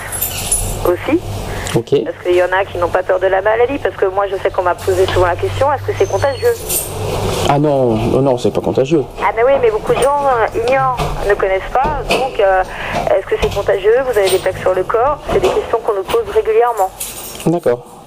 aussi. 0.85 1.19
Parce 1.73 2.17
qu'il 2.23 2.35
y 2.35 2.43
en 2.43 2.51
a 2.51 2.65
qui 2.65 2.77
n'ont 2.77 2.89
pas 2.89 3.03
peur 3.03 3.19
de 3.19 3.27
la 3.27 3.41
maladie, 3.41 3.77
parce 3.77 3.95
que 3.95 4.05
moi 4.05 4.25
je 4.27 4.35
sais 4.37 4.49
qu'on 4.49 4.63
m'a 4.63 4.75
posé 4.75 5.05
souvent 5.07 5.27
la 5.27 5.35
question, 5.35 5.71
est-ce 5.71 5.83
que 5.83 5.91
c'est 5.97 6.09
contagieux? 6.09 6.53
Ah 7.47 7.57
non, 7.59 7.95
non, 7.95 8.21
non, 8.21 8.37
c'est 8.37 8.51
pas 8.51 8.61
contagieux. 8.61 9.03
Ah 9.21 9.31
mais 9.35 9.43
oui, 9.43 9.53
mais 9.61 9.71
beaucoup 9.71 9.93
de 9.93 10.01
gens 10.01 10.21
euh, 10.25 10.59
ignorent, 10.59 10.97
ne 11.27 11.33
connaissent 11.35 11.71
pas, 11.73 12.01
donc 12.09 12.39
euh, 12.39 12.63
est-ce 13.11 13.25
que 13.25 13.35
c'est 13.41 13.53
contagieux? 13.53 13.95
Vous 14.11 14.17
avez 14.17 14.29
des 14.29 14.37
plaques 14.37 14.59
sur 14.59 14.73
le 14.73 14.83
corps 14.83 15.19
C'est 15.31 15.39
des 15.39 15.47
questions 15.47 15.79
qu'on 15.83 15.93
nous 15.93 16.03
pose 16.03 16.29
régulièrement. 16.33 16.89
D'accord. 17.45 17.98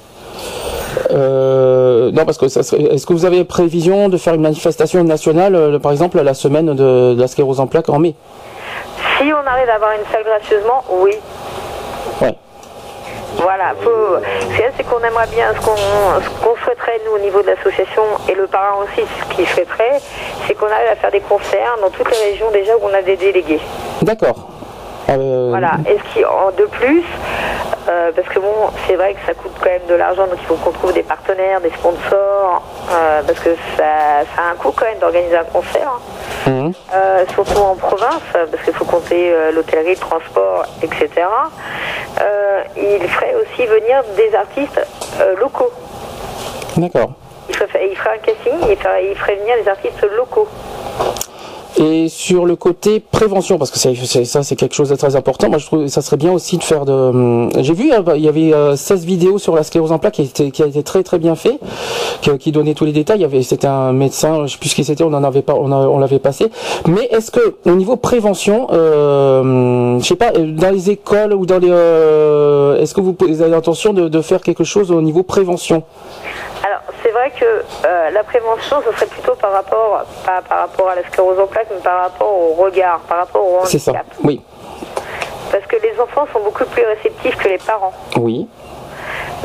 Euh, 1.10 2.10
non, 2.12 2.24
parce 2.24 2.38
que 2.38 2.48
ça 2.48 2.62
serait. 2.62 2.82
Est-ce 2.82 3.06
que 3.06 3.12
vous 3.12 3.24
avez 3.24 3.44
prévision 3.44 4.08
de 4.08 4.16
faire 4.16 4.34
une 4.34 4.42
manifestation 4.42 5.02
nationale, 5.04 5.54
euh, 5.54 5.78
par 5.78 5.92
exemple, 5.92 6.20
la 6.20 6.34
semaine 6.34 6.66
de, 6.66 7.14
de 7.14 7.20
la 7.20 7.28
sclérose 7.28 7.60
en 7.60 7.66
plaques 7.66 7.88
en 7.88 7.98
mai? 7.98 8.14
Si 9.18 9.24
on 9.32 9.46
arrive 9.46 9.68
à 9.68 9.74
avoir 9.74 9.92
une 9.92 10.12
salle 10.12 10.24
gracieusement, 10.24 10.84
oui. 10.90 11.12
Ouais. 12.20 12.34
Voilà, 13.36 13.74
c'est 14.76 14.84
qu'on 14.84 14.98
aimerait 14.98 15.26
bien, 15.34 15.46
ce 15.54 15.64
qu'on 15.64 15.74
ce 15.74 16.28
qu'on 16.44 16.54
souhaiterait, 16.64 17.00
nous, 17.06 17.16
au 17.16 17.18
niveau 17.18 17.40
de 17.40 17.46
l'association, 17.46 18.02
et 18.28 18.34
le 18.34 18.46
parrain 18.46 18.76
aussi, 18.84 19.06
ce 19.06 19.34
qu'il 19.34 19.46
souhaiterait, 19.46 20.00
c'est 20.46 20.54
qu'on 20.54 20.66
arrive 20.66 20.90
à 20.92 20.96
faire 20.96 21.10
des 21.10 21.20
concerts 21.20 21.76
dans 21.80 21.90
toutes 21.90 22.10
les 22.10 22.32
régions 22.32 22.50
déjà 22.52 22.76
où 22.76 22.80
on 22.84 22.94
a 22.94 23.02
des 23.02 23.16
délégués. 23.16 23.60
D'accord. 24.02 24.51
Euh, 25.10 25.48
Voilà, 25.50 25.72
et 25.88 25.98
ce 25.98 26.14
qui, 26.14 26.24
en 26.24 26.50
de 26.56 26.64
plus, 26.66 27.04
euh, 27.88 28.12
parce 28.14 28.28
que 28.28 28.38
bon, 28.38 28.54
c'est 28.86 28.94
vrai 28.94 29.14
que 29.14 29.20
ça 29.26 29.34
coûte 29.34 29.52
quand 29.60 29.68
même 29.70 29.86
de 29.88 29.94
l'argent, 29.94 30.26
donc 30.26 30.38
il 30.40 30.46
faut 30.46 30.54
qu'on 30.54 30.70
trouve 30.70 30.92
des 30.92 31.02
partenaires, 31.02 31.60
des 31.60 31.70
sponsors, 31.70 32.62
euh, 32.90 33.22
parce 33.26 33.38
que 33.40 33.50
ça, 33.76 34.24
ça 34.34 34.42
a 34.42 34.52
un 34.52 34.56
coût 34.56 34.72
quand 34.74 34.84
même 34.86 34.98
d'organiser 34.98 35.36
un 35.36 35.44
concert, 35.44 35.88
hein. 36.46 36.70
Euh, 36.94 37.24
surtout 37.34 37.58
en 37.60 37.74
province, 37.76 38.22
parce 38.32 38.62
qu'il 38.64 38.74
faut 38.74 38.84
compter 38.84 39.32
l'hôtellerie, 39.52 39.94
le 39.94 39.96
transport, 39.96 40.64
etc. 40.82 41.08
Il 42.76 43.08
ferait 43.08 43.34
aussi 43.34 43.66
venir 43.66 44.02
des 44.16 44.34
artistes 44.34 44.80
locaux. 45.40 45.70
D'accord. 46.76 47.10
Il 47.48 47.56
ferait, 47.56 47.88
il 47.90 47.96
ferait 47.96 48.14
un 48.14 48.18
casting, 48.18 48.54
il 48.70 48.76
ferait, 48.76 49.06
il 49.10 49.16
ferait 49.16 49.36
venir 49.36 49.56
des 49.62 49.68
artistes 49.68 50.06
locaux. 50.16 50.48
Et 51.78 52.08
sur 52.08 52.44
le 52.44 52.56
côté 52.56 53.00
prévention, 53.00 53.58
parce 53.58 53.70
que 53.70 53.78
ça 53.78 54.42
c'est 54.42 54.56
quelque 54.56 54.74
chose 54.74 54.90
de 54.90 54.96
très 54.96 55.16
important, 55.16 55.48
moi 55.48 55.58
je 55.58 55.66
trouve 55.66 55.84
que 55.84 55.88
ça 55.88 56.02
serait 56.02 56.16
bien 56.16 56.32
aussi 56.32 56.58
de 56.58 56.62
faire 56.62 56.84
de... 56.84 56.92
hum, 56.92 57.50
J'ai 57.60 57.72
vu, 57.72 57.92
euh, 57.92 58.02
il 58.16 58.22
y 58.22 58.28
avait 58.28 58.52
euh, 58.52 58.76
16 58.76 59.04
vidéos 59.04 59.38
sur 59.38 59.54
la 59.54 59.62
sclérose 59.62 59.92
en 59.92 59.98
plaques 59.98 60.14
qui, 60.14 60.62
a 60.62 60.66
été 60.66 60.82
très 60.82 61.02
très 61.02 61.18
bien 61.18 61.34
fait, 61.34 61.58
qui, 62.38 62.52
donnait 62.52 62.74
tous 62.74 62.84
les 62.84 62.92
détails. 62.92 63.18
Il 63.18 63.22
y 63.22 63.24
avait, 63.24 63.42
c'était 63.42 63.66
un 63.66 63.92
médecin, 63.92 64.46
je 64.46 64.52
sais 64.52 64.58
plus 64.58 64.68
ce 64.68 64.74
qui 64.74 64.84
c'était, 64.84 65.04
on 65.04 65.14
en 65.14 65.24
avait 65.24 65.42
pas, 65.42 65.54
on, 65.54 65.98
l'avait 65.98 66.18
passé. 66.18 66.46
Mais 66.86 67.04
est-ce 67.10 67.30
que 67.30 67.56
au 67.64 67.74
niveau 67.74 67.96
prévention, 67.96 68.68
euh, 68.72 69.98
je 69.98 70.04
sais 70.04 70.16
pas, 70.16 70.32
euh, 70.36 70.52
dans 70.52 70.70
les 70.70 70.90
écoles 70.90 71.32
ou 71.32 71.46
dans 71.46 71.58
les, 71.58 71.70
euh, 71.70 72.80
est-ce 72.80 72.94
que 72.94 73.00
vous 73.00 73.16
avez 73.22 73.50
l'intention 73.50 73.92
de, 73.92 74.08
de 74.08 74.20
faire 74.20 74.40
quelque 74.40 74.64
chose 74.64 74.90
au 74.90 75.00
niveau 75.00 75.22
prévention? 75.22 75.82
Alors, 76.64 76.80
que 77.42 77.64
euh, 77.86 78.10
la 78.10 78.22
prévention, 78.22 78.76
ce 78.86 78.92
serait 78.92 79.06
plutôt 79.06 79.34
par 79.34 79.50
rapport, 79.52 80.04
pas 80.24 80.40
par 80.48 80.58
rapport 80.60 80.88
à 80.90 80.94
la 80.94 81.02
sclérose 81.08 81.40
en 81.40 81.46
plaques, 81.46 81.66
mais 81.74 81.80
par 81.82 82.02
rapport 82.02 82.32
au 82.32 82.54
regard, 82.62 83.00
par 83.08 83.18
rapport 83.18 83.44
au 83.44 83.64
C'est 83.64 83.78
ça. 83.80 83.90
handicap. 83.90 84.06
Oui, 84.22 84.40
Parce 85.50 85.64
que 85.66 85.76
les 85.82 85.98
enfants 86.00 86.26
sont 86.32 86.40
beaucoup 86.40 86.64
plus 86.66 86.84
réceptifs 86.84 87.36
que 87.36 87.48
les 87.48 87.58
parents. 87.58 87.92
oui, 88.16 88.48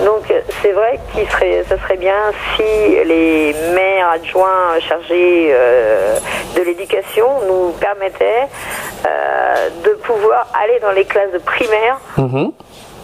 Donc 0.05 0.31
c'est 0.61 0.71
vrai 0.73 0.99
qu'il 1.11 1.27
serait, 1.31 1.63
ça 1.67 1.77
serait 1.79 1.97
bien 1.97 2.13
si 2.55 2.63
les 2.63 3.55
maires 3.73 4.09
adjoints 4.09 4.79
chargés 4.87 5.49
euh, 5.51 6.19
de 6.55 6.61
l'éducation 6.61 7.27
nous 7.47 7.71
permettaient 7.79 8.47
euh, 9.07 9.69
de 9.83 9.89
pouvoir 10.03 10.45
aller 10.61 10.79
dans 10.81 10.91
les 10.91 11.05
classes 11.05 11.31
de 11.33 11.39
primaire 11.39 11.97
Mhm. 12.17 12.51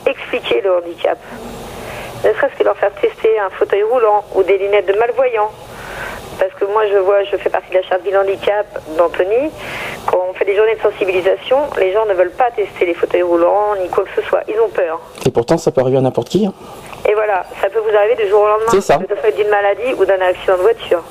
expliquer 0.06 0.62
le 0.62 0.78
handicap. 0.78 1.18
Ne 2.24 2.34
serait-ce 2.34 2.56
que 2.58 2.64
leur 2.64 2.78
faire 2.78 2.92
tester 2.94 3.38
un 3.40 3.50
fauteuil 3.50 3.84
roulant 3.84 4.24
ou 4.36 4.44
des 4.44 4.58
lunettes 4.58 4.86
de 4.88 4.94
malvoyants. 4.94 5.52
Parce 6.40 6.54
que 6.54 6.66
moi, 6.66 6.84
je 6.92 6.98
vois, 6.98 7.24
je 7.26 7.38
fais 7.38 7.50
partie 7.50 7.70
de 7.70 7.76
la 7.76 7.84
charte 7.84 8.04
du 8.04 8.16
handicap 8.16 8.66
d'Anthony. 8.98 9.52
Quand 10.08 10.20
on 10.30 10.34
fait 10.34 10.46
des 10.46 10.56
journées 10.56 10.76
de 10.76 10.82
sensibilisation, 10.82 11.58
les 11.78 11.92
gens 11.94 12.06
ne 12.06 12.14
veulent 12.14 12.32
pas 12.32 12.50
tester 12.52 12.86
les 12.86 12.94
fauteuils 12.94 13.22
roulants 13.22 13.76
ni 13.82 13.88
quoi 13.90 14.04
que 14.04 14.22
ce 14.22 14.28
soit. 14.28 14.42
Ils 14.48 14.60
ont 14.60 14.70
peur. 14.70 15.00
Et 15.26 15.32
pourtant 15.32 15.58
ça 15.58 15.72
peut 15.72 15.82
arriver 15.82 15.98
à 15.98 16.02
n'importe 16.02 16.30
qui. 16.30 16.46
hein. 16.46 16.54
Et 17.08 17.14
voilà, 17.14 17.46
ça 17.62 17.70
peut 17.70 17.80
vous 17.80 17.96
arriver 17.96 18.16
du 18.16 18.28
jour 18.30 18.42
au 18.42 18.48
lendemain. 18.48 18.66
C'est 18.72 18.82
ça. 18.82 18.98
Que 18.98 19.14
ce 19.14 19.22
soit 19.22 19.32
d'une 19.32 19.50
maladie 19.50 19.94
ou 19.98 20.06
d'un 20.06 20.20
accident 20.22 20.58
de 20.58 20.62
voiture. 20.64 21.04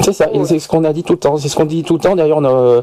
C'est 0.00 0.12
ça, 0.12 0.26
et 0.32 0.44
c'est 0.44 0.58
ce 0.58 0.68
qu'on 0.68 0.84
a 0.84 0.92
dit 0.92 1.02
tout 1.04 1.12
le 1.12 1.18
temps. 1.18 1.36
C'est 1.36 1.48
ce 1.48 1.54
qu'on 1.56 1.64
dit 1.64 1.82
tout 1.84 1.94
le 1.94 2.00
temps. 2.00 2.16
D'ailleurs, 2.16 2.40
euh, 2.44 2.82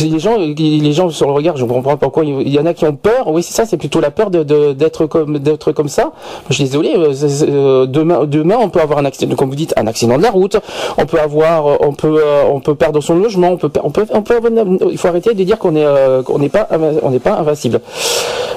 les 0.00 0.18
gens, 0.18 0.36
les 0.36 0.92
gens 0.92 1.08
sur 1.10 1.26
le 1.26 1.32
regard, 1.32 1.56
je 1.56 1.64
comprends 1.64 1.82
pas 1.82 1.96
pourquoi. 1.96 2.24
Il 2.24 2.48
y 2.48 2.58
en 2.58 2.66
a 2.66 2.74
qui 2.74 2.84
ont 2.84 2.94
peur. 2.94 3.28
Oui, 3.28 3.42
c'est 3.42 3.54
ça. 3.54 3.64
C'est 3.64 3.76
plutôt 3.78 4.00
la 4.00 4.10
peur 4.10 4.30
d'être 4.30 5.06
comme 5.06 5.38
d'être 5.38 5.72
comme 5.72 5.88
ça. 5.88 6.12
Je 6.48 6.54
suis 6.54 6.64
désolé. 6.64 6.94
euh, 6.96 7.12
euh, 7.48 7.86
demain, 7.86 8.24
demain, 8.26 8.56
on 8.60 8.68
peut 8.68 8.80
avoir 8.80 8.98
un 8.98 9.04
accident, 9.04 9.34
comme 9.36 9.48
vous 9.48 9.56
dites, 9.56 9.72
un 9.76 9.86
accident 9.86 10.18
de 10.18 10.22
la 10.22 10.30
route. 10.30 10.56
On 10.98 11.06
peut 11.06 11.18
avoir, 11.20 11.66
euh, 11.66 11.76
on 11.80 11.92
peut, 11.92 12.20
euh, 12.24 12.42
on 12.52 12.60
peut 12.60 12.74
perdre 12.74 13.00
son 13.00 13.14
logement. 13.16 13.48
On 13.52 13.56
peut, 13.56 13.70
on 13.82 13.90
peut, 13.90 14.06
on 14.12 14.22
peut. 14.22 14.36
avoir- 14.36 14.52
Il 14.90 14.98
faut 14.98 15.08
arrêter 15.08 15.34
de 15.34 15.42
dire 15.44 15.58
qu'on 15.58 15.74
est, 15.74 15.84
euh, 15.84 16.22
qu'on 16.22 16.38
n'est 16.38 16.48
pas, 16.50 16.68
on 17.02 17.10
n'est 17.10 17.18
pas 17.20 17.34
invincible. 17.38 17.80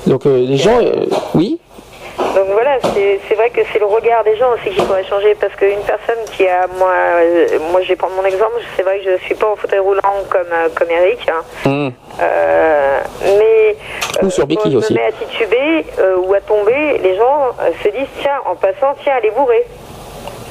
Donc 0.07 0.25
les 0.25 0.57
gens, 0.57 0.77
oui. 1.35 1.57
Voilà, 2.63 2.79
c'est 3.27 3.35
vrai 3.35 3.49
que 3.49 3.59
c'est 3.73 3.79
le 3.79 3.85
regard 3.87 4.23
des 4.23 4.37
gens 4.37 4.53
aussi 4.53 4.73
qui 4.73 4.81
pourrait 4.85 5.03
changer 5.03 5.35
parce 5.35 5.53
qu'une 5.55 5.81
personne 5.85 6.23
qui 6.31 6.47
a, 6.47 6.65
moi, 6.77 6.93
euh, 7.17 7.59
moi 7.73 7.81
je 7.81 7.89
vais 7.89 7.97
prendre 7.97 8.15
mon 8.15 8.23
exemple, 8.23 8.53
c'est 8.77 8.83
vrai 8.83 8.99
que 8.99 9.03
je 9.03 9.09
ne 9.09 9.17
suis 9.17 9.35
pas 9.35 9.51
en 9.51 9.57
fauteuil 9.57 9.79
roulant 9.79 9.99
comme, 10.29 10.47
euh, 10.49 10.69
comme 10.73 10.89
Eric, 10.89 11.27
hein. 11.29 11.41
Hum. 11.65 11.91
Euh, 12.21 12.99
mais 13.37 13.75
Ou 14.25 14.29
sur 14.29 14.47
quand 14.47 14.69
je 14.71 14.77
aussi. 14.77 14.93
me 14.93 14.97
mets 14.99 15.07
à 15.07 15.11
tituber 15.11 15.85
euh, 15.99 16.15
ou 16.25 16.33
à 16.33 16.39
tomber, 16.39 16.99
les 16.99 17.17
gens 17.17 17.49
se 17.83 17.89
disent 17.89 18.07
tiens, 18.21 18.39
en 18.45 18.55
passant, 18.55 18.95
tiens, 19.03 19.15
allez 19.17 19.31
bourrer, 19.31 19.65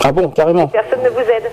Ah 0.04 0.12
bon, 0.12 0.28
carrément. 0.28 0.66
personne 0.68 1.02
ne 1.02 1.08
vous 1.08 1.20
aide. 1.20 1.50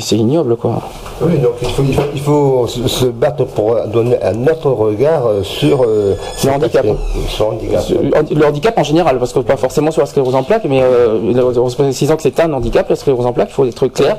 C'est 0.00 0.16
ignoble, 0.16 0.56
quoi. 0.56 0.80
Oui, 1.20 1.38
donc 1.38 1.52
il 1.62 1.68
faut, 1.68 1.82
il 1.82 1.94
faut, 1.94 2.02
il 2.14 2.20
faut 2.20 2.66
se, 2.66 2.86
se 2.88 3.06
battre 3.06 3.44
pour 3.46 3.74
donner 3.86 4.16
un 4.22 4.46
autre 4.46 4.70
regard 4.70 5.26
euh, 5.26 5.42
sur 5.42 5.82
euh, 5.82 6.14
handicap. 6.46 6.84
aspect, 6.84 6.94
le 7.38 7.44
handicap. 7.44 7.84
Le 8.30 8.44
handicap 8.46 8.78
en 8.78 8.82
général, 8.82 9.18
parce 9.18 9.32
que 9.32 9.38
pas 9.38 9.56
forcément 9.56 9.90
sur 9.90 10.02
la 10.02 10.06
sclérose 10.06 10.34
en 10.34 10.42
plaques, 10.42 10.64
mais 10.68 10.80
euh, 10.82 11.52
en 11.58 11.68
se 11.70 11.76
précisant 11.76 12.16
que 12.16 12.22
c'est 12.22 12.38
un 12.40 12.52
handicap, 12.52 12.88
la 12.90 12.96
sclérose 12.96 13.24
en 13.24 13.32
plaques, 13.32 13.48
il 13.50 13.54
faut 13.54 13.64
être 13.64 13.86
clair. 13.88 14.18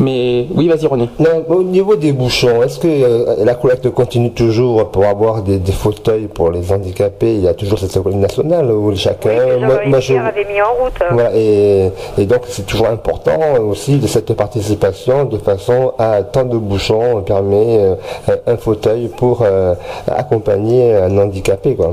Mais 0.00 0.46
oui, 0.54 0.66
vas-y 0.68 0.86
René. 0.86 1.08
Non, 1.20 1.44
au 1.48 1.62
niveau 1.62 1.94
des 1.94 2.12
bouchons, 2.12 2.62
est-ce 2.62 2.78
que 2.80 2.88
euh, 2.88 3.44
la 3.44 3.54
collecte 3.54 3.88
continue 3.90 4.32
toujours 4.32 4.88
pour 4.90 5.04
avoir 5.04 5.42
des, 5.42 5.58
des 5.58 5.72
fauteuils 5.72 6.26
pour 6.26 6.50
les 6.50 6.72
handicapés? 6.72 7.34
Il 7.34 7.42
y 7.42 7.48
a 7.48 7.54
toujours 7.54 7.78
cette 7.78 7.92
collecte 8.02 8.20
nationale 8.20 8.70
où 8.72 8.94
chacun. 8.96 9.30
Oui, 9.30 9.64
moi- 9.64 9.80
moi, 9.86 10.00
je- 10.00 10.14
avait 10.14 10.44
mis 10.44 10.60
en 10.60 10.82
route. 10.82 10.92
Voilà, 11.12 11.30
et, 11.36 11.90
et 12.18 12.24
donc 12.26 12.40
c'est 12.48 12.66
toujours 12.66 12.88
important 12.88 13.38
aussi 13.68 13.98
de 13.98 14.06
cette 14.08 14.32
participation 14.34 14.91
de 15.24 15.38
façon 15.38 15.94
à 15.98 16.22
tant 16.22 16.44
de 16.44 16.56
bouchons 16.56 17.22
permet 17.22 17.78
euh, 17.78 18.36
un 18.46 18.56
fauteuil 18.56 19.08
pour 19.08 19.42
euh, 19.42 19.74
accompagner 20.10 20.94
un 20.96 21.16
handicapé 21.18 21.74
quoi. 21.76 21.92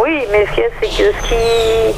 Oui, 0.00 0.24
mais 0.30 0.46
ce 0.46 0.52
qu'il 0.54 0.62
y 0.62 0.66
a, 0.66 0.70
c'est 0.80 0.86
que 0.88 1.12
ce 1.12 1.28
qui. 1.28 1.94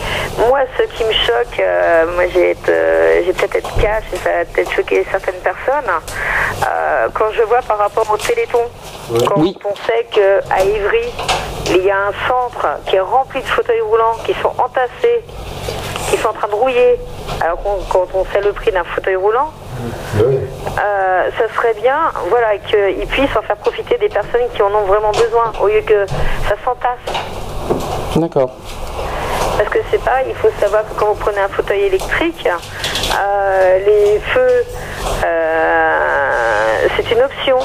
Moi, 0.49 0.61
ce 0.79 0.83
qui 0.97 1.05
me 1.05 1.13
choque, 1.13 1.59
euh, 1.61 2.05
moi 2.15 2.25
j'ai 2.33 2.53
été- 2.53 2.71
euh, 2.73 3.23
j'ai 3.25 3.33
peut-être 3.33 3.57
être 3.57 3.71
cash 3.81 4.05
et 4.13 4.17
ça 4.17 4.31
va 4.31 4.45
peut-être 4.47 4.73
choquer 4.73 5.05
certaines 5.11 5.41
personnes. 5.43 5.91
euh, 6.67 7.09
quand 7.15 7.31
je 7.37 7.43
vois 7.43 7.61
par 7.63 7.79
rapport 7.79 8.07
au 8.13 8.17
Téléthon, 8.17 8.59
quand 9.27 9.35
Oui. 9.41 9.57
on 9.65 9.75
sait 9.87 10.07
qu'à 10.11 10.63
Ivry, 10.65 11.07
il 11.71 11.85
y 11.85 11.91
a 11.91 11.97
un 12.09 12.13
centre 12.29 12.67
qui 12.87 12.97
est 12.97 13.01
rempli 13.01 13.41
de 13.41 13.47
fauteuils 13.47 13.81
roulants 13.81 14.17
qui 14.25 14.33
sont 14.43 14.53
entassés, 14.63 15.23
qui 16.11 16.17
sont 16.17 16.29
en 16.29 16.33
train 16.33 16.49
de 16.49 16.55
rouiller, 16.55 16.99
alors 17.41 17.59
qu'on- 17.63 17.83
quand 17.89 18.07
on 18.15 18.25
sait 18.33 18.41
le 18.41 18.53
prix 18.53 18.73
d'un 18.73 18.85
fauteuil 18.85 19.17
roulant, 19.17 19.51
euh, 20.19 21.31
ça 21.39 21.55
serait 21.55 21.75
bien 21.75 21.97
voilà, 22.29 22.59
qu'ils 22.59 23.07
puissent 23.07 23.37
en 23.37 23.43
faire 23.43 23.57
profiter 23.57 23.97
des 23.99 24.09
personnes 24.09 24.49
qui 24.55 24.63
en 24.63 24.73
ont 24.75 24.85
vraiment 24.87 25.13
besoin, 25.13 25.53
au 25.61 25.69
lieu 25.69 25.81
que 25.83 26.07
ça 26.49 26.57
s'entasse. 26.65 26.99
D'accord. 28.17 28.51
Parce 29.57 29.69
que 29.69 29.79
c'est 29.91 30.03
pas, 30.03 30.23
il 30.27 30.35
faut 30.35 30.51
savoir 30.61 30.83
que 30.83 30.99
quand 30.99 31.07
vous 31.07 31.15
prenez 31.15 31.41
un 31.41 31.49
fauteuil 31.49 31.83
électrique, 31.83 32.49
euh, 32.49 33.79
les 33.85 34.19
feux, 34.21 34.65
euh, 35.25 36.87
c'est 36.97 37.11
une 37.11 37.23
option. 37.23 37.59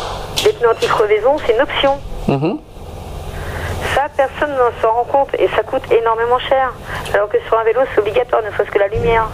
Les 0.43 0.53
pneus 0.53 0.69
anti-crevaison, 0.69 1.37
c'est 1.45 1.53
une 1.53 1.61
option. 1.61 1.97
Mhm. 2.27 2.59
Ça, 3.95 4.03
personne 4.15 4.51
ne 4.51 4.81
s'en 4.81 4.93
rend 4.93 5.05
compte 5.05 5.29
et 5.39 5.47
ça 5.55 5.63
coûte 5.63 5.83
énormément 5.91 6.39
cher. 6.39 6.73
Alors 7.13 7.29
que 7.29 7.37
sur 7.47 7.57
un 7.57 7.63
vélo, 7.63 7.81
c'est 7.93 8.01
obligatoire, 8.01 8.41
ne 8.43 8.51
serait-ce 8.51 8.71
que 8.71 8.79
la 8.79 8.87
lumière. 8.89 9.27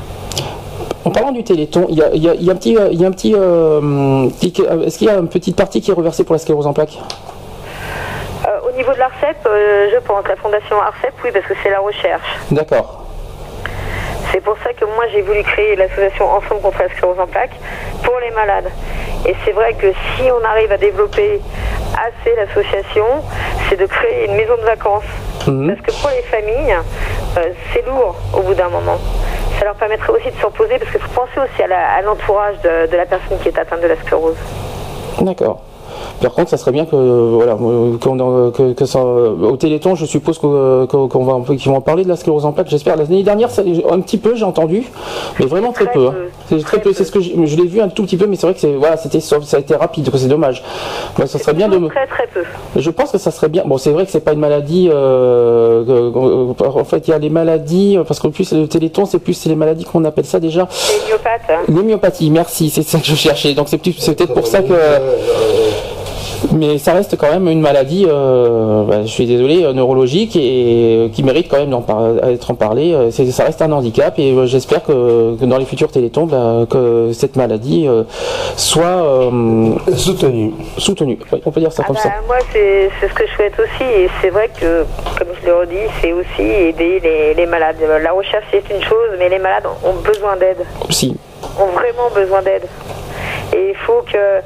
En 1.04 1.10
parlant 1.10 1.32
du 1.32 1.44
Téléthon, 1.44 1.88
il 1.90 1.98
y 1.98 2.04
a, 2.04 2.10
il 2.14 2.24
y 2.24 2.30
a- 2.30 2.34
il 2.36 2.44
y 2.44 2.50
a 2.50 2.54
un 2.54 2.56
petit, 2.56 2.78
il 2.92 3.02
y 3.02 3.06
a 3.06 3.08
un 3.08 3.12
petit, 3.12 3.34
euh, 3.36 4.30
petit- 4.40 4.62
euh, 4.62 4.86
est-ce 4.86 4.98
qu'il 5.00 5.08
y 5.08 5.10
a 5.10 5.16
une 5.16 5.30
petite 5.30 5.56
partie 5.56 5.82
qui 5.82 5.90
est 5.90 5.94
reversée 5.94 6.24
pour 6.24 6.34
la 6.36 6.40
sclérose 6.40 6.68
en 6.68 6.74
plaques? 6.74 6.98
Euh, 8.48 8.70
au 8.72 8.76
niveau 8.78 8.94
de 8.94 9.00
l'ARCEP, 9.00 9.38
euh, 9.48 9.88
je 9.92 9.98
pense, 10.00 10.24
la 10.28 10.36
fondation 10.36 10.80
ARCEP, 10.80 11.14
oui, 11.24 11.32
parce 11.34 11.46
que 11.46 11.54
c'est 11.64 11.72
la 11.72 11.80
recherche. 11.80 12.28
D'accord. 12.52 13.06
C'est 14.32 14.42
pour 14.42 14.56
ça 14.64 14.74
que 14.74 14.86
moi 14.86 15.06
j'ai 15.12 15.22
voulu 15.22 15.44
créer 15.44 15.76
l'association 15.76 16.26
Ensemble 16.32 16.62
contre 16.62 16.82
la 16.84 16.90
sclérose 16.90 17.20
en 17.20 17.28
plaques 17.28 17.56
pour 18.04 18.14
les 18.20 18.32
malades. 18.32 18.70
Et 19.28 19.36
c'est 19.44 19.52
vrai 19.52 19.74
que 19.74 19.88
si 20.16 20.24
on 20.32 20.44
arrive 20.46 20.72
à 20.72 20.78
développer 20.78 21.42
assez 21.94 22.36
l'association, 22.36 23.06
c'est 23.70 23.76
de 23.78 23.86
créer 23.88 24.28
une 24.30 24.36
maison 24.36 24.56
de 24.56 24.62
vacances. 24.66 25.04
Mhm. 25.48 25.68
Parce 25.76 25.82
que 25.82 26.02
pour 26.02 26.10
les 26.12 26.22
familles, 26.24 26.76
euh, 27.38 27.42
c'est 27.74 27.86
lourd 27.86 28.16
au 28.34 28.42
bout 28.42 28.54
d'un 28.54 28.70
moment. 28.70 29.00
Ça 29.62 29.66
leur 29.66 29.76
permettrait 29.76 30.12
aussi 30.12 30.32
de 30.32 30.36
se 30.42 30.46
reposer 30.48 30.80
parce 30.80 30.90
qu'il 30.90 31.00
faut 31.00 31.22
penser 31.22 31.40
aussi 31.40 31.62
à 31.62 32.02
l'entourage 32.02 32.56
de 32.64 32.98
la 32.98 33.06
personne 33.06 33.38
qui 33.38 33.50
est 33.50 33.60
atteinte 33.60 33.82
de 33.82 33.86
la 33.86 33.96
sclérose. 33.96 34.36
D'accord. 35.22 35.62
Par 36.22 36.32
contre, 36.34 36.50
ça 36.50 36.58
serait 36.58 36.72
bien 36.72 36.86
que 36.86 36.96
voilà 36.96 37.54
euh, 37.62 38.52
que, 38.52 38.74
que 38.74 38.86
ça 38.86 39.00
au 39.04 39.58
Téléthon, 39.58 39.96
je 39.96 40.06
suppose 40.06 40.38
que- 40.38 40.86
que- 40.86 41.08
qu'on 41.08 41.24
va 41.24 41.34
un 41.34 41.42
peu- 41.42 41.56
qu'ils 41.56 41.72
vont 41.72 41.78
en 41.78 41.82
parler 41.82 42.04
de 42.04 42.10
la 42.10 42.16
sclérose 42.16 42.46
en 42.46 42.52
plaques. 42.52 42.70
J'espère. 42.70 42.96
L'année 42.96 43.24
dernière, 43.24 43.50
ça- 43.50 43.64
un 43.90 44.00
petit 44.02 44.18
peu, 44.18 44.36
j'ai 44.36 44.46
entendu, 44.46 44.84
mais 45.40 45.46
vraiment 45.46 45.72
très, 45.72 45.86
Très 45.86 45.94
peu. 45.96 46.08
hein. 46.08 46.14
C'est 46.50 46.58
très 46.60 46.78
Très 46.78 46.80
peu. 46.82 46.94
C'est 46.94 47.04
ce 47.06 47.12
que 47.12 47.22
je 47.22 47.56
l'ai 47.56 47.66
vu 47.68 47.82
un 47.82 47.90
tout 47.90 48.04
petit 48.04 48.18
peu, 48.18 48.28
mais 48.28 48.36
c'est 48.36 48.46
vrai 48.48 48.54
que 48.54 48.60
c'est 48.60 48.74
voilà, 48.74 48.98
c'était 48.98 49.20
ça 49.20 49.38
a 49.54 49.60
été 49.60 49.76
rapide. 49.76 50.10
que 50.12 50.18
C'est 50.18 50.28
dommage. 50.28 50.64
Ça 51.26 51.40
serait 51.40 51.54
bien 51.54 51.68
de. 51.70 51.78
me- 51.78 51.88
Très 51.90 52.08
très 52.08 52.28
peu. 52.28 52.42
Je 52.76 52.90
pense 52.90 53.12
que 53.12 53.18
ça 53.18 53.32
serait 53.32 53.50
bien. 53.50 53.64
Bon, 53.66 53.78
c'est 53.78 53.92
vrai 53.92 54.06
que 54.06 54.12
c'est 54.12 54.20
pas 54.24 54.34
une 54.34 54.40
maladie. 54.40 54.90
euh, 54.92 55.84
que- 55.86 56.54
que- 56.54 56.64
en 56.80 56.84
fait, 56.84 57.08
il 57.08 57.12
y 57.12 57.14
a 57.14 57.18
les 57.20 57.30
maladies 57.30 57.98
parce 58.08 58.20
qu'en 58.20 58.30
plus 58.32 58.52
le 58.54 58.68
Téléthon, 58.68 59.06
c'est 59.06 59.20
plus 59.20 59.34
c'est 59.34 59.50
les 59.50 59.56
maladies 59.56 59.86
qu'on 59.86 60.04
appelle 60.06 60.26
ça 60.26 60.40
déjà. 60.40 60.68
C'est 60.70 61.08
myopathe. 61.08 61.42
hein. 61.50 61.62
L'homéopathie, 61.68 62.30
merci, 62.30 62.70
c'est 62.70 62.84
ça 62.84 63.00
que 63.00 63.06
je 63.06 63.16
cherchais. 63.16 63.54
Donc 63.54 63.68
c'est 63.70 63.78
peut-être 63.78 64.34
pour 64.34 64.48
ça 64.48 64.62
que. 64.62 64.74
Mais 66.54 66.78
ça 66.78 66.94
reste 66.94 67.18
quand 67.18 67.30
même 67.32 67.48
une 67.48 67.62
maladie, 67.62 68.06
euh, 68.10 68.84
bah, 68.84 69.02
je 69.04 69.08
suis 69.08 69.26
désolé, 69.26 69.64
euh, 69.64 69.74
neurologique 69.74 70.36
et 70.36 71.06
euh, 71.06 71.10
qui 71.10 71.24
mérite 71.24 71.48
quand 71.50 71.58
même 71.58 71.70
d'en 71.70 71.82
par- 71.82 72.14
d'être 72.14 72.52
en 72.52 72.56
parler. 72.56 72.94
Euh, 72.94 73.12
c'est- 73.12 73.30
Ça 73.32 73.44
reste 73.46 73.62
un 73.62 73.72
handicap 73.72 74.18
et 74.18 74.32
euh, 74.34 74.46
j'espère 74.48 74.84
que, 74.84 75.38
que 75.40 75.46
dans 75.46 75.58
les 75.58 75.66
futurs 75.66 75.90
télétons, 75.92 76.26
bah, 76.26 76.66
que 76.70 77.12
cette 77.14 77.36
maladie 77.36 77.88
euh, 77.88 78.04
soit 78.58 78.84
euh, 78.86 79.72
Soutenu. 79.96 80.52
soutenue. 80.78 81.18
Oui, 81.32 81.42
on 81.46 81.52
peut 81.52 81.60
dire 81.62 81.72
ça 81.72 81.84
Ah 81.84 81.88
comme 81.88 81.96
bah, 81.96 82.02
ça. 82.02 82.10
Moi, 82.28 82.38
c'est 82.52 82.90
ce 83.08 83.14
que 83.14 83.26
je 83.28 83.34
souhaite 83.36 83.54
aussi. 83.60 83.84
Et 83.84 84.10
c'est 84.22 84.30
vrai 84.30 84.50
que, 84.60 84.84
comme 85.18 85.28
je 85.40 85.46
l'ai 85.46 85.52
redit, 85.54 85.90
c'est 86.02 86.12
aussi 86.12 86.42
aider 86.42 87.00
les, 87.02 87.34
les 87.34 87.46
malades. 87.46 87.78
La 88.04 88.12
recherche, 88.12 88.46
c'est 88.52 88.64
une 88.76 88.82
chose, 88.84 89.10
mais 89.20 89.30
les 89.30 89.40
malades 89.40 89.64
ont 89.86 89.94
besoin 90.04 90.36
d'aide, 90.38 90.66
Si. 90.90 91.16
ont 91.60 91.72
vraiment 91.74 92.10
besoin 92.14 92.42
d'aide. 92.42 92.64
Et 93.54 93.70
il 93.72 93.76
faut 93.76 94.02
que 94.12 94.16
euh, 94.18 94.42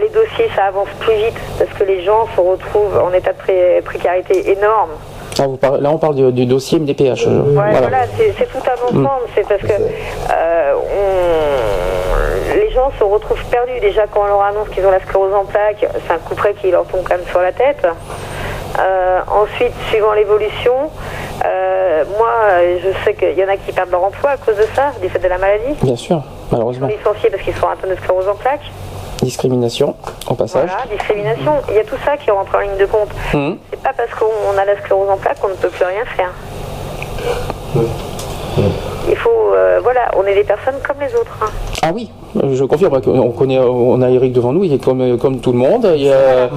les 0.00 0.08
dossiers, 0.08 0.48
ça 0.56 0.64
avance 0.64 0.88
plus 1.00 1.14
vite, 1.14 1.36
parce 1.58 1.70
que 1.72 1.84
les 1.84 2.02
gens 2.02 2.26
se 2.34 2.40
retrouvent 2.40 2.98
en 2.98 3.12
état 3.12 3.32
de 3.32 3.38
pré- 3.38 3.80
précarité 3.84 4.50
énorme. 4.50 4.90
Ah, 5.38 5.46
vous 5.46 5.56
parlez- 5.56 5.80
là, 5.80 5.90
on 5.90 5.98
parle 5.98 6.14
du, 6.16 6.30
du 6.32 6.44
dossier 6.46 6.78
MDPH. 6.78 7.26
euh, 7.26 7.40
Ouais, 7.42 7.52
voilà. 7.54 7.80
voilà, 7.80 7.98
c'est 8.16 8.46
tout 8.52 8.58
un 8.68 8.84
ensemble. 8.84 9.26
C'est 9.34 9.48
parce 9.48 9.62
que 9.62 9.72
euh, 9.72 10.74
on- 10.74 12.56
les 12.56 12.70
gens 12.70 12.90
se 12.98 13.04
retrouvent 13.04 13.44
perdus. 13.46 13.80
Déjà, 13.80 14.06
quand 14.06 14.22
on 14.22 14.26
leur 14.26 14.42
annonce 14.42 14.68
qu'ils 14.68 14.84
ont 14.86 14.90
la 14.90 15.00
sclérose 15.00 15.32
en 15.34 15.44
plaques, 15.44 15.86
c'est 16.06 16.12
un 16.12 16.18
coup 16.18 16.34
près 16.34 16.52
qui 16.54 16.70
leur 16.70 16.84
tombe 16.84 17.02
quand 17.08 17.16
même 17.16 17.26
sur 17.30 17.40
la 17.40 17.52
tête. 17.52 17.86
Euh, 18.78 19.20
ensuite, 19.30 19.72
suivant 19.88 20.12
l'évolution, 20.12 20.74
euh, 21.44 22.04
moi, 22.18 22.30
je 22.82 22.88
sais 23.04 23.14
qu'il 23.14 23.38
y 23.38 23.44
en 23.44 23.48
a 23.48 23.56
qui 23.56 23.72
perdent 23.72 23.90
leur 23.90 24.04
emploi 24.04 24.30
à 24.30 24.36
cause 24.36 24.56
de 24.56 24.66
ça, 24.74 24.92
du 25.00 25.08
fait 25.08 25.18
de 25.18 25.28
la 25.28 25.38
maladie. 25.38 25.74
Bien 25.82 25.96
sûr, 25.96 26.16
Ils 26.16 26.20
sont 26.20 26.46
malheureusement. 26.52 26.86
licenciés 26.88 27.30
parce 27.30 27.42
qu'ils 27.42 27.54
sont 27.56 27.68
atteints 27.68 27.88
de 27.88 27.96
sclérose 27.96 28.28
en 28.28 28.34
plaques. 28.34 28.70
Discrimination, 29.22 29.94
au 30.28 30.34
passage. 30.34 30.68
Voilà, 30.68 30.84
discrimination. 30.90 31.52
Il 31.68 31.74
y 31.74 31.78
a 31.78 31.84
tout 31.84 31.98
ça 32.04 32.16
qui 32.16 32.30
rentre 32.30 32.54
en 32.56 32.60
ligne 32.60 32.76
de 32.76 32.86
compte. 32.86 33.10
Mhm. 33.34 33.58
C'est 33.70 33.80
pas 33.82 33.92
parce 33.96 34.10
qu'on 34.14 34.58
a 34.58 34.64
la 34.64 34.76
sclérose 34.78 35.10
en 35.10 35.16
plaques 35.16 35.38
qu'on 35.38 35.48
ne 35.48 35.54
peut 35.54 35.68
plus 35.68 35.84
rien 35.84 36.04
faire. 36.16 36.30
Il 39.08 39.16
faut, 39.16 39.52
euh, 39.54 39.80
voilà, 39.82 40.10
on 40.16 40.24
est 40.24 40.34
des 40.34 40.44
personnes 40.44 40.74
comme 40.86 40.96
les 41.00 41.14
autres. 41.14 41.36
hein. 41.42 41.50
Ah 41.84 41.90
oui, 41.92 42.08
euh, 42.36 42.54
je 42.54 42.62
confirme. 42.62 43.00
On 43.08 43.30
connaît, 43.30 43.58
on 43.58 44.00
a 44.02 44.08
Eric 44.08 44.32
devant 44.32 44.52
nous, 44.52 44.62
il 44.62 44.72
est 44.72 44.78
comme, 44.82 45.18
comme 45.18 45.40
tout 45.40 45.50
le 45.50 45.58
monde. 45.58 45.84
Il 45.96 46.04
y 46.04 46.12
a, 46.12 46.48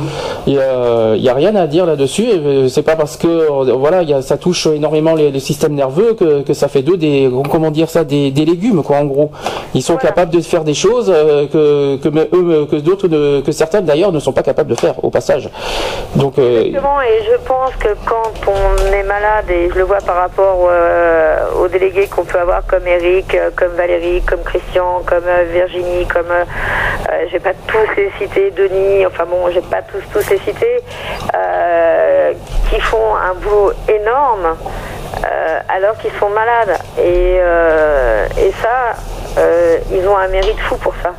il 0.45 0.53
y 0.53 0.59
a, 0.59 1.15
il 1.15 1.23
y 1.23 1.29
a 1.29 1.33
rien 1.33 1.55
à 1.55 1.65
dire 1.65 1.87
là-dessus. 1.87 2.25
Euh, 2.31 2.67
C'est 2.67 2.83
pas 2.83 2.95
parce 2.95 3.17
que 3.17 3.27
euh, 3.27 3.73
voilà, 3.73 4.03
il 4.03 4.09
y 4.09 4.13
a, 4.13 4.21
ça 4.21 4.37
touche 4.37 4.67
énormément 4.67 5.15
les, 5.15 5.31
les 5.31 5.39
systèmes 5.39 5.73
nerveux 5.73 6.13
que, 6.13 6.43
que 6.43 6.53
ça 6.53 6.67
fait 6.67 6.83
d'eux 6.83 6.97
des, 6.97 7.27
comment 7.51 7.71
dire 7.71 7.89
ça, 7.89 8.03
des, 8.03 8.29
des 8.29 8.45
légumes 8.45 8.83
quoi. 8.83 8.97
En 8.97 9.05
gros, 9.05 9.31
ils 9.73 9.81
sont 9.81 9.93
Voilà. 9.93 10.09
capables 10.09 10.31
de 10.31 10.41
faire 10.41 10.63
des 10.63 10.75
choses 10.75 11.11
euh, 11.13 11.47
que, 11.47 11.95
que 11.97 12.09
me- 12.09 12.29
eux, 12.31 12.67
que 12.69 12.75
d'autres, 12.75 13.07
que 13.41 13.51
certains 13.51 13.81
d'ailleurs 13.81 14.11
ne 14.11 14.19
sont 14.19 14.31
pas 14.33 14.43
capables 14.43 14.69
de 14.69 14.79
faire 14.79 15.03
au 15.03 15.09
passage. 15.09 15.49
Donc 16.15 16.37
euh, 16.37 16.65
Exactement, 16.65 17.01
et 17.01 17.23
je 17.23 17.37
pense 17.47 17.71
que 17.79 17.89
quand 18.05 18.31
on 18.47 18.93
est 18.93 19.03
malade, 19.03 19.49
et 19.49 19.69
je 19.71 19.75
le 19.79 19.85
vois 19.85 19.97
par 20.05 20.17
rapport 20.17 20.67
euh, 20.69 21.37
aux 21.63 21.67
délégués 21.67 22.05
qu'on 22.15 22.25
peut 22.25 22.37
avoir 22.39 22.63
comme 22.67 22.85
Eric, 22.85 23.33
euh, 23.33 23.49
comme 23.55 23.71
Valérie, 23.75 24.21
comme 24.21 24.41
Christian, 24.43 25.01
comme 25.05 25.14
euh, 25.23 25.45
Virginie, 25.51 26.05
comme, 26.07 26.31
euh, 26.31 26.43
euh, 27.11 27.25
je 27.27 27.33
vais 27.33 27.39
pas 27.39 27.53
tous 27.67 27.95
les 27.97 28.11
citer, 28.17 28.51
Denis, 28.51 29.05
enfin 29.05 29.25
bon, 29.25 29.49
je 29.49 29.55
vais 29.55 29.61
pas 29.61 29.81
tous, 29.81 30.01
tous 30.11 30.29
les 30.29 30.39
citer, 30.39 30.79
euh, 31.33 32.33
qui 32.69 32.79
font 32.81 33.15
un 33.15 33.33
boulot 33.35 33.73
énorme 33.87 34.57
alors 35.67 35.97
qu'ils 35.97 36.11
sont 36.19 36.29
malades. 36.29 36.77
Et, 36.99 37.39
ça, 38.61 38.95
ils 39.91 40.07
ont 40.07 40.17
un 40.17 40.27
mérite 40.27 40.59
fou 40.59 40.75
pour 40.77 40.93
ça. 41.01 41.13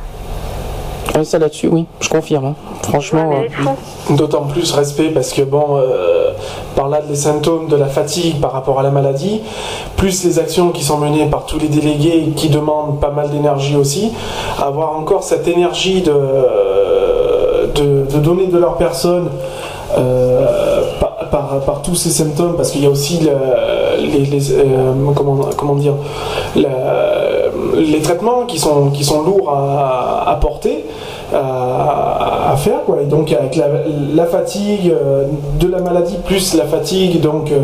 Ouais, 1.15 1.23
ça 1.23 1.39
là-dessus, 1.39 1.67
oui, 1.71 1.85
je 1.99 2.09
confirme. 2.09 2.45
hein. 2.45 2.55
Franchement. 2.83 3.29
euh. 3.33 4.15
D'autant 4.15 4.43
plus 4.43 4.71
respect 4.71 5.09
parce 5.09 5.33
que 5.33 5.41
bon, 5.41 5.77
euh, 5.77 6.31
par 6.75 6.87
là 6.89 6.99
les 7.09 7.15
symptômes 7.15 7.67
de 7.67 7.75
la 7.75 7.87
fatigue 7.87 8.39
par 8.39 8.51
rapport 8.53 8.79
à 8.79 8.83
la 8.83 8.91
maladie, 8.91 9.41
plus 9.97 10.23
les 10.23 10.39
actions 10.39 10.69
qui 10.69 10.83
sont 10.83 10.97
menées 10.97 11.25
par 11.25 11.45
tous 11.45 11.59
les 11.59 11.67
délégués 11.67 12.31
qui 12.35 12.49
demandent 12.49 12.99
pas 13.01 13.09
mal 13.11 13.29
d'énergie 13.29 13.75
aussi, 13.75 14.11
avoir 14.63 14.97
encore 14.97 15.23
cette 15.23 15.47
énergie 15.47 16.01
de, 16.01 16.13
de, 17.75 18.05
de 18.11 18.19
donner 18.19 18.47
de 18.47 18.57
leur 18.57 18.75
personne 18.77 19.29
euh, 19.97 20.45
par, 20.99 21.17
par, 21.31 21.59
par 21.65 21.81
tous 21.81 21.95
ces 21.95 22.09
symptômes, 22.09 22.55
parce 22.55 22.71
qu'il 22.71 22.83
y 22.83 22.85
a 22.85 22.89
aussi 22.89 23.19
le- 23.19 23.31
les, 23.97 24.25
les, 24.25 24.51
euh, 24.53 24.93
comment, 25.15 25.39
comment 25.57 25.75
dire 25.75 25.93
la- 26.55 27.45
les 27.75 28.01
traitements 28.01 28.45
qui 28.45 28.57
sont, 28.59 28.89
qui 28.91 29.03
sont 29.03 29.21
lourds 29.23 29.51
à, 29.51 30.29
à 30.29 30.35
porter. 30.35 30.85
À, 31.33 32.51
à 32.53 32.55
faire 32.57 32.83
quoi. 32.85 32.97
Et 33.01 33.05
donc 33.05 33.31
avec 33.33 33.55
la, 33.57 33.65
la 34.15 34.25
fatigue 34.25 34.91
euh, 34.91 35.25
de 35.59 35.67
la 35.69 35.79
maladie 35.79 36.17
plus 36.25 36.55
la 36.55 36.65
fatigue 36.65 37.19
donc 37.19 37.51
euh, 37.51 37.63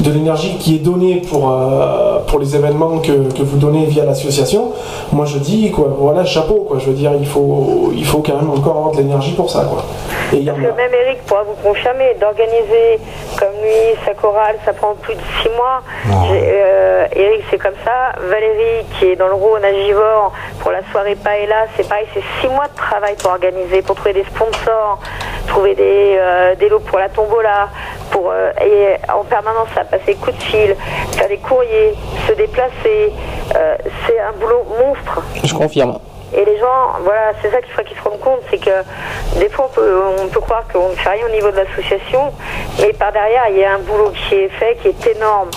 de 0.00 0.10
l'énergie 0.10 0.56
qui 0.58 0.74
est 0.76 0.78
donnée 0.80 1.22
pour 1.30 1.50
euh, 1.52 2.18
pour 2.26 2.40
les 2.40 2.56
événements 2.56 2.98
que, 2.98 3.32
que 3.32 3.42
vous 3.42 3.58
donnez 3.58 3.84
via 3.86 4.04
l'association 4.04 4.72
moi 5.12 5.24
je 5.24 5.38
dis 5.38 5.70
quoi 5.70 5.88
voilà 5.96 6.24
chapeau 6.24 6.64
quoi. 6.68 6.78
Je 6.80 6.86
veux 6.86 6.94
dire 6.96 7.12
il 7.18 7.26
faut 7.26 7.92
il 7.94 8.04
faut 8.04 8.18
quand 8.26 8.34
même 8.36 8.50
encore 8.50 8.76
avoir 8.76 8.90
de 8.92 8.98
l'énergie 8.98 9.32
pour 9.34 9.50
ça 9.50 9.64
quoi. 9.70 9.84
Et 10.32 10.44
Parce 10.44 10.58
que 10.58 10.64
a 10.64 10.72
même 10.72 10.90
Eric 11.06 11.22
pourra 11.26 11.44
vous 11.44 11.54
confirmer, 11.68 12.16
d'organiser 12.20 12.98
comme 13.38 13.54
lui 13.62 13.94
sa 14.04 14.12
chorale, 14.14 14.56
ça 14.64 14.72
prend 14.72 14.94
plus 15.00 15.14
de 15.14 15.20
six 15.40 15.48
mois. 15.50 15.82
J'ai- 16.28 16.42
euh, 16.50 17.06
Eric, 17.14 17.44
c'est 17.50 17.58
comme 17.58 17.78
ça. 17.84 18.18
Valérie, 18.28 18.84
qui 18.98 19.04
est 19.06 19.16
dans 19.16 19.28
le 19.28 19.34
Rhône 19.34 19.64
à 19.64 19.72
Givors, 19.72 20.32
pour 20.60 20.72
la 20.72 20.80
soirée 20.90 21.14
Paella, 21.14 21.66
c'est 21.76 21.86
pareil, 21.88 22.06
c'est 22.12 22.22
six 22.40 22.48
mois 22.52 22.66
de 22.66 22.74
travail 22.76 22.95
pour 23.18 23.32
organiser, 23.32 23.82
pour 23.82 23.94
trouver 23.96 24.14
des 24.14 24.24
sponsors, 24.24 24.98
trouver 25.46 25.74
des, 25.74 26.16
euh, 26.18 26.54
des 26.54 26.68
lots 26.68 26.80
pour 26.80 26.98
la 26.98 27.08
tombola, 27.08 27.68
pour 28.10 28.30
euh, 28.30 28.50
et 28.60 28.96
en 29.12 29.24
permanence 29.24 29.68
à 29.76 29.84
passer 29.84 30.04
des 30.06 30.14
coups 30.14 30.36
de 30.36 30.42
fil, 30.42 30.76
faire 31.12 31.28
des 31.28 31.38
courriers, 31.38 31.94
se 32.26 32.32
déplacer. 32.32 33.12
Euh, 33.54 33.76
c'est 34.06 34.18
un 34.18 34.32
boulot 34.32 34.64
monstre. 34.78 35.22
Je 35.44 35.54
confirme. 35.54 35.98
Et 36.34 36.44
les 36.44 36.58
gens, 36.58 36.98
voilà, 37.02 37.32
c'est 37.40 37.50
ça 37.50 37.60
qu'il 37.62 37.70
faudrait 37.70 37.84
qu'ils 37.84 37.96
se 37.96 38.02
rendent 38.02 38.20
compte, 38.20 38.40
c'est 38.50 38.58
que 38.58 39.38
des 39.38 39.48
fois 39.48 39.70
on 39.70 39.74
peut, 39.74 40.02
on 40.24 40.26
peut 40.28 40.40
croire 40.40 40.64
qu'on 40.72 40.88
ne 40.88 40.94
fait 40.94 41.10
rien 41.10 41.26
au 41.26 41.30
niveau 41.30 41.50
de 41.50 41.56
l'association, 41.56 42.32
mais 42.80 42.92
par 42.92 43.12
derrière 43.12 43.44
il 43.50 43.58
y 43.58 43.64
a 43.64 43.74
un 43.74 43.78
boulot 43.78 44.10
qui 44.10 44.34
est 44.34 44.48
fait 44.48 44.76
qui 44.82 44.88
est 44.88 45.16
énorme. 45.16 45.50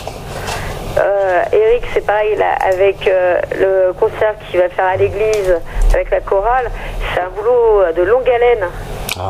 Euh, 0.98 1.44
Eric, 1.54 1.84
c'est 1.94 2.06
pareil 2.06 2.36
là, 2.38 2.54
avec 2.62 3.08
euh, 3.08 3.40
le 3.60 3.94
concert 3.94 4.36
qu'il 4.50 4.60
va 4.60 4.70
faire 4.70 4.86
à 4.86 4.96
l'église, 4.98 5.56
avec 5.94 6.10
la 6.12 6.20
chorale, 6.22 6.70
c'est 7.14 7.22
un 7.22 7.30
boulot 7.36 7.84
de 7.96 8.02
longue 8.02 8.28
haleine. 8.30 8.66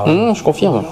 Hum, 0.06 0.36
je 0.36 0.44
confirme. 0.44 0.84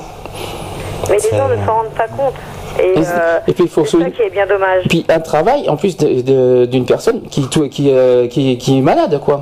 Mais 1.09 1.17
les 1.17 1.37
gens 1.37 1.47
ne 1.47 1.65
s'en 1.65 1.73
rendent 1.73 1.93
pas 1.95 2.07
compte. 2.07 2.33
Et, 2.79 2.93
euh, 2.97 3.39
et 3.47 3.53
puis, 3.53 3.63
il 3.63 3.69
faut 3.69 3.85
ça 3.85 3.97
qui 4.11 4.21
est 4.21 4.29
bien 4.29 4.45
dommage. 4.45 4.83
Puis 4.89 5.05
un 5.09 5.19
travail 5.19 5.67
en 5.69 5.77
plus 5.77 5.97
de- 5.97 6.21
de- 6.21 6.65
d'une 6.65 6.85
personne 6.85 7.21
qui, 7.23 7.47
tout- 7.49 7.69
qui, 7.69 7.89
euh, 7.91 8.27
qui, 8.27 8.57
qui 8.57 8.77
est 8.77 8.81
malade, 8.81 9.19
quoi. 9.23 9.41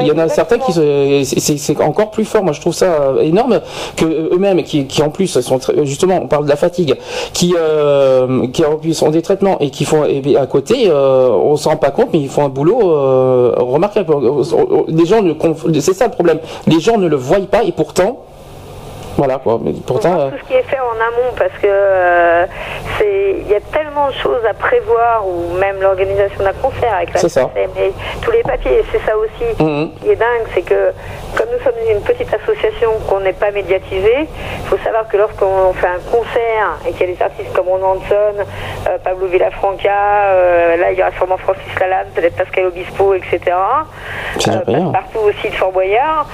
Il 0.00 0.06
y 0.06 0.12
en 0.12 0.18
a 0.18 0.28
certains 0.28 0.58
qui 0.58 0.72
se- 0.72 1.22
c'est- 1.56 1.80
encore 1.80 2.10
plus 2.10 2.24
fort. 2.24 2.42
Moi, 2.42 2.52
je 2.52 2.60
trouve 2.60 2.72
ça 2.74 3.12
énorme 3.20 3.60
que 3.96 4.04
eux-mêmes, 4.34 4.62
qui, 4.62 4.86
qui 4.86 5.02
en 5.02 5.10
plus 5.10 5.26
sont 5.40 5.58
très- 5.58 5.84
justement, 5.84 6.20
on 6.22 6.28
parle 6.28 6.44
de 6.44 6.48
la 6.50 6.56
fatigue, 6.56 6.96
qui 7.32 7.54
euh, 7.58 8.46
qui 8.52 8.64
ont 8.64 9.10
des 9.10 9.22
traitements 9.22 9.58
et 9.60 9.70
qui 9.70 9.84
font 9.84 10.04
et 10.04 10.22
à 10.36 10.46
côté, 10.46 10.86
euh, 10.88 11.28
on 11.30 11.56
s'en 11.56 11.70
rend 11.70 11.76
pas 11.76 11.90
compte, 11.90 12.08
mais 12.12 12.20
ils 12.20 12.28
font 12.28 12.44
un 12.44 12.48
boulot 12.48 12.80
euh, 12.82 13.54
remarquable. 13.58 14.14
Les 14.88 15.04
gens 15.06 15.22
ne 15.22 15.32
c'est 15.80 15.94
ça 15.94 16.06
le 16.06 16.10
problème. 16.12 16.38
Les 16.66 16.80
gens 16.80 16.98
ne 16.98 17.06
le 17.08 17.16
voient 17.16 17.38
pas 17.50 17.62
et 17.64 17.72
pourtant, 17.72 18.18
voilà 19.16 19.38
quoi. 19.38 19.58
Mais 19.62 19.72
On 19.76 19.80
pourtant, 19.82 20.18
euh, 20.18 20.30
tout 20.30 20.36
ce 20.42 20.48
qui 20.48 20.54
est 20.54 20.62
fait 20.62 20.78
en 20.80 20.92
amont 20.94 21.32
parce 21.36 21.52
que 21.60 21.66
euh, 21.68 22.46
c'est 22.98 23.36
il 23.40 23.48
y 23.48 23.54
a 23.54 23.60
tellement 23.60 24.08
de 24.08 24.14
choses 24.14 24.44
à 24.48 24.54
prévoir 24.54 25.26
ou 25.26 25.54
même 25.58 25.80
l'organisation 25.80 26.42
d'un 26.44 26.52
concert 26.52 26.94
avec 26.94 27.12
la. 27.14 27.20
SACEM 27.20 27.48
et 27.78 27.92
tous 28.22 28.30
les 28.30 28.42
papiers 28.42 28.82
c'est 28.90 29.00
ça 29.04 29.16
aussi 29.16 29.62
Mhm. 29.62 29.90
qui 30.00 30.10
est 30.10 30.16
dingue 30.16 30.46
c'est 30.54 30.62
que 30.62 30.92
comme 31.36 31.46
nous 31.52 31.62
sommes 31.64 31.74
une 31.90 32.00
petite 32.02 32.32
association 32.32 32.90
qu'on 33.08 33.20
n'est 33.20 33.32
pas 33.32 33.50
médiatisée 33.50 34.28
il 34.28 34.66
faut 34.68 34.78
savoir 34.78 35.08
que 35.08 35.16
lorsqu'on 35.16 35.72
fait 35.74 35.86
un 35.88 36.00
concert 36.10 36.78
et 36.86 36.92
qu'il 36.92 37.08
y 37.08 37.12
a 37.12 37.16
des 37.16 37.22
artistes 37.22 37.52
comme 37.54 37.68
Ron 37.68 37.82
Hanson 37.84 38.44
euh, 38.88 38.98
Pablo 39.02 39.26
Villafranca 39.26 39.90
euh, 39.90 40.76
là 40.76 40.92
il 40.92 40.98
y 40.98 41.02
aura 41.02 41.12
sûrement 41.12 41.36
Francis 41.38 41.62
Lalanne 41.80 42.08
peut-être 42.14 42.36
Pascal 42.36 42.66
Obispo 42.66 43.14
etc 43.14 43.40
bien. 44.66 44.90
partout 44.92 45.20
aussi 45.20 45.48
de 45.50 45.54
Fort 45.54 45.72
Boyard 45.72 46.26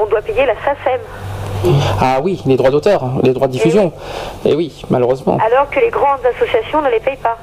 on 0.00 0.06
doit 0.06 0.22
payer 0.22 0.46
la 0.46 0.54
SACEM 0.64 1.00
ah 2.00 2.18
oui, 2.22 2.40
les 2.46 2.56
droits 2.56 2.70
d'auteur, 2.70 3.02
les 3.22 3.32
droits 3.32 3.46
de 3.46 3.52
diffusion. 3.52 3.92
Et 4.44 4.54
oui, 4.54 4.84
malheureusement. 4.90 5.38
alors 5.44 5.68
que 5.70 5.80
les 5.80 5.90
grandes 5.90 6.20
associations 6.34 6.82
ne 6.82 6.90
les 6.90 7.00
payent 7.00 7.16
pas. 7.22 7.36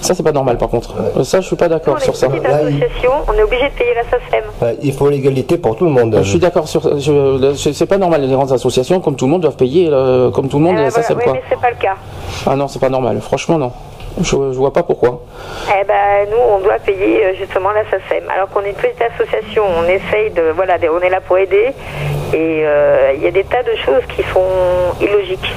Ça, 0.00 0.14
c'est 0.16 0.22
pas 0.24 0.32
normal 0.32 0.58
par 0.58 0.68
contre. 0.68 0.94
Ça, 1.22 1.40
je 1.40 1.46
suis 1.46 1.54
pas 1.54 1.68
d'accord 1.68 2.00
sur 2.00 2.16
ça. 2.16 2.26
Là, 2.26 2.34
il- 2.68 2.84
on 3.28 3.32
est 3.34 3.42
obligé 3.42 3.68
de 3.68 3.74
payer 3.74 3.94
la 3.94 4.02
SACEM. 4.02 4.76
Il 4.82 4.92
faut 4.92 5.08
l'égalité 5.08 5.56
pour 5.58 5.76
tout 5.76 5.84
le 5.84 5.92
monde. 5.92 6.18
Je 6.22 6.28
suis 6.28 6.40
d'accord 6.40 6.66
sur 6.66 6.82
ça. 6.82 6.90
C'est 7.72 7.86
pas 7.86 7.98
normal. 7.98 8.22
Les 8.22 8.34
grandes 8.34 8.50
associations, 8.50 8.98
comme 9.00 9.14
tout 9.14 9.26
le 9.26 9.30
monde, 9.30 9.42
doivent 9.42 9.54
payer, 9.56 9.88
euh, 9.92 10.30
comme 10.32 10.48
tout 10.48 10.58
le 10.58 10.64
monde, 10.64 10.74
Euh, 10.76 10.82
la 10.84 10.88
voilà, 10.88 11.02
SACEM, 11.04 11.18
oui, 11.18 11.24
quoi. 11.24 11.32
mais 11.34 11.42
c'est 11.48 11.60
pas 11.60 11.70
le 11.70 11.76
cas. 11.76 11.94
Ah 12.46 12.56
non, 12.56 12.66
c'est 12.66 12.80
pas 12.80 12.88
normal. 12.88 13.20
Franchement, 13.20 13.58
non. 13.58 13.70
Je, 14.20 14.30
je 14.30 14.58
vois 14.58 14.72
pas 14.72 14.82
pourquoi. 14.82 15.22
Eh 15.68 15.84
ben, 15.84 16.28
nous, 16.30 16.36
on 16.36 16.58
doit 16.58 16.78
payer 16.78 17.24
euh, 17.24 17.34
justement 17.34 17.70
la 17.72 17.84
SACEM. 17.84 18.28
Alors 18.34 18.48
qu'on 18.50 18.60
est 18.60 18.70
une 18.70 18.74
petite 18.74 19.02
association, 19.02 19.64
on 19.78 19.84
essaye 19.84 20.30
de, 20.30 20.52
voilà, 20.54 20.76
on 20.92 21.00
est 21.00 21.08
là 21.08 21.20
pour 21.20 21.38
aider. 21.38 21.72
Et 22.34 22.62
euh, 22.64 23.12
il 23.16 23.22
y 23.22 23.26
a 23.26 23.30
des 23.30 23.44
tas 23.44 23.62
de 23.62 23.74
choses 23.76 24.02
qui 24.14 24.22
sont 24.32 24.42
illogiques. 25.00 25.54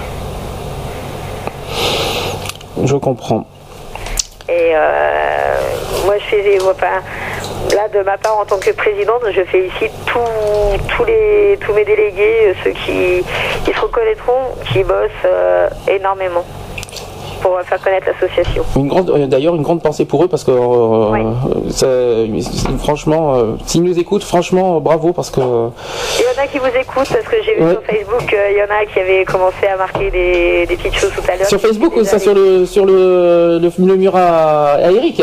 Je 2.84 2.96
comprends. 2.96 3.46
Et 4.48 4.72
euh, 4.76 5.56
moi, 6.06 6.16
je 6.20 6.24
fais, 6.26 6.58
enfin, 6.62 7.02
là, 7.76 7.88
de 7.88 8.04
ma 8.04 8.18
part, 8.18 8.38
en 8.40 8.46
tant 8.46 8.60
que 8.60 8.72
présidente, 8.72 9.24
je 9.32 9.44
félicite 9.44 9.92
tous, 10.06 10.20
tous 10.96 11.04
les, 11.06 11.58
tous 11.66 11.74
mes 11.74 11.84
délégués, 11.84 12.54
ceux 12.64 12.72
qui, 12.72 13.26
qui 13.66 13.74
se 13.74 13.80
reconnaîtront, 13.80 14.54
qui 14.72 14.84
bossent 14.84 15.10
euh, 15.26 15.68
énormément 15.88 16.46
pour 17.46 17.62
faire 17.62 17.80
connaître 17.80 18.08
l'association. 18.08 18.64
Une 18.76 18.88
grande, 18.88 19.10
euh, 19.12 19.28
d'ailleurs, 19.28 19.54
une 19.56 19.62
grande 19.62 19.82
pensée 19.82 20.06
pour 20.06 20.24
eux 20.24 20.28
parce 20.28 20.44
que, 20.44 20.50
euh, 20.52 21.12
Oui. 21.12 21.22
ça- 21.70 21.86
franchement, 22.80 23.36
euh, 23.36 23.44
s'ils 23.68 23.84
nous 23.84 23.98
écoutent, 24.00 24.24
franchement, 24.24 24.80
bravo 24.82 25.14
parce 25.14 25.30
que. 25.30 25.40
Il 25.42 25.44
y 25.44 26.40
en 26.40 26.44
a 26.44 26.48
qui 26.48 26.58
vous 26.58 26.66
écoutent 26.68 27.08
parce 27.10 27.26
que 27.26 27.36
j'ai 27.46 27.56
vu 27.56 27.64
Ouais. 27.66 27.72
sur 27.74 27.84
Facebook, 27.84 28.34
euh, 28.34 28.52
il 28.52 28.58
y 28.58 28.62
en 28.62 28.74
a 28.76 28.86
qui 28.92 29.00
avaient 29.00 29.26
commencé 29.26 29.68
à 29.72 29.78
marquer 29.78 30.10
des, 30.10 30.66
des 30.66 30.76
petites 30.76 30.96
choses 30.96 31.12
tout 31.16 31.22
à 31.32 31.36
l'heure. 31.38 31.48
Sur 31.48 31.60
Facebook 31.62 31.96
ou 31.96 32.04
ça 32.04 32.18
sur 32.18 32.34
le 32.34 32.66
sur 32.66 32.86
le, 32.86 33.60
le, 33.60 33.72
le 33.86 33.96
mur 33.96 34.16
à, 34.16 34.74
à 34.74 34.92
Eric 34.92 35.22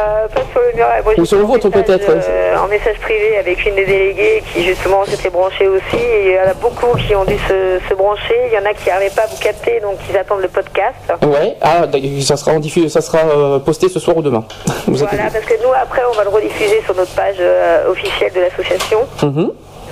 Euh, 0.00 0.28
pas 0.28 0.40
sur 0.52 0.60
le 0.60 0.72
mur. 0.76 0.86
Ou 1.18 1.24
sur 1.26 1.38
le 1.38 1.44
vôtre, 1.44 1.68
peut-être. 1.68 2.08
euh, 2.08 2.56
en 2.56 2.68
message 2.68 2.98
privé 3.00 3.36
avec 3.38 3.64
une 3.66 3.74
des 3.74 3.84
déléguées 3.84 4.42
qui 4.52 4.64
justement 4.64 5.04
s'était 5.04 5.28
branchée 5.30 5.68
aussi. 5.68 5.96
Et 5.96 6.26
il 6.30 6.32
y 6.34 6.38
en 6.38 6.50
a 6.50 6.54
beaucoup 6.54 6.96
qui 6.96 7.14
ont 7.14 7.24
dû 7.24 7.36
se, 7.48 7.78
se 7.88 7.94
brancher. 7.94 8.34
Il 8.46 8.54
y 8.54 8.58
en 8.58 8.64
a 8.64 8.72
qui 8.74 8.88
n'arrivaient 8.88 9.14
pas 9.14 9.22
à 9.22 9.26
vous 9.26 9.36
capter, 9.38 9.80
donc 9.80 9.96
ils 10.08 10.16
attendent 10.16 10.40
le 10.42 10.48
podcast. 10.48 10.96
Ouais. 11.22 11.56
Ah, 11.60 11.82
ça 12.22 12.36
sera 12.36 12.52
en 12.52 12.60
diffus- 12.60 12.88
ça 12.88 13.00
sera 13.00 13.18
euh, 13.18 13.58
posté 13.58 13.88
ce 13.88 14.00
soir 14.00 14.16
ou 14.16 14.22
demain. 14.22 14.44
Vous 14.86 14.96
Voilà, 14.96 15.30
parce 15.32 15.44
que 15.44 15.54
nous 15.62 15.72
après 15.74 16.02
on 16.10 16.14
va 16.16 16.24
le 16.24 16.30
rediffuser 16.30 16.80
sur 16.84 16.94
notre 16.94 17.12
page 17.14 17.36
euh, 17.40 17.90
officielle 17.90 18.32
de 18.32 18.40
l'association. 18.40 19.00
Mhm. 19.22 19.50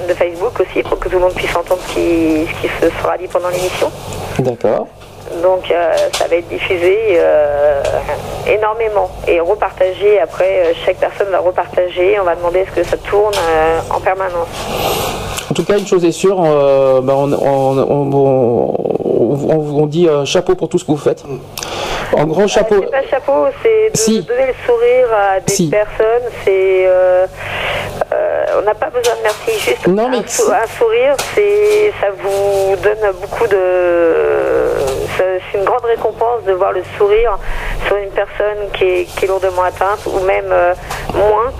de 0.08 0.14
Facebook 0.14 0.60
aussi, 0.60 0.82
pour 0.84 0.98
que 1.00 1.08
tout 1.08 1.16
le 1.16 1.22
monde 1.22 1.34
puisse 1.34 1.54
entendre 1.56 1.80
ce 1.88 1.94
qui, 1.94 2.46
ce 2.46 2.62
qui 2.62 2.68
se 2.80 2.88
sera 3.02 3.18
dit 3.18 3.26
pendant 3.26 3.48
l'émission. 3.48 3.90
D'accord. 4.38 4.86
Donc 5.42 5.70
euh, 5.70 5.94
ça 6.12 6.26
va 6.28 6.36
être 6.36 6.48
diffusé 6.48 6.98
euh, 7.18 7.82
énormément 8.46 9.10
et 9.26 9.40
repartagé. 9.40 10.18
Après, 10.20 10.44
euh, 10.66 10.72
chaque 10.84 10.96
personne 10.96 11.28
va 11.30 11.38
repartager. 11.38 12.18
On 12.20 12.24
va 12.24 12.34
demander 12.34 12.60
est-ce 12.60 12.72
que 12.72 12.84
ça 12.84 12.96
tourne 12.96 13.34
euh, 13.34 13.78
en 13.94 14.00
permanence. 14.00 14.48
En 15.50 15.54
tout 15.54 15.64
cas, 15.64 15.78
une 15.78 15.86
chose 15.86 16.04
est 16.04 16.12
sûre, 16.12 16.36
bah, 16.36 17.14
on, 17.16 17.32
on, 17.32 18.74
on, 19.80 19.86
dit 19.86 20.06
chapeau 20.26 20.54
pour 20.54 20.68
tout 20.68 20.78
ce 20.78 20.84
que 20.84 20.90
vous 20.90 20.98
faites. 20.98 21.24
En 22.14 22.26
grand 22.26 22.46
chapeau. 22.46 22.76
C'est 22.82 22.90
pas 22.90 23.06
chapeau, 23.08 23.46
c'est 23.62 23.90
de 23.90 23.96
Si. 23.96 24.22
donner 24.22 24.46
le 24.48 24.54
sourire 24.66 25.08
à 25.12 25.40
des 25.40 25.52
Si. 25.52 25.68
personnes. 25.70 26.30
C'est 26.44 26.86
on 28.58 28.62
n'a 28.62 28.74
pas 28.74 28.90
besoin 28.90 29.14
de 29.14 29.20
merci. 29.22 29.58
Juste 29.58 29.86
Non, 29.86 30.08
mais 30.10 30.18
un, 30.18 30.26
sou- 30.26 30.50
un 30.50 30.66
sourire, 30.78 31.14
c'est 31.34 31.92
ça 32.00 32.08
vous 32.22 32.76
donne 32.82 33.12
beaucoup 33.20 33.46
de. 33.46 33.56
C'est 35.18 35.58
une 35.58 35.64
grande 35.64 35.84
récompense 35.84 36.44
de 36.46 36.52
voir 36.52 36.72
le 36.72 36.82
sourire 36.96 37.38
sur 37.86 37.96
une 37.96 38.10
personne 38.10 38.70
qui 38.74 38.84
est, 38.84 39.26
lourdement 39.26 39.62
atteinte 39.62 40.06
ou 40.06 40.20
même 40.20 40.50
euh, 40.50 40.74
moins. 41.14 41.50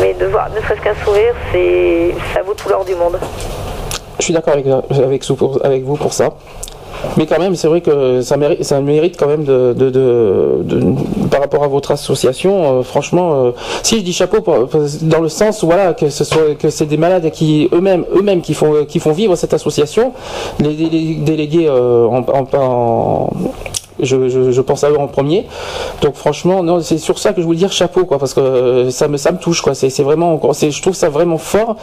Mais 0.00 0.12
de 0.14 0.26
voir 0.26 0.50
ne 0.50 0.60
serait-ce 0.60 0.80
qu'un 0.82 0.94
sourire, 1.04 1.34
c'est 1.50 2.14
ça 2.34 2.42
vaut 2.42 2.54
tout 2.54 2.68
l'or 2.68 2.84
du 2.84 2.94
monde. 2.94 3.18
Je 4.18 4.24
suis 4.24 4.34
d'accord 4.34 4.54
avec 4.54 5.84
vous 5.84 5.96
pour 5.96 6.12
ça. 6.12 6.30
Mais 7.16 7.26
quand 7.26 7.38
même, 7.38 7.54
c'est 7.56 7.68
vrai 7.68 7.80
que 7.80 8.20
ça 8.22 8.36
mérite, 8.36 8.64
ça 8.64 8.80
mérite 8.80 9.16
quand 9.18 9.26
même 9.28 9.44
de, 9.44 9.72
de, 9.76 9.90
de- 9.90 10.82
par 11.30 11.40
rapport 11.40 11.62
à 11.64 11.68
votre 11.68 11.90
association. 11.90 12.78
euh, 12.80 12.82
franchement, 12.82 13.44
euh, 13.46 13.50
si 13.82 13.98
je 13.98 14.02
dis 14.04 14.12
chapeau, 14.12 14.40
pour- 14.40 14.66
dans 15.02 15.20
le 15.20 15.28
sens, 15.28 15.62
voilà, 15.64 15.94
que 15.94 16.08
ce 16.08 16.24
soit 16.24 16.54
que 16.58 16.70
c'est 16.70 16.86
des 16.86 16.96
malades 16.96 17.30
qui 17.30 17.68
eux-mêmes, 17.72 18.04
eux-mêmes 18.14 18.40
qui 18.40 18.54
font 18.54 18.84
qui 18.88 18.98
font 18.98 19.12
vivre 19.12 19.36
cette 19.36 19.54
association. 19.54 20.12
Les, 20.60 20.74
délégués 20.74 21.66
euh, 21.68 22.06
en- 22.06 23.30
je, 24.00 24.28
je, 24.28 24.50
je 24.50 24.60
pense 24.60 24.84
à 24.84 24.90
eux 24.90 24.98
en 24.98 25.06
premier. 25.08 25.46
Donc 26.02 26.14
franchement, 26.14 26.62
non, 26.62 26.80
c'est 26.80 26.98
sur 26.98 27.18
ça 27.18 27.32
que 27.32 27.40
je 27.40 27.46
voulais 27.46 27.58
dire 27.58 27.72
chapeau, 27.72 28.04
quoi, 28.04 28.18
parce 28.18 28.34
que 28.34 28.40
euh, 28.40 28.90
ça 28.90 29.08
me 29.08 29.16
ça 29.16 29.32
me 29.32 29.38
touche, 29.38 29.60
quoi. 29.62 29.74
C'est 29.74 29.90
c'est 29.90 30.02
vraiment, 30.02 30.40
c'est 30.52 30.70
je 30.70 30.82
trouve 30.82 30.94
ça 30.94 31.08
vraiment 31.08 31.38
fort 31.38 31.76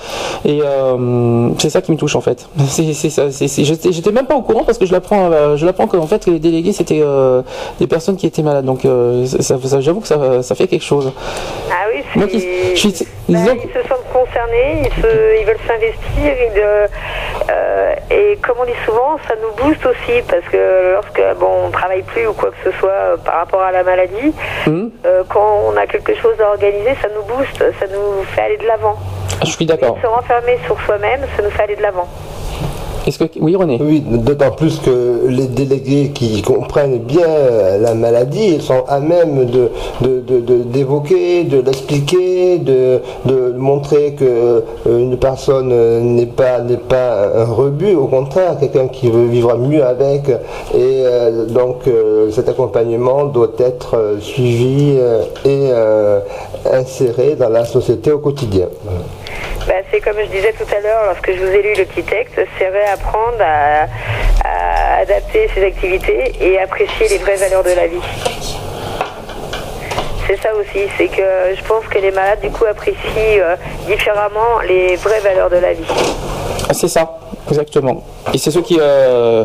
et 0.45 0.61
euh, 0.63 1.49
c'est 1.59 1.69
ça 1.69 1.81
qui 1.81 1.91
me 1.91 1.97
touche 1.97 2.15
en 2.15 2.21
fait. 2.21 2.47
C'est 2.67 2.93
c'est 2.93 3.09
ça. 3.09 3.31
c'est- 3.31 3.47
c'est- 3.47 3.63
J'étais 3.63 3.91
j'étais 3.91 4.11
même 4.11 4.25
pas 4.25 4.35
au 4.35 4.41
courant 4.41 4.63
parce 4.63 4.77
que 4.77 4.85
je 4.85 4.91
l'apprends, 4.91 5.29
euh, 5.31 5.55
je 5.57 5.65
l'apprends 5.65 5.87
qu'en 5.87 6.07
fait 6.07 6.23
que 6.25 6.31
les 6.31 6.39
délégués 6.39 6.73
c'était 6.73 7.01
euh, 7.03 7.41
des 7.79 7.87
personnes 7.87 8.15
qui 8.17 8.25
étaient 8.27 8.41
malades. 8.43 8.65
Donc 8.65 8.81
ça, 9.25 9.57
ça- 9.57 9.79
j'avoue 9.81 10.01
que 10.01 10.07
ça, 10.07 10.41
ça 10.43 10.55
fait 10.55 10.67
quelque 10.67 10.83
chose. 10.85 11.11
Ah 11.71 11.85
oui, 11.93 12.01
Moi 12.15 12.27
qui- 12.27 12.39
c'est- 12.41 12.75
je 12.75 12.79
suis- 12.89 13.07
Ben, 13.29 13.39
disons- 13.41 13.55
ils 13.63 13.69
se 13.69 13.87
sentent 13.87 14.07
concernés, 14.11 14.83
ils, 14.83 15.01
se- 15.01 15.39
ils 15.41 15.45
veulent 15.45 15.57
s'investir, 15.67 16.33
ils, 16.45 16.61
et 18.15 18.37
comme 18.45 18.57
on 18.61 18.65
dit 18.65 18.71
souvent, 18.85 19.17
ça 19.27 19.33
nous 19.41 19.63
booste 19.63 19.85
aussi 19.85 20.21
parce 20.27 20.43
que 20.51 20.93
lorsque 20.93 21.39
bon, 21.39 21.47
on 21.67 21.71
travaille 21.71 22.02
plus 22.03 22.27
ou 22.27 22.33
quoi 22.33 22.51
que 22.51 22.71
ce 22.71 22.77
soit 22.77 22.89
euh, 22.89 23.17
par 23.17 23.35
rapport 23.35 23.61
à 23.61 23.71
la 23.71 23.83
maladie, 23.83 24.33
Hum, 24.67 24.91
euh, 25.05 25.23
quand 25.29 25.61
on 25.67 25.75
a 25.77 25.85
quelque 25.87 26.15
chose 26.15 26.39
à 26.39 26.49
organiser, 26.51 26.95
ça 27.01 27.07
nous 27.15 27.23
booste, 27.23 27.57
ça 27.79 27.85
nous 27.87 28.23
fait 28.33 28.41
aller 28.41 28.57
de 28.57 28.65
l'avant. 28.67 28.97
je 29.43 29.49
suis 29.51 29.65
d'accord. 29.65 29.97
Se 30.01 30.07
renfermer 30.07 30.57
sur 30.65 30.79
soi-même, 30.81 31.21
ça 31.35 31.43
nous 31.43 31.49
fait 31.51 31.63
aller 31.63 31.75
de 31.75 31.81
l'avant. 31.81 32.07
Est-ce 33.05 33.19
que 33.21 33.25
oui 33.41 33.55
René? 33.55 33.77
Oui, 33.81 33.99
d'autant 34.01 34.51
plus 34.51 34.79
que 34.79 35.27
les 35.27 35.47
délégués 35.47 36.11
qui 36.13 36.41
comprennent 36.41 36.99
bien 36.99 37.27
la 37.81 37.93
maladie, 37.95 38.53
ils 38.55 38.61
sont 38.61 38.83
à 38.87 38.99
même 39.01 39.45
de 39.45 39.69
de- 40.01 40.21
de- 40.21 40.39
de- 40.39 40.63
d'évoquer, 40.63 41.43
de, 41.43 41.59
l'expliquer, 41.61 42.59
de, 42.59 42.99
de 43.25 43.53
montrer 43.57 44.13
que 44.13 44.23
euh, 44.23 44.61
une 44.99 45.17
personne 45.17 45.69
n'est 46.15 46.25
pas 46.27 46.59
n'est 46.61 46.77
pas 46.77 47.27
un 47.35 47.43
rebut, 47.45 47.93
au 47.95 48.07
contraire, 48.07 48.57
quelqu'un 48.59 48.87
qui 48.87 49.09
veut 49.11 49.25
vivre 49.25 49.57
mieux 49.57 49.83
avec. 49.83 50.29
Et 50.29 51.03
euh, 51.05 51.45
donc 51.47 51.87
euh, 51.87 52.31
cet 52.31 52.47
accompagnement 52.47 53.25
doit 53.25 53.51
être 53.59 54.15
suivi 54.21 54.93
et 55.45 55.71
inséré 56.71 57.35
dans 57.35 57.49
la 57.49 57.65
société 57.65 58.11
au 58.11 58.19
quotidien. 58.19 58.67
C'est 59.65 59.82
comme 60.03 60.17
je 60.19 60.27
disais 60.27 60.53
tout 60.53 60.67
à 60.75 60.79
l'heure, 60.81 61.05
lorsque 61.05 61.31
je 61.31 61.39
vous 61.39 61.51
ai 61.51 61.61
lu 61.61 61.73
le 61.77 61.85
petit 61.85 62.03
texte, 62.03 62.39
c'est 62.57 62.67
réapprendre 62.67 63.39
à, 63.39 63.87
à 64.43 65.01
adapter 65.01 65.49
ses 65.53 65.63
activités 65.63 66.33
et 66.41 66.59
apprécier 66.59 67.07
les 67.09 67.17
vraies 67.17 67.35
valeurs 67.35 67.63
de 67.63 67.71
la 67.71 67.87
vie. 67.87 68.01
C'est 70.27 70.41
ça 70.41 70.49
aussi, 70.55 70.87
c'est 70.97 71.07
que 71.07 71.55
je 71.55 71.63
pense 71.67 71.85
que 71.85 71.99
les 71.99 72.11
malades 72.11 72.41
du 72.41 72.49
coup 72.49 72.65
apprécient 72.65 72.99
euh, 73.17 73.55
différemment 73.87 74.59
les 74.67 74.95
vraies 74.95 75.19
valeurs 75.19 75.49
de 75.49 75.57
la 75.57 75.73
vie. 75.73 75.83
C'est 76.71 76.87
ça, 76.87 77.19
exactement. 77.49 78.03
Et 78.33 78.37
c'est 78.37 78.51
ceux 78.51 78.61
qui, 78.61 78.77
euh, 78.79 79.43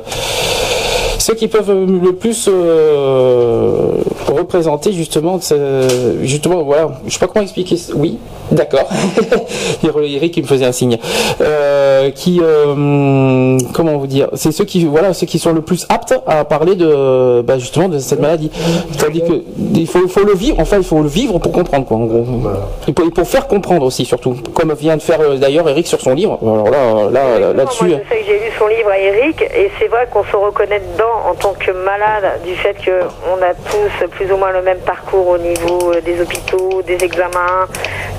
ceux 1.18 1.34
qui 1.34 1.48
peuvent 1.48 1.72
le 1.72 2.12
plus 2.12 2.48
euh, 2.48 3.92
représenter 4.36 4.92
justement, 4.92 5.40
ce- 5.40 6.18
justement, 6.22 6.62
voilà, 6.62 6.88
je 7.06 7.12
sais 7.12 7.18
pas 7.18 7.26
comment 7.26 7.42
expliquer. 7.42 7.76
ce- 7.76 7.92
Oui, 7.92 8.18
d'accord. 8.50 8.88
Eric 10.04 10.32
qui 10.34 10.42
me 10.42 10.46
faisait 10.46 10.64
un 10.66 10.72
signe. 10.72 10.98
Euh, 11.40 12.10
qui, 12.10 12.40
euh, 12.42 13.58
comment 13.74 13.96
vous 13.98 14.06
dire, 14.06 14.28
c'est 14.34 14.52
ceux 14.52 14.64
qui, 14.64 14.84
voilà, 14.84 15.12
ceux 15.12 15.26
qui 15.26 15.38
sont 15.38 15.52
le 15.52 15.60
plus 15.62 15.86
aptes 15.88 16.14
à 16.26 16.44
parler 16.44 16.74
de, 16.76 17.42
bah, 17.42 17.58
justement, 17.58 17.88
de 17.88 17.98
cette 17.98 18.20
maladie. 18.20 18.50
Que 18.50 19.12
il 19.74 19.86
faut, 19.86 20.00
il 20.04 20.08
faut 20.10 20.24
le 20.24 20.34
vivre. 20.34 20.56
Enfin, 20.60 20.78
il 20.78 20.84
faut 20.84 21.02
le 21.02 21.08
vivre 21.08 21.38
pour 21.38 21.52
comprendre, 21.52 21.86
quoi. 21.86 21.96
En 21.96 22.04
gros, 22.04 22.24
et 22.86 22.92
pour, 22.92 23.06
et 23.06 23.10
pour 23.10 23.26
faire 23.26 23.46
comprendre 23.46 23.84
aussi, 23.86 24.04
surtout, 24.04 24.36
comme 24.54 24.72
vient 24.74 24.96
de 24.96 25.02
faire 25.02 25.20
euh, 25.20 25.36
d'ailleurs 25.36 25.68
Eric 25.68 25.86
sur 25.86 26.00
son 26.00 26.14
livre. 26.14 26.38
Alors 26.42 26.70
là, 26.70 27.10
là, 27.10 27.38
là- 27.38 27.52
là-dessus. 27.52 27.84
Moi, 27.86 27.98
je 28.04 28.14
sais 28.14 28.20
que 28.20 28.26
j'ai 28.26 28.38
lu 28.38 28.50
son 28.58 28.66
livre 28.68 28.90
à 28.90 28.98
Eric 28.98 29.40
et 29.42 29.70
c'est 29.78 29.88
vrai 29.88 30.08
qu'on 30.12 30.24
se 30.24 30.36
reconnaît 30.36 30.80
dedans 30.92 31.30
en 31.30 31.34
tant 31.34 31.54
que 31.58 31.70
malade 31.72 32.40
du 32.46 32.54
fait 32.54 32.76
qu'on 32.84 33.42
a 33.42 33.54
tous 33.54 34.06
plus 34.18 34.32
ou 34.32 34.36
moins 34.36 34.50
le 34.50 34.62
même 34.62 34.80
parcours 34.80 35.28
au 35.28 35.38
niveau 35.38 35.92
euh, 35.94 36.00
des 36.00 36.20
hôpitaux, 36.20 36.82
des 36.82 37.04
examens, 37.04 37.68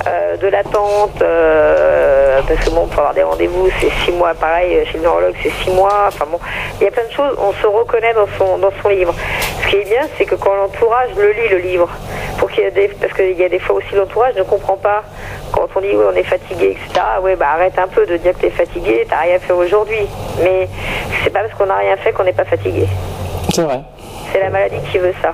euh, 0.07 0.37
de 0.37 0.47
l'attente, 0.47 1.21
euh, 1.21 2.39
parce 2.47 2.65
que 2.65 2.69
bon, 2.69 2.87
pour 2.87 2.99
avoir 2.99 3.13
des 3.13 3.23
rendez-vous, 3.23 3.67
c'est 3.81 3.91
six 4.05 4.11
mois, 4.13 4.33
pareil, 4.33 4.85
chez 4.85 4.97
le 4.97 5.03
neurologue, 5.03 5.35
c'est 5.43 5.51
six 5.61 5.69
mois, 5.71 6.05
enfin 6.07 6.25
bon, 6.31 6.39
il 6.79 6.85
y 6.85 6.87
a 6.87 6.91
plein 6.91 7.03
de 7.03 7.11
choses, 7.11 7.35
on 7.37 7.51
se 7.51 7.67
reconnaît 7.67 8.13
dans 8.13 8.27
son, 8.37 8.57
dans 8.59 8.71
son 8.81 8.87
livre. 8.87 9.13
Ce 9.61 9.67
qui 9.67 9.75
est 9.75 9.89
bien, 9.89 10.03
c'est 10.17 10.23
que 10.23 10.35
quand 10.35 10.55
l'entourage 10.55 11.09
le 11.17 11.33
lit, 11.33 11.49
le 11.49 11.57
livre, 11.57 11.89
pour 12.37 12.49
qu'il 12.49 12.65
y 12.65 12.71
des, 12.71 12.87
parce 12.87 13.11
qu'il 13.11 13.37
y 13.37 13.43
a 13.43 13.49
des 13.49 13.59
fois 13.59 13.75
aussi 13.75 13.93
l'entourage 13.93 14.35
ne 14.35 14.43
comprend 14.43 14.77
pas 14.77 15.03
quand 15.51 15.67
on 15.75 15.81
dit 15.81 15.89
oui 15.91 16.05
on 16.09 16.15
est 16.15 16.23
fatigué, 16.23 16.77
etc. 16.79 17.05
Ouais 17.21 17.35
bah 17.35 17.47
arrête 17.53 17.77
un 17.77 17.89
peu 17.89 18.05
de 18.05 18.15
dire 18.15 18.31
que 18.35 18.39
t'es 18.39 18.49
fatigué, 18.49 19.05
t'as 19.09 19.23
rien 19.23 19.39
fait 19.39 19.51
aujourd'hui. 19.51 20.07
Mais 20.41 20.69
c'est 21.21 21.29
pas 21.29 21.41
parce 21.41 21.53
qu'on 21.55 21.65
n'a 21.65 21.75
rien 21.75 21.97
fait 21.97 22.13
qu'on 22.13 22.23
n'est 22.23 22.31
pas 22.31 22.45
fatigué. 22.45 22.87
C'est 23.53 23.63
vrai. 23.63 23.81
C'est 24.31 24.39
la 24.39 24.49
maladie 24.49 24.77
qui 24.91 24.97
veut 24.97 25.13
ça. 25.21 25.33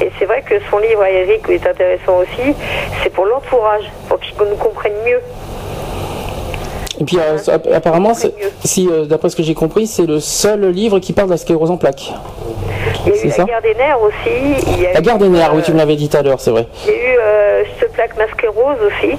Et 0.00 0.10
c'est 0.18 0.24
vrai 0.24 0.42
que 0.42 0.54
son 0.70 0.78
livre 0.78 1.02
à 1.02 1.10
Eric 1.10 1.48
est 1.48 1.66
intéressant 1.66 2.18
aussi, 2.18 2.54
c'est 3.02 3.10
pour 3.10 3.24
l'entourage, 3.26 3.84
pour 4.08 4.18
qu'ils 4.18 4.34
nous 4.38 4.56
comprennent 4.56 5.02
mieux. 5.04 5.20
Et 6.98 7.04
puis 7.04 7.18
euh, 7.18 7.38
apparemment, 7.74 8.12
si 8.64 8.88
euh, 8.88 9.04
d'après 9.04 9.28
ce 9.28 9.36
que 9.36 9.42
j'ai 9.42 9.54
compris, 9.54 9.86
c'est 9.86 10.06
le 10.06 10.18
seul 10.18 10.66
livre 10.70 10.98
qui 10.98 11.12
parle 11.12 11.28
de 11.28 11.32
la 11.34 11.38
sclérose 11.38 11.70
en 11.70 11.76
plaques. 11.76 12.12
Il 13.04 13.12
y 13.12 13.12
a 13.12 13.16
C'est 13.16 13.28
eu 13.28 13.30
ça 13.30 13.42
la 13.42 13.44
guerre 13.44 13.62
des 13.62 13.74
nerfs 13.74 14.00
aussi. 14.02 14.64
Il 14.68 14.82
y 14.82 14.86
a 14.86 14.92
La 14.94 15.00
garde 15.00 15.22
des 15.22 15.28
nerfs, 15.28 15.52
oui, 15.52 15.60
euh, 15.60 15.64
tu 15.64 15.72
me 15.72 15.76
l'avais 15.78 15.96
dit 15.96 16.08
tout 16.08 16.16
à 16.16 16.22
l'heure, 16.22 16.40
c'est 16.40 16.50
vrai. 16.50 16.66
Il 16.86 16.90
y 16.90 16.94
a 16.94 17.62
eu 17.62 17.66
ce 17.80 17.86
plaque 17.86 18.16
masqué 18.16 18.48
rose 18.48 18.78
aussi. 18.86 19.16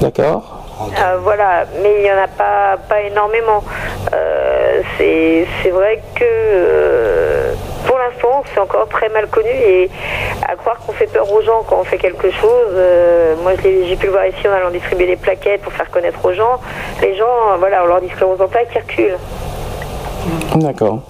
D'accord. 0.00 0.61
Euh, 0.98 1.18
voilà, 1.22 1.64
mais 1.82 1.96
il 1.98 2.02
n'y 2.02 2.10
en 2.10 2.22
a 2.22 2.28
pas, 2.28 2.76
pas 2.88 3.00
énormément. 3.02 3.62
Euh, 4.12 4.82
c'est 4.96 5.46
c'est 5.62 5.70
vrai 5.70 6.02
que 6.14 6.24
euh, 6.24 7.54
pour 7.86 7.98
l'instant, 7.98 8.42
c'est 8.52 8.60
encore 8.60 8.88
très 8.88 9.08
mal 9.08 9.26
connu 9.28 9.50
et 9.50 9.90
à 10.48 10.56
croire 10.56 10.78
qu'on 10.78 10.92
fait 10.92 11.06
peur 11.06 11.30
aux 11.32 11.42
gens 11.42 11.62
quand 11.68 11.78
on 11.80 11.84
fait 11.84 11.98
quelque 11.98 12.30
chose. 12.30 12.72
euh, 12.74 13.34
moi, 13.42 13.52
j'ai 13.62 13.96
pu 13.96 14.06
le 14.06 14.12
voir 14.12 14.26
ici 14.26 14.46
en 14.48 14.52
allant 14.52 14.70
distribuer 14.70 15.06
des 15.06 15.16
plaquettes 15.16 15.62
pour 15.62 15.72
faire 15.72 15.90
connaître 15.90 16.24
aux 16.24 16.32
gens. 16.32 16.60
Les 17.00 17.16
gens, 17.16 17.56
voilà, 17.58 17.82
on 17.84 17.86
leur 17.86 18.00
dit 18.00 18.08
sclérose 18.10 18.40
en 18.40 18.48
plaques, 18.48 18.68
ils 18.74 18.80
reculent. 18.80 19.18
D'accord. 20.56 21.00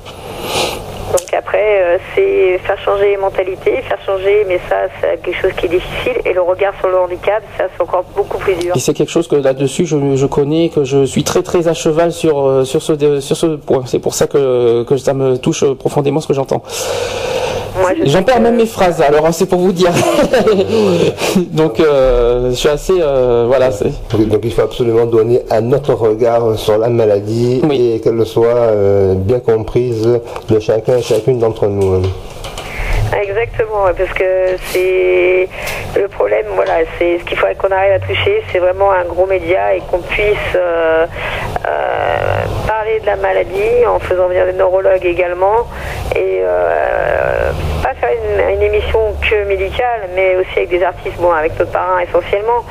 Donc 1.11 1.35
après, 1.37 1.59
euh, 1.83 1.99
c'est 2.15 2.59
faire 2.59 2.79
changer 2.79 3.11
les 3.11 3.17
mentalités, 3.17 3.83
faire 3.83 3.99
changer, 4.07 4.45
mais 4.49 4.59
ça, 4.69 4.77
c'est 5.01 5.21
quelque 5.23 5.41
chose 5.43 5.53
qui 5.59 5.67
est 5.67 5.69
difficile. 5.71 6.15
Et 6.25 6.33
le 6.33 6.41
regard 6.43 6.73
sur 6.81 6.89
le 6.89 6.97
handicap, 6.99 7.43
ça, 7.59 7.65
c'est 7.75 7.83
encore 7.83 8.05
beaucoup 8.17 8.39
plus 8.39 8.55
dur. 8.55 8.73
Et 8.77 8.79
c'est 8.79 8.95
quelque 8.95 9.11
chose 9.11 9.29
que 9.29 9.37
là-dessus, 9.37 9.85
je, 9.85 9.97
je 10.17 10.27
connais, 10.27 10.69
que 10.71 10.85
je 10.85 11.05
suis 11.05 11.25
très 11.25 11.43
très 11.43 11.69
à 11.69 11.75
cheval 11.75 12.13
sur, 12.13 12.47
euh, 12.47 12.65
sur, 12.65 12.81
ce, 12.83 13.21
sur 13.21 13.37
ce 13.37 13.47
point. 13.57 13.83
C'est 13.87 13.99
pour 13.99 14.15
ça 14.15 14.27
que, 14.27 14.85
que 14.85 14.97
ça 14.97 15.13
me 15.13 15.37
touche 15.37 15.65
profondément 15.75 16.21
ce 16.21 16.29
que 16.29 16.35
j'entends. 16.35 16.63
Je 18.05 18.05
J'en 18.11 18.23
perds 18.23 18.37
que- 18.37 18.43
même 18.43 18.57
mes 18.57 18.67
phrases, 18.67 19.01
alors 19.01 19.25
hein, 19.27 19.33
c'est 19.33 19.47
pour 19.47 19.59
vous 19.59 19.73
dire. 19.73 19.91
Donc 21.53 21.81
euh, 21.81 22.51
je 22.51 22.55
suis 22.55 22.69
assez... 22.69 22.95
euh, 23.01 23.45
voilà. 23.47 23.71
Donc, 24.11 24.29
donc 24.29 24.41
il 24.45 24.53
faut 24.53 24.61
absolument 24.63 25.07
donner 25.07 25.41
un 25.51 25.73
autre 25.73 25.95
regard 25.95 26.59
sur 26.59 26.77
la 26.77 26.89
maladie 26.91 27.63
Oui. 27.67 27.93
et 27.95 28.01
qu'elle 28.01 28.25
soit 28.27 28.45
euh, 28.49 29.15
bien 29.15 29.39
comprise 29.41 30.07
de 30.49 30.61
chacun 30.61 30.92
chacune 31.01 31.39
d'entre 31.39 31.67
nous. 31.67 31.95
hein. 31.95 32.03
Exactement, 33.21 33.85
parce 33.97 34.13
que 34.15 34.57
c'est 34.73 35.49
le 35.97 36.09
problème, 36.09 36.47
voilà, 36.55 36.79
c'est 36.99 37.19
ce 37.19 37.25
qu'il 37.25 37.37
faudrait 37.37 37.55
qu'on 37.55 37.69
arrive 37.71 37.93
à 37.93 37.99
toucher, 37.99 38.43
c'est 38.51 38.59
vraiment 38.59 38.91
un 38.91 39.05
gros 39.05 39.27
média 39.27 39.75
et 39.75 39.81
qu'on 39.91 39.99
puisse 39.99 40.37
euh, 40.57 41.07
euh, 41.67 42.45
parler 42.67 43.01
de 43.01 43.07
la 43.07 43.17
maladie 43.17 43.87
en 43.87 43.99
faisant 43.99 44.29
venir 44.29 44.47
des 44.47 44.55
neurologues 44.55 45.05
également 45.05 45.67
et 46.15 46.41
euh, 46.43 47.51
pas 47.83 47.95
faire 47.95 48.11
une, 48.11 48.57
une 48.57 48.63
émission 48.63 49.15
que 49.29 49.45
médicale, 49.45 50.09
mais 50.15 50.37
aussi 50.37 50.51
avec 50.57 50.69
des 50.69 50.83
artistes, 50.83 51.17
bon, 51.19 51.33
avec 51.33 51.59
notre 51.59 51.73
parrain 51.73 52.01
essentiellement, 52.01 52.65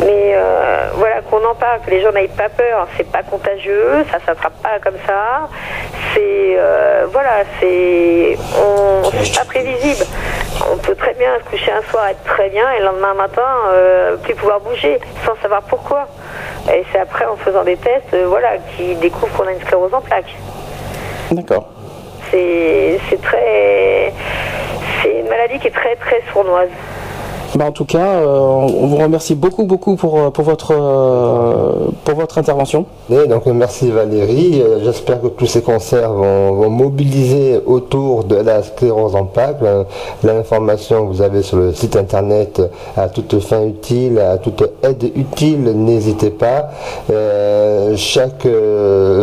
mais 0.00 0.32
euh, 0.34 0.88
voilà 0.94 1.20
qu'on 1.22 1.44
en 1.44 1.54
parle, 1.54 1.80
que 1.84 1.90
les 1.90 2.00
gens 2.00 2.12
n'aient 2.12 2.28
pas 2.28 2.48
peur, 2.48 2.86
c'est 2.96 3.10
pas 3.10 3.22
contagieux, 3.22 4.04
ça 4.10 4.18
s'attrape 4.24 4.62
pas 4.62 4.78
comme 4.82 4.98
ça, 5.06 5.48
c'est 6.12 6.56
euh, 6.58 7.06
voilà, 7.12 7.44
c'est 7.60 8.36
on 8.58 9.10
c'est 9.10 9.38
pas 9.38 9.44
prévisible. 9.44 10.04
On 10.72 10.78
peut 10.78 10.94
très 10.94 11.14
bien 11.14 11.30
se 11.44 11.50
coucher 11.50 11.72
un 11.72 11.82
soir 11.90 12.06
être 12.08 12.22
très 12.24 12.48
bien 12.48 12.70
et 12.72 12.78
le 12.78 12.86
lendemain 12.86 13.14
matin 13.14 13.42
euh, 13.72 14.16
plus 14.18 14.34
pouvoir 14.34 14.60
bouger 14.60 15.00
sans 15.26 15.34
savoir 15.42 15.62
pourquoi. 15.62 16.06
Et 16.72 16.84
c'est 16.92 17.00
après 17.00 17.24
en 17.26 17.36
faisant 17.36 17.64
des 17.64 17.76
tests, 17.76 18.14
euh, 18.14 18.26
voilà, 18.28 18.56
qu'ils 18.76 18.98
découvrent 18.98 19.36
qu'on 19.36 19.46
a 19.48 19.52
une 19.52 19.60
sclérose 19.60 19.92
en 19.92 20.00
plaques. 20.00 20.34
D'accord. 21.32 21.66
C'est 22.30 23.22
très 23.22 24.12
c'est 25.02 25.20
une 25.20 25.28
maladie 25.28 25.58
qui 25.58 25.68
est 25.68 25.70
très 25.70 25.96
très 25.96 26.22
sournoise. 26.32 26.70
Bah, 27.56 27.66
en 27.66 27.72
tout 27.72 27.84
cas, 27.84 28.18
euh, 28.18 28.26
on 28.26 28.86
vous 28.88 28.96
remercie 28.96 29.36
beaucoup 29.36 29.64
beaucoup 29.64 29.94
pour, 29.94 30.18
euh, 30.18 30.30
pour, 30.30 30.42
votre, 30.42 30.72
euh, 30.72 31.86
pour 32.04 32.16
votre 32.16 32.38
intervention. 32.38 32.84
Donc 33.08 33.46
merci 33.46 33.90
Valérie, 33.90 34.62
j'espère 34.82 35.20
que 35.20 35.28
tous 35.28 35.46
ces 35.46 35.62
concerts 35.62 36.12
vont, 36.12 36.68
mobiliser 36.68 37.60
autour 37.64 38.24
de 38.24 38.36
la 38.36 38.62
sclérose 38.62 39.14
en 39.14 39.26
plaques. 39.26 39.60
L'information 40.24 41.04
vous 41.04 41.22
avez 41.22 41.42
sur 41.42 41.58
le 41.58 41.72
site 41.72 41.96
internet 41.96 42.60
à 42.96 43.08
toute 43.08 43.38
fin 43.40 43.64
utile, 43.64 44.18
à 44.18 44.38
toute 44.38 44.64
aide 44.82 45.04
utile, 45.14 45.62
n'hésitez 45.76 46.30
pas. 46.30 46.70
Chaque 47.94 48.48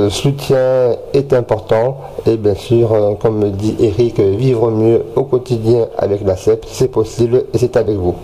soutien 0.10 0.95
est 1.14 1.34
important 1.34 1.98
et 2.26 2.38
bien 2.38 2.56
sûr, 2.56 3.18
comme 3.20 3.49
dit 3.52 3.76
Eric, 3.80 4.20
vivre 4.20 4.70
mieux 4.70 5.03
au 5.16 5.24
quotidien 5.24 5.88
avec 5.98 6.22
la 6.24 6.38
CEP, 6.38 6.66
c'est 6.68 6.91
possible 6.91 7.45
et 7.53 7.58
c'est 7.58 7.76
avec 7.76 7.98
vous. 7.98 8.16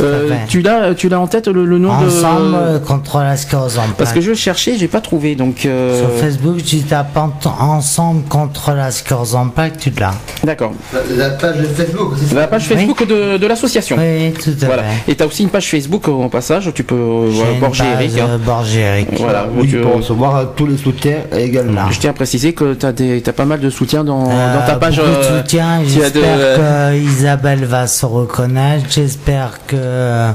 Euh, 0.00 0.28
tu 0.48 0.60
l'as 0.60 0.94
tu 0.94 1.08
l'as 1.08 1.18
en 1.18 1.26
tête 1.26 1.48
le, 1.48 1.64
le 1.64 1.78
nom 1.78 1.90
Ensemble 1.90 2.52
de... 2.52 2.56
euh, 2.56 2.78
contre 2.78 3.18
la 3.18 3.36
sclérose 3.36 3.78
en 3.78 3.82
Parce 3.96 4.12
que 4.12 4.20
je 4.20 4.34
cherchais, 4.34 4.76
j'ai 4.78 4.88
pas 4.88 5.00
trouvé, 5.00 5.34
donc... 5.34 5.64
euh, 5.64 5.98
Sur 6.00 6.10
Facebook, 6.20 6.62
tu 6.62 6.80
tapes 6.80 7.16
en- 7.16 7.32
ensemble 7.60 8.22
contre 8.28 8.72
la 8.72 8.90
sclérose 8.90 9.34
en 9.34 9.48
plaques, 9.48 9.78
tu 9.78 9.90
l'as. 9.98 10.14
D'accord. 10.44 10.72
La 11.16 11.30
page 11.30 11.56
Facebook, 11.74 12.12
La 12.34 12.46
page 12.46 12.64
Facebook 12.64 13.06
de, 13.06 13.38
de 13.38 13.46
l'association. 13.46 13.96
Oui, 13.98 14.32
tout 14.32 14.50
à 14.62 14.66
Voilà. 14.66 14.82
fait. 14.84 15.12
Et 15.12 15.14
tu 15.16 15.22
as 15.22 15.26
aussi 15.26 15.42
une 15.44 15.48
page 15.48 15.68
Facebook 15.70 16.08
en 16.08 16.28
passage, 16.28 16.70
tu 16.74 16.84
peux 16.84 16.94
voilà, 16.94 17.50
page, 17.60 17.80
Eric. 17.80 18.18
hein. 18.20 18.38
Eric. 18.76 19.08
Voilà, 19.18 19.46
Oui, 19.56 19.68
pour 19.68 19.92
euh, 19.92 19.96
recevoir 19.96 20.54
tous 20.54 20.66
les 20.66 20.76
soutiens 20.76 21.18
également. 21.36 21.90
je 21.90 21.98
tiens 21.98 22.10
à 22.10 22.14
préciser 22.14 22.52
que 22.52 22.74
tu 22.74 22.86
as, 22.86 23.32
pas 23.32 23.44
mal 23.46 23.60
de 23.60 23.70
soutien 23.70 24.04
dans, 24.04 24.28
Euh, 24.30 24.54
dans 24.60 24.66
ta 24.66 24.76
page. 24.76 24.96
beaucoup 24.98 25.08
de 25.08 25.38
soutien. 25.40 25.80
tu 25.90 26.02
as 26.02 26.10
de- 26.10 26.20
J'espère 26.20 26.56
que 26.58 26.96
Isabelle 26.96 27.64
va 27.64 27.86
se 27.86 28.04
reconnaître. 28.06 28.84
J'espère 28.90 29.35
que 29.66 30.32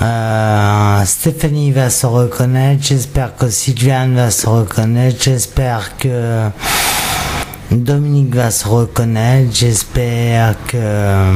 Euh, 0.00 1.04
Stéphanie 1.04 1.72
va 1.72 1.90
se 1.90 2.06
reconnaître, 2.06 2.84
j'espère 2.84 3.34
que 3.34 3.50
Sylviane 3.50 4.14
va 4.14 4.30
se 4.30 4.48
reconnaître, 4.48 5.16
j'espère 5.20 5.96
que 5.96 6.48
Dominique 7.72 8.34
va 8.34 8.52
se 8.52 8.68
reconnaître, 8.68 9.50
j'espère 9.52 10.54
que 10.68 10.76
euh, 10.76 11.32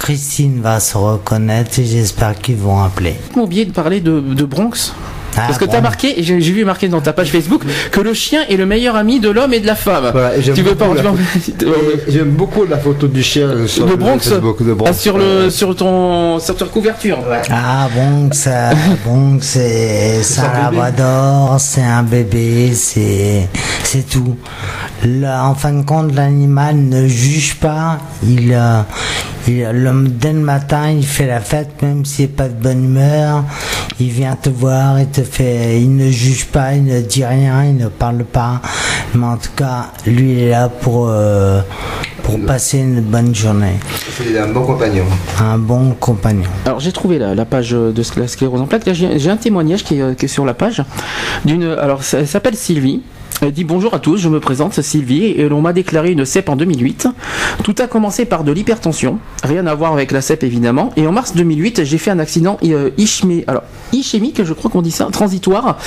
Christine 0.00 0.60
va 0.60 0.80
se 0.80 0.96
reconnaître 0.96 1.78
et 1.78 1.84
j'espère 1.84 2.36
qu'ils 2.36 2.56
vont 2.56 2.82
appeler. 2.82 3.14
J'ai 3.34 3.40
oublié 3.40 3.64
de 3.64 3.72
parler 3.72 4.00
de 4.00 4.44
Bronx? 4.44 4.92
Ah, 5.36 5.42
Parce 5.46 5.58
que 5.58 5.64
bon. 5.64 5.72
t'as 5.72 5.80
marqué, 5.80 6.18
et 6.18 6.22
j'ai 6.24 6.38
vu 6.38 6.64
marqué 6.64 6.88
dans 6.88 7.00
ta 7.00 7.12
page 7.12 7.30
Facebook, 7.30 7.62
que 7.92 8.00
le 8.00 8.12
chien 8.14 8.40
est 8.48 8.56
le 8.56 8.66
meilleur 8.66 8.96
ami 8.96 9.20
de 9.20 9.30
l'homme 9.30 9.52
et 9.54 9.60
de 9.60 9.66
la 9.66 9.76
femme. 9.76 10.10
Voilà, 10.12 10.36
et 10.36 10.40
tu 10.42 10.62
veux 10.62 10.74
pas 10.74 10.86
beaucoup 10.86 10.96
la 10.96 11.12
tu 11.58 11.64
veux- 11.66 11.74
Et 12.08 12.12
J'aime 12.12 12.30
beaucoup 12.30 12.64
la 12.66 12.78
photo 12.78 13.06
du 13.06 13.22
chien 13.22 13.48
sur 13.66 13.86
de 13.86 13.90
le 13.92 13.96
Bronx, 13.96 14.18
Facebook 14.28 14.62
de 14.64 14.72
Bronx. 14.74 14.90
ah, 14.90 14.92
sur 14.92 15.16
le 15.18 15.48
sur 15.50 15.74
ton 15.76 16.38
sur 16.40 16.56
ta 16.56 16.64
couverture. 16.66 17.18
Ah 17.50 17.88
bon, 17.94 18.30
ça, 18.32 18.70
bon, 19.06 19.38
c'est 19.40 20.20
labrador, 20.64 21.56
c'est 21.60 21.82
un 21.82 22.02
bébé, 22.02 22.72
c'est 22.74 23.48
c'est 23.84 24.08
tout. 24.08 24.36
Là, 25.04 25.44
en 25.46 25.54
fin 25.54 25.72
de 25.72 25.82
compte, 25.82 26.14
l'animal 26.14 26.76
ne 26.76 27.06
juge 27.06 27.56
pas. 27.56 27.98
Il, 28.22 28.52
euh, 28.52 28.80
il 29.48 29.62
le, 29.72 30.08
dès 30.08 30.32
le 30.32 30.40
matin, 30.40 30.90
il 30.90 31.04
fait 31.06 31.26
la 31.26 31.40
fête, 31.40 31.82
même 31.82 32.04
s'il 32.04 32.26
n'est 32.26 32.30
pas 32.32 32.48
de 32.48 32.54
bonne 32.62 32.84
humeur. 32.84 33.44
Il 33.98 34.10
vient 34.10 34.36
te 34.36 34.48
voir, 34.50 34.98
il 35.00 35.06
te 35.08 35.19
fait, 35.22 35.80
il 35.80 35.96
ne 35.96 36.10
juge 36.10 36.46
pas, 36.46 36.74
il 36.74 36.84
ne 36.84 37.00
dit 37.00 37.24
rien, 37.24 37.64
il 37.64 37.76
ne 37.76 37.88
parle 37.88 38.24
pas. 38.24 38.60
Mais 39.14 39.26
en 39.26 39.36
tout 39.36 39.50
cas, 39.56 39.86
lui, 40.06 40.32
il 40.32 40.38
est 40.40 40.50
là 40.50 40.68
pour 40.68 41.08
euh, 41.08 41.60
pour 42.22 42.38
passer 42.40 42.78
une 42.78 43.00
bonne 43.00 43.34
journée. 43.34 43.74
C'est 44.16 44.38
un 44.38 44.48
bon 44.48 44.64
compagnon. 44.64 45.04
Un 45.40 45.58
bon 45.58 45.92
compagnon. 45.98 46.48
Alors 46.66 46.80
j'ai 46.80 46.92
trouvé 46.92 47.18
la, 47.18 47.34
la 47.34 47.44
page 47.44 47.70
de 47.70 48.02
la 48.16 48.28
sclérose 48.28 48.60
en 48.60 48.66
plaques. 48.66 48.88
J'ai 48.92 49.30
un 49.30 49.36
témoignage 49.36 49.84
qui 49.84 49.98
est, 49.98 50.02
euh, 50.02 50.14
qui 50.14 50.26
est 50.26 50.28
sur 50.28 50.44
la 50.44 50.54
page 50.54 50.82
d'une. 51.44 51.64
Alors 51.64 52.02
elle 52.12 52.28
s'appelle 52.28 52.56
Sylvie. 52.56 53.02
Elle 53.42 53.52
dit 53.52 53.64
bonjour 53.64 53.94
à 53.94 54.00
tous, 54.00 54.18
je 54.18 54.28
me 54.28 54.38
présente, 54.38 54.74
c'est 54.74 54.82
Sylvie, 54.82 55.24
et 55.24 55.48
l'on 55.48 55.62
m'a 55.62 55.72
déclaré 55.72 56.10
une 56.12 56.26
CEP 56.26 56.50
en 56.50 56.56
2008. 56.56 57.08
Tout 57.64 57.74
a 57.78 57.86
commencé 57.86 58.26
par 58.26 58.44
de 58.44 58.52
l'hypertension, 58.52 59.18
rien 59.42 59.66
à 59.66 59.74
voir 59.74 59.94
avec 59.94 60.12
la 60.12 60.20
CEP 60.20 60.44
évidemment, 60.44 60.90
et 60.96 61.06
en 61.06 61.12
mars 61.12 61.34
2008, 61.34 61.84
j'ai 61.84 61.96
fait 61.96 62.10
un 62.10 62.18
accident 62.18 62.58
euh, 62.64 62.90
ischémique, 62.98 63.44
alors 63.46 63.62
ischémique, 63.94 64.44
je 64.44 64.52
crois 64.52 64.70
qu'on 64.70 64.82
dit 64.82 64.90
ça, 64.90 65.08
transitoire. 65.10 65.78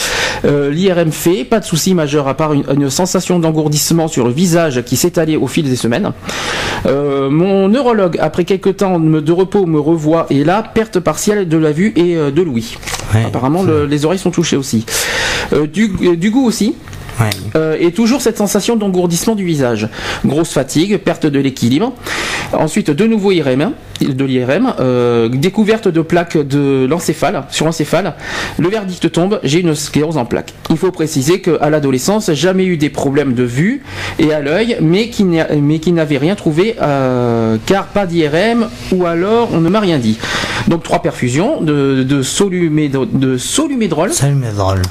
Euh, 0.45 0.71
L'IRM 0.71 1.11
fait, 1.11 1.43
pas 1.43 1.59
de 1.59 1.65
souci 1.65 1.93
majeur 1.93 2.27
à 2.27 2.34
part 2.34 2.53
une, 2.53 2.63
une 2.75 2.89
sensation 2.89 3.38
d'engourdissement 3.38 4.07
sur 4.07 4.25
le 4.25 4.34
visage 4.34 4.84
qui 4.84 4.95
s'étalait 4.95 5.35
au 5.35 5.45
fil 5.45 5.69
des 5.69 5.75
semaines. 5.75 6.11
Euh, 6.88 7.30
mon 7.30 7.67
neurologue, 7.69 8.17
après 8.19 8.45
quelques 8.45 8.77
temps 8.77 8.99
de 8.99 9.31
repos, 9.31 9.67
me 9.67 9.80
revoit 9.80 10.25
et 10.31 10.43
là, 10.43 10.63
perte 10.73 10.99
partielle 10.99 11.47
de 11.47 11.57
la 11.57 11.71
vue 11.71 11.93
et 11.95 12.15
euh, 12.15 12.31
de 12.31 12.41
l'ouïe. 12.41 12.77
Ouais. 13.13 13.25
Apparemment, 13.25 13.61
le- 13.61 13.85
les 13.85 14.05
oreilles 14.05 14.17
sont 14.19 14.31
touchées 14.31 14.57
aussi. 14.57 14.85
Euh, 15.53 15.67
du, 15.67 15.93
euh, 16.03 16.15
du 16.15 16.31
goût 16.31 16.45
aussi. 16.47 16.73
Euh, 17.56 17.77
et 17.80 17.91
toujours 17.91 18.22
cette 18.22 18.38
sensation 18.38 18.76
d'engourdissement 18.76 19.35
du 19.35 19.45
visage. 19.45 19.90
Grosse 20.26 20.52
fatigue, 20.52 20.98
perte 20.98 21.26
de 21.26 21.40
l'équilibre. 21.40 21.94
Ensuite, 22.53 22.90
de 22.90 23.06
nouveau 23.06 23.31
IRM, 23.31 23.72
de 24.05 24.25
l'IRM, 24.25 24.73
euh, 24.80 25.30
découverte 25.30 25.88
de 25.88 26.01
plaques 26.01 26.38
de 26.38 26.85
l'encéphale, 26.89 27.43
sur 27.49 27.65
l'encéphale. 27.65 28.13
Le 28.59 28.69
verdict 28.69 29.11
tombe, 29.11 29.39
j'ai 29.43 29.59
une 29.61 29.75
sclérose 29.75 30.17
en 30.17 30.25
plaques. 30.25 30.53
Il 30.69 30.77
faut 30.77 30.91
préciser 30.91 31.41
qu'à 31.41 31.69
l'adolescence, 31.69 32.31
jamais 32.34 32.65
eu 32.65 32.77
des 32.77 32.89
problèmes 32.89 33.34
de 33.34 33.43
vue 33.43 33.81
et 34.19 34.34
à 34.34 34.39
l'œil, 34.41 34.77
mais 34.81 35.09
qui 35.09 35.23
n'a- 35.23 35.47
mais 35.61 35.80
qui 35.80 35.91
n'avait 35.91 36.17
rien 36.17 36.35
trouvé, 36.35 36.75
euh, 36.81 37.57
car 37.65 37.88
pas 37.88 38.05
d'IRM, 38.05 38.67
ou 38.91 39.05
alors 39.05 39.49
on 39.53 39.59
ne 39.61 39.69
m'a 39.69 39.80
rien 39.80 39.97
dit. 39.99 40.17
Donc 40.67 40.84
trois 40.84 41.01
perfusions 41.01 41.61
de, 41.61 42.03
de, 42.03 42.21
solumédro- 42.21 43.05
de 43.11 43.38
solumédrol. 43.38 44.11
Drôles. 44.55 44.81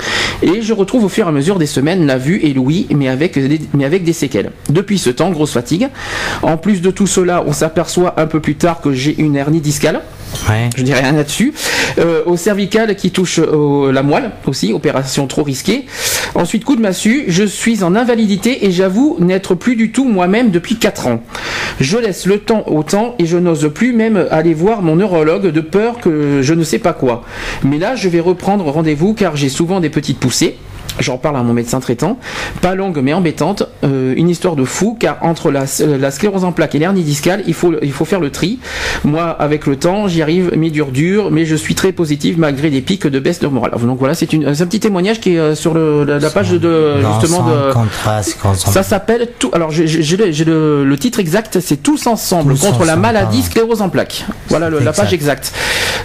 Et 0.42 0.60
je 0.62 0.72
retrouve 0.72 1.04
au 1.04 1.08
fur 1.08 1.26
et 1.26 1.28
à 1.28 1.32
mesure 1.32 1.58
des 1.58 1.66
semaines 1.66 2.06
la 2.06 2.18
vue 2.18 2.40
et 2.42 2.52
l'ouïe, 2.52 2.86
mais 2.94 3.08
avec, 3.08 3.34
des, 3.38 3.60
mais 3.74 3.84
avec 3.84 4.04
des 4.04 4.12
séquelles. 4.12 4.50
Depuis 4.70 4.98
ce 4.98 5.08
temps, 5.10 5.30
grosse 5.30 5.52
fatigue. 5.52 5.88
En 6.42 6.56
plus 6.56 6.82
de 6.82 6.90
tout 6.90 7.06
cela, 7.06 7.42
on 7.46 7.52
s'aperçoit 7.52 8.20
un 8.20 8.26
peu 8.26 8.40
plus 8.40 8.56
tard 8.56 8.80
que 8.80 8.92
j'ai 9.02 9.20
une 9.20 9.36
hernie 9.36 9.60
discale. 9.60 10.00
Ouais. 10.48 10.70
Je 10.76 10.82
dirais 10.82 11.00
rien 11.00 11.12
là-dessus. 11.12 11.52
Euh, 11.98 12.22
au 12.24 12.38
cervical 12.38 12.96
qui 12.96 13.10
touche 13.10 13.38
au- 13.38 13.90
la 13.92 14.02
moelle 14.02 14.30
aussi, 14.46 14.72
opération 14.72 15.26
trop 15.26 15.42
risquée. 15.42 15.84
Ensuite, 16.34 16.64
coup 16.64 16.74
de 16.76 16.80
massue, 16.80 17.24
je 17.28 17.44
suis 17.44 17.82
en 17.84 17.94
invalidité 17.94 18.64
et 18.64 18.70
j'avoue 18.70 19.16
n'être 19.20 19.54
plus 19.54 19.76
du 19.76 19.92
tout 19.92 20.04
moi-même 20.06 20.50
depuis 20.50 20.76
4 20.76 21.06
ans. 21.06 21.22
Je 21.80 21.98
laisse 21.98 22.24
le 22.24 22.38
temps 22.38 22.64
au 22.66 22.82
temps 22.82 23.14
et 23.18 23.26
je 23.26 23.36
n'ose 23.36 23.70
plus 23.74 23.92
même 23.92 24.26
aller 24.30 24.54
voir 24.54 24.80
mon 24.80 24.96
neurologue 24.96 25.48
de 25.48 25.60
peur 25.60 26.00
que 26.00 26.40
je 26.40 26.54
ne 26.54 26.64
sais 26.64 26.78
pas 26.78 26.94
quoi. 26.94 27.24
Mais 27.62 27.78
là, 27.78 27.94
je 27.94 28.08
vais 28.08 28.20
reprendre 28.20 28.64
rendez-vous 28.70 29.12
car 29.12 29.36
j'ai 29.36 29.50
souvent 29.50 29.80
des 29.80 29.90
petites 29.90 30.18
poussées. 30.18 30.56
J'en 31.00 31.18
parle 31.18 31.36
à 31.36 31.42
mon 31.42 31.52
médecin 31.52 31.80
traitant. 31.80 32.18
Pas 32.60 32.74
longue 32.74 33.00
mais 33.02 33.12
embêtante. 33.12 33.64
Euh, 33.84 34.14
une 34.16 34.28
histoire 34.28 34.56
de 34.56 34.64
fou 34.64 34.96
car 34.98 35.18
entre 35.22 35.50
la, 35.50 35.64
la 35.98 36.10
sclérose 36.10 36.44
en 36.44 36.52
plaques 36.52 36.74
et 36.74 36.78
l'hernie 36.78 37.02
discale, 37.02 37.42
il 37.46 37.54
faut, 37.54 37.72
il 37.82 37.92
faut 37.92 38.04
faire 38.04 38.20
le 38.20 38.30
tri. 38.30 38.58
Moi, 39.04 39.24
avec 39.24 39.66
le 39.66 39.76
temps, 39.76 40.08
j'y 40.08 40.22
arrive, 40.22 40.52
mais 40.56 40.70
dur 40.70 40.90
dur, 40.92 41.30
mais 41.30 41.44
je 41.46 41.56
suis 41.56 41.74
très 41.74 41.92
positive 41.92 42.38
malgré 42.38 42.70
des 42.70 42.80
pics 42.82 43.06
de 43.06 43.18
baisse 43.18 43.40
de 43.40 43.46
morale. 43.48 43.72
Donc 43.82 43.98
voilà, 43.98 44.14
c'est 44.14 44.32
un 44.34 44.66
petit 44.66 44.80
témoignage 44.80 45.20
qui 45.20 45.34
est 45.34 45.38
euh, 45.38 45.54
sur 45.54 45.74
le- 45.74 46.04
la, 46.04 46.18
la 46.18 46.30
page 46.30 46.50
de, 46.50 46.96
justement 47.20 47.42
de. 47.48 47.72
en 47.78 47.86
Ça 48.72 48.82
s'appelle 48.82 49.28
tout. 49.38 49.50
Alors 49.52 49.70
j'ai 49.70 49.86
le, 50.16 50.84
le- 50.84 50.96
titre 50.98 51.18
exact, 51.18 51.58
c'est 51.60 51.82
tous 51.82 52.06
ensemble 52.06 52.54
Tous 52.54 52.66
contre 52.66 52.84
la 52.84 52.96
maladie 52.96 53.42
sclérose 53.42 53.80
en 53.82 53.88
plaques. 53.88 54.24
Voilà 54.48 54.68
le- 54.70 54.78
la 54.78 54.92
page 54.92 55.12
exacte. 55.14 55.52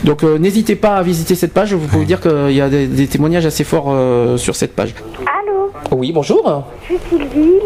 Donc 0.04 0.24
euh, 0.24 0.38
n'hésitez 0.38 0.76
pas 0.76 0.96
à 0.98 1.04
visiter 1.04 1.36
cette 1.36 1.54
page. 1.54 1.74
Vous 1.74 1.88
pouvez 1.88 2.06
dire 2.06 2.20
qu'il 2.22 2.52
y 2.52 2.62
a 2.62 2.70
des, 2.70 2.88
des 2.88 3.08
témoignages 3.08 3.46
assez 3.46 3.64
forts 3.64 3.88
euh, 3.90 4.38
sur 4.38 4.56
cette 4.56 4.74
page. 4.78 4.94
Allô, 5.42 5.72
Oui, 5.92 6.12
bonjour. 6.12 6.64
je 6.82 6.86
suis 6.86 7.00
Sylvie, 7.10 7.60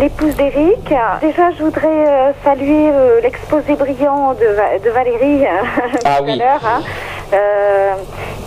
l'épouse 0.00 0.34
d'Éric. 0.34 0.82
Déjà, 1.20 1.50
je 1.56 1.62
voudrais 1.62 1.86
euh, 2.08 2.32
saluer 2.42 2.88
euh, 2.90 3.20
l'exposé 3.20 3.74
brillant 3.74 4.32
de, 4.32 4.46
Va- 4.56 4.78
de 4.82 4.90
Valérie 4.90 5.44
euh, 5.44 5.98
Ah 6.06 6.16
tout 6.18 6.24
oui. 6.24 6.32
à 6.32 6.36
l'heure. 6.36 6.60
hein. 6.64 6.80
Euh, 7.34 7.92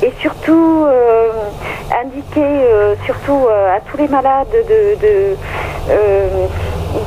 et 0.03 0.11
surtout, 0.19 0.85
indiquer 2.03 2.41
surtout 3.05 3.47
à 3.49 3.79
tous 3.89 3.97
les 3.97 4.07
malades 4.07 4.47
de, 4.51 4.95
de, 5.01 5.35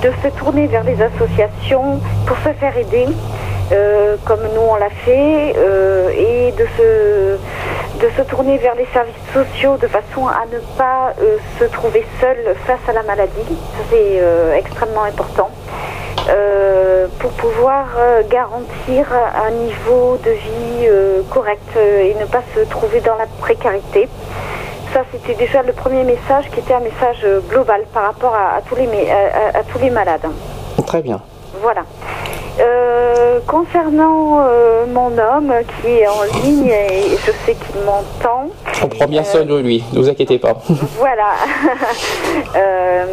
de 0.03 0.13
se 0.23 0.29
tourner 0.39 0.67
vers 0.67 0.85
les 0.85 1.01
associations 1.03 2.01
pour 2.27 2.37
se 2.39 2.53
faire 2.59 2.77
aider. 2.77 3.07
euh, 3.73 4.17
comme 4.25 4.41
nous 4.55 4.61
on 4.61 4.77
l'a 4.77 4.91
fait, 4.91 5.55
euh, 5.57 6.11
et 6.11 6.53
de 6.53 6.67
se, 6.77 8.05
de 8.05 8.11
se 8.17 8.23
tourner 8.23 8.59
vers 8.59 8.75
les 8.75 8.87
services 8.93 9.15
sociaux 9.33 9.77
de 9.77 9.87
façon 9.87 10.27
à 10.27 10.45
ne 10.53 10.59
pas 10.77 11.13
euh, 11.21 11.37
se 11.59 11.65
trouver 11.65 12.07
seul 12.21 12.37
face 12.67 12.81
à 12.89 12.93
la 12.93 13.03
maladie. 13.03 13.31
Ça, 13.47 13.85
c'est 13.91 14.59
extrêmement 14.59 15.05
important. 15.05 15.51
Pour 17.21 17.31
pouvoir 17.31 17.87
garantir 18.29 19.07
un 19.47 19.51
niveau 19.51 20.19
de 20.23 20.31
vie 20.31 20.89
correct 21.31 21.77
et 21.77 22.15
ne 22.21 22.27
pas 22.27 22.43
se 22.55 22.61
trouver 22.69 23.01
dans 23.01 23.17
la 23.17 23.27
précarité. 23.41 24.09
Ça, 24.93 25.01
c'était 25.13 25.35
déjà 25.35 25.63
le 25.63 25.73
premier 25.73 26.03
message 26.05 26.49
qui 26.53 26.61
était 26.61 26.73
un 26.75 26.81
message 26.81 27.19
euh, 27.25 27.41
global 27.49 27.83
par 27.93 28.05
rapport 28.05 28.35
à, 28.35 28.57
à 28.57 28.63
tous, 28.63 28.75
les, 28.77 28.87
mé- 28.87 29.11
à- 29.11 29.57
à- 29.57 29.61
à 29.61 29.63
tous 29.65 29.79
les 29.79 29.91
malades. 29.91 30.27
Très 30.87 31.03
bien. 31.03 31.21
Voilà. 31.61 31.83
Euh, 32.61 33.39
concernant 33.47 34.41
euh, 34.41 34.85
mon 34.93 35.17
homme 35.17 35.53
qui 35.81 35.91
est 35.93 36.09
en 36.09 36.23
ligne 36.43 36.67
et 36.69 37.17
je 37.25 37.31
sais 37.47 37.55
qu'il 37.55 37.81
m'entend, 37.85 38.49
On 38.83 38.89
prend 38.89 39.07
bien 39.07 39.23
soin 39.23 39.45
de 39.45 39.57
lui. 39.59 39.85
Ne 39.93 40.01
vous 40.01 40.09
inquiétez 40.09 40.39
pas. 40.39 40.55
voilà. 40.99 41.31
Euh, 42.57 43.05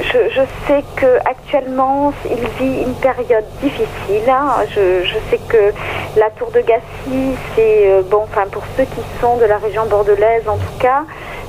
je, 0.00 0.18
je 0.30 0.40
sais 0.66 0.82
que 0.96 1.18
actuellement 1.24 2.12
il 2.24 2.36
vit 2.58 2.82
une 2.82 2.94
période 2.94 3.44
difficile. 3.62 4.28
hein. 4.28 4.64
Je, 4.70 5.04
je 5.04 5.14
sais 5.30 5.38
que 5.48 5.72
la 6.18 6.30
Tour 6.30 6.50
de 6.52 6.60
Gassy, 6.60 7.34
c'est 7.54 8.02
bon, 8.10 8.22
enfin 8.24 8.44
pour 8.50 8.62
ceux 8.76 8.84
qui 8.84 9.00
sont 9.20 9.36
de 9.36 9.44
la 9.44 9.58
région 9.58 9.84
bordelaise 9.86 10.42
en 10.48 10.56
tout 10.56 10.78
cas, 10.78 11.02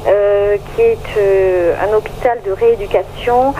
qui 0.05 0.81
est 0.81 0.97
un 1.83 1.93
hôpital 1.95 2.39
de 2.45 2.51
rééducation. 2.51 3.53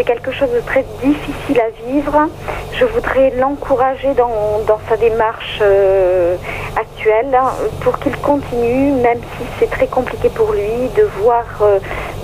C'est 0.00 0.06
quelque 0.06 0.32
chose 0.32 0.48
de 0.50 0.60
très 0.60 0.82
difficile 1.02 1.60
à 1.60 1.68
vivre. 1.86 2.28
Je 2.72 2.86
voudrais 2.86 3.32
l'encourager 3.36 4.14
dans, 4.14 4.78
sa 4.88 4.96
démarche 4.96 5.58
euh, 5.60 6.36
actuelle 6.74 7.34
hein, 7.34 7.50
pour 7.82 7.98
qu'il 7.98 8.16
continue, 8.16 8.92
même 8.92 9.18
si 9.18 9.44
c'est 9.58 9.68
très 9.68 9.88
compliqué 9.88 10.30
pour 10.30 10.52
lui 10.52 10.88
de 10.96 11.02
voir 11.22 11.44
euh, 11.60 11.78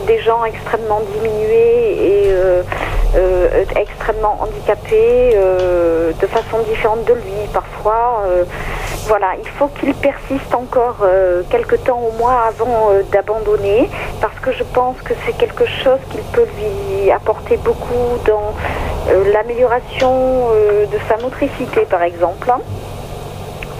des 0.07 0.19
gens 0.21 0.43
extrêmement 0.47 1.03
diminués 1.13 2.25
et 2.25 2.31
euh, 2.31 2.63
extrêmement 3.77 4.39
handicapés 4.41 5.37
de 6.19 6.27
façon 6.27 6.61
différente 6.69 7.05
de 7.05 7.13
lui 7.13 7.47
parfois. 7.53 8.23
voilà, 9.07 9.35
il 9.43 9.49
faut 9.51 9.69
qu'il 9.69 9.95
persiste 9.95 10.55
encore 10.55 11.07
quelque 11.51 11.77
temps 11.77 12.01
au 12.01 12.13
moins 12.19 12.37
avant 12.49 12.91
d'abandonner, 13.13 13.89
parce 14.21 14.39
que 14.41 14.53
je 14.53 14.65
pense 14.65 14.97
que 15.03 15.15
c'est 15.25 15.37
quelque 15.37 15.65
chose 15.65 15.99
qu'il 16.11 16.21
peut 16.33 16.47
lui 16.59 17.11
apporter 17.11 17.57
beaucoup 17.67 18.17
dans 18.25 18.55
euh, 19.09 19.33
l'amélioration 19.33 20.49
euh, 20.53 20.87
de 20.87 20.99
sa 21.09 21.17
motricité, 21.19 21.81
par 21.91 22.03
exemple. 22.03 22.51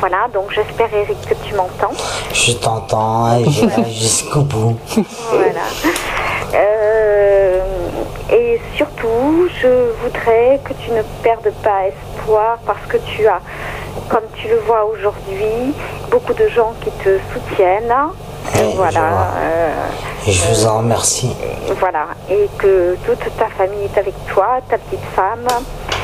Voilà, 0.01 0.27
donc 0.35 0.51
j'espère 0.53 0.93
Eric 0.93 1.17
que 1.27 1.35
tu 1.47 1.55
m'entends. 1.55 1.95
Je 2.33 2.53
t'entends 2.53 3.39
et 3.39 3.49
je 3.49 3.65
vais 3.65 3.91
jusqu'au 3.91 4.43
bout. 4.43 4.77
Voilà. 5.31 5.67
Euh, 6.55 7.61
et 8.31 8.61
surtout, 8.77 9.49
je 9.63 9.69
voudrais 10.03 10.61
que 10.65 10.73
tu 10.75 10.91
ne 10.91 11.03
perdes 11.23 11.53
pas 11.63 11.87
espoir 11.87 12.59
parce 12.67 12.85
que 12.89 12.99
tu 12.99 13.27
as, 13.27 13.41
comme 14.09 14.27
tu 14.35 14.49
le 14.49 14.59
vois 14.59 14.85
aujourd'hui, 14.85 15.75
beaucoup 16.11 16.35
de 16.35 16.49
gens 16.49 16.75
qui 16.83 16.91
te 16.91 17.19
soutiennent. 17.33 17.95
Voilà. 18.75 19.01
euh, 19.39 19.73
Et 20.27 20.33
je 20.33 20.45
vous 20.49 20.67
en 20.67 20.79
remercie. 20.79 21.35
voilà. 21.79 22.07
Et 22.31 22.49
que 22.59 22.97
toute 23.07 23.19
ta 23.37 23.47
famille 23.49 23.85
est 23.85 23.99
avec 23.99 24.15
toi, 24.27 24.59
ta 24.69 24.79
petite 24.79 25.05
femme, 25.15 25.47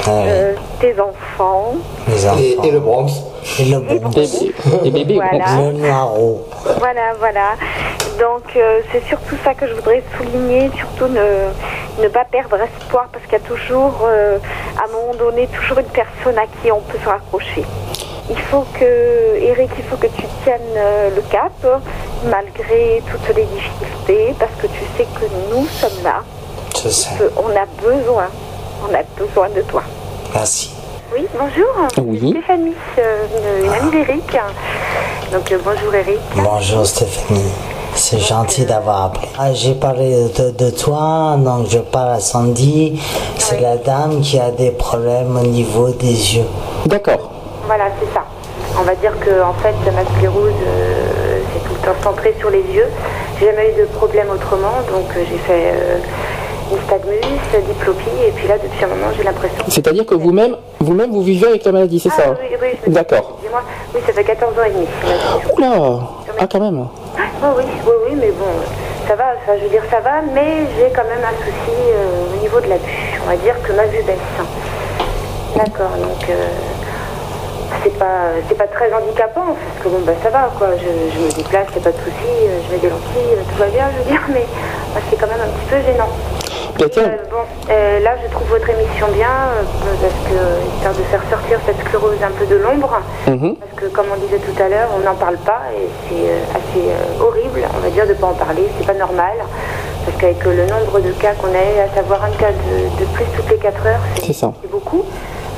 Ouais. 0.06 0.24
euh, 0.27 0.55
tes 0.81 0.94
enfants. 1.01 1.74
Les 2.09 2.27
enfants. 2.27 2.39
Et, 2.64 2.69
et 2.69 2.70
le 2.73 2.81
Bronx. 2.81 3.06
Et 3.60 3.64
le 3.66 3.78
bon. 3.78 4.10
Les 4.82 4.90
bébés, 4.90 5.14
Voilà. 5.14 5.44
Le 5.59 5.73
noiro. 5.73 6.47
Voilà, 6.78 7.12
voilà. 7.19 7.51
Donc 8.19 8.43
euh, 8.56 8.81
c'est 8.90 9.05
surtout 9.06 9.36
ça 9.44 9.55
que 9.55 9.66
je 9.69 9.74
voudrais 9.74 10.02
souligner, 10.16 10.70
surtout 10.77 11.06
ne, 11.06 12.02
ne 12.02 12.09
pas 12.09 12.24
perdre 12.24 12.56
espoir 12.60 13.06
parce 13.12 13.24
qu'il 13.24 13.32
y 13.35 13.36
a 13.36 13.40
toujours, 13.40 14.01
euh, 14.05 14.39
à 14.77 14.85
un 14.89 14.93
moment 14.93 15.14
donné, 15.19 15.47
toujours 15.48 15.78
une 15.78 15.86
personne 15.86 16.36
à 16.39 16.44
qui 16.47 16.70
on 16.73 16.81
peut 16.81 16.98
se 17.02 17.09
raccrocher. 17.09 17.64
Il 18.31 18.39
faut 18.39 18.65
que, 18.78 19.36
Eric, 19.40 19.70
il 19.77 19.85
faut 19.85 19.97
que 19.97 20.07
tu 20.07 20.24
tiennes 20.44 20.61
euh, 20.77 21.11
le 21.15 21.23
cap 21.23 21.53
malgré 22.27 23.03
toutes 23.11 23.36
les 23.36 23.44
difficultés 23.44 24.35
parce 24.39 24.53
que 24.61 24.66
tu 24.69 24.85
sais 24.97 25.07
que 25.19 25.27
nous 25.55 25.66
sommes 25.66 26.03
là. 26.05 26.23
Je 26.82 26.89
sais. 26.89 27.11
que 27.19 27.31
On 27.36 27.49
a 27.51 27.66
besoin, 27.82 28.27
on 28.89 28.94
a 28.94 29.03
besoin 29.19 29.49
de 29.51 29.62
toi. 29.62 29.82
Merci. 30.35 30.70
Oui, 31.12 31.27
bonjour. 31.39 32.07
Oui. 32.07 32.31
Stéphanie, 32.31 32.73
euh, 32.99 33.27
une, 33.65 33.73
amie 33.73 33.90
d'Eric. 33.90 34.36
Donc 35.32 35.51
euh, 35.53 35.59
bonjour 35.65 35.94
Eric. 35.94 36.19
Bonjour 36.36 36.86
Stéphanie. 36.86 37.53
C'est 37.94 38.20
gentil 38.20 38.65
d'avoir 38.65 39.07
appelé. 39.07 39.28
Ah, 39.39 39.53
J'ai 39.53 39.74
parlé 39.74 40.28
de, 40.39 40.51
de 40.51 40.70
toi, 40.70 41.36
donc 41.39 41.66
je 41.69 41.78
parle 41.78 42.12
à 42.12 42.20
Sandy. 42.20 42.99
C'est 43.36 43.61
la 43.61 43.77
dame 43.77 44.23
qui 44.23 44.39
a 44.39 44.51
des 44.51 44.70
problèmes 44.70 45.36
au 45.36 45.47
niveau 45.47 45.90
des 45.90 46.36
yeux. 46.36 46.47
D'accord. 46.86 47.32
Voilà, 47.66 47.84
c'est 48.01 48.12
ça. 48.12 48.24
On 48.78 48.82
va 48.82 48.94
dire 48.97 49.12
que 49.20 49.43
en 49.43 49.52
fait, 49.55 49.74
ma 49.93 50.05
sclérose, 50.16 50.52
euh, 50.66 51.40
c'est 51.52 51.68
tout 51.68 51.74
le 51.74 51.86
temps 51.86 52.02
centré 52.02 52.34
sur 52.39 52.51
les 52.51 52.62
yeux. 52.62 52.89
J'ai 53.39 53.47
jamais 53.47 53.72
eu 53.72 53.80
de 53.82 53.86
problème 53.86 54.28
autrement, 54.30 54.80
donc 54.90 55.06
euh, 55.16 55.24
j'ai 55.28 55.39
fait 55.39 55.72
euh, 55.74 55.98
nystagmus, 56.70 57.20
diplopie, 57.68 58.09
et 58.26 58.30
puis 58.32 58.48
là, 58.48 58.55
depuis 58.62 58.84
un 58.84 58.89
moment, 58.89 59.09
j'ai 59.16 59.22
l'impression. 59.24 59.64
C'est-à-dire 59.68 60.06
que 60.06 60.14
vous-même, 60.14 60.56
vous-même, 60.80 61.10
vous 61.12 61.22
vivez 61.22 61.48
avec 61.48 61.64
la 61.64 61.72
maladie, 61.72 62.01
c'est 62.01 62.10
Ah, 62.16 62.22
ça 62.22 62.30
oui, 62.30 62.56
oui, 62.62 62.68
me- 62.86 62.93
D'accord. 62.94 63.39
Oui, 63.94 64.01
ça 64.06 64.12
fait 64.12 64.24
14 64.24 64.59
ans 64.59 64.64
et 64.66 64.70
demi. 64.70 64.86
Oula 65.56 65.98
Ah, 66.39 66.47
quand 66.51 66.60
même. 66.60 66.86
Oh 67.44 67.47
oui, 67.56 67.64
oui, 67.86 67.93
oui, 68.09 68.16
mais 68.20 68.30
bon, 68.30 68.47
ça 69.06 69.14
va, 69.16 69.24
enfin, 69.36 69.52
je 69.59 69.64
veux 69.64 69.70
dire, 69.70 69.82
ça 69.90 70.01
va, 70.01 70.22
mais 70.34 70.66
j'ai 70.76 70.90
quand 70.94 71.05
même 71.05 71.24
un 71.24 71.44
souci 71.44 71.76
euh, 71.76 72.32
au 72.36 72.40
niveau 72.43 72.60
de 72.60 72.68
la 72.68 72.76
vue. 72.76 73.20
On 73.24 73.28
va 73.28 73.36
dire 73.36 73.55
que 73.62 73.72
ma 73.72 73.84
vue 73.86 74.02
baisse. 74.05 74.16
D'accord, 75.56 75.90
donc 76.01 76.30
euh, 76.30 76.48
c'est 77.83 77.99
pas, 77.99 78.33
c'est 78.49 78.57
pas 78.57 78.67
très 78.67 78.93
handicapant, 78.93 79.57
parce 79.57 79.79
que 79.83 79.89
bon, 79.89 80.01
bah 80.07 80.13
ça 80.23 80.31
va, 80.31 80.51
quoi. 80.59 80.69
Je, 80.79 80.87
je 81.15 81.19
me 81.19 81.31
déplace, 81.31 81.67
y 81.75 81.79
a 81.79 81.83
pas 81.83 81.93
de 81.93 81.97
souci, 81.99 82.31
euh, 82.47 82.61
je 82.67 82.73
mets 82.75 82.79
des 82.81 82.91
lentilles, 82.91 83.35
euh, 83.37 83.43
tout 83.51 83.59
va 83.59 83.67
bien, 83.67 83.87
je 83.93 83.99
veux 84.03 84.11
dire, 84.11 84.23
mais 84.33 84.47
bah, 84.95 85.01
c'est 85.11 85.17
quand 85.19 85.27
même 85.27 85.41
un 85.41 85.51
petit 85.51 85.67
peu 85.69 85.77
gênant. 85.83 86.09
Bah, 86.79 86.87
Euh, 86.97 87.17
bon, 87.31 87.45
euh, 87.71 88.01
là, 88.01 88.17
je 88.23 88.31
trouve 88.31 88.49
votre 88.49 88.69
émission 88.71 89.07
bien, 89.13 89.29
euh, 89.29 89.95
parce 90.01 90.19
que, 90.27 90.39
histoire 90.75 90.95
de 90.95 91.03
faire 91.11 91.23
sortir 91.31 91.59
cette 91.67 91.79
sclérose 91.87 92.23
un 92.23 92.31
peu 92.31 92.47
de 92.47 92.57
l'ombre, 92.57 93.01
mhm. 93.27 93.57
parce 93.57 93.73
que 93.77 93.87
comme 93.95 94.07
on 94.13 94.19
disait 94.19 94.39
tout 94.39 94.57
à 94.63 94.69
l'heure, 94.69 94.89
on 94.97 95.01
n'en 95.05 95.15
parle 95.15 95.37
pas 95.39 95.63
et 95.77 95.89
c'est 96.09 96.33
assez 96.57 96.89
horrible, 97.21 97.63
on 97.77 97.81
va 97.81 97.91
dire, 97.91 98.07
de 98.07 98.13
ne 98.13 98.19
pas 98.19 98.29
en 98.29 98.35
parler. 98.35 98.63
C'est 98.79 98.87
pas 98.87 98.95
normal. 98.95 99.37
Parce 100.05 100.17
qu'avec 100.19 100.43
le 100.45 100.67
nombre 100.67 100.99
de 100.99 101.13
cas 101.13 101.33
qu'on 101.35 101.55
a, 101.55 101.85
à 101.85 101.95
savoir 101.95 102.25
un 102.25 102.31
cas 102.31 102.51
de, 102.51 103.01
de 103.01 103.05
plus 103.13 103.25
toutes 103.37 103.49
les 103.51 103.59
4 103.59 103.87
heures, 103.87 104.01
c'est 104.61 104.71
beaucoup. 104.71 105.05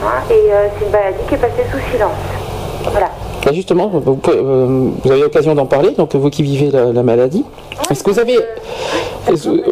Hein, 0.03 0.23
et 0.31 0.53
euh, 0.53 0.67
c'est 0.79 0.87
une 0.87 0.91
maladie 0.93 1.19
qui 1.29 1.35
est 1.35 1.39
passée 1.39 1.65
sous 1.71 1.79
silence. 1.93 2.13
Voilà. 2.91 3.11
Bah, 3.45 3.53
justement, 3.53 3.89
vous, 3.93 4.15
pouvez- 4.17 4.37
euh, 4.39 4.89
vous 5.05 5.11
avez 5.13 5.21
l'occasion 5.21 5.55
d'en 5.55 5.67
parler, 5.67 5.91
donc 5.91 6.15
vous 6.15 6.31
qui 6.31 6.43
vivez 6.43 6.71
la, 6.71 6.93
la 6.93 7.03
maladie. 7.03 7.45
Est-ce 7.91 8.03
que 8.03 8.11
vous 8.11 8.19
avez, 8.19 8.39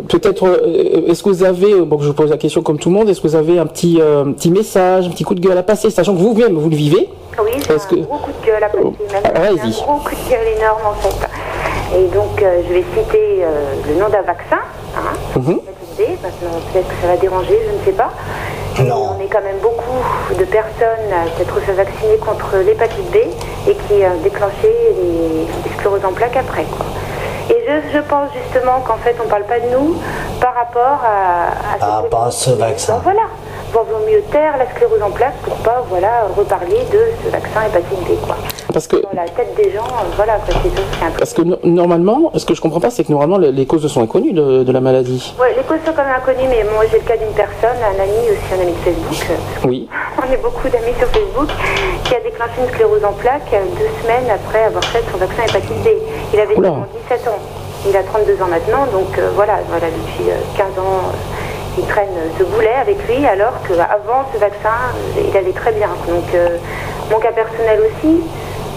peut-être, 0.08 0.62
est-ce 1.08 1.22
que 1.22 1.28
vous 1.28 1.44
avez, 1.44 1.80
bon, 1.82 1.98
je 2.00 2.08
vous 2.08 2.12
pose 2.14 2.30
la 2.30 2.36
question 2.36 2.62
comme 2.62 2.78
tout 2.78 2.90
le 2.90 2.96
monde, 2.96 3.08
est-ce 3.08 3.20
que 3.20 3.28
vous 3.28 3.36
avez 3.36 3.58
un 3.58 3.66
petit, 3.66 3.98
euh, 4.00 4.24
petit 4.32 4.50
message, 4.50 5.06
un 5.06 5.10
petit 5.10 5.24
coup 5.24 5.34
de 5.34 5.40
gueule 5.40 5.56
à 5.56 5.62
passer, 5.62 5.90
sachant 5.90 6.14
que 6.14 6.18
vous-même 6.20 6.54
vous 6.56 6.68
le 6.70 6.76
vivez? 6.76 7.08
Oui, 7.42 7.50
j'ai 7.66 7.72
un 7.74 7.78
que- 7.78 7.94
gros 7.96 8.18
coup 8.18 8.30
de 8.42 8.46
gueule 8.46 8.62
à 8.62 8.68
passer, 8.68 8.84
même 8.84 9.22
Ah, 9.24 9.30
c'est 9.34 9.40
allez-y. 9.60 9.80
un 9.80 9.84
gros 9.86 9.98
coup 10.04 10.10
de 10.14 10.30
gueule 10.30 10.48
énorme 10.58 10.82
en 10.86 10.94
fait. 10.94 11.98
Et 11.98 12.04
donc 12.14 12.42
euh, 12.42 12.60
je 12.68 12.72
vais 12.74 12.84
citer 12.96 13.44
le 13.88 13.94
nom 14.00 14.08
d'un 14.08 14.22
vaccin, 14.22 14.60
hein. 14.96 15.16
Maintenant 15.36 16.58
peut-être 16.72 16.88
que 16.88 16.94
ça 17.02 17.06
va 17.08 17.16
déranger, 17.16 17.58
je 17.66 17.78
ne 17.80 17.84
sais 17.84 17.92
pas. 17.96 18.10
Non. 18.80 19.16
on 19.16 19.20
est 19.20 19.28
quand 19.28 19.42
même 19.42 19.58
beaucoup 19.58 20.34
de 20.34 20.44
personnes 20.44 21.10
à 21.12 21.38
s'être 21.38 21.60
fait 21.60 21.72
vacciner 21.72 22.16
contre 22.16 22.56
l'hépatite 22.64 23.10
B 23.10 23.16
et 23.68 23.74
qui 23.74 24.02
a 24.04 24.10
déclenché 24.22 24.72
les, 24.96 25.46
scléroses 25.76 26.04
en 26.04 26.12
plaques 26.12 26.36
après. 26.36 26.64
Quoi. 26.64 26.86
Et 27.50 27.64
je, 27.66 27.96
je 27.96 27.98
pense 28.02 28.28
justement 28.32 28.80
qu'en 28.80 28.96
fait 28.96 29.16
on 29.20 29.24
ne 29.24 29.28
parle 29.30 29.44
pas 29.44 29.60
de 29.60 29.68
nous 29.68 29.96
par 30.40 30.54
rapport 30.54 31.00
à, 31.04 32.30
ce 32.30 32.50
vaccin. 32.50 32.94
Donc, 32.94 33.02
voilà. 33.04 33.22
Bon, 33.72 33.80
vaut 33.84 34.04
mieux 34.06 34.20
taire 34.30 34.58
la 34.58 34.68
sclérose 34.70 35.00
en 35.02 35.10
plaques 35.10 35.36
pour 35.42 35.54
pas 35.56 35.82
voilà, 35.88 36.24
reparler 36.36 36.76
de 36.92 36.98
ce 37.24 37.30
vaccin 37.30 37.62
hépatite 37.66 38.00
B. 38.00 38.20
Quoi. 38.26 38.36
Parce 38.72 38.86
que, 38.86 38.96
Dans 38.96 39.08
la 39.14 39.26
tête 39.28 39.54
des 39.56 39.70
gens, 39.72 39.84
euh, 39.86 40.12
voilà, 40.16 40.38
c'est 40.46 40.52
tout 40.52 40.82
simple. 41.00 41.18
parce 41.18 41.32
que 41.32 41.40
no- 41.42 41.56
normalement, 41.64 42.30
ce 42.34 42.44
que 42.44 42.54
je 42.54 42.60
comprends 42.60 42.80
pas, 42.80 42.90
c'est 42.90 43.04
que 43.04 43.10
normalement 43.12 43.38
les, 43.38 43.50
les 43.50 43.64
causes 43.66 43.86
sont 43.86 44.02
inconnues 44.02 44.32
de, 44.34 44.62
de 44.62 44.72
la 44.72 44.80
maladie. 44.80 45.34
Ouais, 45.40 45.54
les 45.56 45.62
causes 45.62 45.78
sont 45.86 45.92
quand 45.96 46.04
même 46.04 46.16
inconnues, 46.16 46.48
mais 46.50 46.64
moi 46.64 46.84
j'ai 46.90 46.98
le 46.98 47.04
cas 47.04 47.16
d'une 47.16 47.32
personne, 47.32 47.78
un 47.82 48.02
ami 48.02 48.28
aussi, 48.30 48.52
un 48.52 48.62
ami 48.62 48.72
de 48.72 48.78
Facebook, 48.78 49.26
euh, 49.30 49.68
Oui. 49.68 49.88
on 50.18 50.30
est 50.32 50.36
beaucoup 50.42 50.68
d'amis 50.68 50.92
sur 50.98 51.08
Facebook, 51.08 51.48
qui 52.04 52.14
a 52.14 52.20
déclenché 52.20 52.60
une 52.60 52.68
sclérose 52.74 53.04
en 53.04 53.12
plaques 53.12 53.52
euh, 53.54 53.64
deux 53.78 53.88
semaines 54.02 54.28
après 54.28 54.64
avoir 54.64 54.84
fait 54.84 55.02
son 55.10 55.16
vaccin 55.16 55.44
hépatite 55.48 55.82
B. 55.82 55.88
Il 56.34 56.40
avait 56.40 56.56
Oula. 56.56 56.68
seulement 56.68 56.86
17 57.08 57.28
ans. 57.28 57.38
Il 57.88 57.96
a 57.96 58.02
32 58.04 58.34
ans 58.42 58.46
maintenant, 58.48 58.86
donc 58.92 59.18
euh, 59.18 59.30
voilà, 59.34 59.58
voilà, 59.68 59.86
depuis 59.88 60.30
euh, 60.30 60.36
15 60.56 60.66
ans, 60.78 61.08
euh, 61.08 61.16
il 61.78 61.86
traîne 61.86 62.08
euh, 62.16 62.28
ce 62.38 62.44
boulet 62.44 62.74
avec 62.80 62.98
lui, 63.08 63.26
alors 63.26 63.54
qu'avant 63.66 64.24
ce 64.32 64.38
vaccin, 64.38 64.78
euh, 65.16 65.22
il 65.28 65.36
allait 65.36 65.52
très 65.52 65.72
bien. 65.72 65.88
Donc 66.08 66.24
euh, 66.34 66.58
mon 67.10 67.18
cas 67.18 67.32
personnel 67.32 67.80
aussi, 67.80 68.22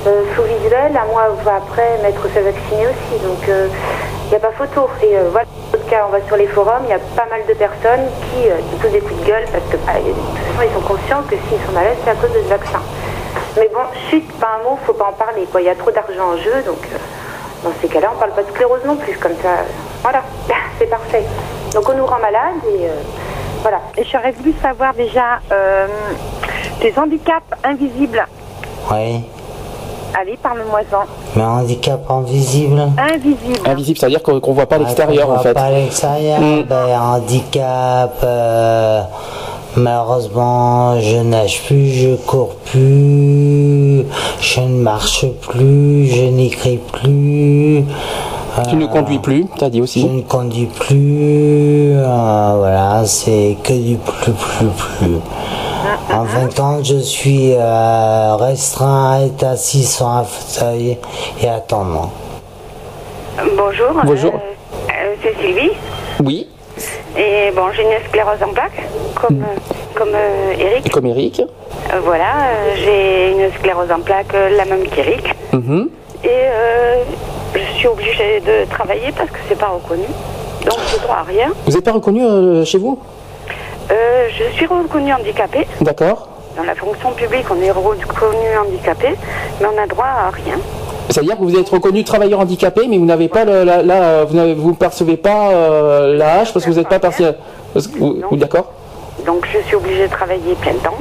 euh, 0.08 0.24
sous 0.36 0.44
visuel, 0.44 0.92
un 0.96 1.06
mois 1.12 1.58
après 1.58 2.00
m'être 2.04 2.28
fait 2.30 2.42
vacciner 2.42 2.88
aussi. 2.88 3.22
Donc 3.24 3.50
il 4.26 4.30
n'y 4.30 4.36
a 4.36 4.40
pas 4.40 4.52
photo. 4.52 4.90
Et 5.04 5.16
euh, 5.16 5.30
voilà, 5.32 5.48
en 5.74 5.78
tout 5.78 5.84
cas, 5.90 6.06
on 6.08 6.12
va 6.12 6.20
sur 6.28 6.38
les 6.38 6.48
forums, 6.48 6.84
il 6.86 6.90
y 6.90 6.94
a 6.94 7.00
pas 7.16 7.28
mal 7.30 7.42
de 7.48 7.54
personnes 7.54 8.06
qui 8.32 8.50
euh, 8.50 8.58
se 8.72 8.82
posent 8.82 8.92
des 8.92 9.00
coups 9.00 9.20
de 9.22 9.26
gueule 9.28 9.46
parce 9.52 9.64
que 9.70 9.78
bah, 9.86 9.94
de 9.94 10.12
toute 10.12 10.56
façon, 10.56 10.68
ils 10.68 10.74
sont 10.74 10.88
conscients 10.88 11.22
que 11.30 11.36
s'ils 11.36 11.66
sont 11.66 11.72
malades, 11.74 11.98
c'est 12.04 12.12
à 12.12 12.16
cause 12.16 12.32
de 12.32 12.42
ce 12.42 12.50
vaccin. 12.50 12.82
Mais 13.58 13.70
bon, 13.74 13.82
chut, 14.10 14.26
pas 14.40 14.60
un 14.60 14.64
mot, 14.70 14.78
faut 14.86 14.94
pas 14.94 15.06
en 15.06 15.14
parler. 15.14 15.48
Il 15.58 15.66
y 15.66 15.70
a 15.70 15.76
trop 15.76 15.92
d'argent 15.92 16.34
en 16.34 16.38
jeu, 16.38 16.64
donc 16.66 16.80
euh, 16.92 16.98
dans 17.64 17.74
ces 17.82 17.88
cas-là, 17.88 18.12
on 18.14 18.20
parle 18.20 18.32
pas 18.32 18.44
de 18.44 18.50
sclérose 18.50 18.84
non 18.86 18.96
plus. 18.96 19.18
Comme 19.18 19.36
ça, 19.42 19.50
euh, 19.50 19.64
voilà, 20.02 20.24
c'est 20.80 20.90
parfait. 20.90 21.24
Donc 21.76 21.90
on 21.90 21.98
nous 21.98 22.06
rend 22.06 22.20
malade 22.20 22.56
et 22.68 22.86
euh, 22.86 22.94
voilà. 23.62 23.82
Et 23.98 24.06
j'aurais 24.06 24.32
voulu 24.32 24.54
savoir 24.62 24.94
déjà 24.94 25.40
euh, 25.52 25.88
tes 26.80 26.94
handicaps 26.98 27.44
invisibles. 27.66 28.26
Oui. 28.92 29.22
Allez, 30.18 30.38
parle-moi-en. 30.42 31.04
Mais 31.36 31.44
handicap 31.44 32.10
invisible. 32.10 32.82
Invisible. 32.98 33.60
Invisible, 33.68 33.98
c'est-à-dire 34.00 34.24
qu'on 34.24 34.40
qu'on 34.40 34.54
voit 34.54 34.68
pas 34.68 34.78
l'extérieur 34.78 35.28
on 35.28 35.32
en 35.32 35.36
voit 35.36 35.44
fait. 35.44 35.54
Pas 35.54 35.64
à 35.64 35.72
l'extérieur. 35.72 36.40
Mm. 36.40 36.64
Ben, 36.64 36.98
handicap. 36.98 38.14
euh, 38.24 39.02
malheureusement, 39.76 40.98
je 41.02 41.18
nage 41.18 41.62
plus, 41.64 41.90
je 41.90 42.16
cours 42.16 42.56
plus, 42.56 44.06
je 44.40 44.62
ne 44.62 44.82
marche 44.82 45.26
plus, 45.42 46.08
je 46.08 46.24
n'écris 46.24 46.80
plus. 46.94 47.84
Tu 48.70 48.76
ne 48.78 48.86
conduis 48.88 49.20
plus, 49.20 49.46
t'as 49.58 49.70
dit 49.70 49.80
Je 49.80 49.84
aussi. 49.84 50.06
ne 50.06 50.22
conduis 50.22 50.68
plus. 50.68 51.94
euh, 51.98 52.54
voilà, 52.58 53.02
c'est 53.06 53.58
que 53.64 53.74
du 53.74 53.98
plus, 53.98 54.32
plus, 54.32 54.68
plus. 54.68 55.16
En 56.14 56.24
fin 56.26 56.46
de 56.48 56.54
compte, 56.54 56.86
je 56.86 56.98
suis 57.00 57.54
euh, 57.54 58.36
restreint 58.38 59.12
à 59.12 59.26
être 59.26 59.44
assis 59.44 59.84
sur 59.84 60.08
un 60.08 60.24
fauteuil 60.24 60.98
et 61.42 61.50
attendre. 61.50 62.10
Bonjour. 63.58 63.88
Bonjour. 64.06 64.34
euh, 64.34 65.16
c'est 65.22 65.36
Sylvie. 65.42 65.72
Oui, 66.24 66.48
Et 67.18 67.52
bon, 67.56 67.64
j'ai 67.76 67.82
une 67.84 68.08
sclérose 68.10 68.42
en 68.42 68.54
plaques, 68.54 68.82
comme, 69.16 69.42
euh, 69.42 69.56
comme 69.96 70.10
euh, 70.16 70.54
Eric. 70.58 70.90
comme 70.92 71.06
Eric. 71.08 71.42
Voilà, 72.06 72.24
euh, 72.48 72.76
j'ai 72.78 73.32
une 73.32 73.52
sclérose 73.60 73.92
en 73.92 74.00
plaques, 74.00 74.34
la 74.34 74.64
même 74.66 74.88
qu'Eric. 74.88 75.36
Mhm. 75.52 75.90
Et 76.24 76.28
euh, 76.30 77.04
je 77.60 77.78
suis 77.78 77.88
obligée 77.88 78.40
de 78.42 78.70
travailler 78.70 79.12
parce 79.16 79.30
que 79.30 79.38
c'est 79.48 79.58
pas 79.58 79.68
reconnu. 79.68 80.06
Donc 80.66 80.78
j'ai 80.92 81.00
droit 81.00 81.18
à 81.18 81.24
rien. 81.24 81.52
Vous 81.66 81.72
n'êtes 81.74 81.84
pas 81.86 81.92
reconnu 81.92 82.24
euh, 82.24 82.66
chez 82.66 82.78
vous? 82.78 83.00
Euh, 83.92 84.28
je 84.38 84.56
suis 84.56 84.66
reconnue 84.66 85.14
handicapée. 85.14 85.68
D'accord. 85.82 86.28
Dans 86.58 86.64
la 86.64 86.74
fonction 86.76 87.12
publique, 87.12 87.46
on 87.52 87.62
est 87.62 87.72
reconnu 87.72 88.58
handicapé, 88.66 89.10
mais 89.60 89.68
on 89.68 89.76
n'a 89.76 89.86
droit 89.88 90.06
à 90.06 90.30
rien. 90.32 90.56
C'est-à-dire 91.10 91.38
que 91.38 91.44
vous 91.44 91.56
êtes 91.58 91.70
reconnu 91.70 92.04
travailleur 92.04 92.40
handicapé, 92.40 92.88
mais 92.90 92.98
vous 92.98 93.06
n'avez 93.06 93.28
pas 93.28 93.46
le, 93.46 93.64
la, 93.64 93.84
la- 93.84 94.24
vous 94.24 94.36
n'avez- 94.36 94.56
vous 94.56 94.70
ne 94.72 94.76
percevez 94.76 95.18
pas 95.18 95.50
euh, 95.52 96.18
la 96.18 96.40
hache 96.40 96.52
parce 96.54 96.66
que 96.66 96.72
vous 96.72 96.78
n'êtes 96.78 96.88
pas 96.90 97.00
partiel. 97.00 97.36
parce 97.74 97.88
que 97.88 98.36
D'accord 98.38 98.72
Donc 99.26 99.46
je 99.54 99.60
suis 99.68 99.76
obligée 99.76 100.08
de 100.08 100.12
travailler 100.12 100.56
plein 100.62 100.74
temps, 100.84 100.98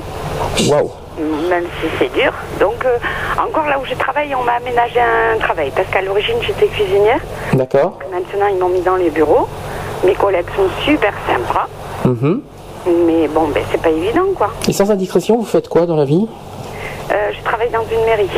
Waouh. 0.68 0.90
Même 1.19 1.65
si 1.81 1.86
c'est 1.99 2.12
dur. 2.12 2.32
Donc 2.61 2.85
euh, 2.85 2.99
encore 3.43 3.66
là 3.69 3.78
où 3.78 3.85
je 3.85 3.95
travaille, 3.95 4.35
on 4.35 4.43
m'a 4.43 4.53
aménagé 4.55 5.01
un 5.01 5.39
travail, 5.39 5.70
parce 5.74 5.89
qu'à 5.89 6.03
l'origine 6.03 6.36
j'étais 6.43 6.66
cuisinière. 6.66 7.20
D'accord. 7.53 7.99
Maintenant 8.12 8.47
ils 8.51 8.59
m'ont 8.59 8.69
mis 8.69 8.81
dans 8.82 8.97
les 8.97 9.11
bureaux. 9.11 9.49
Mes 10.05 10.15
collègues 10.15 10.47
sont 10.57 10.69
super 10.85 11.12
sympas, 11.27 11.66
Mhm. 12.05 12.43
mais 13.07 13.28
bon, 13.28 13.49
ben 13.49 13.62
c'est 13.70 13.81
pas 13.81 13.91
évident 13.91 14.27
quoi. 14.36 14.51
Et 14.69 14.73
sans 14.73 14.91
indiscrétion, 14.91 15.36
vous 15.39 15.45
faites 15.47 15.69
quoi 15.69 15.86
dans 15.86 15.97
la 15.97 16.05
vie? 16.05 16.28
Euh, 17.12 17.31
je 17.36 17.43
travaille 17.45 17.70
dans 17.70 17.85
une 17.91 18.05
mairie. 18.05 18.28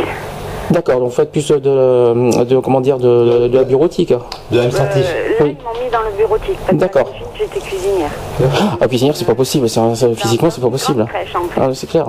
D'accord, 0.70 0.98
donc 1.00 1.08
vous 1.10 1.14
faites 1.14 1.30
plus 1.30 1.48
de, 1.48 2.44
de 2.44 2.58
comment 2.58 2.80
dire 2.80 2.98
de, 2.98 3.48
de 3.48 3.56
la 3.56 3.64
bureautique. 3.64 4.12
De 4.50 4.58
Euh, 4.58 4.62
là, 4.62 4.68
ils 5.40 5.44
m'ont 5.44 5.84
mis 5.84 5.90
dans 5.90 6.00
le 6.02 6.16
bureautique, 6.16 6.58
l'origine 7.04 7.26
j'étais 7.38 7.60
cuisinière. 7.60 8.10
Ah 8.80 8.88
cuisinière, 8.88 9.16
c'est 9.16 9.24
pas 9.24 9.34
possible, 9.34 9.68
c'est- 9.68 9.94
c'est- 9.94 10.14
physiquement 10.14 10.50
c'est 10.50 10.60
pas 10.60 10.70
possible. 10.70 11.04
crèche, 11.06 11.34
en 11.36 11.44
fait. 11.48 11.60
Ah, 11.60 11.68
c'est 11.74 11.86
clair. 11.88 12.06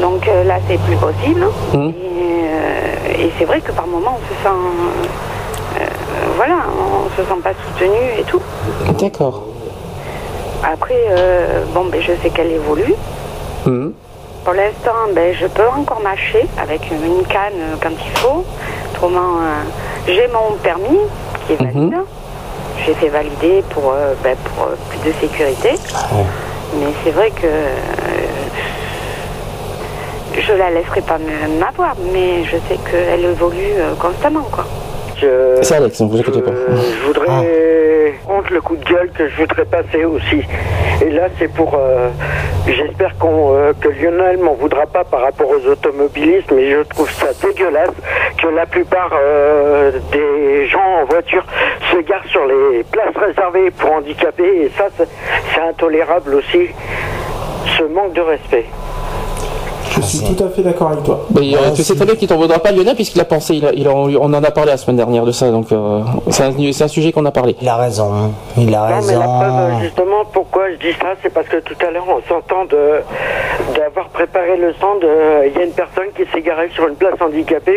Donc 0.00 0.28
euh, 0.28 0.44
là, 0.44 0.58
c'est 0.68 0.78
plus 0.80 0.96
possible. 0.96 1.44
Et, 1.74 1.76
euh, 1.78 3.24
et 3.24 3.30
c'est 3.38 3.44
vrai 3.44 3.60
que 3.60 3.72
par 3.72 3.86
moments, 3.86 4.16
on 4.18 4.28
se 4.28 4.42
sent. 4.42 4.56
euh, 5.80 5.84
voilà, 6.36 6.56
on 6.78 7.08
se 7.20 7.26
sent 7.28 7.40
pas 7.42 7.52
soutenu 7.66 7.96
et 8.18 8.22
tout. 8.24 8.40
D'accord. 9.00 9.44
Après, 10.62 10.94
euh, 11.10 11.64
bon, 11.74 11.86
ben, 11.90 12.00
je 12.00 12.12
sais 12.22 12.30
qu'elle 12.30 12.52
évolue. 12.52 12.94
Mhm. 13.66 13.92
Pour 14.44 14.54
l'instant, 14.54 15.12
ben, 15.14 15.34
je 15.34 15.46
peux 15.46 15.68
encore 15.68 16.00
mâcher 16.00 16.46
avec 16.58 16.90
une 16.90 17.24
canne 17.26 17.76
quand 17.82 17.90
il 17.90 18.18
faut. 18.18 18.44
Autrement, 18.92 19.36
euh, 19.38 19.62
j'ai 20.06 20.28
mon 20.28 20.56
permis 20.62 20.98
qui 21.46 21.52
est 21.52 21.56
valide. 21.56 21.94
J'ai 22.84 22.94
fait 22.94 23.08
valider 23.08 23.62
pour, 23.70 23.92
euh, 23.92 24.14
ben, 24.22 24.36
pour 24.36 24.64
euh, 24.64 24.76
plus 24.88 25.10
de 25.10 25.14
sécurité. 25.20 25.70
Mais 26.74 26.86
c'est 27.04 27.10
vrai 27.10 27.30
que 27.30 27.48
je 30.40 30.52
la 30.54 30.70
laisserai 30.70 31.02
pas 31.02 31.18
m'avoir, 31.58 31.94
mais 32.12 32.44
je 32.44 32.56
sais 32.68 32.78
qu'elle 32.90 33.24
évolue 33.24 33.74
constamment, 33.98 34.46
quoi. 34.50 34.64
C'est 35.62 35.74
Alex, 35.74 36.00
ne 36.00 36.08
vous 36.08 36.18
inquiétez 36.18 36.42
pas. 36.42 36.50
Je 36.52 37.06
voudrais, 37.06 38.14
contre 38.26 38.52
le 38.52 38.60
coup 38.60 38.76
de 38.76 38.84
gueule 38.84 39.10
que 39.12 39.28
je 39.28 39.36
voudrais 39.36 39.64
passer 39.64 40.04
aussi. 40.04 40.42
Et 41.04 41.10
là, 41.10 41.28
c'est 41.38 41.52
pour. 41.52 41.74
euh, 41.74 42.08
J'espère 42.66 43.16
qu'on, 43.18 43.54
euh, 43.56 43.72
que 43.80 43.88
Lionel 43.88 44.38
m'en 44.38 44.52
voudra 44.54 44.86
pas 44.86 45.02
par 45.02 45.22
rapport 45.22 45.48
aux 45.48 45.66
automobilistes, 45.66 46.52
mais 46.52 46.70
je 46.70 46.80
trouve 46.82 47.10
ça 47.10 47.28
dégueulasse 47.42 47.90
que 48.40 48.48
la 48.48 48.66
plupart 48.66 49.10
euh, 49.14 49.92
des 50.12 50.66
gens 50.66 51.00
en 51.02 51.04
voiture 51.06 51.44
se 51.90 51.96
garent 52.02 52.26
sur 52.30 52.44
les 52.46 52.84
places 52.84 53.16
réservées 53.16 53.70
pour 53.70 53.92
handicapés. 53.92 54.64
Et 54.66 54.70
ça, 54.76 54.88
c'est 54.98 55.60
intolérable 55.60 56.34
aussi. 56.34 56.68
Ce 57.78 57.82
manque 57.84 58.12
de 58.12 58.20
respect. 58.20 58.66
Je 59.90 60.00
suis 60.02 60.20
tout 60.34 60.44
à 60.44 60.48
fait 60.48 60.62
d'accord 60.62 60.88
avec 60.92 61.02
toi. 61.04 61.26
Mais, 61.34 61.54
euh, 61.54 61.70
tu 61.74 61.82
sais 61.82 61.94
très 61.94 62.04
bien 62.06 62.14
qu'il 62.14 62.28
t'en 62.28 62.36
vaudra 62.36 62.58
pas 62.58 62.70
Lionel 62.70 62.94
puisqu'il 62.94 63.20
a 63.20 63.24
pensé, 63.24 63.54
il 63.56 63.66
a- 63.66 63.72
il 63.72 63.86
a- 63.86 63.92
on 63.92 64.32
en 64.32 64.44
a 64.44 64.50
parlé 64.50 64.70
la 64.70 64.76
semaine 64.76 64.96
dernière 64.96 65.24
de 65.24 65.32
ça, 65.32 65.50
donc 65.50 65.72
euh, 65.72 66.00
c'est 66.30 66.44
un, 66.82 66.88
sujet 66.88 67.12
qu'on 67.12 67.24
a 67.26 67.30
parlé. 67.30 67.56
Il 67.60 67.68
a 67.68 67.76
raison, 67.76 68.32
il 68.56 68.74
a 68.74 68.78
Non, 68.78 68.86
mais 68.86 69.12
la 69.12 69.18
raison. 69.18 69.20
preuve, 69.22 69.80
justement, 69.82 70.24
pourquoi 70.32 70.70
je 70.70 70.76
dis 70.88 70.94
ça, 71.00 71.08
c'est 71.22 71.32
parce 71.32 71.46
que 71.48 71.56
tout 71.58 71.74
à 71.86 71.90
l'heure, 71.90 72.08
en 72.08 72.20
sortant 72.28 72.64
de 72.66 73.00
d'avoir 73.76 74.08
préparé 74.08 74.56
le 74.56 74.72
stand, 74.74 75.04
euh, 75.04 75.46
il 75.46 75.56
y 75.58 75.62
a 75.62 75.64
une 75.64 75.72
personne 75.72 76.06
qui 76.16 76.22
s'est 76.32 76.40
garée 76.40 76.70
sur 76.74 76.86
une 76.88 76.94
place 76.94 77.14
handicapée. 77.20 77.76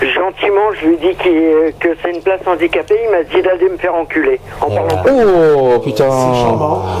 Je- 0.00 0.06
gentiment, 0.06 0.68
je 0.80 0.86
lui 0.88 0.96
dis 0.98 1.14
qu'il- 1.16 1.72
que 1.80 1.88
c'est 2.02 2.10
une 2.10 2.22
place 2.22 2.40
handicapée. 2.46 2.94
Il 3.04 3.10
m'a 3.10 3.22
dit 3.22 3.42
d'aller 3.42 3.68
me 3.70 3.76
faire 3.76 3.94
enculer. 3.94 4.40
En 4.60 4.68
Oh 4.68 5.78
putain, 5.80 6.08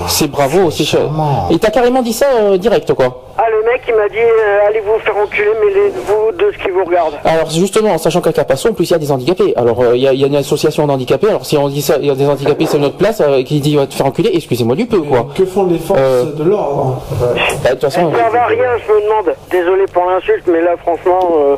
c'est 0.08 0.30
bravo, 0.30 0.70
c'est 0.70 0.84
charmant. 0.84 1.48
Et 1.50 1.58
t'as 1.58 1.70
carrément 1.70 2.02
dit 2.02 2.12
ça 2.12 2.26
euh, 2.40 2.56
direct 2.56 2.92
quoi. 2.94 3.22
Ah, 3.38 3.44
le 3.50 3.70
mec, 3.70 3.82
il 3.88 3.94
m'a 3.94 4.08
dit 4.08 4.16
euh, 4.38 4.66
allez 4.68 4.80
vous 4.80 4.98
faire 5.00 5.16
enculer, 5.16 5.50
mêlez-vous 5.64 6.32
de 6.32 6.52
ce 6.52 6.58
qui 6.62 6.70
vous 6.70 6.84
regarde. 6.84 7.14
Alors 7.24 7.50
justement, 7.50 7.90
en 7.90 7.98
sachant 7.98 8.20
qu'à 8.20 8.32
Capasso, 8.32 8.68
en 8.70 8.72
plus 8.72 8.88
il 8.90 8.92
y 8.92 8.94
a 8.94 8.98
des 8.98 9.10
handicapés. 9.12 9.52
Alors 9.56 9.80
euh, 9.82 9.96
il 9.96 10.02
y, 10.02 10.08
a, 10.08 10.12
il 10.12 10.20
y 10.20 10.24
a 10.24 10.26
une 10.26 10.36
association 10.36 10.86
d'handicapés. 10.86 11.28
Alors 11.28 11.46
si 11.46 11.56
on 11.56 11.68
dit 11.68 11.82
ça, 11.82 11.96
il 12.00 12.06
y 12.06 12.10
a 12.10 12.14
des 12.14 12.26
handicapés, 12.26 12.66
c'est 12.66 12.78
notre 12.78 12.96
place 12.96 13.20
euh, 13.20 13.42
qui 13.42 13.60
dit 13.60 13.76
va 13.76 13.86
te 13.86 13.94
faire 13.94 14.06
enculer. 14.06 14.30
Excusez-moi 14.34 14.76
du 14.76 14.86
peu 14.86 15.00
quoi. 15.00 15.26
Que 15.34 15.44
font 15.46 15.66
les 15.66 15.78
forces 15.78 16.00
de 16.36 16.44
l'ordre? 16.44 17.02
Bah, 17.20 17.70
De 17.70 17.70
toute 17.74 17.82
façon, 17.82 18.12
Ça 18.12 18.28
va 18.30 18.46
rien, 18.46 18.70
je 18.86 18.92
me 18.92 19.00
demande. 19.02 19.34
Désolé 19.50 19.84
pour 19.92 20.04
l'insulte, 20.10 20.44
mais 20.46 20.60
là, 20.60 20.76
franchement, 20.76 21.20
euh, 21.38 21.56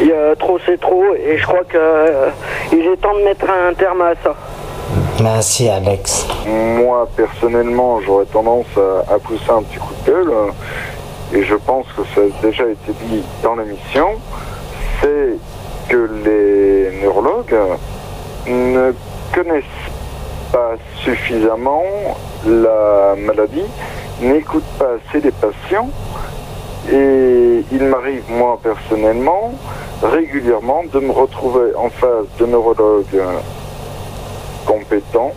il 0.00 0.06
y 0.06 0.12
a 0.12 0.34
trop, 0.36 0.58
c'est 0.66 0.80
trop, 0.80 1.02
et 1.14 1.36
je 1.38 1.46
crois 1.46 1.64
que 1.68 1.76
euh, 1.76 2.28
il 2.72 2.80
est 2.80 2.96
temps 2.96 3.14
de 3.14 3.24
mettre 3.24 3.46
un 3.48 3.74
terme 3.74 4.00
à 4.02 4.12
ça. 4.22 4.34
Merci 5.22 5.68
Alex. 5.68 6.26
Moi, 6.46 7.08
personnellement, 7.16 8.00
j'aurais 8.04 8.24
tendance 8.26 8.66
à, 8.76 9.14
à 9.14 9.18
pousser 9.18 9.48
un 9.50 9.62
petit 9.62 9.78
coup 9.78 9.92
de 10.04 10.10
gueule, 10.10 10.32
et 11.34 11.42
je 11.42 11.54
pense 11.56 11.86
que 11.96 12.02
ça 12.14 12.20
a 12.20 12.46
déjà 12.46 12.64
été 12.64 12.92
dit 13.08 13.22
dans 13.42 13.56
l'émission, 13.56 14.08
c'est 15.00 15.36
que 15.88 16.08
les 16.24 17.02
neurologues 17.02 17.56
ne 18.46 18.92
connaissent 19.34 19.64
pas 20.52 20.74
suffisamment 21.02 21.82
la 22.46 23.16
maladie, 23.18 23.64
n'écoutent 24.20 24.62
pas 24.78 24.92
assez 25.08 25.20
les 25.20 25.32
patients, 25.32 25.90
et 26.92 27.64
il 27.72 27.84
m'arrive, 27.84 28.22
moi, 28.30 28.60
personnellement, 28.62 29.54
régulièrement, 30.02 30.84
de 30.92 31.00
me 31.00 31.10
retrouver 31.10 31.74
en 31.74 31.88
face 31.88 32.26
de 32.38 32.46
neurologues 32.46 33.22
compétents, 34.66 35.32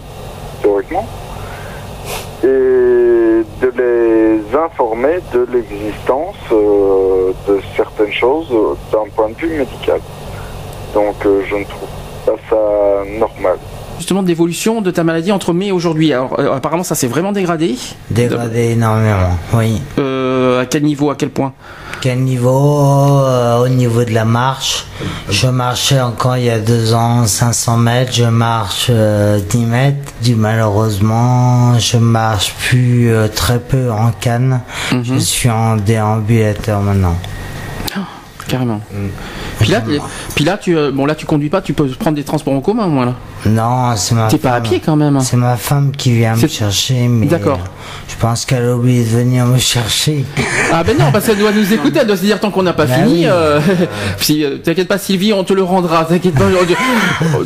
théoriquement, 0.61 1.07
et 2.43 3.26
de 3.61 3.69
les 3.69 4.55
informer 4.57 5.19
de 5.33 5.47
l'existence 5.51 6.35
euh, 6.51 7.31
de 7.47 7.59
certaines 7.75 8.11
choses 8.11 8.49
d'un 8.91 9.09
point 9.15 9.29
de 9.29 9.35
vue 9.35 9.57
médical. 9.57 9.99
Donc 10.93 11.25
euh, 11.25 11.41
je 11.49 11.55
ne 11.55 11.63
trouve 11.63 11.89
pas 12.25 12.35
ça 12.49 13.03
normal. 13.19 13.57
Justement 13.97 14.23
d'évolution 14.23 14.81
de 14.81 14.91
ta 14.91 15.03
maladie 15.03 15.31
entre 15.31 15.53
mai 15.53 15.67
et 15.67 15.71
aujourd'hui. 15.71 16.13
Alors 16.13 16.39
euh, 16.39 16.55
apparemment 16.55 16.83
ça 16.83 16.95
s'est 16.95 17.07
vraiment 17.07 17.31
dégradé. 17.31 17.75
Dégradé 18.09 18.71
énormément, 18.71 19.37
oui. 19.53 19.81
Euh, 19.99 20.61
à 20.61 20.65
quel 20.65 20.83
niveau, 20.83 21.09
à 21.09 21.15
quel 21.15 21.29
point? 21.29 21.53
Quel 22.01 22.19
niveau 22.19 23.19
euh, 23.19 23.57
Au 23.63 23.67
niveau 23.67 24.03
de 24.03 24.11
la 24.11 24.25
marche. 24.25 24.85
Je 25.29 25.47
marchais 25.47 25.99
encore 25.99 26.37
il 26.37 26.45
y 26.45 26.49
a 26.49 26.59
deux 26.59 26.93
ans 26.93 27.25
500 27.25 27.77
mètres, 27.77 28.13
je 28.13 28.25
marche 28.25 28.87
euh, 28.89 29.39
10 29.49 29.57
mètres. 29.65 30.13
Du 30.21 30.35
malheureusement, 30.35 31.77
je 31.79 31.97
marche 31.97 32.53
plus 32.53 33.11
très 33.35 33.59
peu 33.59 33.91
en 33.91 34.11
canne. 34.11 34.61
Je 35.03 35.15
suis 35.17 35.49
en 35.49 35.75
déambulateur 35.77 36.81
maintenant. 36.81 37.15
Carrément. 38.47 38.79
Puis 39.59 39.69
là, 39.71 39.81
puis 40.35 40.45
là, 40.45 40.57
tu, 40.57 40.77
euh, 40.77 40.91
bon 40.91 41.05
là 41.05 41.15
tu 41.15 41.25
conduis 41.25 41.49
pas, 41.49 41.61
tu 41.61 41.73
peux 41.73 41.87
prendre 41.87 42.15
des 42.15 42.23
transports 42.23 42.53
en 42.53 42.61
commun, 42.61 42.87
moi 42.87 43.05
là. 43.05 43.13
Non, 43.45 43.95
c'est 43.95 44.15
ma 44.15 44.27
T'es 44.27 44.37
pas 44.37 44.53
à 44.53 44.61
pied 44.61 44.81
quand 44.83 44.95
même. 44.95 45.19
C'est 45.21 45.37
ma 45.37 45.55
femme 45.55 45.91
qui 45.95 46.11
vient 46.13 46.35
me 46.35 46.47
chercher, 46.47 47.07
mais 47.07 47.27
D'accord. 47.27 47.59
je 48.09 48.15
pense 48.19 48.45
qu'elle 48.45 48.65
a 48.65 48.75
oublié 48.75 49.03
de 49.03 49.09
venir 49.09 49.45
me 49.45 49.57
chercher. 49.57 50.25
Ah 50.69 50.83
ben 50.83 50.97
non, 50.97 51.13
parce 51.13 51.25
qu'elle 51.25 51.37
doit 51.37 51.53
nous 51.53 51.71
écouter, 51.73 51.99
elle 52.01 52.07
doit 52.07 52.17
se 52.17 52.23
dire 52.23 52.41
tant 52.41 52.51
qu'on 52.51 52.61
n'a 52.61 52.73
pas 52.73 52.85
Bah 52.85 52.95
fini. 52.95 53.19
oui. 53.19 53.25
euh, 53.25 53.61
euh, 54.31 54.57
t'inquiète 54.57 54.89
pas 54.89 54.97
Sylvie, 54.97 55.31
on 55.31 55.45
te 55.45 55.53
le 55.53 55.63
rendra. 55.63 56.03
T'inquiète 56.03 56.35
pas. 56.35 56.43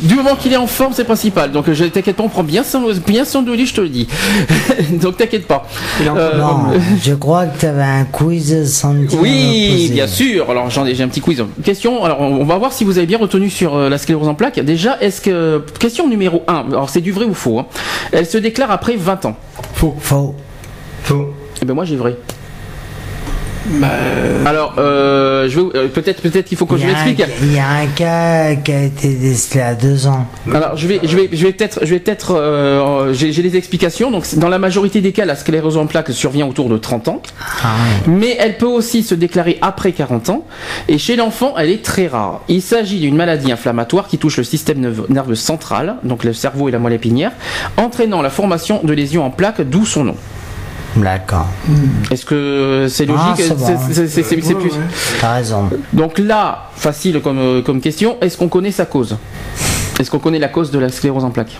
du 0.02 0.14
moment 0.16 0.34
qu'il 0.34 0.52
est 0.52 0.56
en 0.56 0.66
forme, 0.66 0.92
c'est 0.92 1.04
principal. 1.04 1.52
Donc 1.52 1.68
euh, 1.68 1.74
je 1.74 1.84
t'inquiète 1.84 2.16
pas, 2.16 2.24
on 2.24 2.28
prend 2.28 2.42
bien 2.42 2.64
son, 2.64 2.82
bien 3.06 3.24
son 3.24 3.42
de 3.42 3.52
lit, 3.52 3.66
je 3.66 3.74
te 3.74 3.80
le 3.80 3.88
dis. 3.88 4.08
Donc 5.00 5.18
t'inquiète 5.18 5.46
pas. 5.46 5.66
Euh, 6.04 6.36
non, 6.38 6.64
je 7.00 7.14
crois 7.14 7.46
que 7.46 7.60
tu 7.60 7.66
avais 7.66 7.82
un 7.84 8.04
quiz 8.04 8.52
me 8.84 9.06
Oui, 9.20 9.88
bien 9.92 10.08
sûr. 10.08 10.50
Alors 10.50 10.68
j'en 10.68 10.84
ai, 10.84 10.94
j'ai 10.96 11.04
un 11.04 11.08
petit 11.08 11.20
quiz. 11.20 11.44
Question. 11.62 12.01
Alors 12.04 12.20
on 12.20 12.44
va 12.44 12.58
voir 12.58 12.72
si 12.72 12.84
vous 12.84 12.98
avez 12.98 13.06
bien 13.06 13.18
retenu 13.18 13.50
sur 13.50 13.76
euh, 13.76 13.88
la 13.88 13.98
sclérose 13.98 14.28
en 14.28 14.34
plaques. 14.34 14.60
Déjà, 14.60 14.98
est-ce 15.00 15.20
que 15.20 15.64
question 15.78 16.08
numéro 16.08 16.42
1 16.48 16.66
Alors 16.70 16.90
c'est 16.90 17.00
du 17.00 17.12
vrai 17.12 17.24
ou 17.24 17.34
faux 17.34 17.58
hein. 17.58 17.66
Elle 18.12 18.26
se 18.26 18.38
déclare 18.38 18.70
après 18.70 18.96
20 18.96 19.26
ans. 19.26 19.36
Faux. 19.74 19.94
Faux. 19.98 20.34
Faux. 21.04 21.34
Eh 21.60 21.64
ben 21.64 21.74
moi 21.74 21.84
j'ai 21.84 21.96
vrai. 21.96 22.16
Alors 24.46 24.74
euh, 24.78 25.48
euh, 25.74 25.88
peut-être 25.88 26.20
peut-être 26.22 26.46
qu'il 26.46 26.58
faut 26.58 26.66
que 26.66 26.76
je 26.76 26.86
l'explique. 26.86 27.22
il 27.42 27.54
y 27.54 27.58
a 27.58 27.68
un 27.68 27.86
cas 27.86 28.54
qui 28.56 28.72
a 28.72 28.82
été 28.82 29.14
décelé 29.14 29.60
à 29.60 29.74
deux 29.74 30.06
ans. 30.06 30.26
Alors 30.52 30.76
je 30.76 30.86
vais 30.86 31.00
je 31.04 31.16
vais 31.16 31.28
je 31.32 31.46
vais 31.46 31.52
peut-être 31.52 31.80
je 31.82 31.90
vais 31.94 32.00
peut-être 32.00 32.34
euh, 32.36 33.12
j'ai 33.12 33.30
des 33.42 33.56
explications 33.56 34.10
donc 34.10 34.26
dans 34.36 34.48
la 34.48 34.58
majorité 34.58 35.00
des 35.00 35.12
cas 35.12 35.24
la 35.24 35.36
sclérose 35.36 35.76
en 35.76 35.86
plaques 35.86 36.10
survient 36.10 36.46
autour 36.46 36.68
de 36.68 36.76
30 36.78 37.08
ans 37.08 37.22
mais 38.06 38.36
elle 38.38 38.56
peut 38.58 38.66
aussi 38.66 39.02
se 39.02 39.14
déclarer 39.14 39.58
après 39.62 39.92
40 39.92 40.30
ans 40.30 40.44
et 40.88 40.98
chez 40.98 41.16
l'enfant 41.16 41.54
elle 41.56 41.70
est 41.70 41.82
très 41.84 42.06
rare. 42.08 42.40
Il 42.48 42.62
s'agit 42.62 42.98
d'une 43.00 43.16
maladie 43.16 43.52
inflammatoire 43.52 44.08
qui 44.08 44.18
touche 44.18 44.38
le 44.38 44.44
système 44.44 44.78
nerveux- 44.80 45.06
nerveux 45.08 45.34
central 45.34 45.96
donc 46.04 46.24
le 46.24 46.32
cerveau 46.32 46.68
et 46.68 46.72
la 46.72 46.78
moelle 46.78 46.94
épinière 46.94 47.32
entraînant 47.76 48.22
la 48.22 48.30
formation 48.30 48.80
de 48.82 48.92
lésions 48.92 49.24
en 49.24 49.30
plaques 49.30 49.60
d'où 49.62 49.84
son 49.86 50.04
nom. 50.04 50.16
D'accord. 50.96 51.46
Est-ce 52.10 52.24
que 52.26 52.86
c'est 52.88 53.06
logique 53.06 53.22
Ah, 53.28 53.34
c'est 53.36 53.54
bon. 53.54 53.64
Ouais, 54.54 54.60
plus- 54.60 54.72
ouais. 54.72 54.78
T'as 55.20 55.34
raison. 55.34 55.70
Donc 55.92 56.18
là, 56.18 56.70
facile 56.76 57.20
comme, 57.22 57.38
euh, 57.38 57.62
comme 57.62 57.80
question, 57.80 58.16
est-ce 58.20 58.36
qu'on 58.36 58.48
connaît 58.48 58.72
sa 58.72 58.84
cause 58.84 59.16
Est-ce 59.98 60.10
qu'on 60.10 60.18
connaît 60.18 60.38
la 60.38 60.48
cause 60.48 60.70
de 60.70 60.78
la 60.78 60.88
sclérose 60.90 61.24
en 61.24 61.30
plaques 61.30 61.58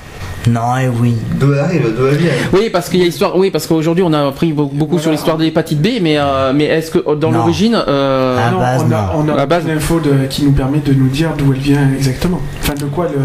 Non 0.48 0.76
et 0.76 0.88
oui. 0.88 1.14
D'où 1.38 1.52
elle 1.52 1.60
arrive, 1.60 1.94
d'où 1.96 2.06
elle 2.08 2.16
vient 2.16 2.30
Oui, 2.52 2.68
parce 2.70 2.88
qu'il 2.88 2.98
y 2.98 3.02
a 3.02 3.06
l'histoire. 3.06 3.36
Oui, 3.36 3.50
parce 3.50 3.66
qu'aujourd'hui 3.66 4.04
on 4.06 4.12
a 4.12 4.26
appris 4.26 4.52
beaucoup, 4.52 4.98
sur 4.98 5.10
l'histoire 5.10 5.36
de 5.38 5.44
l'hépatite 5.44 5.80
B, 5.80 6.00
mais 6.02 6.18
euh, 6.18 6.52
mais 6.54 6.64
est-ce 6.64 6.90
que 6.90 7.14
dans 7.14 7.30
l'origine, 7.30 7.80
euh, 7.88 8.36
À 8.48 8.50
non, 8.50 8.58
base, 8.58 8.82
on 8.86 8.92
a, 8.92 9.00
non. 9.24 9.24
on 9.34 9.38
a 9.38 9.40
À 9.42 9.46
base- 9.46 9.64
une 9.64 9.70
info 9.76 10.00
de- 10.00 10.26
qui 10.28 10.44
nous 10.44 10.52
permet 10.52 10.78
de 10.78 10.92
nous 10.92 11.08
dire 11.08 11.30
d'où 11.38 11.52
elle 11.52 11.60
vient 11.60 11.88
exactement. 11.96 12.40
Enfin, 12.60 12.74
de 12.74 12.84
quoi 12.86 13.06
le. 13.06 13.18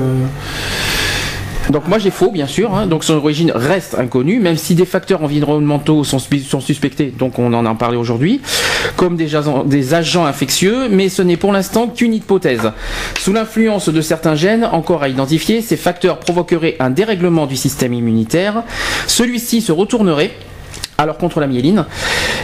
Donc 1.70 1.88
moi 1.88 2.00
j'ai 2.00 2.12
faux 2.12 2.32
bien 2.32 2.48
sûr. 2.48 2.74
hein. 2.74 2.88
donc 2.88 3.04
son 3.04 3.16
origine 3.16 3.52
reste 3.54 3.96
inconnue, 3.96 4.40
même 4.40 4.58
si 4.58 4.76
des 4.76 4.86
facteurs 4.86 5.24
environnementaux 5.24 6.04
sont, 6.04 6.20
suspectés. 6.60 7.14
Donc 7.18 7.40
on 7.40 7.54
en 7.54 7.66
a 7.66 7.76
parlé 7.76 7.98
aujourd'hui, 7.98 8.42
comme 8.96 9.18
des 9.18 9.94
agents 9.94 10.26
infectieux, 10.26 10.88
mais 10.90 11.10
ce 11.10 11.22
n'est 11.22 11.38
pour 11.38 11.52
l'instant 11.52 11.88
qu'une 11.88 12.14
hypothèse. 12.14 12.72
Sous 13.20 13.34
l'influence 13.34 13.90
de 13.90 14.02
certains 14.02 14.36
gènes 14.36 14.66
encore 14.66 15.04
à 15.04 15.10
identifier, 15.10 15.62
ces 15.62 15.78
facteurs 15.78 16.20
provoqueraient 16.20 16.76
un 16.80 16.90
dérèglement 16.90 17.46
du 17.46 17.56
système 17.56 17.94
immunitaire. 17.94 18.64
Celui-ci 19.08 19.62
se 19.62 19.72
retournerait 19.72 20.32
alors 20.98 21.18
contre 21.18 21.40
la 21.40 21.48
myéline, 21.48 21.86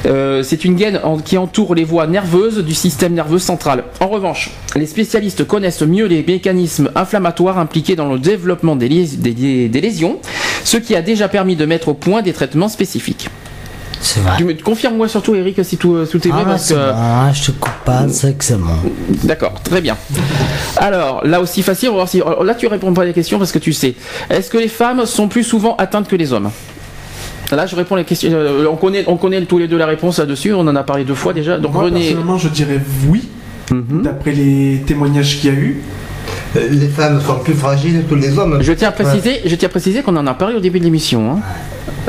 euh, 0.06 0.44
c'est 0.44 0.64
une 0.66 0.76
gaine 0.76 1.00
en- 1.04 1.18
qui 1.18 1.38
entoure 1.38 1.74
les 1.76 1.84
voies 1.84 2.06
nerveuses 2.08 2.60
du 2.64 2.74
système 2.74 3.14
nerveux 3.14 3.40
central. 3.40 3.84
En 4.00 4.08
revanche, 4.08 4.52
les 4.76 4.86
spécialistes 4.86 5.46
connaissent 5.48 5.82
mieux 5.82 6.06
les 6.06 6.24
mécanismes 6.24 6.92
inflammatoires 6.96 7.58
impliqués 7.58 7.96
dans 7.96 8.12
le 8.12 8.20
développement 8.20 8.76
des, 8.76 8.90
lés- 8.90 9.08
des- 9.18 9.34
des- 9.34 9.70
des 9.70 9.82
lésions, 9.82 10.20
ce 10.64 10.78
qui 10.78 10.96
a 10.96 11.02
déjà 11.02 11.28
permis 11.30 11.56
de 11.56 11.66
mettre 11.66 11.88
au 11.90 11.94
point 11.94 12.22
des 12.22 12.34
traitements 12.34 12.70
spécifiques. 12.70 13.30
C'est 14.02 14.20
vrai. 14.20 14.56
Confirme-moi 14.62 15.08
surtout, 15.08 15.34
Eric, 15.34 15.64
si 15.64 15.78
tout, 15.78 16.06
tout 16.12 16.28
est 16.28 16.32
vrai, 16.32 16.42
Ah, 16.44 16.50
parce 16.50 16.66
c'est 16.66 16.74
que- 16.74 16.92
bon, 16.92 16.96
hein, 16.98 17.32
je 17.34 17.44
te 17.46 17.52
coupe 17.52 17.72
pas, 17.86 18.06
c'est 18.10 18.38
que 18.38 18.44
c'est 18.44 18.58
bon. 18.60 18.68
D'accord, 19.24 19.54
très 19.64 19.80
bien. 19.80 19.96
Alors, 20.76 21.26
là 21.26 21.40
aussi 21.40 21.64
facile, 21.64 21.88
on 21.90 21.94
va 21.94 21.98
voir 22.00 22.10
si. 22.10 22.20
alors, 22.22 22.44
Là, 22.44 22.54
tu 22.54 22.68
réponds 22.68 22.94
pas 22.94 23.04
à 23.04 23.06
la 23.06 23.14
question 23.14 23.40
parce 23.40 23.54
que 23.54 23.60
tu 23.60 23.72
sais. 23.72 23.96
Est-ce 24.30 24.50
que 24.50 24.58
les 24.58 24.68
femmes 24.68 25.06
sont 25.06 25.30
plus 25.30 25.44
souvent 25.46 25.76
atteintes 25.78 26.10
que 26.10 26.18
les 26.18 26.34
hommes? 26.34 26.52
Là, 27.52 27.66
je 27.66 27.76
réponds 27.76 27.96
à 27.96 28.00
la 28.00 28.04
question. 28.04 28.30
euh, 28.34 28.66
on 28.72 28.76
connaît, 28.76 29.04
on 29.08 29.18
connaît 29.18 29.42
tous 29.46 29.58
les 29.60 29.68
deux 29.68 29.78
la 29.78 29.86
réponse 29.86 30.20
là-dessus. 30.20 30.54
On 30.54 30.62
en 30.62 30.76
a 30.76 30.84
parlé 30.84 31.04
deux 31.04 31.14
fois 31.14 31.34
déjà. 31.34 31.58
Donc 31.58 31.74
Moi, 31.74 31.84
René. 31.84 32.00
personnellement, 32.00 32.38
je 32.38 32.48
dirais 32.50 32.80
oui, 33.10 33.28
Mhm. 33.72 34.02
d'après 34.04 34.32
les 34.32 34.84
témoignages 34.88 35.40
qu'il 35.40 35.54
y 35.54 35.56
a 35.56 35.58
eu. 35.60 35.82
Euh, 36.56 36.68
Les 36.72 36.88
femmes 36.88 37.20
sont 37.22 37.40
plus 37.40 37.54
fragiles 37.54 38.04
que 38.10 38.16
les 38.16 38.38
hommes. 38.38 38.58
Je 38.62 38.74
tiens 38.74 38.90
à 38.90 38.92
préciser, 38.92 39.42
je 39.46 39.56
tiens 39.56 39.68
à 39.68 39.70
préciser 39.70 40.02
qu'on 40.02 40.16
en 40.16 40.26
a 40.28 40.34
parlé 40.34 40.56
au 40.56 40.60
début 40.60 40.80
de 40.80 40.84
l'émission. 40.86 41.32
hein. 41.32 41.40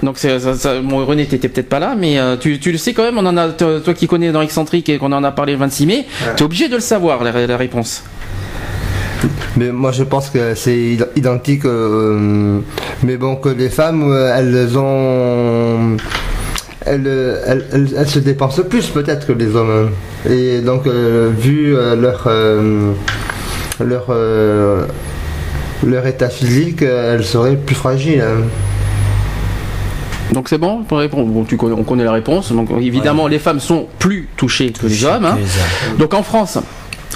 Donc 0.03 0.19
c'est- 0.19 0.39
ça, 0.39 0.55
ça- 0.55 0.81
bon, 0.81 1.05
René, 1.05 1.25
t'étais 1.27 1.49
peut-être 1.49 1.69
pas 1.69 1.79
là, 1.79 1.95
mais 1.99 2.19
euh, 2.19 2.37
tu, 2.37 2.59
tu 2.59 2.71
le 2.73 2.79
sais 2.79 2.93
quand 2.93 3.03
même. 3.05 3.17
On 3.19 3.25
en 3.27 3.37
a, 3.37 3.49
toi 3.49 3.81
toi 3.83 3.95
qui 3.95 4.07
connais 4.07 4.33
dans 4.33 4.43
Excentrique 4.43 4.89
et 4.89 4.99
qu'on 4.99 5.13
en 5.13 5.25
a 5.25 5.31
parlé 5.33 5.53
le 5.53 5.59
26 5.59 5.87
mai, 5.87 6.07
tu 6.37 6.43
es 6.43 6.45
obligé 6.45 6.69
de 6.69 6.75
le 6.75 6.81
savoir 6.81 7.23
la, 7.25 7.47
la 7.47 7.57
réponse. 7.57 8.03
Mais 9.57 9.71
moi 9.73 9.93
je 9.93 10.03
pense 10.05 10.31
que 10.31 10.55
c'est 10.55 10.77
id- 10.77 11.09
identique. 11.17 11.65
euh, 11.65 12.61
mais 13.03 13.17
bon, 13.17 13.37
que 13.37 13.49
les 13.49 13.69
femmes, 13.69 14.05
euh, 14.11 14.37
elles 14.37 14.77
ont. 14.79 15.97
Elles, 16.87 17.07
elles, 17.47 17.65
elles- 17.73 17.95
elles 17.97 18.09
se 18.09 18.19
dépensent 18.19 18.63
plus 18.69 18.87
peut-être 18.89 19.27
que 19.27 19.33
les 19.33 19.55
hommes. 19.57 19.91
Et 20.29 20.61
donc, 20.61 20.87
euh, 20.87 21.31
vu 21.37 21.75
euh, 21.77 21.97
leur. 21.97 22.29
leur. 23.81 24.07
leur 25.87 26.07
état 26.07 26.29
physique, 26.31 26.83
elles 26.83 27.25
seraient 27.25 27.57
plus 27.57 27.75
fragiles. 27.75 28.23
hein. 28.23 28.45
Donc 30.33 30.49
c'est 30.49 30.59
bon 30.59 30.83
pour 30.83 30.99
répondre? 30.99 31.27
Bon, 31.31 31.45
tu 31.45 31.57
connais- 31.57 31.75
on 31.75 31.85
connaît 31.85 32.05
la 32.05 32.13
réponse. 32.13 32.51
Donc 32.53 32.69
évidemment, 32.81 33.27
les 33.29 33.39
femmes 33.39 33.61
sont 33.61 33.87
plus 33.99 34.29
touchées 34.37 34.73
que 34.73 34.87
les 34.87 35.05
hommes. 35.05 35.25
hein. 35.27 35.35
Que 35.35 35.41
les 35.41 35.45
hommes. 35.93 35.99
Donc 35.99 36.15
en 36.15 36.23
France, 36.23 36.59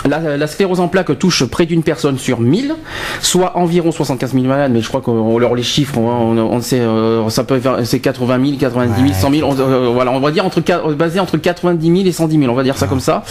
la, 0.06 0.36
la 0.36 0.46
sclérose 0.46 0.80
en 0.80 0.88
plaques 0.88 1.18
touche 1.18 1.44
près 1.44 1.66
d'une 1.66 1.82
personne 1.82 2.18
sur 2.18 2.40
1000, 2.40 2.74
soit 3.20 3.56
environ 3.56 3.90
75 3.90 4.32
000 4.34 4.44
malades, 4.44 4.72
mais 4.72 4.80
je 4.80 4.88
crois 4.88 5.00
qu'on 5.00 5.38
leur 5.38 5.54
les 5.54 5.62
chiffres, 5.62 5.98
on, 5.98 6.36
on- 6.36 6.38
on 6.38 6.60
sait, 6.60 6.80
euh, 6.80 7.28
ça 7.30 7.44
peut 7.44 7.58
faire, 7.58 7.78
c'est 7.84 8.00
80 8.00 8.38
000, 8.44 8.56
90 8.58 9.02
000, 9.02 9.14
100 9.18 9.30
000, 9.30 9.50
on, 9.50 9.58
euh, 9.58 9.88
voilà, 9.92 10.10
on 10.12 10.20
va 10.20 10.30
dire 10.30 10.44
entre, 10.46 10.60
basé 10.94 11.20
entre 11.20 11.36
90 11.38 11.86
000 11.96 12.06
et 12.08 12.12
110 12.12 12.38
000, 12.38 12.50
on 12.52 12.54
va 12.54 12.62
dire 12.62 12.76
ça 12.76 12.86
comme 12.86 13.00
ça, 13.00 13.24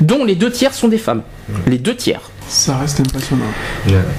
dont 0.00 0.24
les 0.24 0.34
deux 0.34 0.50
tiers 0.50 0.74
sont 0.74 0.88
des 0.88 0.98
femmes. 0.98 1.22
Les 1.66 1.78
deux 1.78 1.94
tiers. 1.94 2.20
Ça 2.48 2.76
reste 2.78 3.00
impressionnant. 3.00 3.44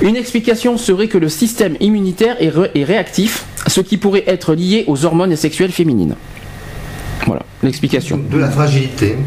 Une 0.01 0.15
explication 0.15 0.77
serait 0.77 1.07
que 1.07 1.17
le 1.17 1.29
système 1.29 1.75
immunitaire 1.79 2.35
est, 2.39 2.49
ré- 2.49 2.69
est 2.75 2.83
réactif, 2.83 3.45
ce 3.67 3.81
qui 3.81 3.97
pourrait 3.97 4.23
être 4.27 4.53
lié 4.53 4.83
aux 4.87 5.03
hormones 5.05 5.35
sexuelles 5.35 5.71
féminines. 5.71 6.15
Voilà, 7.25 7.41
l'explication. 7.63 8.19
De 8.31 8.37
la 8.37 8.49
fragilité. 8.49 9.17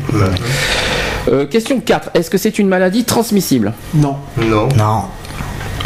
Euh, 1.28 1.46
question 1.46 1.80
4. 1.80 2.10
Est-ce 2.14 2.30
que 2.30 2.38
c'est 2.38 2.58
une 2.58 2.68
maladie 2.68 3.04
transmissible? 3.04 3.72
Non. 3.94 4.16
Non. 4.38 4.68
Non. 4.76 5.02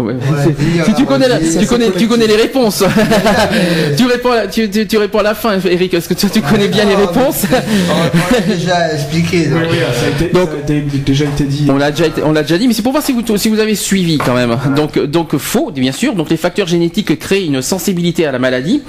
Ouais, 0.01 0.12
Ouais, 0.14 0.55
si 0.85 0.94
tu 0.94 1.05
connais, 1.05 1.28
la- 1.28 1.39
tu, 1.39 1.66
connais, 1.66 1.90
tu 1.90 2.06
connais 2.06 2.27
les 2.27 2.36
réponses. 2.36 2.85
tu, 3.97 4.05
réponds 4.06 4.31
à 4.32 4.36
la, 4.36 4.47
tu, 4.47 4.68
tu- 4.70 4.86
tu 4.86 4.97
réponds 4.98 5.18
à 5.18 5.23
la 5.23 5.35
fin, 5.35 5.59
Eric. 5.64 5.94
Est-ce 5.94 6.09
que 6.09 6.14
tu, 6.14 6.28
tu 6.28 6.40
connais 6.43 6.68
bien 6.68 6.85
les 6.85 6.94
Ah, 6.94 7.01
réponses 7.06 7.44
On, 7.51 8.32
l'a 8.35 8.40
déjà 8.40 8.93
expliqué. 8.94 9.47
donc, 9.47 9.60
Oui, 9.62 9.66
oui, 9.70 9.78
ça 9.94 10.06
a, 10.06 10.09
été, 10.24 10.32
Donc- 10.35 10.48
ça 10.51 10.73
a 10.73 10.77
été- 10.77 10.98
déjà 10.98 11.24
été 11.24 11.44
dit. 11.44 11.66
On 11.70 11.77
l'a 11.77 11.90
déjà, 11.90 12.06
été- 12.06 12.23
on 12.23 12.32
l'a 12.32 12.43
déjà 12.43 12.59
dit, 12.59 12.68
mais 12.68 12.74
c'est 12.74 12.82
pour 12.82 12.93
voir 12.93 13.02
si 13.05 13.12
vous, 13.12 13.23
si 13.36 13.48
vous 13.48 13.59
avez 13.59 13.74
suivi 13.74 14.18
quand 14.18 14.35
même. 14.35 14.56
Donc, 14.77 14.98
donc 14.98 15.36
faux, 15.39 15.70
bien 15.70 15.93
sûr. 15.93 16.14
Donc 16.14 16.31
les 16.31 16.36
facteurs 16.36 16.66
génétiques 16.66 17.18
créent 17.18 17.44
une 17.47 17.62
sensibilité 17.62 18.27
à 18.27 18.32
la 18.32 18.39
maladie, 18.39 18.82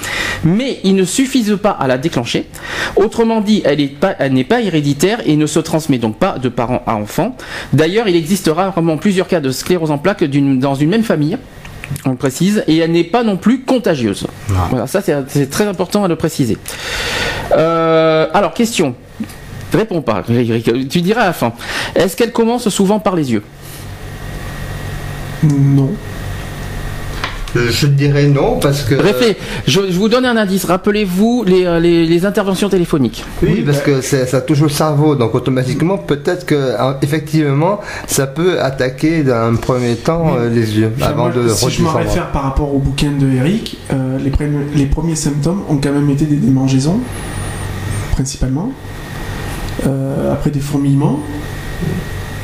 mais 0.44 0.80
ils 0.84 0.96
ne 0.96 1.06
suffisent 1.06 1.58
pas 1.62 1.72
à 1.72 1.88
la 1.88 1.98
déclencher. 1.98 2.46
Autrement 2.96 3.42
dit, 3.42 3.62
elle 3.66 3.78
n'est 3.80 3.88
pas, 3.88 4.16
elle 4.20 4.34
n'est 4.34 4.44
pas 4.44 4.62
héréditaire 4.62 5.20
et 5.26 5.36
ne 5.36 5.46
se 5.46 5.60
transmet 5.60 5.98
donc 5.98 6.18
pas 6.18 6.38
de 6.42 6.50
parent 6.50 6.84
à 6.86 6.96
enfant. 6.96 7.36
D'ailleurs, 7.74 8.08
il 8.08 8.16
existe 8.16 8.50
rarement 8.54 8.98
plusieurs 8.98 9.28
cas 9.28 9.40
de 9.40 9.52
sclérose 9.52 9.92
en 9.92 9.98
plaques 9.98 10.24
d'une- 10.24 10.60
dans 10.60 10.76
une 10.76 10.90
même 10.90 10.97
famille. 11.04 11.38
On 12.06 12.12
le 12.12 12.18
précise, 12.18 12.64
et 12.68 12.78
elle 12.78 12.92
n'est 12.92 13.06
pas 13.06 13.24
non 13.24 13.38
plus 13.38 13.62
contagieuse. 13.64 14.28
Voilà, 14.48 14.88
ça 14.88 15.02
c'est 15.02 15.50
très 15.50 15.66
important 15.66 16.04
à 16.04 16.08
le 16.08 16.18
préciser. 16.18 16.58
Euh, 17.54 18.28
alors, 18.34 18.54
question. 18.54 18.94
Réponds 19.74 20.02
pas. 20.02 20.24
Tu 20.26 21.02
diras 21.02 21.22
à 21.22 21.26
la 21.28 21.34
fin. 21.34 21.54
Est-ce 21.96 22.16
qu'elle 22.18 22.32
commence 22.32 22.68
souvent 22.70 23.00
par 23.00 23.16
les 23.16 23.32
yeux? 23.32 23.44
Non. 25.44 25.92
Je, 27.72 27.88
dirais 27.88 28.28
non 28.28 28.60
parce 28.60 28.84
que. 28.84 28.96
Réfléchis. 28.96 29.36
Je, 29.68 29.80
je 29.92 29.98
vous 29.98 30.10
donne 30.10 30.26
un 30.26 30.38
indice. 30.38 30.66
Rappelez-vous 30.66 31.44
les, 31.46 31.66
euh, 31.66 31.80
les- 31.80 32.06
les 32.06 32.26
interventions 32.26 32.70
téléphoniques. 32.70 33.24
Oui, 33.44 33.64
parce 33.66 33.80
que 33.82 34.02
c'est- 34.02 34.26
ça 34.26 34.42
touche 34.42 34.62
au 34.62 34.70
cerveau, 34.70 35.16
donc 35.16 35.36
automatiquement, 35.36 35.98
peut-être 35.98 36.46
que 36.46 36.76
hein, 36.80 36.98
effectivement, 37.02 37.80
ça 38.08 38.28
peut 38.28 38.60
attaquer 38.62 39.24
dans 39.24 39.52
un 39.52 39.56
premier 39.56 39.96
temps 39.96 40.36
euh, 40.38 40.50
les 40.50 40.78
yeux, 40.80 40.92
avant 41.02 41.30
de 41.30 41.48
si 41.50 41.70
je 41.72 41.82
me 41.84 41.88
réfère 41.90 42.32
par 42.32 42.44
rapport 42.44 42.74
au 42.74 42.80
bouquin 42.80 43.12
de 43.12 43.28
Eric, 43.32 43.78
euh, 43.94 44.18
les, 44.24 44.30
pré- 44.30 44.50
les 44.76 44.86
premiers 44.86 45.16
symptômes 45.16 45.62
ont 45.70 45.78
quand 45.78 45.92
même 45.92 46.10
été 46.10 46.26
des 46.26 46.36
démangeaisons, 46.38 47.00
principalement. 48.12 48.72
Euh, 49.86 50.34
après 50.34 50.50
des 50.50 50.60
fourmillements. 50.60 51.20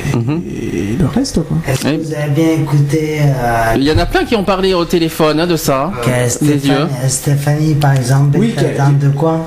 Et, 0.06 0.94
et 0.94 0.96
le 1.00 1.06
reste, 1.08 1.40
quoi. 1.44 1.58
Est-ce 1.68 1.82
que 1.84 1.98
vous 2.04 2.14
avez 2.14 2.30
bien 2.32 2.50
écouté 2.62 3.20
euh, 3.22 3.74
Il 3.76 3.84
y 3.84 3.92
en 3.92 3.98
a 3.98 4.06
plein 4.06 4.26
qui 4.26 4.36
ont 4.36 4.44
parlé 4.44 4.74
au 4.74 4.86
téléphone 4.86 5.40
hein, 5.40 5.48
de 5.48 5.56
ça. 5.56 5.92
Les 6.06 6.30
Stéphanie, 6.30 6.68
yeux. 6.68 6.88
Stéphanie, 7.10 7.74
par 7.76 7.94
exemple, 7.96 8.38
Oui, 8.38 8.54
atteinte 8.58 9.00
de 9.00 9.10
quoi 9.10 9.40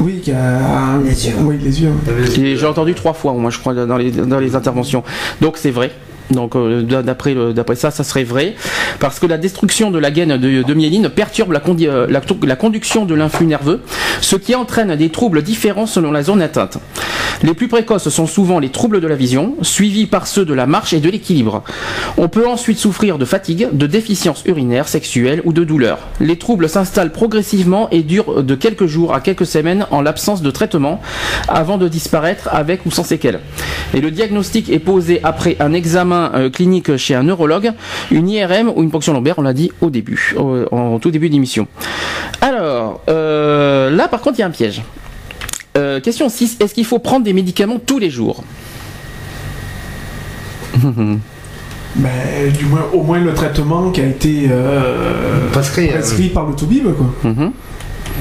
Oui, 0.00 0.20
qui 0.22 0.32
a- 0.32 0.98
Les 1.04 1.26
yeux. 1.28 1.34
Oui, 1.40 1.58
les 1.62 1.82
yeux. 1.82 1.92
Et 2.38 2.56
J'ai 2.56 2.66
entendu 2.66 2.94
trois 2.94 3.12
fois, 3.14 3.32
moi, 3.32 3.50
je 3.50 3.58
crois, 3.58 3.74
dans 3.74 3.96
les, 3.96 4.10
dans 4.10 4.38
les 4.40 4.54
interventions. 4.56 5.02
Donc 5.40 5.56
c'est 5.56 5.70
vrai. 5.70 5.90
Donc 6.30 6.56
euh, 6.56 6.82
d'après 6.82 7.34
le- 7.34 7.52
d'après 7.52 7.76
ça, 7.76 7.90
ça 7.90 8.02
serait 8.04 8.24
vrai, 8.24 8.54
parce 9.00 9.18
que 9.18 9.26
la 9.26 9.36
destruction 9.38 9.90
de 9.90 9.98
la 9.98 10.10
gaine 10.10 10.36
de, 10.38 10.62
de 10.62 10.74
myéline 10.74 11.08
perturbe 11.10 11.52
la, 11.52 11.60
euh, 11.68 12.06
la, 12.08 12.20
la 12.46 12.56
conduction 12.56 13.04
de 13.04 13.14
l'influx 13.14 13.46
nerveux, 13.46 13.82
ce 14.20 14.36
qui 14.36 14.54
entraîne 14.54 14.94
des 14.96 15.10
troubles 15.10 15.42
différents 15.42 15.86
selon 15.86 16.10
la 16.12 16.22
zone 16.22 16.40
atteinte. 16.42 16.78
Les 17.42 17.52
plus 17.52 17.68
précoces 17.68 18.08
sont 18.08 18.26
souvent 18.26 18.58
les 18.58 18.70
troubles 18.70 19.00
de 19.00 19.06
la 19.08 19.16
vision, 19.16 19.56
suivis 19.60 20.06
par 20.06 20.26
ceux 20.26 20.44
de 20.46 20.54
la 20.54 20.66
marche 20.66 20.92
et 20.94 21.00
de 21.00 21.10
l'équilibre. 21.10 21.62
On 22.16 22.28
peut 22.28 22.46
ensuite 22.46 22.78
souffrir 22.78 23.18
de 23.18 23.24
fatigue, 23.24 23.68
de 23.72 23.86
déficience 23.86 24.44
urinaire, 24.46 24.88
sexuelle 24.88 25.42
ou 25.44 25.52
de 25.52 25.64
douleur. 25.64 25.98
Les 26.20 26.38
troubles 26.38 26.68
s'installent 26.68 27.12
progressivement 27.12 27.88
et 27.90 28.02
durent 28.02 28.42
de 28.44 28.54
quelques 28.54 28.86
jours 28.86 29.14
à 29.14 29.20
quelques 29.20 29.46
semaines 29.46 29.84
en 29.90 30.00
l'absence 30.00 30.42
de 30.42 30.50
traitement, 30.50 31.02
avant 31.48 31.76
de 31.76 31.88
disparaître 31.88 32.48
avec 32.52 32.86
ou 32.86 32.90
sans 32.90 33.04
séquelles. 33.04 33.40
Et 33.92 34.00
le 34.00 34.10
diagnostic 34.10 34.70
est 34.70 34.78
posé 34.78 35.20
après 35.24 35.56
un 35.60 35.72
examen 35.72 36.13
euh, 36.34 36.50
clinique 36.50 36.96
chez 36.96 37.14
un 37.14 37.22
neurologue, 37.24 37.72
une 38.10 38.28
IRM 38.28 38.70
ou 38.74 38.82
une 38.82 38.90
ponction 38.90 39.12
lombaire, 39.12 39.34
on 39.38 39.42
l'a 39.42 39.52
dit 39.52 39.70
au 39.80 39.90
début, 39.90 40.34
au- 40.38 40.64
en 40.72 40.98
tout 40.98 41.10
début 41.10 41.28
d'émission. 41.30 41.66
Alors, 42.40 43.00
euh, 43.08 43.90
là 43.90 44.08
par 44.08 44.20
contre 44.20 44.38
il 44.38 44.40
y 44.40 44.44
a 44.44 44.46
un 44.46 44.50
piège. 44.50 44.82
Euh, 45.76 46.00
question 46.00 46.28
6. 46.28 46.58
Est-ce 46.60 46.72
qu'il 46.74 46.84
faut 46.84 46.98
prendre 47.00 47.24
des 47.24 47.32
médicaments 47.32 47.80
tous 47.84 47.98
les 47.98 48.10
jours? 48.10 48.44
Ben, 51.96 52.50
du 52.52 52.64
moins, 52.64 52.86
au 52.92 53.02
moins 53.04 53.20
le 53.20 53.32
traitement 53.34 53.90
qui 53.92 54.00
a 54.00 54.06
été 54.06 54.48
euh, 54.50 55.48
Prescrit, 55.52 55.90
euh, 55.92 56.34
par 56.34 56.44
le 56.46 56.54
Toubib, 56.56 56.82
quoi. 56.92 57.30
Mhm. 57.30 57.52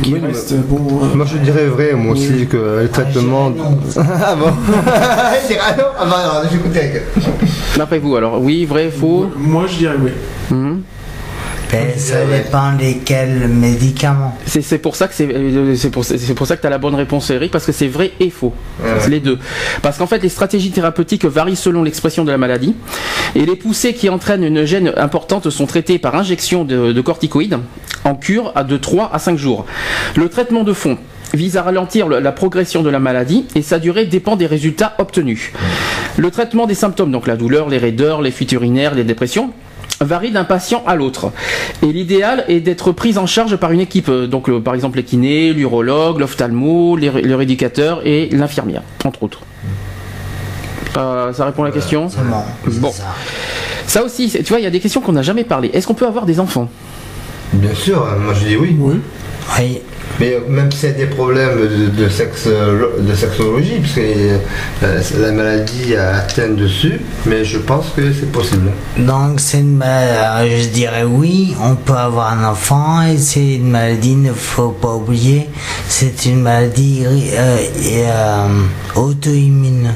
Qui 0.02 0.14
Oui, 0.14 0.20
reste 0.26 0.52
mais- 0.54 0.58
bon. 0.60 1.04
euh, 1.04 1.16
Moi 1.16 1.26
je 1.26 1.38
dirais 1.38 1.66
vrai, 1.68 1.94
moi 1.94 2.14
aussi, 2.14 2.48
que 2.48 2.82
les 2.82 2.90
traitements. 2.90 3.52
ah 3.98 4.36
bon 4.36 4.48
ah 4.76 5.76
non 5.78 5.84
Ah 6.00 6.06
bah 6.06 6.44
j'écoutais. 6.52 7.04
D'après 7.78 8.00
vous, 8.00 8.16
alors 8.16 8.42
oui, 8.42 8.66
vrai, 8.66 8.90
faux 8.90 9.30
Moi 9.38 9.66
je 9.68 9.78
dirais 9.78 9.96
oui. 10.04 10.12
Mhm. 10.52 10.82
Ben, 11.74 11.88
ça 11.98 12.24
dépend 12.26 12.74
lesquels 12.80 13.48
médicaments. 13.48 14.38
C'est 14.46 14.62
c'est 14.62 14.78
pour 14.78 14.96
ça 14.96 15.08
que 15.08 15.16
c'est 15.16 15.28
euh, 15.34 15.76
c'est 15.76 15.90
pour, 15.90 16.06
c'est 16.06 16.36
pour 16.36 16.46
ça 16.46 16.56
que 16.56 16.62
tu 16.62 16.68
as 16.68 16.70
la 16.70 16.78
bonne 16.78 16.94
réponse 16.94 17.32
Eric 17.32 17.52
parce 17.52 17.66
que 17.66 17.72
c'est 17.72 17.88
vrai 17.88 18.12
et 18.20 18.30
faux. 18.30 18.54
C'est 19.00 19.10
les 19.10 19.20
deux. 19.20 19.40
Parce 19.82 19.98
qu'en 19.98 20.06
fait 20.06 20.20
les 20.22 20.30
stratégies 20.30 20.70
thérapeutiques 20.70 21.26
varient 21.26 21.56
selon 21.56 21.82
l'expression 21.82 22.24
de 22.26 22.32
la 22.32 22.38
maladie 22.38 22.76
et 23.36 23.44
les 23.48 23.56
poussées 23.56 23.94
qui 23.96 24.08
entraînent 24.10 24.44
une 24.44 24.66
gêne 24.66 24.94
importante 24.98 25.50
sont 25.50 25.66
traitées 25.66 25.98
par 25.98 26.14
injection 26.16 26.64
de, 26.64 26.92
de 26.92 27.02
corticoïdes 27.02 27.58
en 28.04 28.14
cure 28.14 28.52
à 28.54 28.64
de 28.64 28.78
3 28.78 29.10
à 29.12 29.18
5 29.18 29.36
jours. 29.40 29.66
Le 30.16 30.30
traitement 30.30 30.64
de 30.64 30.74
fond 30.74 31.00
vise 31.34 31.58
à 31.58 31.64
ralentir 31.64 32.08
le- 32.08 32.20
la 32.20 32.32
progression 32.32 32.84
de 32.84 32.92
la 32.92 33.00
maladie 33.00 33.46
et 33.56 33.64
sa 33.64 33.80
durée 33.80 34.06
dépend 34.06 34.36
des 34.36 34.46
résultats 34.46 34.94
obtenus. 35.00 35.52
Le 36.18 36.30
traitement 36.30 36.68
des 36.68 36.76
symptômes, 36.76 37.10
donc 37.12 37.26
la 37.26 37.36
douleur, 37.36 37.68
les 37.70 37.80
raideurs, 37.80 38.22
les 38.22 38.30
fuites 38.30 38.52
urinaires, 38.52 38.94
les 38.94 39.04
dépressions, 39.04 39.50
varie 40.04 40.32
d'un 40.32 40.44
patient 40.44 40.84
à 40.88 40.96
l'autre. 40.96 41.32
Et 41.82 41.88
l'idéal 41.88 42.46
est 42.48 42.60
d'être 42.60 42.92
pris 42.92 43.18
en 43.18 43.26
charge 43.26 43.56
par 43.58 43.72
une 43.72 43.80
équipe, 43.80 44.10
euh, 44.10 44.28
donc 44.28 44.50
euh, 44.50 44.60
par 44.60 44.76
exemple 44.76 44.98
les 44.98 45.04
kinés, 45.04 45.54
l'urologue, 45.54 46.20
l'ophtalmo, 46.20 46.96
le 46.98 47.36
rééducateur 47.36 48.02
et 48.06 48.30
l'infirmière, 48.32 48.82
entre 49.06 49.24
autres. 49.24 49.40
Euh, 50.98 51.34
ça 51.34 51.46
répond 51.46 51.64
à 51.64 51.68
la 51.68 51.72
question 51.72 52.08
Bon. 52.80 52.92
Ça 53.88 54.04
aussi, 54.04 54.30
c'est- 54.30 54.44
tu 54.44 54.50
vois, 54.50 54.60
il 54.60 54.64
y 54.64 54.68
a 54.68 54.70
des 54.72 54.80
questions 54.80 55.02
qu'on 55.02 55.12
n'a 55.14 55.22
jamais 55.24 55.44
parlé. 55.44 55.70
Est-ce 55.74 55.88
qu'on 55.88 55.94
peut 55.96 56.08
avoir 56.08 56.26
des 56.26 56.40
enfants? 56.40 56.70
Bien 57.54 57.74
sûr, 57.74 58.06
moi 58.24 58.34
je 58.34 58.46
dis 58.48 58.56
oui. 58.58 58.76
Oui. 58.80 58.96
Oui. 59.60 59.82
Mais 60.20 60.34
euh, 60.34 60.40
même 60.48 60.72
s'il 60.72 60.90
y 60.90 60.92
a 60.92 60.96
des 60.96 61.06
problèmes 61.08 61.58
de, 61.60 62.04
de, 62.04 62.10
sexe, 62.10 62.48
de 62.48 63.16
sexologie, 63.16 63.80
parce 63.80 63.94
que 63.94 64.02
euh, 64.84 65.02
la 65.22 65.32
maladie 65.32 65.96
atteint 65.96 66.50
dessus, 66.50 67.00
mais 67.26 67.44
je 67.44 67.58
pense 67.58 67.88
que 67.96 68.14
c'est 68.14 68.32
possible. 68.32 68.72
Donc 68.98 69.40
c'est 69.40 69.60
une 69.60 69.78
maladie, 69.78 70.64
je 70.64 70.70
dirais 70.70 71.04
oui, 71.04 71.56
on 71.62 71.76
peut 71.76 71.94
avoir 71.94 72.34
un 72.34 72.44
enfant 72.46 73.02
et 73.02 73.18
c'est 73.18 73.56
une 73.56 73.70
maladie, 73.70 74.12
il 74.12 74.22
ne 74.22 74.34
faut 74.34 74.70
pas 74.70 74.94
oublier, 74.94 75.50
c'est 75.88 76.26
une 76.26 76.42
maladie 76.42 77.04
euh, 77.06 77.58
euh, 77.86 78.48
auto-immune. 78.96 79.94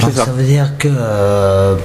Donc 0.00 0.12
ça. 0.14 0.24
veut 0.24 0.44
dire 0.44 0.72
que 0.78 0.88
euh, 0.90 1.76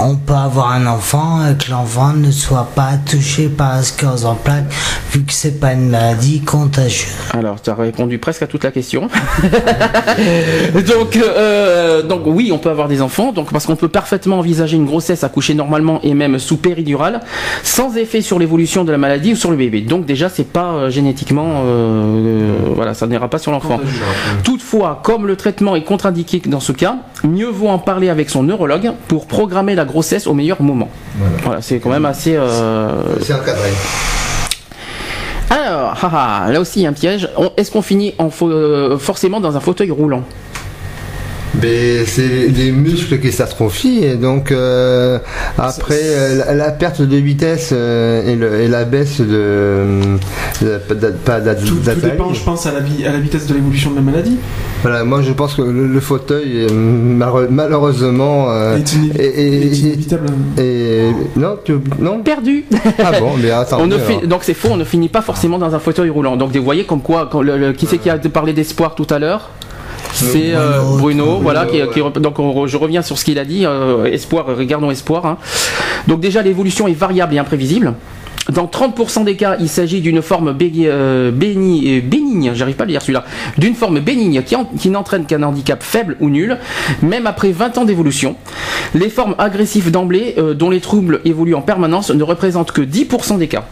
on 0.00 0.16
peut 0.16 0.34
avoir 0.34 0.72
un 0.72 0.86
enfant 0.86 1.46
et 1.46 1.54
que 1.56 1.70
l'enfant 1.70 2.12
ne 2.12 2.30
soit 2.30 2.68
pas 2.74 2.92
touché 3.08 3.48
par 3.48 3.76
la 3.76 3.82
sclérose 3.82 4.24
en 4.24 4.34
plaques 4.34 4.64
vu 5.12 5.22
que 5.22 5.32
c'est 5.32 5.60
pas 5.60 5.72
une 5.72 5.90
maladie 5.90 6.40
contagieuse. 6.40 7.12
Alors, 7.32 7.62
tu 7.62 7.70
as 7.70 7.74
répondu 7.74 8.18
presque 8.18 8.42
à 8.42 8.46
toute 8.46 8.64
la 8.64 8.72
question. 8.72 9.02
donc, 10.74 11.16
euh, 11.16 12.02
donc 12.02 12.22
oui, 12.26 12.50
on 12.52 12.58
peut 12.58 12.70
avoir 12.70 12.88
des 12.88 13.00
enfants, 13.00 13.32
donc 13.32 13.52
parce 13.52 13.66
qu'on 13.66 13.76
peut 13.76 13.88
parfaitement 13.88 14.38
envisager 14.38 14.76
une 14.76 14.86
grossesse 14.86 15.22
accouchée 15.22 15.54
normalement 15.54 16.00
et 16.02 16.14
même 16.14 16.38
sous 16.38 16.56
péridurale, 16.56 17.20
sans 17.62 17.96
effet 17.96 18.22
sur 18.22 18.38
l'évolution 18.38 18.84
de 18.84 18.90
la 18.90 18.98
maladie 18.98 19.32
ou 19.32 19.36
sur 19.36 19.50
le 19.50 19.56
bébé. 19.56 19.82
Donc 19.82 20.06
déjà, 20.06 20.28
c'est 20.28 20.48
pas 20.48 20.72
euh, 20.72 20.90
génétiquement, 20.90 21.62
euh, 21.64 22.56
voilà, 22.74 22.94
ça 22.94 23.06
n'ira 23.06 23.28
pas 23.28 23.38
sur 23.38 23.52
l'enfant. 23.52 23.78
Toutefois, 24.42 25.00
comme 25.04 25.26
le 25.26 25.36
traitement 25.36 25.76
est 25.76 25.84
contre-indiqué 25.84 26.42
dans 26.46 26.60
ce 26.60 26.72
cas, 26.72 26.96
mieux 27.22 27.48
vaut 27.48 27.68
en 27.68 27.78
parler 27.78 28.08
avec 28.08 28.30
son 28.30 28.42
neurologue 28.42 28.92
pour 29.06 29.26
programmer 29.26 29.74
la 29.74 29.83
grossesse 29.84 30.26
au 30.26 30.34
meilleur 30.34 30.60
moment. 30.62 30.88
Voilà, 31.44 31.60
c'est 31.62 31.78
quand 31.78 31.90
même 31.90 32.04
assez. 32.06 32.34
euh, 32.36 33.02
C'est 33.22 33.34
encadré. 33.34 33.70
alors, 35.50 35.96
haha, 36.02 36.50
là 36.52 36.60
aussi 36.60 36.86
un 36.86 36.92
piège. 36.92 37.28
Est-ce 37.56 37.70
qu'on 37.70 37.82
finit 37.82 38.14
en 38.18 38.28
euh, 38.42 38.98
forcément 38.98 39.40
dans 39.40 39.56
un 39.56 39.60
fauteuil 39.60 39.90
roulant? 39.90 40.22
C'est 41.62 42.48
les 42.48 42.72
muscles 42.72 43.18
qui 43.20 43.32
s'atrophient 43.32 44.04
et 44.04 44.16
donc 44.16 44.52
euh, 44.52 45.18
après 45.58 46.00
euh, 46.02 46.38
la, 46.46 46.54
la 46.54 46.70
perte 46.70 47.00
de 47.02 47.16
vitesse 47.16 47.70
euh, 47.72 48.26
et, 48.30 48.36
le- 48.36 48.60
et 48.60 48.68
la 48.68 48.84
baisse 48.84 49.20
de, 49.20 49.84
de- 50.62 50.94
de- 50.94 51.10
pas 51.24 51.40
d'at- 51.40 51.54
Tout, 51.54 51.76
dépend, 52.02 52.32
je 52.34 52.42
pense, 52.42 52.66
à 52.66 52.72
la, 52.72 52.80
vi- 52.80 53.06
à 53.06 53.12
la 53.12 53.18
vitesse 53.18 53.46
de 53.46 53.54
l'évolution 53.54 53.90
de 53.90 53.96
la 53.96 54.02
maladie. 54.02 54.36
Voilà, 54.82 55.04
moi 55.04 55.22
je 55.22 55.32
pense 55.32 55.54
que 55.54 55.62
le, 55.62 55.86
le 55.86 56.00
fauteuil 56.00 56.66
malheure- 56.72 57.48
malheureusement 57.50 58.50
euh, 58.50 58.76
est, 58.76 58.92
inévi- 58.94 59.18
est- 59.18 59.24
est- 59.24 59.66
est 59.66 59.76
inévitable. 59.78 60.26
est- 60.58 61.12
non 61.36 61.56
tu 61.64 61.74
non 61.98 62.22
perdu. 62.22 62.64
ah 62.98 63.12
bon 63.18 63.32
mais 63.42 63.50
attends 63.52 63.80
On 63.80 63.86
ne 63.86 63.98
fi- 63.98 64.26
donc 64.26 64.40
c'est 64.42 64.54
faux, 64.54 64.68
on 64.72 64.76
ne 64.76 64.84
finit 64.84 65.08
pas 65.08 65.22
forcément 65.22 65.58
dans 65.58 65.74
un 65.74 65.78
fauteuil 65.78 66.10
roulant. 66.10 66.36
Donc 66.36 66.54
vous 66.54 66.62
voyez 66.64 66.84
comme 66.84 67.00
quoi, 67.02 67.28
quand 67.30 67.40
le- 67.42 67.56
le- 67.56 67.72
qui 67.72 67.86
c'est 67.86 67.98
qui 67.98 68.10
a 68.10 68.18
parlé 68.18 68.52
d'espoir 68.52 68.94
tout 68.94 69.06
à 69.10 69.18
l'heure 69.18 69.50
c'est 70.14 70.54
euh, 70.54 70.80
Bruno, 70.98 71.38
voilà, 71.40 71.66
qui, 71.66 71.82
ouais. 71.82 71.88
qui 71.92 72.00
rep- 72.00 72.18
donc 72.18 72.38
on 72.38 72.66
je 72.66 72.76
reviens 72.76 73.02
sur 73.02 73.18
ce 73.18 73.24
qu'il 73.24 73.38
a 73.38 73.44
dit. 73.44 73.66
euh, 73.66 74.04
espoir, 74.04 74.46
regardons 74.46 74.90
espoir. 74.90 75.26
hein. 75.26 75.38
Donc 76.08 76.20
déjà 76.20 76.42
l'évolution 76.42 76.86
est 76.88 76.94
variable 76.94 77.34
et 77.34 77.38
imprévisible. 77.38 77.94
Dans 78.52 78.66
30% 78.66 79.24
des 79.24 79.36
cas, 79.36 79.56
il 79.58 79.70
s'agit 79.70 80.02
d'une 80.02 80.20
forme 80.20 80.52
bé- 80.52 80.70
euh, 80.80 81.30
béni- 81.30 81.96
euh, 81.98 82.00
bénigne, 82.02 82.52
j'arrive 82.54 82.76
pas 82.76 82.82
à 82.84 82.86
le 82.86 82.92
dire 82.92 83.00
celui-là, 83.00 83.24
d'une 83.56 83.74
forme 83.74 84.00
bénigne 84.00 84.42
qui, 84.42 84.54
en- 84.54 84.66
qui 84.66 84.90
n'entraîne 84.90 85.24
qu'un 85.24 85.42
handicap 85.42 85.82
faible 85.82 86.16
ou 86.20 86.28
nul, 86.28 86.58
même 87.00 87.26
après 87.26 87.52
20 87.52 87.78
ans 87.78 87.86
d'évolution. 87.86 88.36
Les 88.94 89.08
formes 89.08 89.34
agressives 89.38 89.90
d'emblée, 89.90 90.34
euh, 90.36 90.52
dont 90.52 90.68
les 90.68 90.80
troubles 90.80 91.20
évoluent 91.24 91.54
en 91.54 91.62
permanence, 91.62 92.10
ne 92.10 92.22
représentent 92.22 92.72
que 92.72 92.82
10% 92.82 93.38
des 93.38 93.48
cas. 93.48 93.64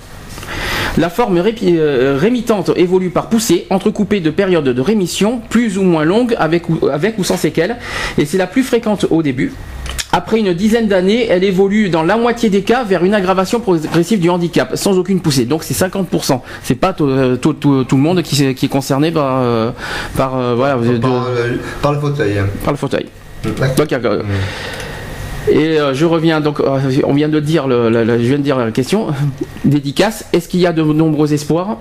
La 0.99 1.09
forme 1.09 1.39
euh, 1.39 2.19
rémitante 2.20 2.70
évolue 2.77 3.11
par 3.11 3.29
poussée, 3.29 3.66
entrecoupée 3.70 4.20
de 4.20 4.31
périodes 4.31 4.65
de 4.69 4.81
rémission 4.81 5.41
plus 5.49 5.79
ou 5.79 5.83
moins 5.83 6.05
longues 6.05 6.35
avec 6.39 6.69
ou, 6.69 6.89
avec 6.93 7.19
ou 7.19 7.24
sans 7.24 7.37
séquelles, 7.37 7.77
et 8.19 8.27
c'est 8.27 8.39
la 8.39 8.47
plus 8.47 8.62
fréquente 8.62 9.07
au 9.11 9.23
début. 9.23 9.53
Après 10.15 10.39
une 10.39 10.53
dizaine 10.53 10.89
d'années, 10.89 11.27
elle 11.31 11.43
évolue 11.43 11.89
dans 11.89 12.03
la 12.03 12.19
moitié 12.19 12.51
des 12.51 12.61
cas 12.61 12.85
vers 12.85 13.03
une 13.03 13.15
aggravation 13.15 13.61
progressive 13.61 14.20
du 14.20 14.29
handicap, 14.29 14.73
sans 14.74 14.99
aucune 14.99 15.20
poussée. 15.20 15.47
Donc 15.47 15.65
c'est 15.65 15.73
50%. 15.73 16.43
C'est 16.62 16.74
pas 16.74 16.93
tout, 16.93 17.07
euh, 17.07 17.37
tout- 17.37 17.55
tout- 17.55 17.85
tout 17.85 17.97
le 17.97 18.03
monde 18.03 18.20
qui, 18.23 18.45
est 18.45 18.69
concerné 18.69 19.11
par, 19.11 19.39
euh, 19.41 19.70
par, 20.15 20.37
euh, 20.37 20.55
voilà, 20.55 20.77
de- 20.77 20.99
par, 20.99 21.29
le- 21.31 21.61
par 21.81 21.93
le 21.95 21.99
fauteuil 22.01 22.35
par 22.62 22.73
le 22.74 22.79
fauteuil. 22.79 23.07
Donc, 23.43 23.89
et 25.48 25.81
euh, 25.81 25.94
je 25.94 26.06
reviens 26.06 26.40
donc, 26.40 26.60
euh, 26.60 26.78
on 27.05 27.14
vient 27.14 27.28
de 27.28 27.40
dire, 27.40 27.66
le, 27.66 27.93
je 27.93 28.27
viens 28.27 28.39
de 28.39 28.43
dire 28.43 28.59
la 28.59 28.70
question. 28.70 29.09
Dédicace. 29.64 30.27
Est-ce 30.32 30.48
qu'il 30.48 30.60
y 30.60 30.66
a 30.66 30.73
de 30.73 30.82
nombreux 30.82 31.32
espoirs? 31.32 31.78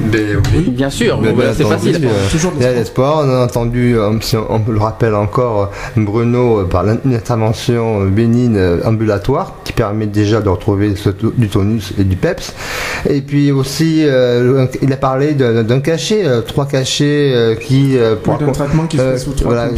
Ben 0.00 0.40
oui. 0.54 0.70
Bien 0.70 0.90
sûr. 0.90 1.18
Ben, 1.20 1.34
bon, 1.34 1.42
c'est 1.56 1.64
facile. 1.64 2.00
euh, 2.04 2.28
Toujours 2.30 2.52
de 2.52 2.56
Il 2.58 2.62
y 2.62 2.66
a 2.66 2.72
l'espoir. 2.72 3.24
On 3.24 3.30
a 3.30 3.44
entendu, 3.44 3.96
euh, 3.98 4.12
si 4.20 4.36
on, 4.36 4.46
on 4.50 4.70
le 4.70 4.78
rappelle 4.78 5.14
encore, 5.14 5.70
euh, 5.96 6.00
Bruno 6.00 6.60
euh, 6.60 6.64
par 6.64 6.86
une 6.86 7.14
intervention 7.14 8.02
euh, 8.02 8.06
bénigne 8.06 8.56
euh, 8.56 8.80
ambulatoire 8.84 9.54
qui 9.64 9.72
permet 9.72 10.06
déjà 10.06 10.40
de 10.40 10.48
retrouver 10.48 10.94
ce 10.96 11.10
du 11.10 11.48
tonus 11.48 11.92
et 11.98 12.04
du 12.04 12.16
peps. 12.16 12.54
Et 13.08 13.20
puis 13.20 13.52
aussi, 13.52 14.02
euh, 14.04 14.66
il 14.82 14.92
a 14.92 14.96
parlé 14.96 15.32
d'un 15.34 15.80
cachet, 15.80 16.22
euh, 16.26 16.40
trois 16.42 16.66
cachets 16.66 17.32
euh, 17.34 17.54
qui 17.54 17.96
euh, 17.96 18.14
Oui, 18.26 18.34
d'un 18.40 18.52
traitement 18.52 18.86
qui 18.86 18.96
se 18.98 19.02
fait 19.02 19.18
sous 19.18 19.32
trois 19.32 19.52
voilà, 19.52 19.70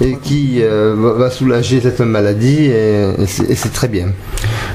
et 0.00 0.16
qui 0.22 0.58
euh, 0.62 0.94
va 0.96 1.30
soulager 1.30 1.80
cette 1.80 2.00
maladie 2.00 2.66
et 2.66 3.06
c'est 3.26 3.72
très 3.72 3.88
bien. 3.88 4.08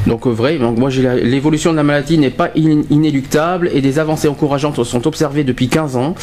Donc 0.08 0.28
euh, 0.28 0.32
vrai. 0.32 0.58
Donc 0.58 0.78
moi, 0.78 0.90
l'évolution 0.90 1.72
de 1.72 1.78
la 1.78 1.84
maladie 1.84 2.18
n'est 2.18 2.30
pas 2.30 2.50
in- 2.58 2.84
inéluctable 2.90 3.70
et 3.74 3.82
des 3.82 4.00
avancées 4.00 4.28
encourageantes 4.28 4.84
sont 4.84 5.08
observées 5.08 5.44
depuis 5.44 5.68
15 5.70 5.96
ans. 5.96 6.16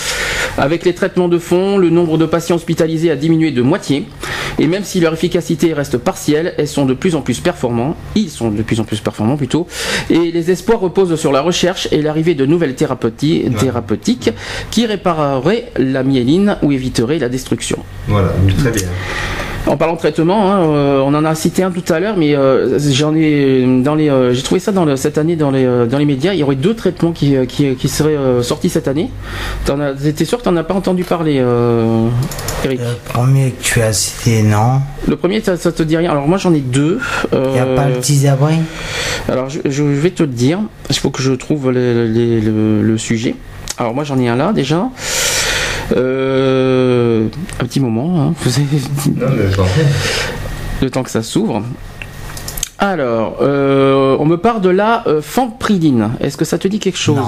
Avec 0.58 0.84
les 0.84 0.94
traitements 0.94 1.28
de 1.28 1.38
fond, 1.38 1.78
le 1.78 1.90
nombre 1.90 2.18
de 2.18 2.26
patients 2.26 2.56
hospitalisés 2.56 3.10
a 3.10 3.16
diminué 3.16 3.50
de 3.50 3.62
moitié. 3.62 4.06
Et 4.58 4.66
même 4.66 4.84
si 4.84 5.00
leur 5.00 5.14
efficacité 5.14 5.72
reste 5.72 5.96
partielle, 5.96 6.54
elles 6.58 6.68
sont 6.68 6.84
de 6.84 6.92
plus 6.92 7.14
en 7.14 7.22
plus 7.22 7.40
performants. 7.40 7.96
Ils 8.14 8.28
sont 8.28 8.50
de 8.50 8.62
plus 8.62 8.80
en 8.80 8.84
plus 8.84 9.00
performants 9.00 9.36
plutôt. 9.36 9.66
Et 10.10 10.30
les 10.32 10.50
espoirs 10.50 10.80
reposent 10.80 11.14
sur 11.14 11.32
la 11.32 11.40
recherche 11.40 11.88
et 11.92 12.02
l'arrivée 12.02 12.34
de 12.34 12.44
nouvelles 12.44 12.74
thérapeutiques, 12.74 13.56
thérapeutiques 13.56 14.30
qui 14.70 14.84
répareraient 14.86 15.70
la 15.78 16.02
myéline 16.02 16.56
ou 16.62 16.72
éviteraient 16.72 17.18
la 17.18 17.28
destruction. 17.30 17.78
Voilà, 18.08 18.32
très 18.58 18.70
bien. 18.72 18.88
En 19.66 19.76
parlant 19.76 19.94
de 19.94 19.98
traitement, 19.98 20.50
hein, 20.50 20.60
euh, 20.62 21.00
on 21.00 21.14
en 21.14 21.24
a 21.24 21.34
cité 21.34 21.62
un 21.62 21.70
tout 21.70 21.84
à 21.92 22.00
l'heure, 22.00 22.16
mais 22.16 22.34
euh, 22.34 22.78
j'en 22.92 23.14
ai 23.14 23.64
dans 23.84 23.94
les, 23.94 24.08
euh, 24.08 24.32
j'ai 24.32 24.42
trouvé 24.42 24.58
ça 24.58 24.72
dans 24.72 24.84
le- 24.84 24.96
cette 24.96 25.16
année 25.18 25.36
dans 25.36 25.50
les 25.50 25.64
dans 25.88 25.98
les 25.98 26.06
médias. 26.06 26.32
Il 26.32 26.40
y 26.40 26.42
aurait 26.42 26.56
deux 26.56 26.74
traitements 26.74 27.12
qui 27.12 27.36
qui, 27.46 27.74
qui 27.76 27.88
seraient 27.88 28.16
euh, 28.16 28.42
sortis 28.42 28.68
cette 28.70 28.88
année. 28.88 29.10
T'en 29.66 29.78
as, 29.80 29.92
t'es 29.92 30.24
sûr 30.24 30.38
que 30.38 30.44
t'en 30.44 30.56
as 30.56 30.64
pas 30.64 30.74
entendu 30.74 31.04
parler, 31.04 31.42
Eric? 32.64 32.80
Le 32.80 33.12
premier 33.12 33.50
que 33.52 33.62
tu 33.62 33.80
as 33.82 33.92
cité, 33.92 34.42
non 34.42 34.80
Le 35.06 35.16
premier, 35.16 35.40
ça, 35.40 35.56
ça 35.56 35.70
te 35.72 35.82
dit 35.82 35.96
rien. 35.96 36.10
Alors 36.10 36.26
moi 36.26 36.38
j'en 36.38 36.52
ai 36.54 36.60
deux. 36.60 36.98
Il 37.32 37.38
n'y 37.52 37.58
a 37.58 37.66
pas 37.66 37.88
le 37.88 37.94
petit 37.96 38.26
abri 38.26 38.54
alors 39.28 39.48
je, 39.50 39.58
je 39.66 39.82
vais 39.84 40.10
te 40.10 40.22
le 40.22 40.28
dire. 40.30 40.58
Il 40.88 40.96
faut 40.96 41.10
que 41.10 41.22
je 41.22 41.32
trouve 41.32 41.70
les- 41.70 42.08
les- 42.08 42.40
le, 42.40 42.82
le 42.82 42.98
sujet. 42.98 43.34
Alors 43.78 43.94
moi 43.94 44.04
j'en 44.04 44.18
ai 44.18 44.26
un 44.28 44.36
là 44.36 44.52
déjà. 44.52 44.88
Euh, 45.96 47.26
un 47.60 47.64
petit 47.64 47.80
moment. 47.80 48.20
hein. 48.20 48.34
Vous 48.42 48.58
avez- 48.58 49.24
le 50.82 50.90
temps 50.90 51.02
que 51.02 51.10
ça 51.10 51.22
s'ouvre. 51.22 51.62
Alors, 52.78 53.36
euh, 53.42 54.16
on 54.18 54.24
me 54.24 54.36
parle 54.38 54.62
de 54.62 54.70
la 54.70 55.06
euh, 55.06 55.20
fampridine. 55.20 56.12
Est-ce 56.20 56.38
que 56.38 56.46
ça 56.46 56.56
te 56.56 56.66
dit 56.66 56.78
quelque 56.78 56.96
chose? 56.96 57.18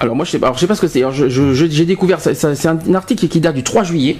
Alors 0.00 0.16
moi, 0.16 0.24
je 0.24 0.30
sais. 0.30 0.38
Alors, 0.42 0.54
je 0.54 0.60
sais 0.60 0.66
pas 0.66 0.74
ce 0.74 0.80
que 0.80 0.88
c'est. 0.88 1.02
Je- 1.12 1.28
je- 1.28 1.52
J'ai 1.68 1.84
découvert. 1.84 2.18
C'est 2.20 2.66
un, 2.66 2.94
article 2.94 3.28
qui 3.28 3.40
date 3.40 3.54
du 3.54 3.62
3 3.62 3.82
juillet 3.84 4.16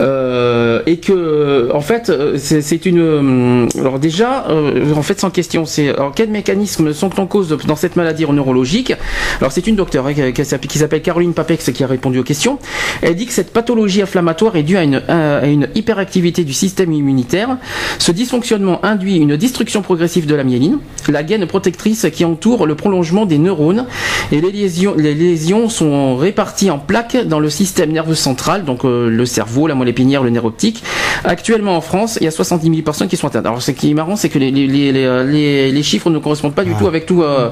Euh, 0.00 0.82
et 0.86 0.98
que, 0.98 1.70
en 1.72 1.80
fait, 1.80 2.10
euh, 2.10 2.36
c'est 2.38 2.86
une. 2.86 3.00
hum, 3.00 3.68
Alors 3.78 3.98
déjà, 3.98 4.46
euh, 4.48 4.92
en 4.94 5.02
fait, 5.02 5.20
sans 5.20 5.30
question, 5.30 5.64
c'est 5.64 5.94
quels 6.14 6.30
mécanismes 6.30 6.92
sont 6.92 7.18
en 7.20 7.26
cause 7.26 7.56
dans 7.66 7.76
cette 7.76 7.96
maladie 7.96 8.26
neurologique 8.26 8.92
Alors 9.40 9.52
c'est 9.52 9.66
une 9.66 9.76
docteure 9.76 10.06
hein, 10.06 10.32
qui, 10.32 10.44
s'appelle- 10.44 11.02
Caroline 11.02 11.34
Papex 11.34 11.70
qui 11.72 11.84
a 11.84 11.86
répondu 11.86 12.18
aux 12.18 12.24
questions. 12.24 12.58
Elle 13.02 13.14
dit 13.14 13.26
que 13.26 13.32
cette 13.32 13.52
pathologie 13.52 14.02
inflammatoire 14.02 14.56
est 14.56 14.62
due 14.62 14.76
à 14.76 14.82
une, 14.82 15.68
hyperactivité 15.74 16.44
du 16.44 16.52
système 16.52 16.92
immunitaire. 16.92 17.56
Ce 17.98 18.12
dysfonctionnement 18.12 18.84
induit 18.84 19.16
une 19.16 19.36
destruction 19.36 19.82
progressive 19.82 20.26
de 20.26 20.34
la 20.34 20.44
myéline, 20.44 20.78
la 21.08 21.22
gaine 21.22 21.46
protectrice 21.46 22.06
qui 22.12 22.24
entoure 22.24 22.66
le 22.66 22.74
prolongement 22.74 23.26
des 23.26 23.38
neurones, 23.38 23.86
et 24.32 24.40
les 24.40 25.14
lésions, 25.14 25.68
sont 25.68 26.16
réparties 26.16 26.70
en 26.70 26.78
plaques 26.78 27.16
dans 27.26 27.40
le 27.40 27.50
système 27.50 27.92
nerveux 27.92 28.14
central, 28.14 28.64
donc 28.64 28.84
euh, 28.84 29.08
le 29.08 29.26
cerveau, 29.26 29.66
la 29.66 29.74
moelle 29.74 29.85
épinière, 29.88 30.22
le 30.22 30.30
nerf 30.30 30.44
optique. 30.44 30.82
Actuellement 31.24 31.76
en 31.76 31.80
France, 31.80 32.18
il 32.20 32.24
y 32.24 32.28
a 32.28 32.30
70 32.30 32.68
000 32.68 32.82
personnes 32.82 33.08
qui 33.08 33.16
sont 33.16 33.26
atteintes. 33.28 33.46
Alors 33.46 33.62
ce 33.62 33.70
qui 33.70 33.90
est 33.90 33.94
marrant, 33.94 34.16
c'est 34.16 34.28
que 34.28 34.38
les, 34.38 34.50
les, 34.50 34.66
les, 34.66 34.92
les, 34.92 35.24
les- 35.24 35.72
les 35.72 35.82
chiffres 35.82 36.10
ne 36.10 36.18
correspondent 36.18 36.54
pas 36.54 36.64
du 36.64 36.72
tout 36.74 36.86
avec 36.86 37.06
tout. 37.06 37.22
euh, 37.22 37.50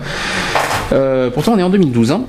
euh, 0.92 1.30
pourtant, 1.30 1.52
on 1.54 1.58
est 1.58 1.62
en 1.62 1.70
2012. 1.70 2.10
hein. 2.12 2.22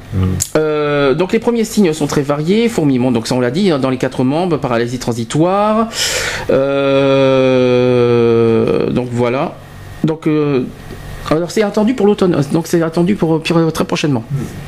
Euh, 0.55 1.13
donc 1.13 1.33
les 1.33 1.39
premiers 1.39 1.63
signes 1.65 1.91
sont 1.93 2.07
très 2.07 2.21
variés, 2.21 2.69
fourmillement, 2.69 3.11
donc 3.11 3.27
ça 3.27 3.35
on 3.35 3.39
l'a 3.39 3.51
dit, 3.51 3.69
hein, 3.71 3.79
dans 3.79 3.89
les 3.89 3.97
quatre 3.97 4.23
membres, 4.23 4.57
paralysie 4.57 4.97
transitoire. 4.99 5.87
Euh, 7.55 8.89
donc 8.91 9.07
voilà. 9.11 9.55
Donc 10.03 10.27
euh, 10.27 10.63
alors 11.31 11.51
c'est 11.51 11.63
attendu 11.63 11.93
pour 11.95 12.05
l'automne, 12.05 12.39
donc 12.51 12.67
c'est 12.67 12.81
attendu 12.81 13.15
pour, 13.15 13.41
pour- 13.41 13.73
très 13.73 13.85
prochainement. 13.85 14.23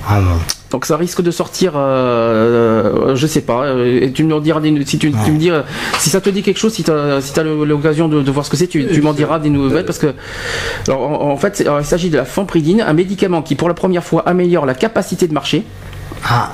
Ah. 0.07 0.19
Donc 0.71 0.85
ça 0.85 0.97
risque 0.97 1.21
de 1.21 1.31
sortir, 1.31 1.73
euh, 1.75 3.11
euh, 3.11 3.15
je 3.15 3.25
sais 3.27 3.41
pas. 3.41 3.63
euh, 3.65 4.01
et 4.01 4.11
tu 4.11 4.23
me 4.23 4.39
diras 4.41 4.59
des, 4.59 4.85
si 4.85 4.97
tu, 4.99 5.11
tu 5.11 5.31
me 5.31 5.37
dis 5.37 5.49
euh, 5.49 5.61
si 5.99 6.09
ça 6.09 6.19
te 6.19 6.29
dit 6.29 6.41
quelque 6.43 6.57
chose, 6.59 6.73
si 6.73 6.83
tu 6.83 6.91
as, 6.91 7.21
si 7.21 7.31
l'occasion 7.43 8.09
de, 8.09 8.21
de 8.21 8.31
voir 8.31 8.45
ce 8.45 8.49
que 8.51 8.57
c'est, 8.57 8.67
tu, 8.67 8.85
tu 8.87 9.01
m'en 9.01 9.13
diras 9.13 9.39
des 9.39 9.49
nouvelles 9.49 9.85
parce 9.85 9.99
que 9.99 10.13
alors, 10.87 11.01
en, 11.01 11.31
en 11.31 11.37
fait 11.37 11.61
alors, 11.61 11.79
il 11.79 11.85
s'agit 11.85 12.09
de 12.09 12.17
la 12.17 12.25
fampridine, 12.25 12.81
un 12.81 12.93
médicament 12.93 13.41
qui 13.41 13.55
pour 13.55 13.67
la 13.69 13.73
première 13.75 14.03
fois 14.03 14.23
améliore 14.27 14.65
la 14.65 14.73
capacité 14.75 15.27
de 15.27 15.33
marcher. 15.33 15.63
Ah. 16.27 16.51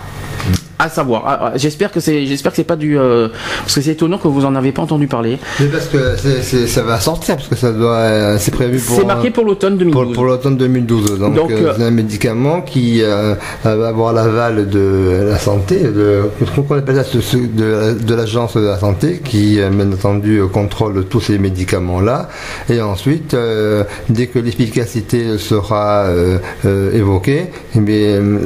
À 0.79 0.89
savoir, 0.89 1.23
Ah, 1.25 1.39
ah, 1.41 1.51
j'espère 1.55 1.91
que 1.91 1.99
c'est, 1.99 2.25
j'espère 2.25 2.51
que 2.51 2.55
c'est 2.57 2.63
pas 2.63 2.75
du, 2.75 2.97
euh, 2.97 3.29
parce 3.61 3.75
que 3.75 3.81
c'est 3.81 3.91
étonnant 3.91 4.17
que 4.17 4.27
vous 4.27 4.43
en 4.43 4.55
avez 4.55 4.71
pas 4.71 4.81
entendu 4.81 5.07
parler. 5.07 5.37
C'est 5.57 5.71
parce 5.71 5.85
que 5.87 6.67
ça 6.67 6.81
va 6.81 6.99
sortir, 6.99 7.35
parce 7.35 7.47
que 7.47 7.55
ça 7.55 7.71
doit, 7.71 7.95
euh, 7.97 8.37
c'est 8.39 8.51
prévu 8.51 8.79
pour. 8.79 8.95
C'est 8.97 9.05
marqué 9.05 9.29
pour 9.29 9.45
l'automne 9.45 9.77
2012. 9.77 10.03
Pour, 10.05 10.13
pour 10.13 10.25
l'automne 10.25 10.57
2012. 10.57 11.19
Donc, 11.19 11.51
euh, 11.51 11.67
euh, 11.67 11.73
c'est 11.77 11.83
un 11.83 11.91
médicament 11.91 12.61
qui 12.61 13.01
euh, 13.03 13.35
va 13.63 13.87
avoir 13.87 14.13
l'aval 14.13 14.67
de 14.69 15.27
la 15.29 15.37
santé, 15.37 15.79
de, 15.79 16.23
qu'on 16.67 16.77
appelle 16.77 16.95
ça, 16.95 17.37
de, 17.37 17.93
de 18.01 18.15
l'agence 18.15 18.57
de 18.57 18.61
la 18.65 18.79
santé, 18.79 19.21
qui 19.23 19.59
euh, 19.61 19.69
bien 19.69 19.91
entendu 19.91 20.39
euh, 20.39 20.47
contrôle 20.47 21.05
tous 21.05 21.21
ces 21.21 21.37
médicaments-là. 21.37 22.29
Et 22.69 22.81
ensuite, 22.81 23.35
euh, 23.35 23.83
dès 24.09 24.27
que 24.27 24.39
l'efficacité 24.39 25.37
sera 25.37 26.05
euh, 26.05 26.39
euh, 26.65 26.91
évoquée, 26.93 27.45
eh 27.75 27.79
euh, 27.79 28.39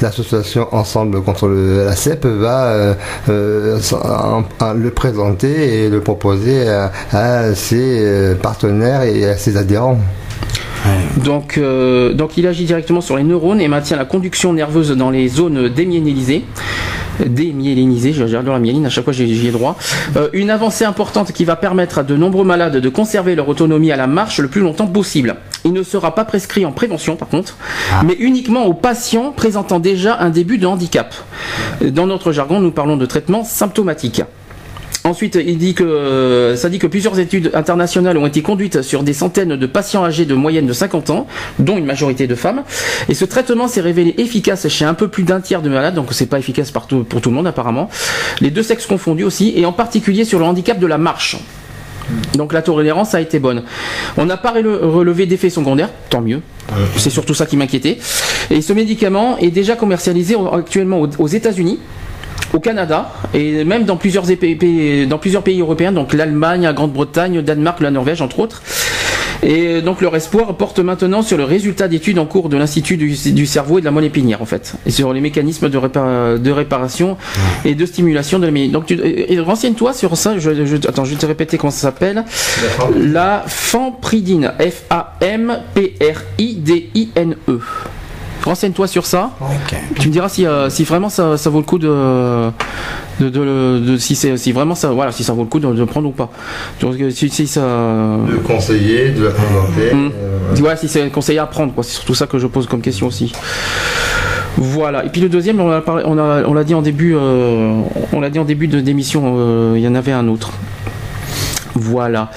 l'association 0.00 0.68
Ensemble 0.72 1.22
contre 1.22 1.48
le- 1.48 1.81
la 1.84 1.96
CEP 1.96 2.26
va 2.26 2.64
euh, 2.66 2.94
euh, 3.28 3.78
le 4.74 4.90
présenter 4.90 5.84
et 5.84 5.88
le 5.88 6.00
proposer 6.00 6.68
à, 6.68 7.54
ses 7.54 7.98
euh, 8.00 8.34
partenaires 8.34 9.02
et 9.02 9.26
à 9.26 9.36
ses 9.36 9.56
adhérents. 9.56 9.98
Donc, 11.22 11.60
il 12.36 12.46
agit 12.46 12.64
directement 12.64 13.00
sur 13.00 13.16
les 13.16 13.22
neurones 13.22 13.60
et 13.60 13.68
maintient 13.68 13.96
la 13.96 14.04
conduction 14.04 14.52
nerveuse 14.52 14.90
dans 14.90 15.10
les 15.10 15.28
zones 15.28 15.68
démyélinisées. 15.68 16.44
Démyélinisées, 17.24 18.12
j'adore 18.12 18.54
la 18.54 18.58
myéline, 18.58 18.86
à 18.86 18.88
chaque 18.88 19.04
fois 19.04 19.12
j'y 19.12 19.46
ai 19.46 19.50
droit. 19.50 19.76
Une 20.32 20.50
avancée 20.50 20.84
importante 20.84 21.30
qui 21.32 21.44
va 21.44 21.54
permettre 21.54 21.98
à 21.98 22.02
de 22.02 22.16
nombreux 22.16 22.44
malades 22.44 22.78
de 22.78 22.88
conserver 22.88 23.36
leur 23.36 23.48
autonomie 23.48 23.92
à 23.92 23.96
la 23.96 24.08
marche 24.08 24.40
le 24.40 24.48
plus 24.48 24.60
longtemps 24.60 24.88
possible. 24.88 25.36
Il 25.64 25.72
ne 25.72 25.82
sera 25.82 26.14
pas 26.14 26.24
prescrit 26.24 26.64
en 26.66 26.72
prévention 26.72 27.16
par 27.16 27.28
contre, 27.28 27.56
mais 28.04 28.16
uniquement 28.18 28.66
aux 28.66 28.74
patients 28.74 29.32
présentant 29.32 29.80
déjà 29.80 30.18
un 30.18 30.30
début 30.30 30.58
de 30.58 30.66
handicap. 30.66 31.14
Dans 31.80 32.06
notre 32.06 32.32
jargon, 32.32 32.60
nous 32.60 32.72
parlons 32.72 32.96
de 32.96 33.06
traitement 33.06 33.44
symptomatique. 33.44 34.22
Ensuite, 35.04 35.34
il 35.34 35.58
dit 35.58 35.74
que 35.74 36.54
ça 36.56 36.68
dit 36.68 36.78
que 36.78 36.86
plusieurs 36.86 37.18
études 37.18 37.50
internationales 37.54 38.16
ont 38.16 38.26
été 38.26 38.40
conduites 38.40 38.82
sur 38.82 39.02
des 39.02 39.12
centaines 39.12 39.56
de 39.56 39.66
patients 39.66 40.04
âgés 40.04 40.26
de 40.26 40.34
moyenne 40.34 40.66
de 40.66 40.72
50 40.72 41.10
ans, 41.10 41.26
dont 41.58 41.76
une 41.76 41.86
majorité 41.86 42.28
de 42.28 42.36
femmes. 42.36 42.62
Et 43.08 43.14
ce 43.14 43.24
traitement 43.24 43.66
s'est 43.66 43.80
révélé 43.80 44.14
efficace 44.18 44.68
chez 44.68 44.84
un 44.84 44.94
peu 44.94 45.08
plus 45.08 45.24
d'un 45.24 45.40
tiers 45.40 45.60
de 45.60 45.68
malades, 45.68 45.96
donc 45.96 46.12
c'est 46.12 46.26
pas 46.26 46.38
efficace 46.38 46.70
partout, 46.70 47.02
pour 47.02 47.20
tout 47.20 47.30
le 47.30 47.34
monde 47.34 47.48
apparemment. 47.48 47.90
Les 48.40 48.52
deux 48.52 48.62
sexes 48.62 48.86
confondus 48.86 49.24
aussi, 49.24 49.52
et 49.56 49.66
en 49.66 49.72
particulier 49.72 50.24
sur 50.24 50.38
le 50.38 50.44
handicap 50.44 50.78
de 50.78 50.86
la 50.86 50.98
marche. 50.98 51.36
Donc 52.34 52.52
la 52.52 52.62
tolérance 52.62 53.14
a 53.14 53.20
été 53.20 53.38
bonne. 53.38 53.62
On 54.16 54.24
n'a 54.24 54.36
pas 54.36 54.52
rele- 54.52 54.80
relevé 54.82 55.26
d'effets 55.26 55.50
secondaires, 55.50 55.90
tant 56.10 56.20
mieux. 56.20 56.40
C'est 56.96 57.10
surtout 57.10 57.34
ça 57.34 57.46
qui 57.46 57.56
m'inquiétait. 57.56 57.98
Et 58.50 58.60
ce 58.62 58.72
médicament 58.72 59.36
est 59.38 59.50
déjà 59.50 59.76
commercialisé 59.76 60.36
actuellement 60.52 61.00
aux- 61.18 61.26
États-Unis 61.28 61.78
au 62.52 62.60
Canada 62.60 63.10
et 63.32 63.64
même 63.64 63.84
dans 63.84 63.96
plusieurs, 63.96 64.30
épais- 64.30 64.54
pays, 64.56 65.06
dans 65.06 65.18
plusieurs 65.18 65.42
pays 65.42 65.60
européens, 65.60 65.90
donc 65.92 66.12
l'Allemagne, 66.12 66.62
la 66.62 66.72
Grande-Bretagne, 66.74 67.36
le 67.36 67.42
Danemark, 67.42 67.80
la 67.80 67.90
Norvège 67.90 68.20
entre 68.20 68.40
autres. 68.40 68.62
Et 69.42 69.82
donc 69.82 70.00
leur 70.00 70.14
espoir 70.14 70.56
porte 70.56 70.78
maintenant 70.78 71.22
sur 71.22 71.36
le 71.36 71.42
résultat 71.44 71.88
d'études 71.88 72.18
en 72.20 72.26
cours 72.26 72.48
de 72.48 72.56
l'Institut 72.56 72.96
du, 72.96 73.16
du 73.32 73.46
cerveau 73.46 73.78
et 73.78 73.80
de 73.80 73.86
la 73.86 73.90
moelle 73.90 74.04
épinière 74.04 74.40
en 74.40 74.46
fait, 74.46 74.74
et 74.86 74.90
sur 74.92 75.12
les 75.12 75.20
mécanismes 75.20 75.68
de, 75.68 75.78
répa- 75.78 76.38
de 76.38 76.50
réparation 76.52 77.16
et 77.64 77.74
de 77.74 77.84
stimulation 77.84 78.38
de 78.38 78.46
la 78.46 78.52
myéline. 78.52 78.70
Donc 78.72 78.86
tu, 78.86 78.94
et- 78.94 79.32
et 79.32 79.40
renseigne-toi 79.40 79.92
sur 79.94 80.16
ça. 80.16 80.38
Je, 80.38 80.64
je- 80.64 80.76
attends, 80.88 81.04
je 81.04 81.10
vais 81.10 81.16
te 81.20 81.26
répéter 81.26 81.58
comment 81.58 81.72
ça 81.72 81.80
s'appelle. 81.88 82.24
La 82.96 83.42
fampridine. 83.46 84.52
F-A-M-P-R-I-D-I-N-E. 84.60 87.60
Renseigne-toi 88.44 88.86
sur 88.88 89.06
ça. 89.06 89.30
Tu 90.00 90.08
me 90.08 90.12
diras 90.12 90.28
si, 90.28 90.46
euh, 90.46 90.68
si 90.68 90.84
vraiment 90.84 91.08
ça, 91.08 91.36
ça 91.36 91.48
vaut 91.50 91.58
le 91.58 91.64
coup 91.64 91.78
de, 91.78 91.88
de, 93.20 93.28
de- 93.28 93.78
de- 93.86 93.96
si 93.98 94.14
c'est 94.16 94.36
si 94.36 94.50
vraiment 94.52 94.74
ça 94.74 94.90
voilà 94.90 95.12
si 95.12 95.22
ça 95.22 95.32
vaut 95.32 95.42
le 95.42 95.48
coup 95.48 95.60
de, 95.60 95.72
de 95.72 95.84
prendre 95.84 96.08
ou 96.08 96.12
pas. 96.12 96.28
Donc, 96.80 96.94
euh, 97.00 97.10
si, 97.10 97.28
si 97.30 97.46
ça 97.46 97.60
De 97.60 98.36
conseiller, 98.44 99.10
de 99.10 99.24
la 99.24 99.30
présenter. 99.30 99.92
Hum. 99.92 100.10
euh, 100.20 100.38
voilà 100.56 100.76
si 100.76 100.88
c'est 100.88 101.08
conseillé 101.10 101.38
à 101.38 101.46
prendre 101.46 101.72
quoi. 101.72 101.84
C'est 101.84 101.92
surtout 101.94 102.14
ça 102.14 102.26
que 102.26 102.38
je 102.38 102.46
pose 102.48 102.66
comme 102.66 102.80
question 102.80 103.06
aussi. 103.06 103.32
Voilà. 104.56 105.04
Et 105.04 105.08
puis 105.08 105.20
le 105.20 105.28
deuxième, 105.28 105.60
on 105.60 105.68
l'a 105.68 105.80
parlé- 105.80 106.02
on 106.06 106.18
a- 106.18 106.42
on 106.46 106.52
l'a 106.54 106.64
dit 106.64 106.74
en 106.74 106.82
début, 106.82 107.14
euh, 107.16 107.80
on 108.12 108.20
l'a 108.20 108.28
dit 108.30 108.38
en 108.38 108.44
début 108.44 108.66
de 108.66 108.80
d'émission. 108.80 109.34
euh, 109.38 109.74
Il 109.76 109.82
y 109.82 109.88
en 109.88 109.94
avait 109.94 110.12
un 110.12 110.28
autre. 110.28 110.50
Voilà. 111.74 112.30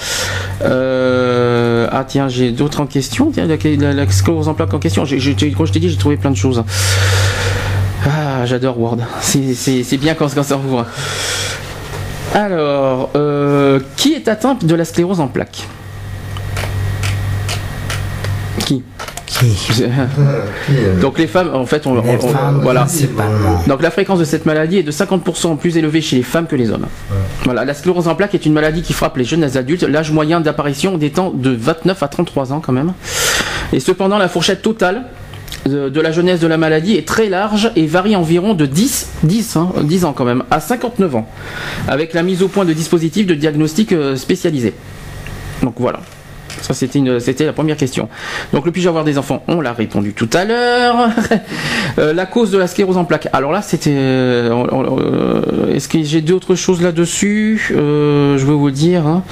Euh, 0.63 1.87
ah 1.91 2.03
tiens, 2.05 2.27
j'ai 2.27 2.51
d'autres 2.51 2.81
en 2.81 2.85
question. 2.85 3.31
Tiens, 3.31 3.45
la, 3.45 3.57
la, 3.77 3.93
la 3.93 4.09
sclérose 4.09 4.47
en 4.47 4.53
plaques 4.53 4.73
en 4.73 4.79
question. 4.79 5.03
Comme 5.03 5.17
je 5.19 5.71
t'ai 5.71 5.79
dit, 5.79 5.89
j'ai 5.89 5.97
trouvé 5.97 6.17
plein 6.17 6.31
de 6.31 6.37
choses. 6.37 6.63
Ah, 8.05 8.45
j'adore 8.45 8.79
Word. 8.79 8.99
C'est, 9.21 9.97
bien 9.97 10.13
quand, 10.13 10.33
quand 10.33 10.43
ça 10.43 10.57
ouvre. 10.57 10.85
Alors, 12.33 13.11
euh, 13.15 13.79
qui 13.95 14.13
est 14.13 14.27
atteint 14.27 14.57
de 14.61 14.75
la 14.75 14.85
sclérose 14.85 15.19
en 15.19 15.27
plaques? 15.27 15.67
Qui? 18.65 18.83
Donc 21.01 21.17
les 21.19 21.27
femmes, 21.27 21.51
en 21.53 21.65
fait, 21.65 21.85
on, 21.87 21.95
Les 21.95 22.09
on- 22.11 22.15
on- 22.25 22.29
femmes, 22.29 22.59
voilà. 22.63 22.81
principalement. 22.81 23.61
Donc 23.67 23.81
la 23.81 23.91
fréquence 23.91 24.19
de 24.19 24.25
cette 24.25 24.45
maladie 24.45 24.77
est 24.79 24.83
de 24.83 24.91
50% 24.91 25.57
plus 25.57 25.77
élevée 25.77 26.01
chez 26.01 26.15
les 26.17 26.23
femmes 26.23 26.47
que 26.47 26.55
les 26.55 26.71
hommes. 26.71 26.85
Voilà, 27.43 27.65
la 27.65 27.73
sclérose 27.73 28.07
en 28.07 28.15
plaques 28.15 28.35
est 28.35 28.45
une 28.45 28.53
maladie 28.53 28.81
qui 28.81 28.93
frappe 28.93 29.17
les 29.17 29.23
jeunes 29.25 29.43
adultes. 29.57 29.83
L'âge 29.83 30.11
moyen 30.11 30.41
d'apparition 30.41 30.97
d'étant 30.97 31.29
de 31.31 31.51
29 31.51 32.01
à 32.03 32.07
33 32.07 32.53
ans 32.53 32.59
quand 32.59 32.73
même. 32.73 32.93
Et 33.73 33.79
cependant, 33.79 34.17
la 34.17 34.27
fourchette 34.27 34.61
totale 34.61 35.03
de, 35.65 35.89
de 35.89 36.01
la 36.01 36.11
jeunesse 36.11 36.39
de 36.39 36.47
la 36.47 36.57
maladie 36.57 36.95
est 36.95 37.07
très 37.07 37.27
large 37.29 37.71
et 37.75 37.87
varie 37.87 38.15
environ 38.15 38.53
de 38.53 38.65
10, 38.65 39.07
10, 39.23 39.55
hein, 39.57 39.69
10 39.83 40.05
ans 40.05 40.13
quand 40.13 40.25
même, 40.25 40.43
à 40.51 40.59
59 40.59 41.15
ans, 41.15 41.27
avec 41.87 42.13
la 42.13 42.21
mise 42.23 42.43
au 42.43 42.47
point 42.47 42.65
de 42.65 42.73
dispositifs 42.73 43.25
de 43.25 43.33
diagnostic 43.33 43.91
euh, 43.91 44.15
spécialisés. 44.15 44.73
Donc 45.63 45.75
voilà. 45.77 46.01
Ça, 46.65 46.73
c'était, 46.73 47.45
la 47.45 47.53
première 47.53 47.77
question. 47.77 48.09
Donc, 48.51 48.65
le 48.65 48.71
puis-je 48.71 48.89
avoir 48.89 49.03
des 49.03 49.19
enfants? 49.19 49.43
On 49.47 49.61
l'a 49.61 49.73
répondu 49.73 50.13
tout 50.13 50.29
à 50.33 50.45
l'heure. 50.45 51.09
Euh, 51.97 52.13
la 52.13 52.25
cause 52.25 52.51
de 52.51 52.57
la 52.57 52.67
sclérose 52.67 52.97
en 52.97 53.05
plaques. 53.05 53.29
Alors 53.31 53.53
là, 53.53 53.61
c'était. 53.61 53.91
euh, 53.93 54.51
euh, 54.51 55.73
est-ce 55.73 55.87
que 55.87 56.01
j'ai 56.03 56.19
d'autres 56.19 56.55
choses 56.55 56.81
là-dessus? 56.81 57.67
Je 57.69 58.35
vais 58.45 58.53
vous 58.53 58.71
dire. 58.71 59.07
hein. 59.07 59.23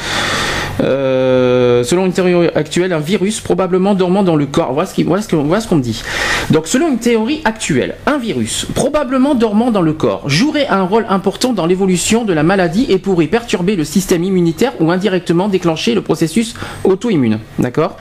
Euh, 0.81 1.83
selon 1.83 2.05
une 2.05 2.13
théorie 2.13 2.49
actuelle, 2.55 2.93
un 2.93 2.99
virus 2.99 3.39
probablement 3.41 3.93
dormant 3.93 4.23
dans 4.23 4.35
le 4.35 4.45
corps. 4.45 4.73
Voilà 4.73 4.89
ce 5.21 5.67
qu'on 5.67 5.75
me 5.75 5.81
dit. 5.81 6.01
Donc, 6.49 6.67
selon 6.67 6.89
une 6.89 6.99
théorie 6.99 7.41
actuelle, 7.45 7.95
un 8.05 8.17
virus 8.17 8.65
probablement 8.73 9.35
dormant 9.35 9.71
dans 9.71 9.81
le 9.81 9.93
corps 9.93 10.29
jouerait 10.29 10.67
un 10.67 10.83
rôle 10.83 11.05
important 11.09 11.53
dans 11.53 11.65
l'évolution 11.65 12.25
de 12.25 12.33
la 12.33 12.43
maladie 12.43 12.85
et 12.89 12.97
pourrait 12.97 13.27
perturber 13.27 13.75
le 13.75 13.83
système 13.83 14.23
immunitaire 14.23 14.73
ou 14.79 14.91
indirectement 14.91 15.47
déclencher 15.47 15.93
le 15.93 16.01
processus 16.01 16.53
auto-immune. 16.83 17.39
D'accord? 17.59 17.97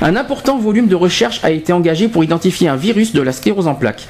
Un 0.00 0.16
important 0.16 0.58
volume 0.58 0.88
de 0.88 0.94
recherche 0.94 1.40
a 1.42 1.50
été 1.50 1.72
engagé 1.72 2.08
pour 2.08 2.24
identifier 2.24 2.68
un 2.68 2.76
virus 2.76 3.12
de 3.12 3.22
la 3.22 3.32
sclérose 3.32 3.66
en 3.66 3.74
plaques. 3.74 4.06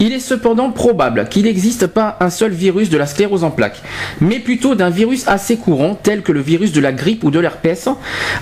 Il 0.00 0.12
est 0.12 0.20
cependant 0.20 0.70
probable 0.70 1.28
qu'il 1.28 1.44
n'existe 1.44 1.86
pas 1.86 2.16
un 2.20 2.30
seul 2.30 2.52
virus 2.52 2.90
de 2.90 2.96
la 2.96 3.06
sclérose 3.06 3.44
en 3.44 3.50
plaques, 3.50 3.82
mais 4.20 4.38
plutôt 4.38 4.74
d'un 4.74 4.90
virus 4.90 5.26
assez 5.28 5.56
courant 5.56 5.98
tel 6.00 6.22
que 6.22 6.32
le 6.32 6.40
virus 6.40 6.72
de 6.72 6.80
la 6.80 6.92
grippe 6.92 7.24
ou 7.24 7.30
de 7.30 7.38
l'herpès, 7.38 7.55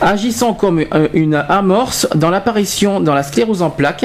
agissant 0.00 0.54
comme 0.54 0.84
euh, 0.92 1.08
une 1.14 1.34
amorce 1.48 2.06
dans 2.14 2.30
l'apparition 2.30 3.00
dans 3.00 3.14
la 3.14 3.22
sclérose 3.22 3.62
en 3.62 3.70
plaques. 3.70 4.04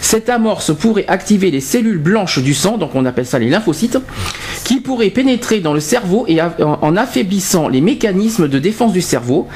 Cette 0.00 0.28
amorce 0.28 0.74
pourrait 0.74 1.06
activer 1.08 1.50
les 1.50 1.60
cellules 1.60 1.98
blanches 1.98 2.38
du 2.38 2.54
sang, 2.54 2.78
donc 2.78 2.94
on 2.94 3.04
appelle 3.04 3.26
ça 3.26 3.38
les 3.38 3.48
lymphocytes, 3.48 3.98
qui 4.64 4.80
pourraient 4.80 5.10
pénétrer 5.10 5.60
dans 5.60 5.72
le 5.72 5.80
cerveau 5.80 6.24
et 6.28 6.40
en 6.40 6.96
affaiblissant 6.96 7.68
les 7.68 7.80
mécanismes 7.80 8.48
de 8.48 8.58
défense 8.58 8.92
du 8.92 9.00
cerveau. 9.00 9.48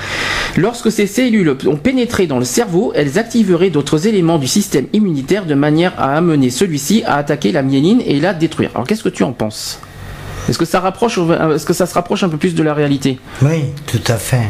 Lorsque 0.56 0.90
ces 0.90 1.06
cellules 1.06 1.56
ont 1.66 1.76
pénétré 1.76 2.26
dans 2.26 2.38
le 2.38 2.44
cerveau, 2.44 2.92
elles 2.94 3.18
activeraient 3.18 3.70
d'autres 3.70 4.06
éléments 4.06 4.38
du 4.38 4.46
système 4.46 4.86
immunitaire 4.92 5.46
de 5.46 5.54
manière 5.54 5.92
à 5.98 6.16
amener 6.16 6.50
celui-ci 6.50 7.02
à 7.06 7.16
attaquer 7.16 7.52
la 7.52 7.62
myéline 7.62 8.02
et 8.04 8.20
la 8.20 8.34
détruire. 8.34 8.70
Alors 8.74 8.86
qu'est-ce 8.86 9.02
que 9.02 9.08
tu 9.08 9.22
en 9.22 9.32
penses? 9.32 9.80
Rapproche, 10.74 11.18
est-ce 11.54 11.64
que 11.64 11.72
ça 11.72 11.86
se 11.86 11.94
rapproche 11.94 12.22
un 12.22 12.28
peu 12.28 12.36
plus 12.36 12.54
de 12.54 12.62
la 12.62 12.74
réalité? 12.74 13.18
Oui, 13.42 13.64
tout 13.86 14.02
à 14.08 14.16
fait. 14.16 14.42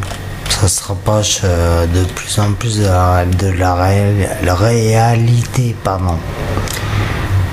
Ça 0.49 0.67
se 0.67 0.83
rapproche 0.87 1.41
euh, 1.43 1.85
de 1.87 2.03
plus 2.13 2.39
en 2.39 2.53
plus 2.53 2.79
de 2.79 2.85
la, 2.85 3.25
de 3.25 3.47
la 3.57 3.75
réal- 3.75 4.37
la 4.43 4.55
réalité. 4.55 5.75
Pardon. 5.83 6.15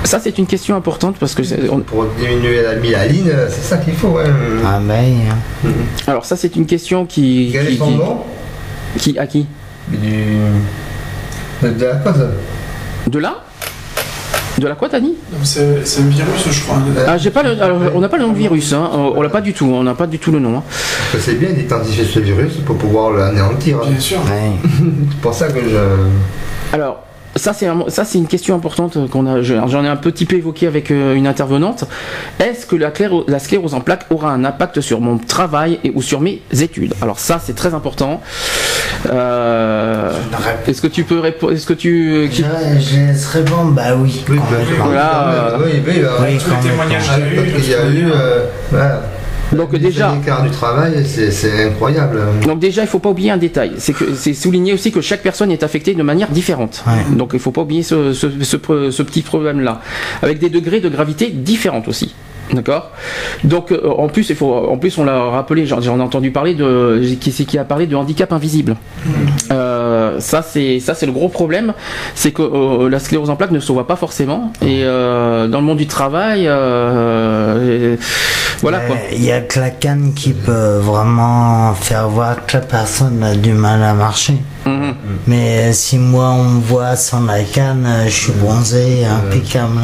Ça 0.05 0.19
c'est 0.21 0.37
une 0.37 0.47
question 0.47 0.75
importante 0.75 1.15
parce 1.19 1.33
que 1.35 1.41
on- 1.69 1.79
Pour 1.79 2.05
diminuer 2.19 2.61
la 2.61 2.75
myéline, 2.75 3.31
c'est 3.49 3.61
ça 3.63 3.77
qu'il 3.77 3.93
faut. 3.93 4.17
hein. 4.17 4.33
Ah 4.65 4.79
ben, 4.81 5.13
hein. 5.65 5.69
alors 6.07 6.25
ça 6.25 6.35
c'est 6.37 6.55
une 6.55 6.65
question 6.65 7.05
qui 7.05 7.49
Quel 7.51 7.67
qui, 7.67 7.73
est 7.73 7.77
son 7.77 7.85
qui- 7.87 7.95
nom? 7.95 8.17
Qui- 8.97 9.19
à 9.19 9.27
qui? 9.27 9.47
Du... 9.89 10.25
De 11.61 11.85
la 11.85 11.95
cause 11.95 12.25
De 13.07 13.19
là? 13.19 13.35
De 14.57 14.67
la 14.67 14.75
quoi 14.75 14.87
t'as 14.89 14.99
dit 14.99 15.13
C'est 15.43 15.61
un 15.63 16.07
virus, 16.09 16.47
je 16.51 16.61
crois. 16.63 16.77
Ah 17.07 17.17
j'ai 17.17 17.31
pas 17.31 17.41
le, 17.43 17.59
alors, 17.61 17.79
on 17.95 17.99
n'a 17.99 18.07
pas 18.09 18.17
le 18.17 18.23
nom 18.23 18.33
de 18.33 18.37
virus, 18.37 18.71
hein. 18.73 18.89
on 18.93 19.21
l'a 19.21 19.29
pas 19.29 19.41
du 19.41 19.53
tout, 19.53 19.65
on 19.65 19.83
n'a 19.83 19.95
pas 19.95 20.05
du 20.07 20.19
tout 20.19 20.31
le 20.31 20.39
nom. 20.39 20.57
hein. 20.57 20.63
Parce 21.11 21.25
que 21.25 21.31
c'est 21.31 21.37
bien 21.39 21.49
d'identifier 21.51 22.05
ce 22.05 22.19
virus 22.19 22.53
pour 22.65 22.77
pouvoir 22.77 23.11
l'anéantir. 23.11 23.77
hein. 23.83 23.87
Bien 23.89 23.99
sûr. 23.99 24.19
Ouais. 24.19 24.51
C'est 25.11 25.19
pour 25.21 25.33
ça 25.33 25.47
que 25.47 25.59
je... 25.59 26.75
Alors, 26.75 26.99
ça 27.35 27.53
c'est 27.53 27.67
un- 27.67 27.85
ça 27.87 28.05
c'est 28.05 28.17
une 28.17 28.27
question 28.27 28.55
importante 28.55 29.09
qu'on 29.09 29.25
a. 29.25 29.41
je- 29.41 29.55
J'en 29.67 29.83
ai 29.83 29.87
un 29.87 29.95
petit 29.95 30.25
peu 30.25 30.35
évoqué 30.35 30.67
avec 30.67 30.91
euh, 30.91 31.15
une 31.15 31.27
intervenante. 31.27 31.85
Est-ce 32.39 32.65
que 32.65 32.75
la, 32.75 32.91
cléro- 32.91 33.25
la 33.27 33.39
sclérose 33.39 33.73
en 33.73 33.81
plaques 33.81 34.05
aura 34.09 34.31
un 34.31 34.45
impact 34.45 34.81
sur 34.81 35.01
mon 35.01 35.17
travail 35.17 35.79
et 35.83 35.91
ou 35.95 36.01
sur 36.01 36.21
mes 36.21 36.41
études? 36.51 36.93
Alors 37.01 37.19
ça 37.19 37.39
c'est 37.43 37.55
très 37.55 37.73
important. 37.73 38.21
Euh, 39.11 40.11
Est-ce 40.67 40.81
que 40.81 40.87
tu 40.87 41.03
peux 41.03 41.19
répondre 41.19 41.53
Est-ce 41.53 41.65
que 41.65 41.73
tu 41.73 42.29
Je, 42.31 42.43
je 42.79 42.95
laisse 43.07 43.25
répondre, 43.27 43.71
bah 43.71 43.95
oui. 43.97 44.23
Oui, 44.29 44.37
bah. 44.37 44.57
Voilà. 44.83 45.57
oui, 45.63 45.71
oui, 45.85 45.99
bah, 46.01 46.09
Oui, 46.21 46.37
Tous 46.37 46.49
les 46.49 46.55
complètement. 46.55 46.61
témoignages 46.69 47.03
Ah, 47.11 47.15
qu'il 47.15 47.23
y 47.25 47.27
a 47.39 47.41
eu, 47.43 47.51
parce 47.51 47.63
qu'il 47.63 47.71
y 47.71 47.75
a 47.75 47.85
eu... 47.89 48.11
euh, 48.11 48.45
voilà. 48.71 49.01
Donc 49.51 49.75
déjà- 49.75 50.11
du 50.43 50.49
travail, 50.51 51.05
c'est 51.05 51.65
incroyable. 51.65 52.19
Donc 52.45 52.59
déjà, 52.59 52.81
il 52.81 52.87
faut 52.87 52.99
pas 52.99 53.09
oublier 53.09 53.31
un 53.31 53.37
détail, 53.37 53.73
c'est 53.77 53.93
que 53.93 54.13
c'est 54.15 54.33
souligné 54.33 54.73
aussi 54.73 54.91
que 54.91 55.01
chaque 55.01 55.21
personne 55.21 55.51
est 55.51 55.63
affectée 55.63 55.93
de 55.93 56.03
manière 56.03 56.29
différente. 56.29 56.83
Ouais. 56.87 57.15
Donc 57.15 57.31
il 57.33 57.39
faut 57.39 57.51
pas 57.51 57.61
oublier 57.61 57.83
ce, 57.83 58.13
ce- 58.13 58.43
ce 58.43 58.57
pre- 58.57 58.89
ce 58.91 59.03
petit 59.03 59.21
problème-là, 59.21 59.81
avec 60.21 60.39
des 60.39 60.49
degrés 60.49 60.79
de 60.79 60.89
gravité 60.89 61.29
différents 61.29 61.83
aussi. 61.87 62.15
D'accord. 62.51 62.91
Donc 63.43 63.71
euh, 63.71 63.89
en 63.89 64.07
plus, 64.07 64.29
il 64.29 64.35
faut, 64.35 64.53
en 64.53 64.77
plus 64.77 64.97
on 64.97 65.05
l'a 65.05 65.29
rappelé, 65.29 65.65
j'en 65.65 65.81
ai 65.81 65.89
entendu 65.89 66.31
parler 66.31 66.53
de 66.53 67.01
qui 67.19 67.57
a 67.57 67.63
parlé 67.63 67.87
de 67.87 67.95
handicap 67.95 68.31
invisible. 68.33 68.75
Euh, 69.51 70.19
ça 70.19 70.41
c'est 70.43 71.05
le 71.05 71.11
gros 71.11 71.29
problème, 71.29 71.73
c'est 72.15 72.31
que 72.31 72.41
euh, 72.41 72.89
la 72.89 72.99
sclérose 72.99 73.29
en 73.29 73.35
plaques 73.35 73.51
ne 73.51 73.59
se 73.59 73.71
voit 73.71 73.87
pas 73.87 73.95
forcément 73.95 74.51
et 74.61 74.83
euh, 74.83 75.47
dans 75.47 75.59
le 75.59 75.65
monde 75.65 75.77
du 75.77 75.87
travail, 75.87 76.43
voilà 78.61 78.79
quoi. 78.79 78.95
Il 79.11 79.23
y 79.23 79.31
a 79.31 79.41
que 79.41 79.59
la 79.59 79.69
canne 79.69 80.13
qui 80.13 80.33
peut 80.33 80.77
vraiment 80.77 81.73
faire 81.73 82.09
voir 82.09 82.45
que 82.45 82.57
la 82.57 82.63
personne 82.63 83.23
a 83.23 83.35
du 83.35 83.53
mal 83.53 83.83
à 83.83 83.93
marcher. 83.93 84.35
Mhm. 84.65 84.93
Mais 85.27 85.73
si 85.73 85.97
moi 85.97 86.29
on 86.31 86.43
me 86.45 86.61
voit 86.61 86.95
sans 86.95 87.21
la 87.25 87.41
canne, 87.43 87.87
je 88.05 88.11
suis 88.11 88.31
bronzé, 88.31 89.05
impeccable. 89.05 89.79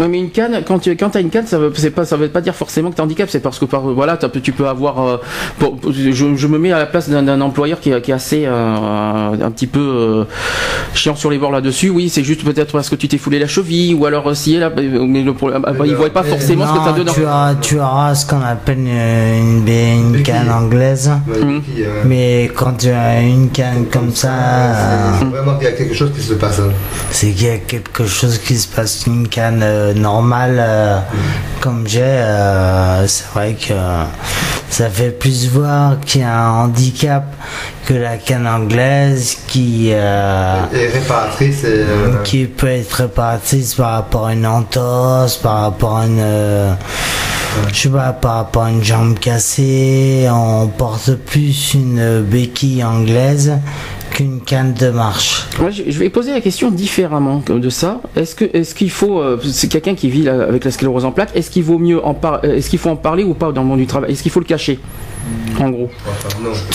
Ouais, 0.00 0.08
mais 0.08 0.18
une 0.18 0.30
canne, 0.30 0.62
quand 0.66 0.78
tu 0.80 0.96
quand 0.96 1.14
as 1.16 1.20
une 1.20 1.30
canne, 1.30 1.46
ça 1.46 1.58
veut, 1.58 1.72
c'est 1.76 1.90
pas, 1.90 2.04
ça 2.04 2.16
veut 2.16 2.28
pas 2.28 2.40
dire 2.40 2.54
forcément 2.54 2.90
que 2.90 2.96
tu 2.96 3.00
handicap, 3.02 3.28
c'est 3.30 3.40
parce 3.40 3.58
que 3.58 3.64
par, 3.64 3.82
voilà, 3.82 4.16
t'as- 4.16 4.28
tu 4.28 4.52
peux 4.52 4.66
avoir. 4.68 5.00
euh, 5.00 5.16
pour- 5.58 5.78
je, 5.90 6.10
je 6.34 6.46
me 6.46 6.58
mets 6.58 6.72
à 6.72 6.78
la 6.78 6.86
place 6.86 7.08
d'un, 7.08 7.22
d'un 7.22 7.40
employeur 7.40 7.80
qui, 7.80 7.90
est- 7.90 8.00
qui 8.02 8.10
est 8.10 8.14
assez 8.14 8.44
euh, 8.46 9.32
un 9.40 9.50
petit 9.50 9.66
peu 9.68 9.80
euh, 9.80 10.24
chiant 10.94 11.14
sur 11.16 11.30
les 11.30 11.38
bords 11.38 11.52
là-dessus. 11.52 11.90
Oui, 11.90 12.08
c'est 12.08 12.24
juste 12.24 12.44
peut-être 12.44 12.72
parce 12.72 12.88
que 12.88 12.96
tu 12.96 13.06
t'es 13.08 13.18
foulé 13.18 13.38
la 13.38 13.46
cheville 13.46 13.94
ou 13.94 14.04
alors 14.06 14.34
si 14.36 14.58
là, 14.58 14.70
mais 14.74 15.22
le 15.22 15.32
problème, 15.34 15.62
ah, 15.66 15.72
bah, 15.72 15.84
ils 15.86 15.94
voient 15.94 16.10
pas 16.10 16.22
forcément 16.24 16.66
ce 16.66 16.72
que 16.72 16.84
t'as 16.84 16.92
Non, 16.92 16.98
dedans. 16.98 17.12
tu 17.12 17.22
auras, 17.24 17.54
tu 17.54 17.78
auras 17.78 18.14
ce 18.14 18.26
qu'on 18.26 18.40
appelle 18.42 18.78
une, 18.78 18.88
une, 19.68 20.14
une 20.16 20.22
canne 20.22 20.50
anglaise. 20.50 21.10
Mhm. 21.26 21.62
euh, 21.78 22.02
Mais 22.06 22.50
quand 22.54 22.72
tu 22.78 22.88
as 22.90 23.20
une 23.20 23.50
canne 23.50 23.86
comme 23.92 24.10
ça, 24.12 24.23
c'est 24.28 25.24
vraiment 25.26 25.54
qu'il 25.56 25.64
y 25.64 25.70
a 25.70 25.72
quelque 25.72 25.94
chose 25.94 26.12
qui 26.14 26.22
se 26.22 26.34
passe. 26.34 26.58
hein. 26.58 26.70
c'est 27.10 27.30
qu'il 27.30 27.46
y 27.46 27.50
a 27.50 27.58
quelque 27.58 28.06
chose 28.06 28.38
qui 28.38 28.56
se 28.56 28.68
passe. 28.68 29.04
Une 29.06 29.28
canne 29.28 29.60
euh, 29.62 29.94
normale 29.94 30.56
euh, 30.58 30.98
comme 31.60 31.86
j'ai, 31.86 32.00
euh, 32.02 33.06
c'est 33.06 33.26
vrai 33.34 33.54
que 33.54 33.74
ça 34.70 34.88
fait 34.88 35.10
plus 35.10 35.48
voir 35.48 36.00
qu'il 36.00 36.22
y 36.22 36.24
a 36.24 36.36
un 36.36 36.64
handicap 36.64 37.24
que 37.86 37.94
la 37.94 38.16
canne 38.16 38.46
anglaise 38.46 39.36
qui 39.46 39.90
Et 39.90 39.94
réparatrice, 39.94 41.64
et, 41.64 41.84
qui 42.24 42.46
peut 42.46 42.68
être 42.68 42.92
réparatrice 42.92 43.74
par 43.74 43.92
rapport 43.92 44.26
à 44.26 44.32
une 44.32 44.46
entorse, 44.46 45.36
par 45.36 45.60
rapport 45.60 45.98
à 45.98 46.06
une, 46.06 46.76
je 47.72 47.78
sais 47.78 47.88
pas, 47.88 48.12
par 48.12 48.36
rapport 48.36 48.64
à 48.64 48.70
une 48.70 48.82
jambe 48.82 49.18
cassée. 49.18 50.26
On 50.30 50.66
porte 50.66 51.14
plus 51.14 51.74
une 51.74 52.22
béquille 52.22 52.82
anglaise 52.82 53.52
qu'une 54.14 54.40
canne 54.40 54.72
de 54.72 54.88
marche. 54.90 55.46
Je 55.58 55.98
vais 55.98 56.08
poser 56.08 56.32
la 56.32 56.40
question 56.40 56.70
différemment 56.70 57.42
de 57.46 57.68
ça. 57.68 58.00
Est-ce 58.16 58.34
que, 58.34 58.44
est-ce 58.56 58.74
qu'il 58.74 58.90
faut, 58.90 59.20
euh, 59.20 59.38
c'est 59.44 59.68
quelqu'un 59.68 59.94
qui 59.94 60.08
vit 60.08 60.28
avec 60.28 60.64
la 60.64 60.70
sclérose 60.70 61.04
en 61.04 61.12
plaques, 61.12 61.32
est-ce 61.34 61.50
qu'il 61.50 61.64
vaut 61.64 61.78
mieux 61.78 62.02
en 62.04 62.14
par- 62.14 62.40
euh, 62.44 62.56
est-ce 62.56 62.70
qu'il 62.70 62.78
faut 62.78 62.90
en 62.90 62.96
parler 62.96 63.24
ou 63.24 63.34
pas 63.34 63.52
dans 63.52 63.62
le 63.62 63.68
monde 63.68 63.80
du 63.80 63.86
travail? 63.86 64.12
Est-ce 64.12 64.22
qu'il 64.22 64.32
faut 64.32 64.40
le 64.40 64.46
cacher 64.46 64.78
En 65.60 65.68
gros? 65.70 65.90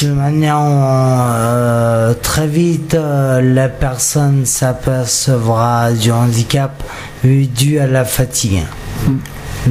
De 0.02 0.11
manière, 0.11 0.60
euh, 0.61 2.14
très 2.22 2.48
vite, 2.48 2.94
euh, 2.95 3.41
la 3.41 3.70
personne 3.70 4.45
s'apercevra 4.45 5.91
du 5.94 6.11
handicap 6.11 6.84
dû 7.24 7.80
à 7.80 7.88
la 7.88 8.06
fatigue. 8.06 8.64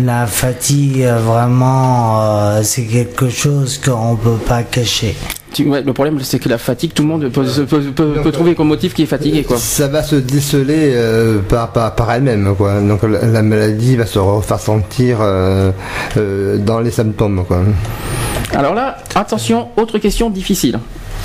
La 0.04 0.26
fatigue, 0.26 1.04
vraiment, 1.24 2.20
euh, 2.20 2.60
c'est 2.62 2.84
quelque 2.84 3.28
chose 3.30 3.78
qu'on 3.78 4.16
peut 4.16 4.36
pas 4.46 4.62
cacher. 4.62 5.16
Tu- 5.52 5.66
ouais, 5.66 5.82
le 5.82 5.92
problème, 5.92 6.18
c'est 6.22 6.38
que 6.38 6.48
la 6.48 6.58
fatigue, 6.58 6.92
tout 6.92 7.02
le 7.02 7.08
monde 7.08 7.28
peut, 7.30 7.42
peut- 7.68 7.80
peut- 7.94 8.12
peut 8.22 8.30
trouver 8.32 8.54
comme 8.54 8.68
motif 8.68 8.92
qui 8.94 9.02
est 9.02 9.06
fatigué, 9.06 9.44
quoi. 9.44 9.56
Ça 9.56 9.88
va 9.88 10.02
se 10.02 10.16
déceler 10.16 10.92
euh, 10.94 11.38
par, 11.40 11.72
par, 11.72 11.94
par 11.94 12.12
elle-même, 12.12 12.54
quoi. 12.56 12.80
Donc 12.80 13.02
la, 13.02 13.24
la 13.26 13.42
maladie 13.42 13.96
va 13.96 14.06
se 14.06 14.18
refaire 14.18 14.60
sentir 14.60 15.18
euh, 15.20 15.70
euh, 16.16 16.58
dans 16.58 16.80
les 16.80 16.90
symptômes, 16.90 17.44
quoi. 17.46 17.62
Alors 18.54 18.74
là, 18.74 18.98
attention, 19.14 19.68
autre 19.76 19.98
question 19.98 20.30
difficile. 20.30 20.78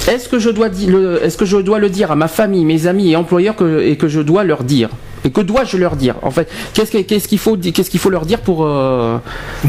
Est-ce 0.10 0.28
que 0.28 0.40
je 0.40 0.50
dois 0.50 0.70
le, 0.88 1.24
est-ce 1.24 1.38
que 1.38 1.45
je 1.45 1.58
dois 1.58 1.80
le 1.80 1.90
dire 1.90 2.12
à 2.12 2.16
ma 2.16 2.28
famille, 2.28 2.66
mes 2.66 2.88
amis 2.88 3.12
et 3.12 3.16
employeurs 3.16 3.56
que, 3.56 3.82
et 3.82 3.95
que 3.98 4.08
je 4.08 4.20
dois 4.22 4.44
leur 4.44 4.64
dire? 4.64 4.90
Et 5.26 5.32
que 5.32 5.41
dois-je 5.41 5.78
leur 5.78 5.95
dire 5.95 6.16
En 6.22 6.32
fait, 6.32 6.48
qu'est-ce 6.74 6.91
que- 6.91 7.02
qu'est-ce 7.02 7.28
qu'il 7.28 7.40
faut, 7.40 7.56
qu'est-ce 7.58 7.90
qu'il 7.90 8.00
faut 8.00 8.10
leur 8.10 8.26
dire 8.26 8.40
pour 8.41 8.66
euh, 8.66 9.18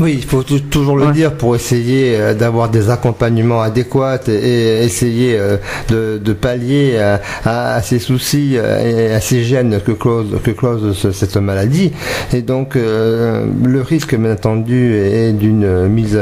Oui, 0.00 0.14
il 0.18 0.24
faut 0.24 0.42
tou- 0.42 0.58
toujours 0.60 0.96
le 0.96 1.06
Ouais. 1.06 1.12
dire 1.12 1.32
pour 1.34 1.54
essayer 1.54 2.16
euh, 2.16 2.34
d'avoir 2.34 2.68
des 2.68 2.90
accompagnements 2.90 3.60
adéquats 3.62 4.18
et, 4.28 4.84
essayer 4.84 5.36
euh, 5.38 5.56
de, 5.88 6.18
de 6.22 6.32
pallier 6.32 6.98
à, 6.98 7.20
à- 7.44 7.74
à 7.76 7.82
ces 7.82 7.98
soucis 7.98 8.54
et 8.56 9.12
à 9.12 9.20
ces 9.20 9.44
gènes 9.44 9.80
que 9.84 9.92
cause, 9.92 10.26
que 10.42 10.50
cause 10.50 10.96
ce- 10.96 11.12
cette 11.12 11.36
maladie. 11.36 11.92
Et 12.32 12.42
donc, 12.42 12.76
euh, 12.76 13.44
le 13.64 13.80
risque, 13.80 14.14
bien 14.16 14.32
entendu, 14.32 14.94
est 14.96 15.32
d'une 15.32 15.86
mise 15.88 16.16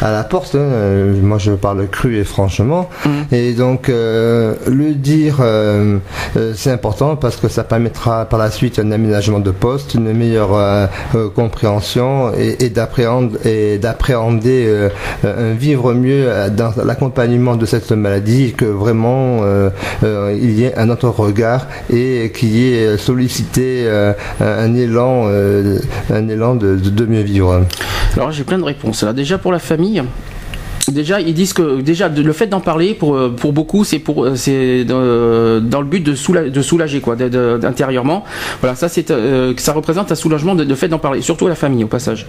à, 0.00 0.10
la 0.12 0.24
porte. 0.24 0.54
hein. 0.54 0.68
Moi, 1.22 1.38
je 1.38 1.52
parle 1.52 1.86
cru 1.88 2.16
et 2.18 2.24
franchement. 2.24 2.88
Et 3.32 3.52
donc, 3.52 3.88
euh, 3.88 4.54
le 4.66 4.92
dire, 4.94 5.36
c'est 6.54 6.70
important 6.70 7.16
parce 7.16 7.36
que 7.36 7.48
ça 7.48 7.64
permettra 7.64 8.24
par 8.26 8.38
la 8.38 8.50
suite 8.50 8.75
un 8.78 8.90
aménagement 8.90 9.38
de 9.40 9.50
poste, 9.50 9.94
une 9.94 10.12
meilleure 10.12 10.54
euh, 10.54 10.86
euh, 11.14 11.28
compréhension 11.28 12.32
et, 12.34 12.68
d'appréhender 12.68 14.64
euh, 14.66 14.88
un 15.24 15.52
vivre 15.54 15.92
mieux 15.94 16.28
dans 16.56 16.72
l'accompagnement 16.84 17.56
de 17.56 17.66
cette 17.66 17.92
maladie, 17.92 18.52
que 18.56 18.64
vraiment 18.64 19.40
il 20.02 20.50
y 20.58 20.64
ait 20.64 20.76
un 20.76 20.90
autre 20.90 21.08
regard 21.08 21.66
et 21.92 22.32
qu'il 22.34 22.56
y 22.56 22.74
ait 22.74 22.96
sollicité 22.98 23.88
un, 24.40 24.74
élan, 24.74 25.28
un 26.10 26.28
élan 26.28 26.54
de, 26.54 26.76
de- 26.76 27.06
mieux 27.06 27.22
vivre. 27.22 27.64
Alors 28.16 28.32
j'ai 28.32 28.44
plein 28.44 28.58
de 28.58 28.64
réponses. 28.64 29.02
Là, 29.02 29.12
déjà 29.12 29.38
pour 29.38 29.52
la 29.52 29.58
famille. 29.58 30.02
Déjà, 30.88 31.20
ils 31.20 31.34
disent 31.34 31.52
que 31.52 31.80
déjà 31.80 32.08
de- 32.08 32.22
le 32.22 32.32
fait 32.32 32.46
d'en 32.46 32.60
parler 32.60 32.94
pour 32.94 33.14
euh, 33.16 33.28
pour 33.36 33.52
beaucoup, 33.52 33.84
c'est 33.84 33.98
pour 33.98 34.24
euh, 34.24 34.36
c'est 34.36 34.84
dans, 34.84 35.60
dans 35.60 35.80
le 35.80 35.86
but 35.86 36.00
de, 36.04 36.14
soula- 36.14 36.48
de 36.50 36.62
soulager 36.62 37.00
quoi, 37.00 37.16
de- 37.16 37.28
de- 37.28 37.60
intérieurement. 37.64 38.24
Voilà, 38.60 38.76
ça 38.76 38.88
c'est 38.88 39.10
euh, 39.10 39.52
ça 39.56 39.72
représente 39.72 40.12
un 40.12 40.14
soulagement 40.14 40.54
de, 40.54 40.64
le 40.64 40.74
fait 40.74 40.88
d'en 40.88 40.98
parler, 40.98 41.22
surtout 41.22 41.46
à 41.46 41.48
la 41.48 41.54
famille 41.54 41.84
au 41.84 41.88
passage. 41.88 42.26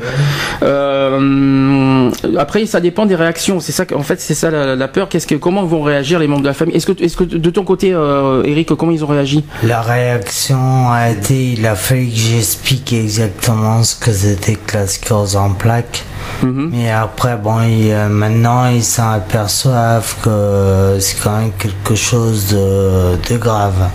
Euh, 0.63 2.09
après, 2.37 2.65
ça 2.65 2.79
dépend 2.79 3.05
des 3.05 3.15
réactions. 3.15 3.59
C'est 3.59 3.71
ça, 3.71 3.85
qu'en 3.85 4.03
fait, 4.03 4.19
c'est 4.21 4.33
ça 4.33 4.49
la, 4.51 4.87
peur. 4.87 5.09
Qu'est-ce 5.09 5.27
que 5.27 5.35
comment 5.35 5.63
vont 5.65 5.81
réagir 5.81 6.19
les 6.19 6.27
membres 6.27 6.41
de 6.43 6.47
la 6.47 6.53
famille? 6.53 6.75
Est-ce 6.75 6.87
que 6.87 7.03
est-ce 7.03 7.17
que 7.17 7.23
de 7.23 7.49
ton 7.49 7.63
côté, 7.63 7.93
euh, 7.93 8.43
Eric, 8.43 8.73
comment 8.75 8.91
ils 8.91 9.03
ont 9.03 9.07
réagi? 9.07 9.43
La 9.63 9.81
réaction 9.81 10.89
a 10.91 11.09
été, 11.11 11.53
il 11.53 11.65
a 11.65 11.75
fallu 11.75 12.07
que 12.07 12.15
j'explique 12.15 12.93
exactement 12.93 13.83
ce 13.83 13.95
que 13.95 14.11
c'était 14.11 14.55
que 14.55 14.77
la 14.77 14.87
sclérose 14.87 15.35
en 15.35 15.51
plaques. 15.51 16.03
Mais 16.43 16.91
après, 16.91 17.35
bon, 17.35 17.61
ils, 17.61 17.91
euh, 17.91 18.07
maintenant, 18.09 18.67
ils 18.67 18.83
s'en 18.83 19.11
aperçoivent 19.11 20.15
que 20.23 20.97
c'est 20.99 21.17
quand 21.21 21.37
même 21.37 21.51
quelque 21.57 21.95
chose 21.95 22.47
de, 22.53 23.17
de 23.29 23.37
grave. 23.37 23.89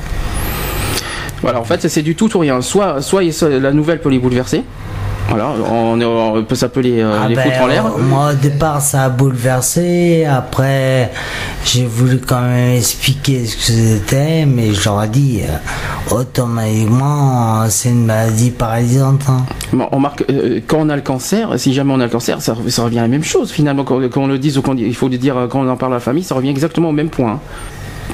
Voilà, 1.41 1.61
en 1.61 1.65
fait, 1.65 1.89
c'est 1.89 2.03
du 2.03 2.15
tout 2.15 2.35
ou 2.37 2.41
rien. 2.41 2.61
Soit 2.61 3.03
soit 3.03 3.23
la 3.43 3.73
nouvelle 3.73 4.01
peut 4.01 4.11
les 4.11 4.19
bouleverser. 4.19 4.65
Voilà, 5.29 5.51
on, 5.71 5.99
on 6.01 6.45
peut 6.45 6.55
s'appeler 6.55 7.01
euh, 7.01 7.19
Ah 7.25 7.29
les 7.29 7.35
ben, 7.35 7.43
foutre 7.45 7.63
en 7.63 7.67
l'air. 7.67 7.85
Moi, 7.99 8.33
au 8.33 8.35
départ, 8.35 8.83
ça 8.83 9.05
a 9.05 9.09
bouleversé. 9.09 10.27
Après, 10.27 11.11
j'ai 11.65 11.87
voulu 11.87 12.19
quand 12.19 12.43
même 12.43 12.77
expliquer 12.77 13.47
ce 13.47 13.57
que 13.57 13.63
c'était, 13.63 14.45
mais 14.45 14.75
je 14.75 14.85
leur 14.85 15.03
ai 15.03 15.09
dit, 15.09 15.41
euh, 15.43 16.15
automatiquement, 16.15 17.65
c'est 17.71 17.91
une 17.91 18.05
maladie 18.05 18.51
paralysante. 18.51 19.23
hein. 19.29 19.47
Bon, 19.73 19.89
on 19.93 20.01
marque 20.01 20.25
euh, 20.31 20.61
quand 20.67 20.79
on 20.81 20.89
a 20.91 20.97
le 20.97 21.03
cancer, 21.03 21.59
si 21.59 21.73
jamais 21.73 21.93
on 21.95 22.01
a 22.01 22.05
le 22.05 22.11
cancer, 22.11 22.43
ça, 22.43 22.55
ça 22.69 22.83
revient 22.85 22.99
à 22.99 23.03
la 23.03 23.09
même 23.09 23.25
chose 23.25 23.51
finalement. 23.51 23.85
Quand, 23.85 24.01
quand 24.11 24.23
on 24.23 24.27
le 24.27 24.39
dise 24.39 24.59
ou 24.59 24.63
quand 24.63 24.77
il 24.79 24.95
faut 24.95 25.09
le 25.09 25.17
dire 25.17 25.37
euh, 25.39 25.47
quand 25.47 25.61
on 25.61 25.69
en 25.71 25.77
parle 25.77 25.93
à 25.93 25.97
la 25.97 26.01
famille, 26.01 26.25
ça 26.25 26.35
revient 26.35 26.51
exactement 26.51 26.91
au 26.91 26.93
même 26.93 27.09
point. 27.11 27.41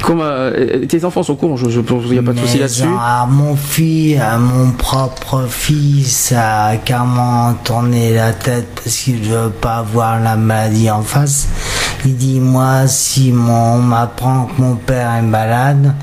Comme 0.02 0.20
euh, 0.22 0.86
tes 0.86 1.04
enfants 1.04 1.22
sont 1.22 1.34
courant, 1.34 1.56
je, 1.56 1.68
je 1.70 1.80
pense 1.80 2.02
qu'il 2.04 2.12
n'y 2.12 2.18
a 2.18 2.22
pas 2.22 2.32
de 2.32 2.38
souci 2.38 2.58
là-dessus. 2.58 2.82
à 3.00 3.26
mon 3.26 3.56
fils, 3.56 4.18
à 4.20 4.38
mon 4.38 4.70
propre 4.72 5.46
fils, 5.48 6.32
a 6.36 6.76
carrément 6.76 7.54
tourné 7.64 8.14
la 8.14 8.32
tête 8.32 8.68
parce 8.82 8.96
qu'il 8.96 9.20
veut 9.22 9.50
pas 9.50 9.82
voir 9.82 10.20
la 10.20 10.36
maladie 10.36 10.90
en 10.90 11.02
face. 11.02 11.48
Il 12.04 12.16
dit, 12.16 12.38
moi, 12.38 12.86
si 12.86 13.32
mon- 13.32 13.74
on 13.74 13.78
m'apprend 13.78 14.44
que 14.46 14.60
mon 14.62 14.76
père 14.76 15.10
est 15.18 15.22
malade, 15.22 15.94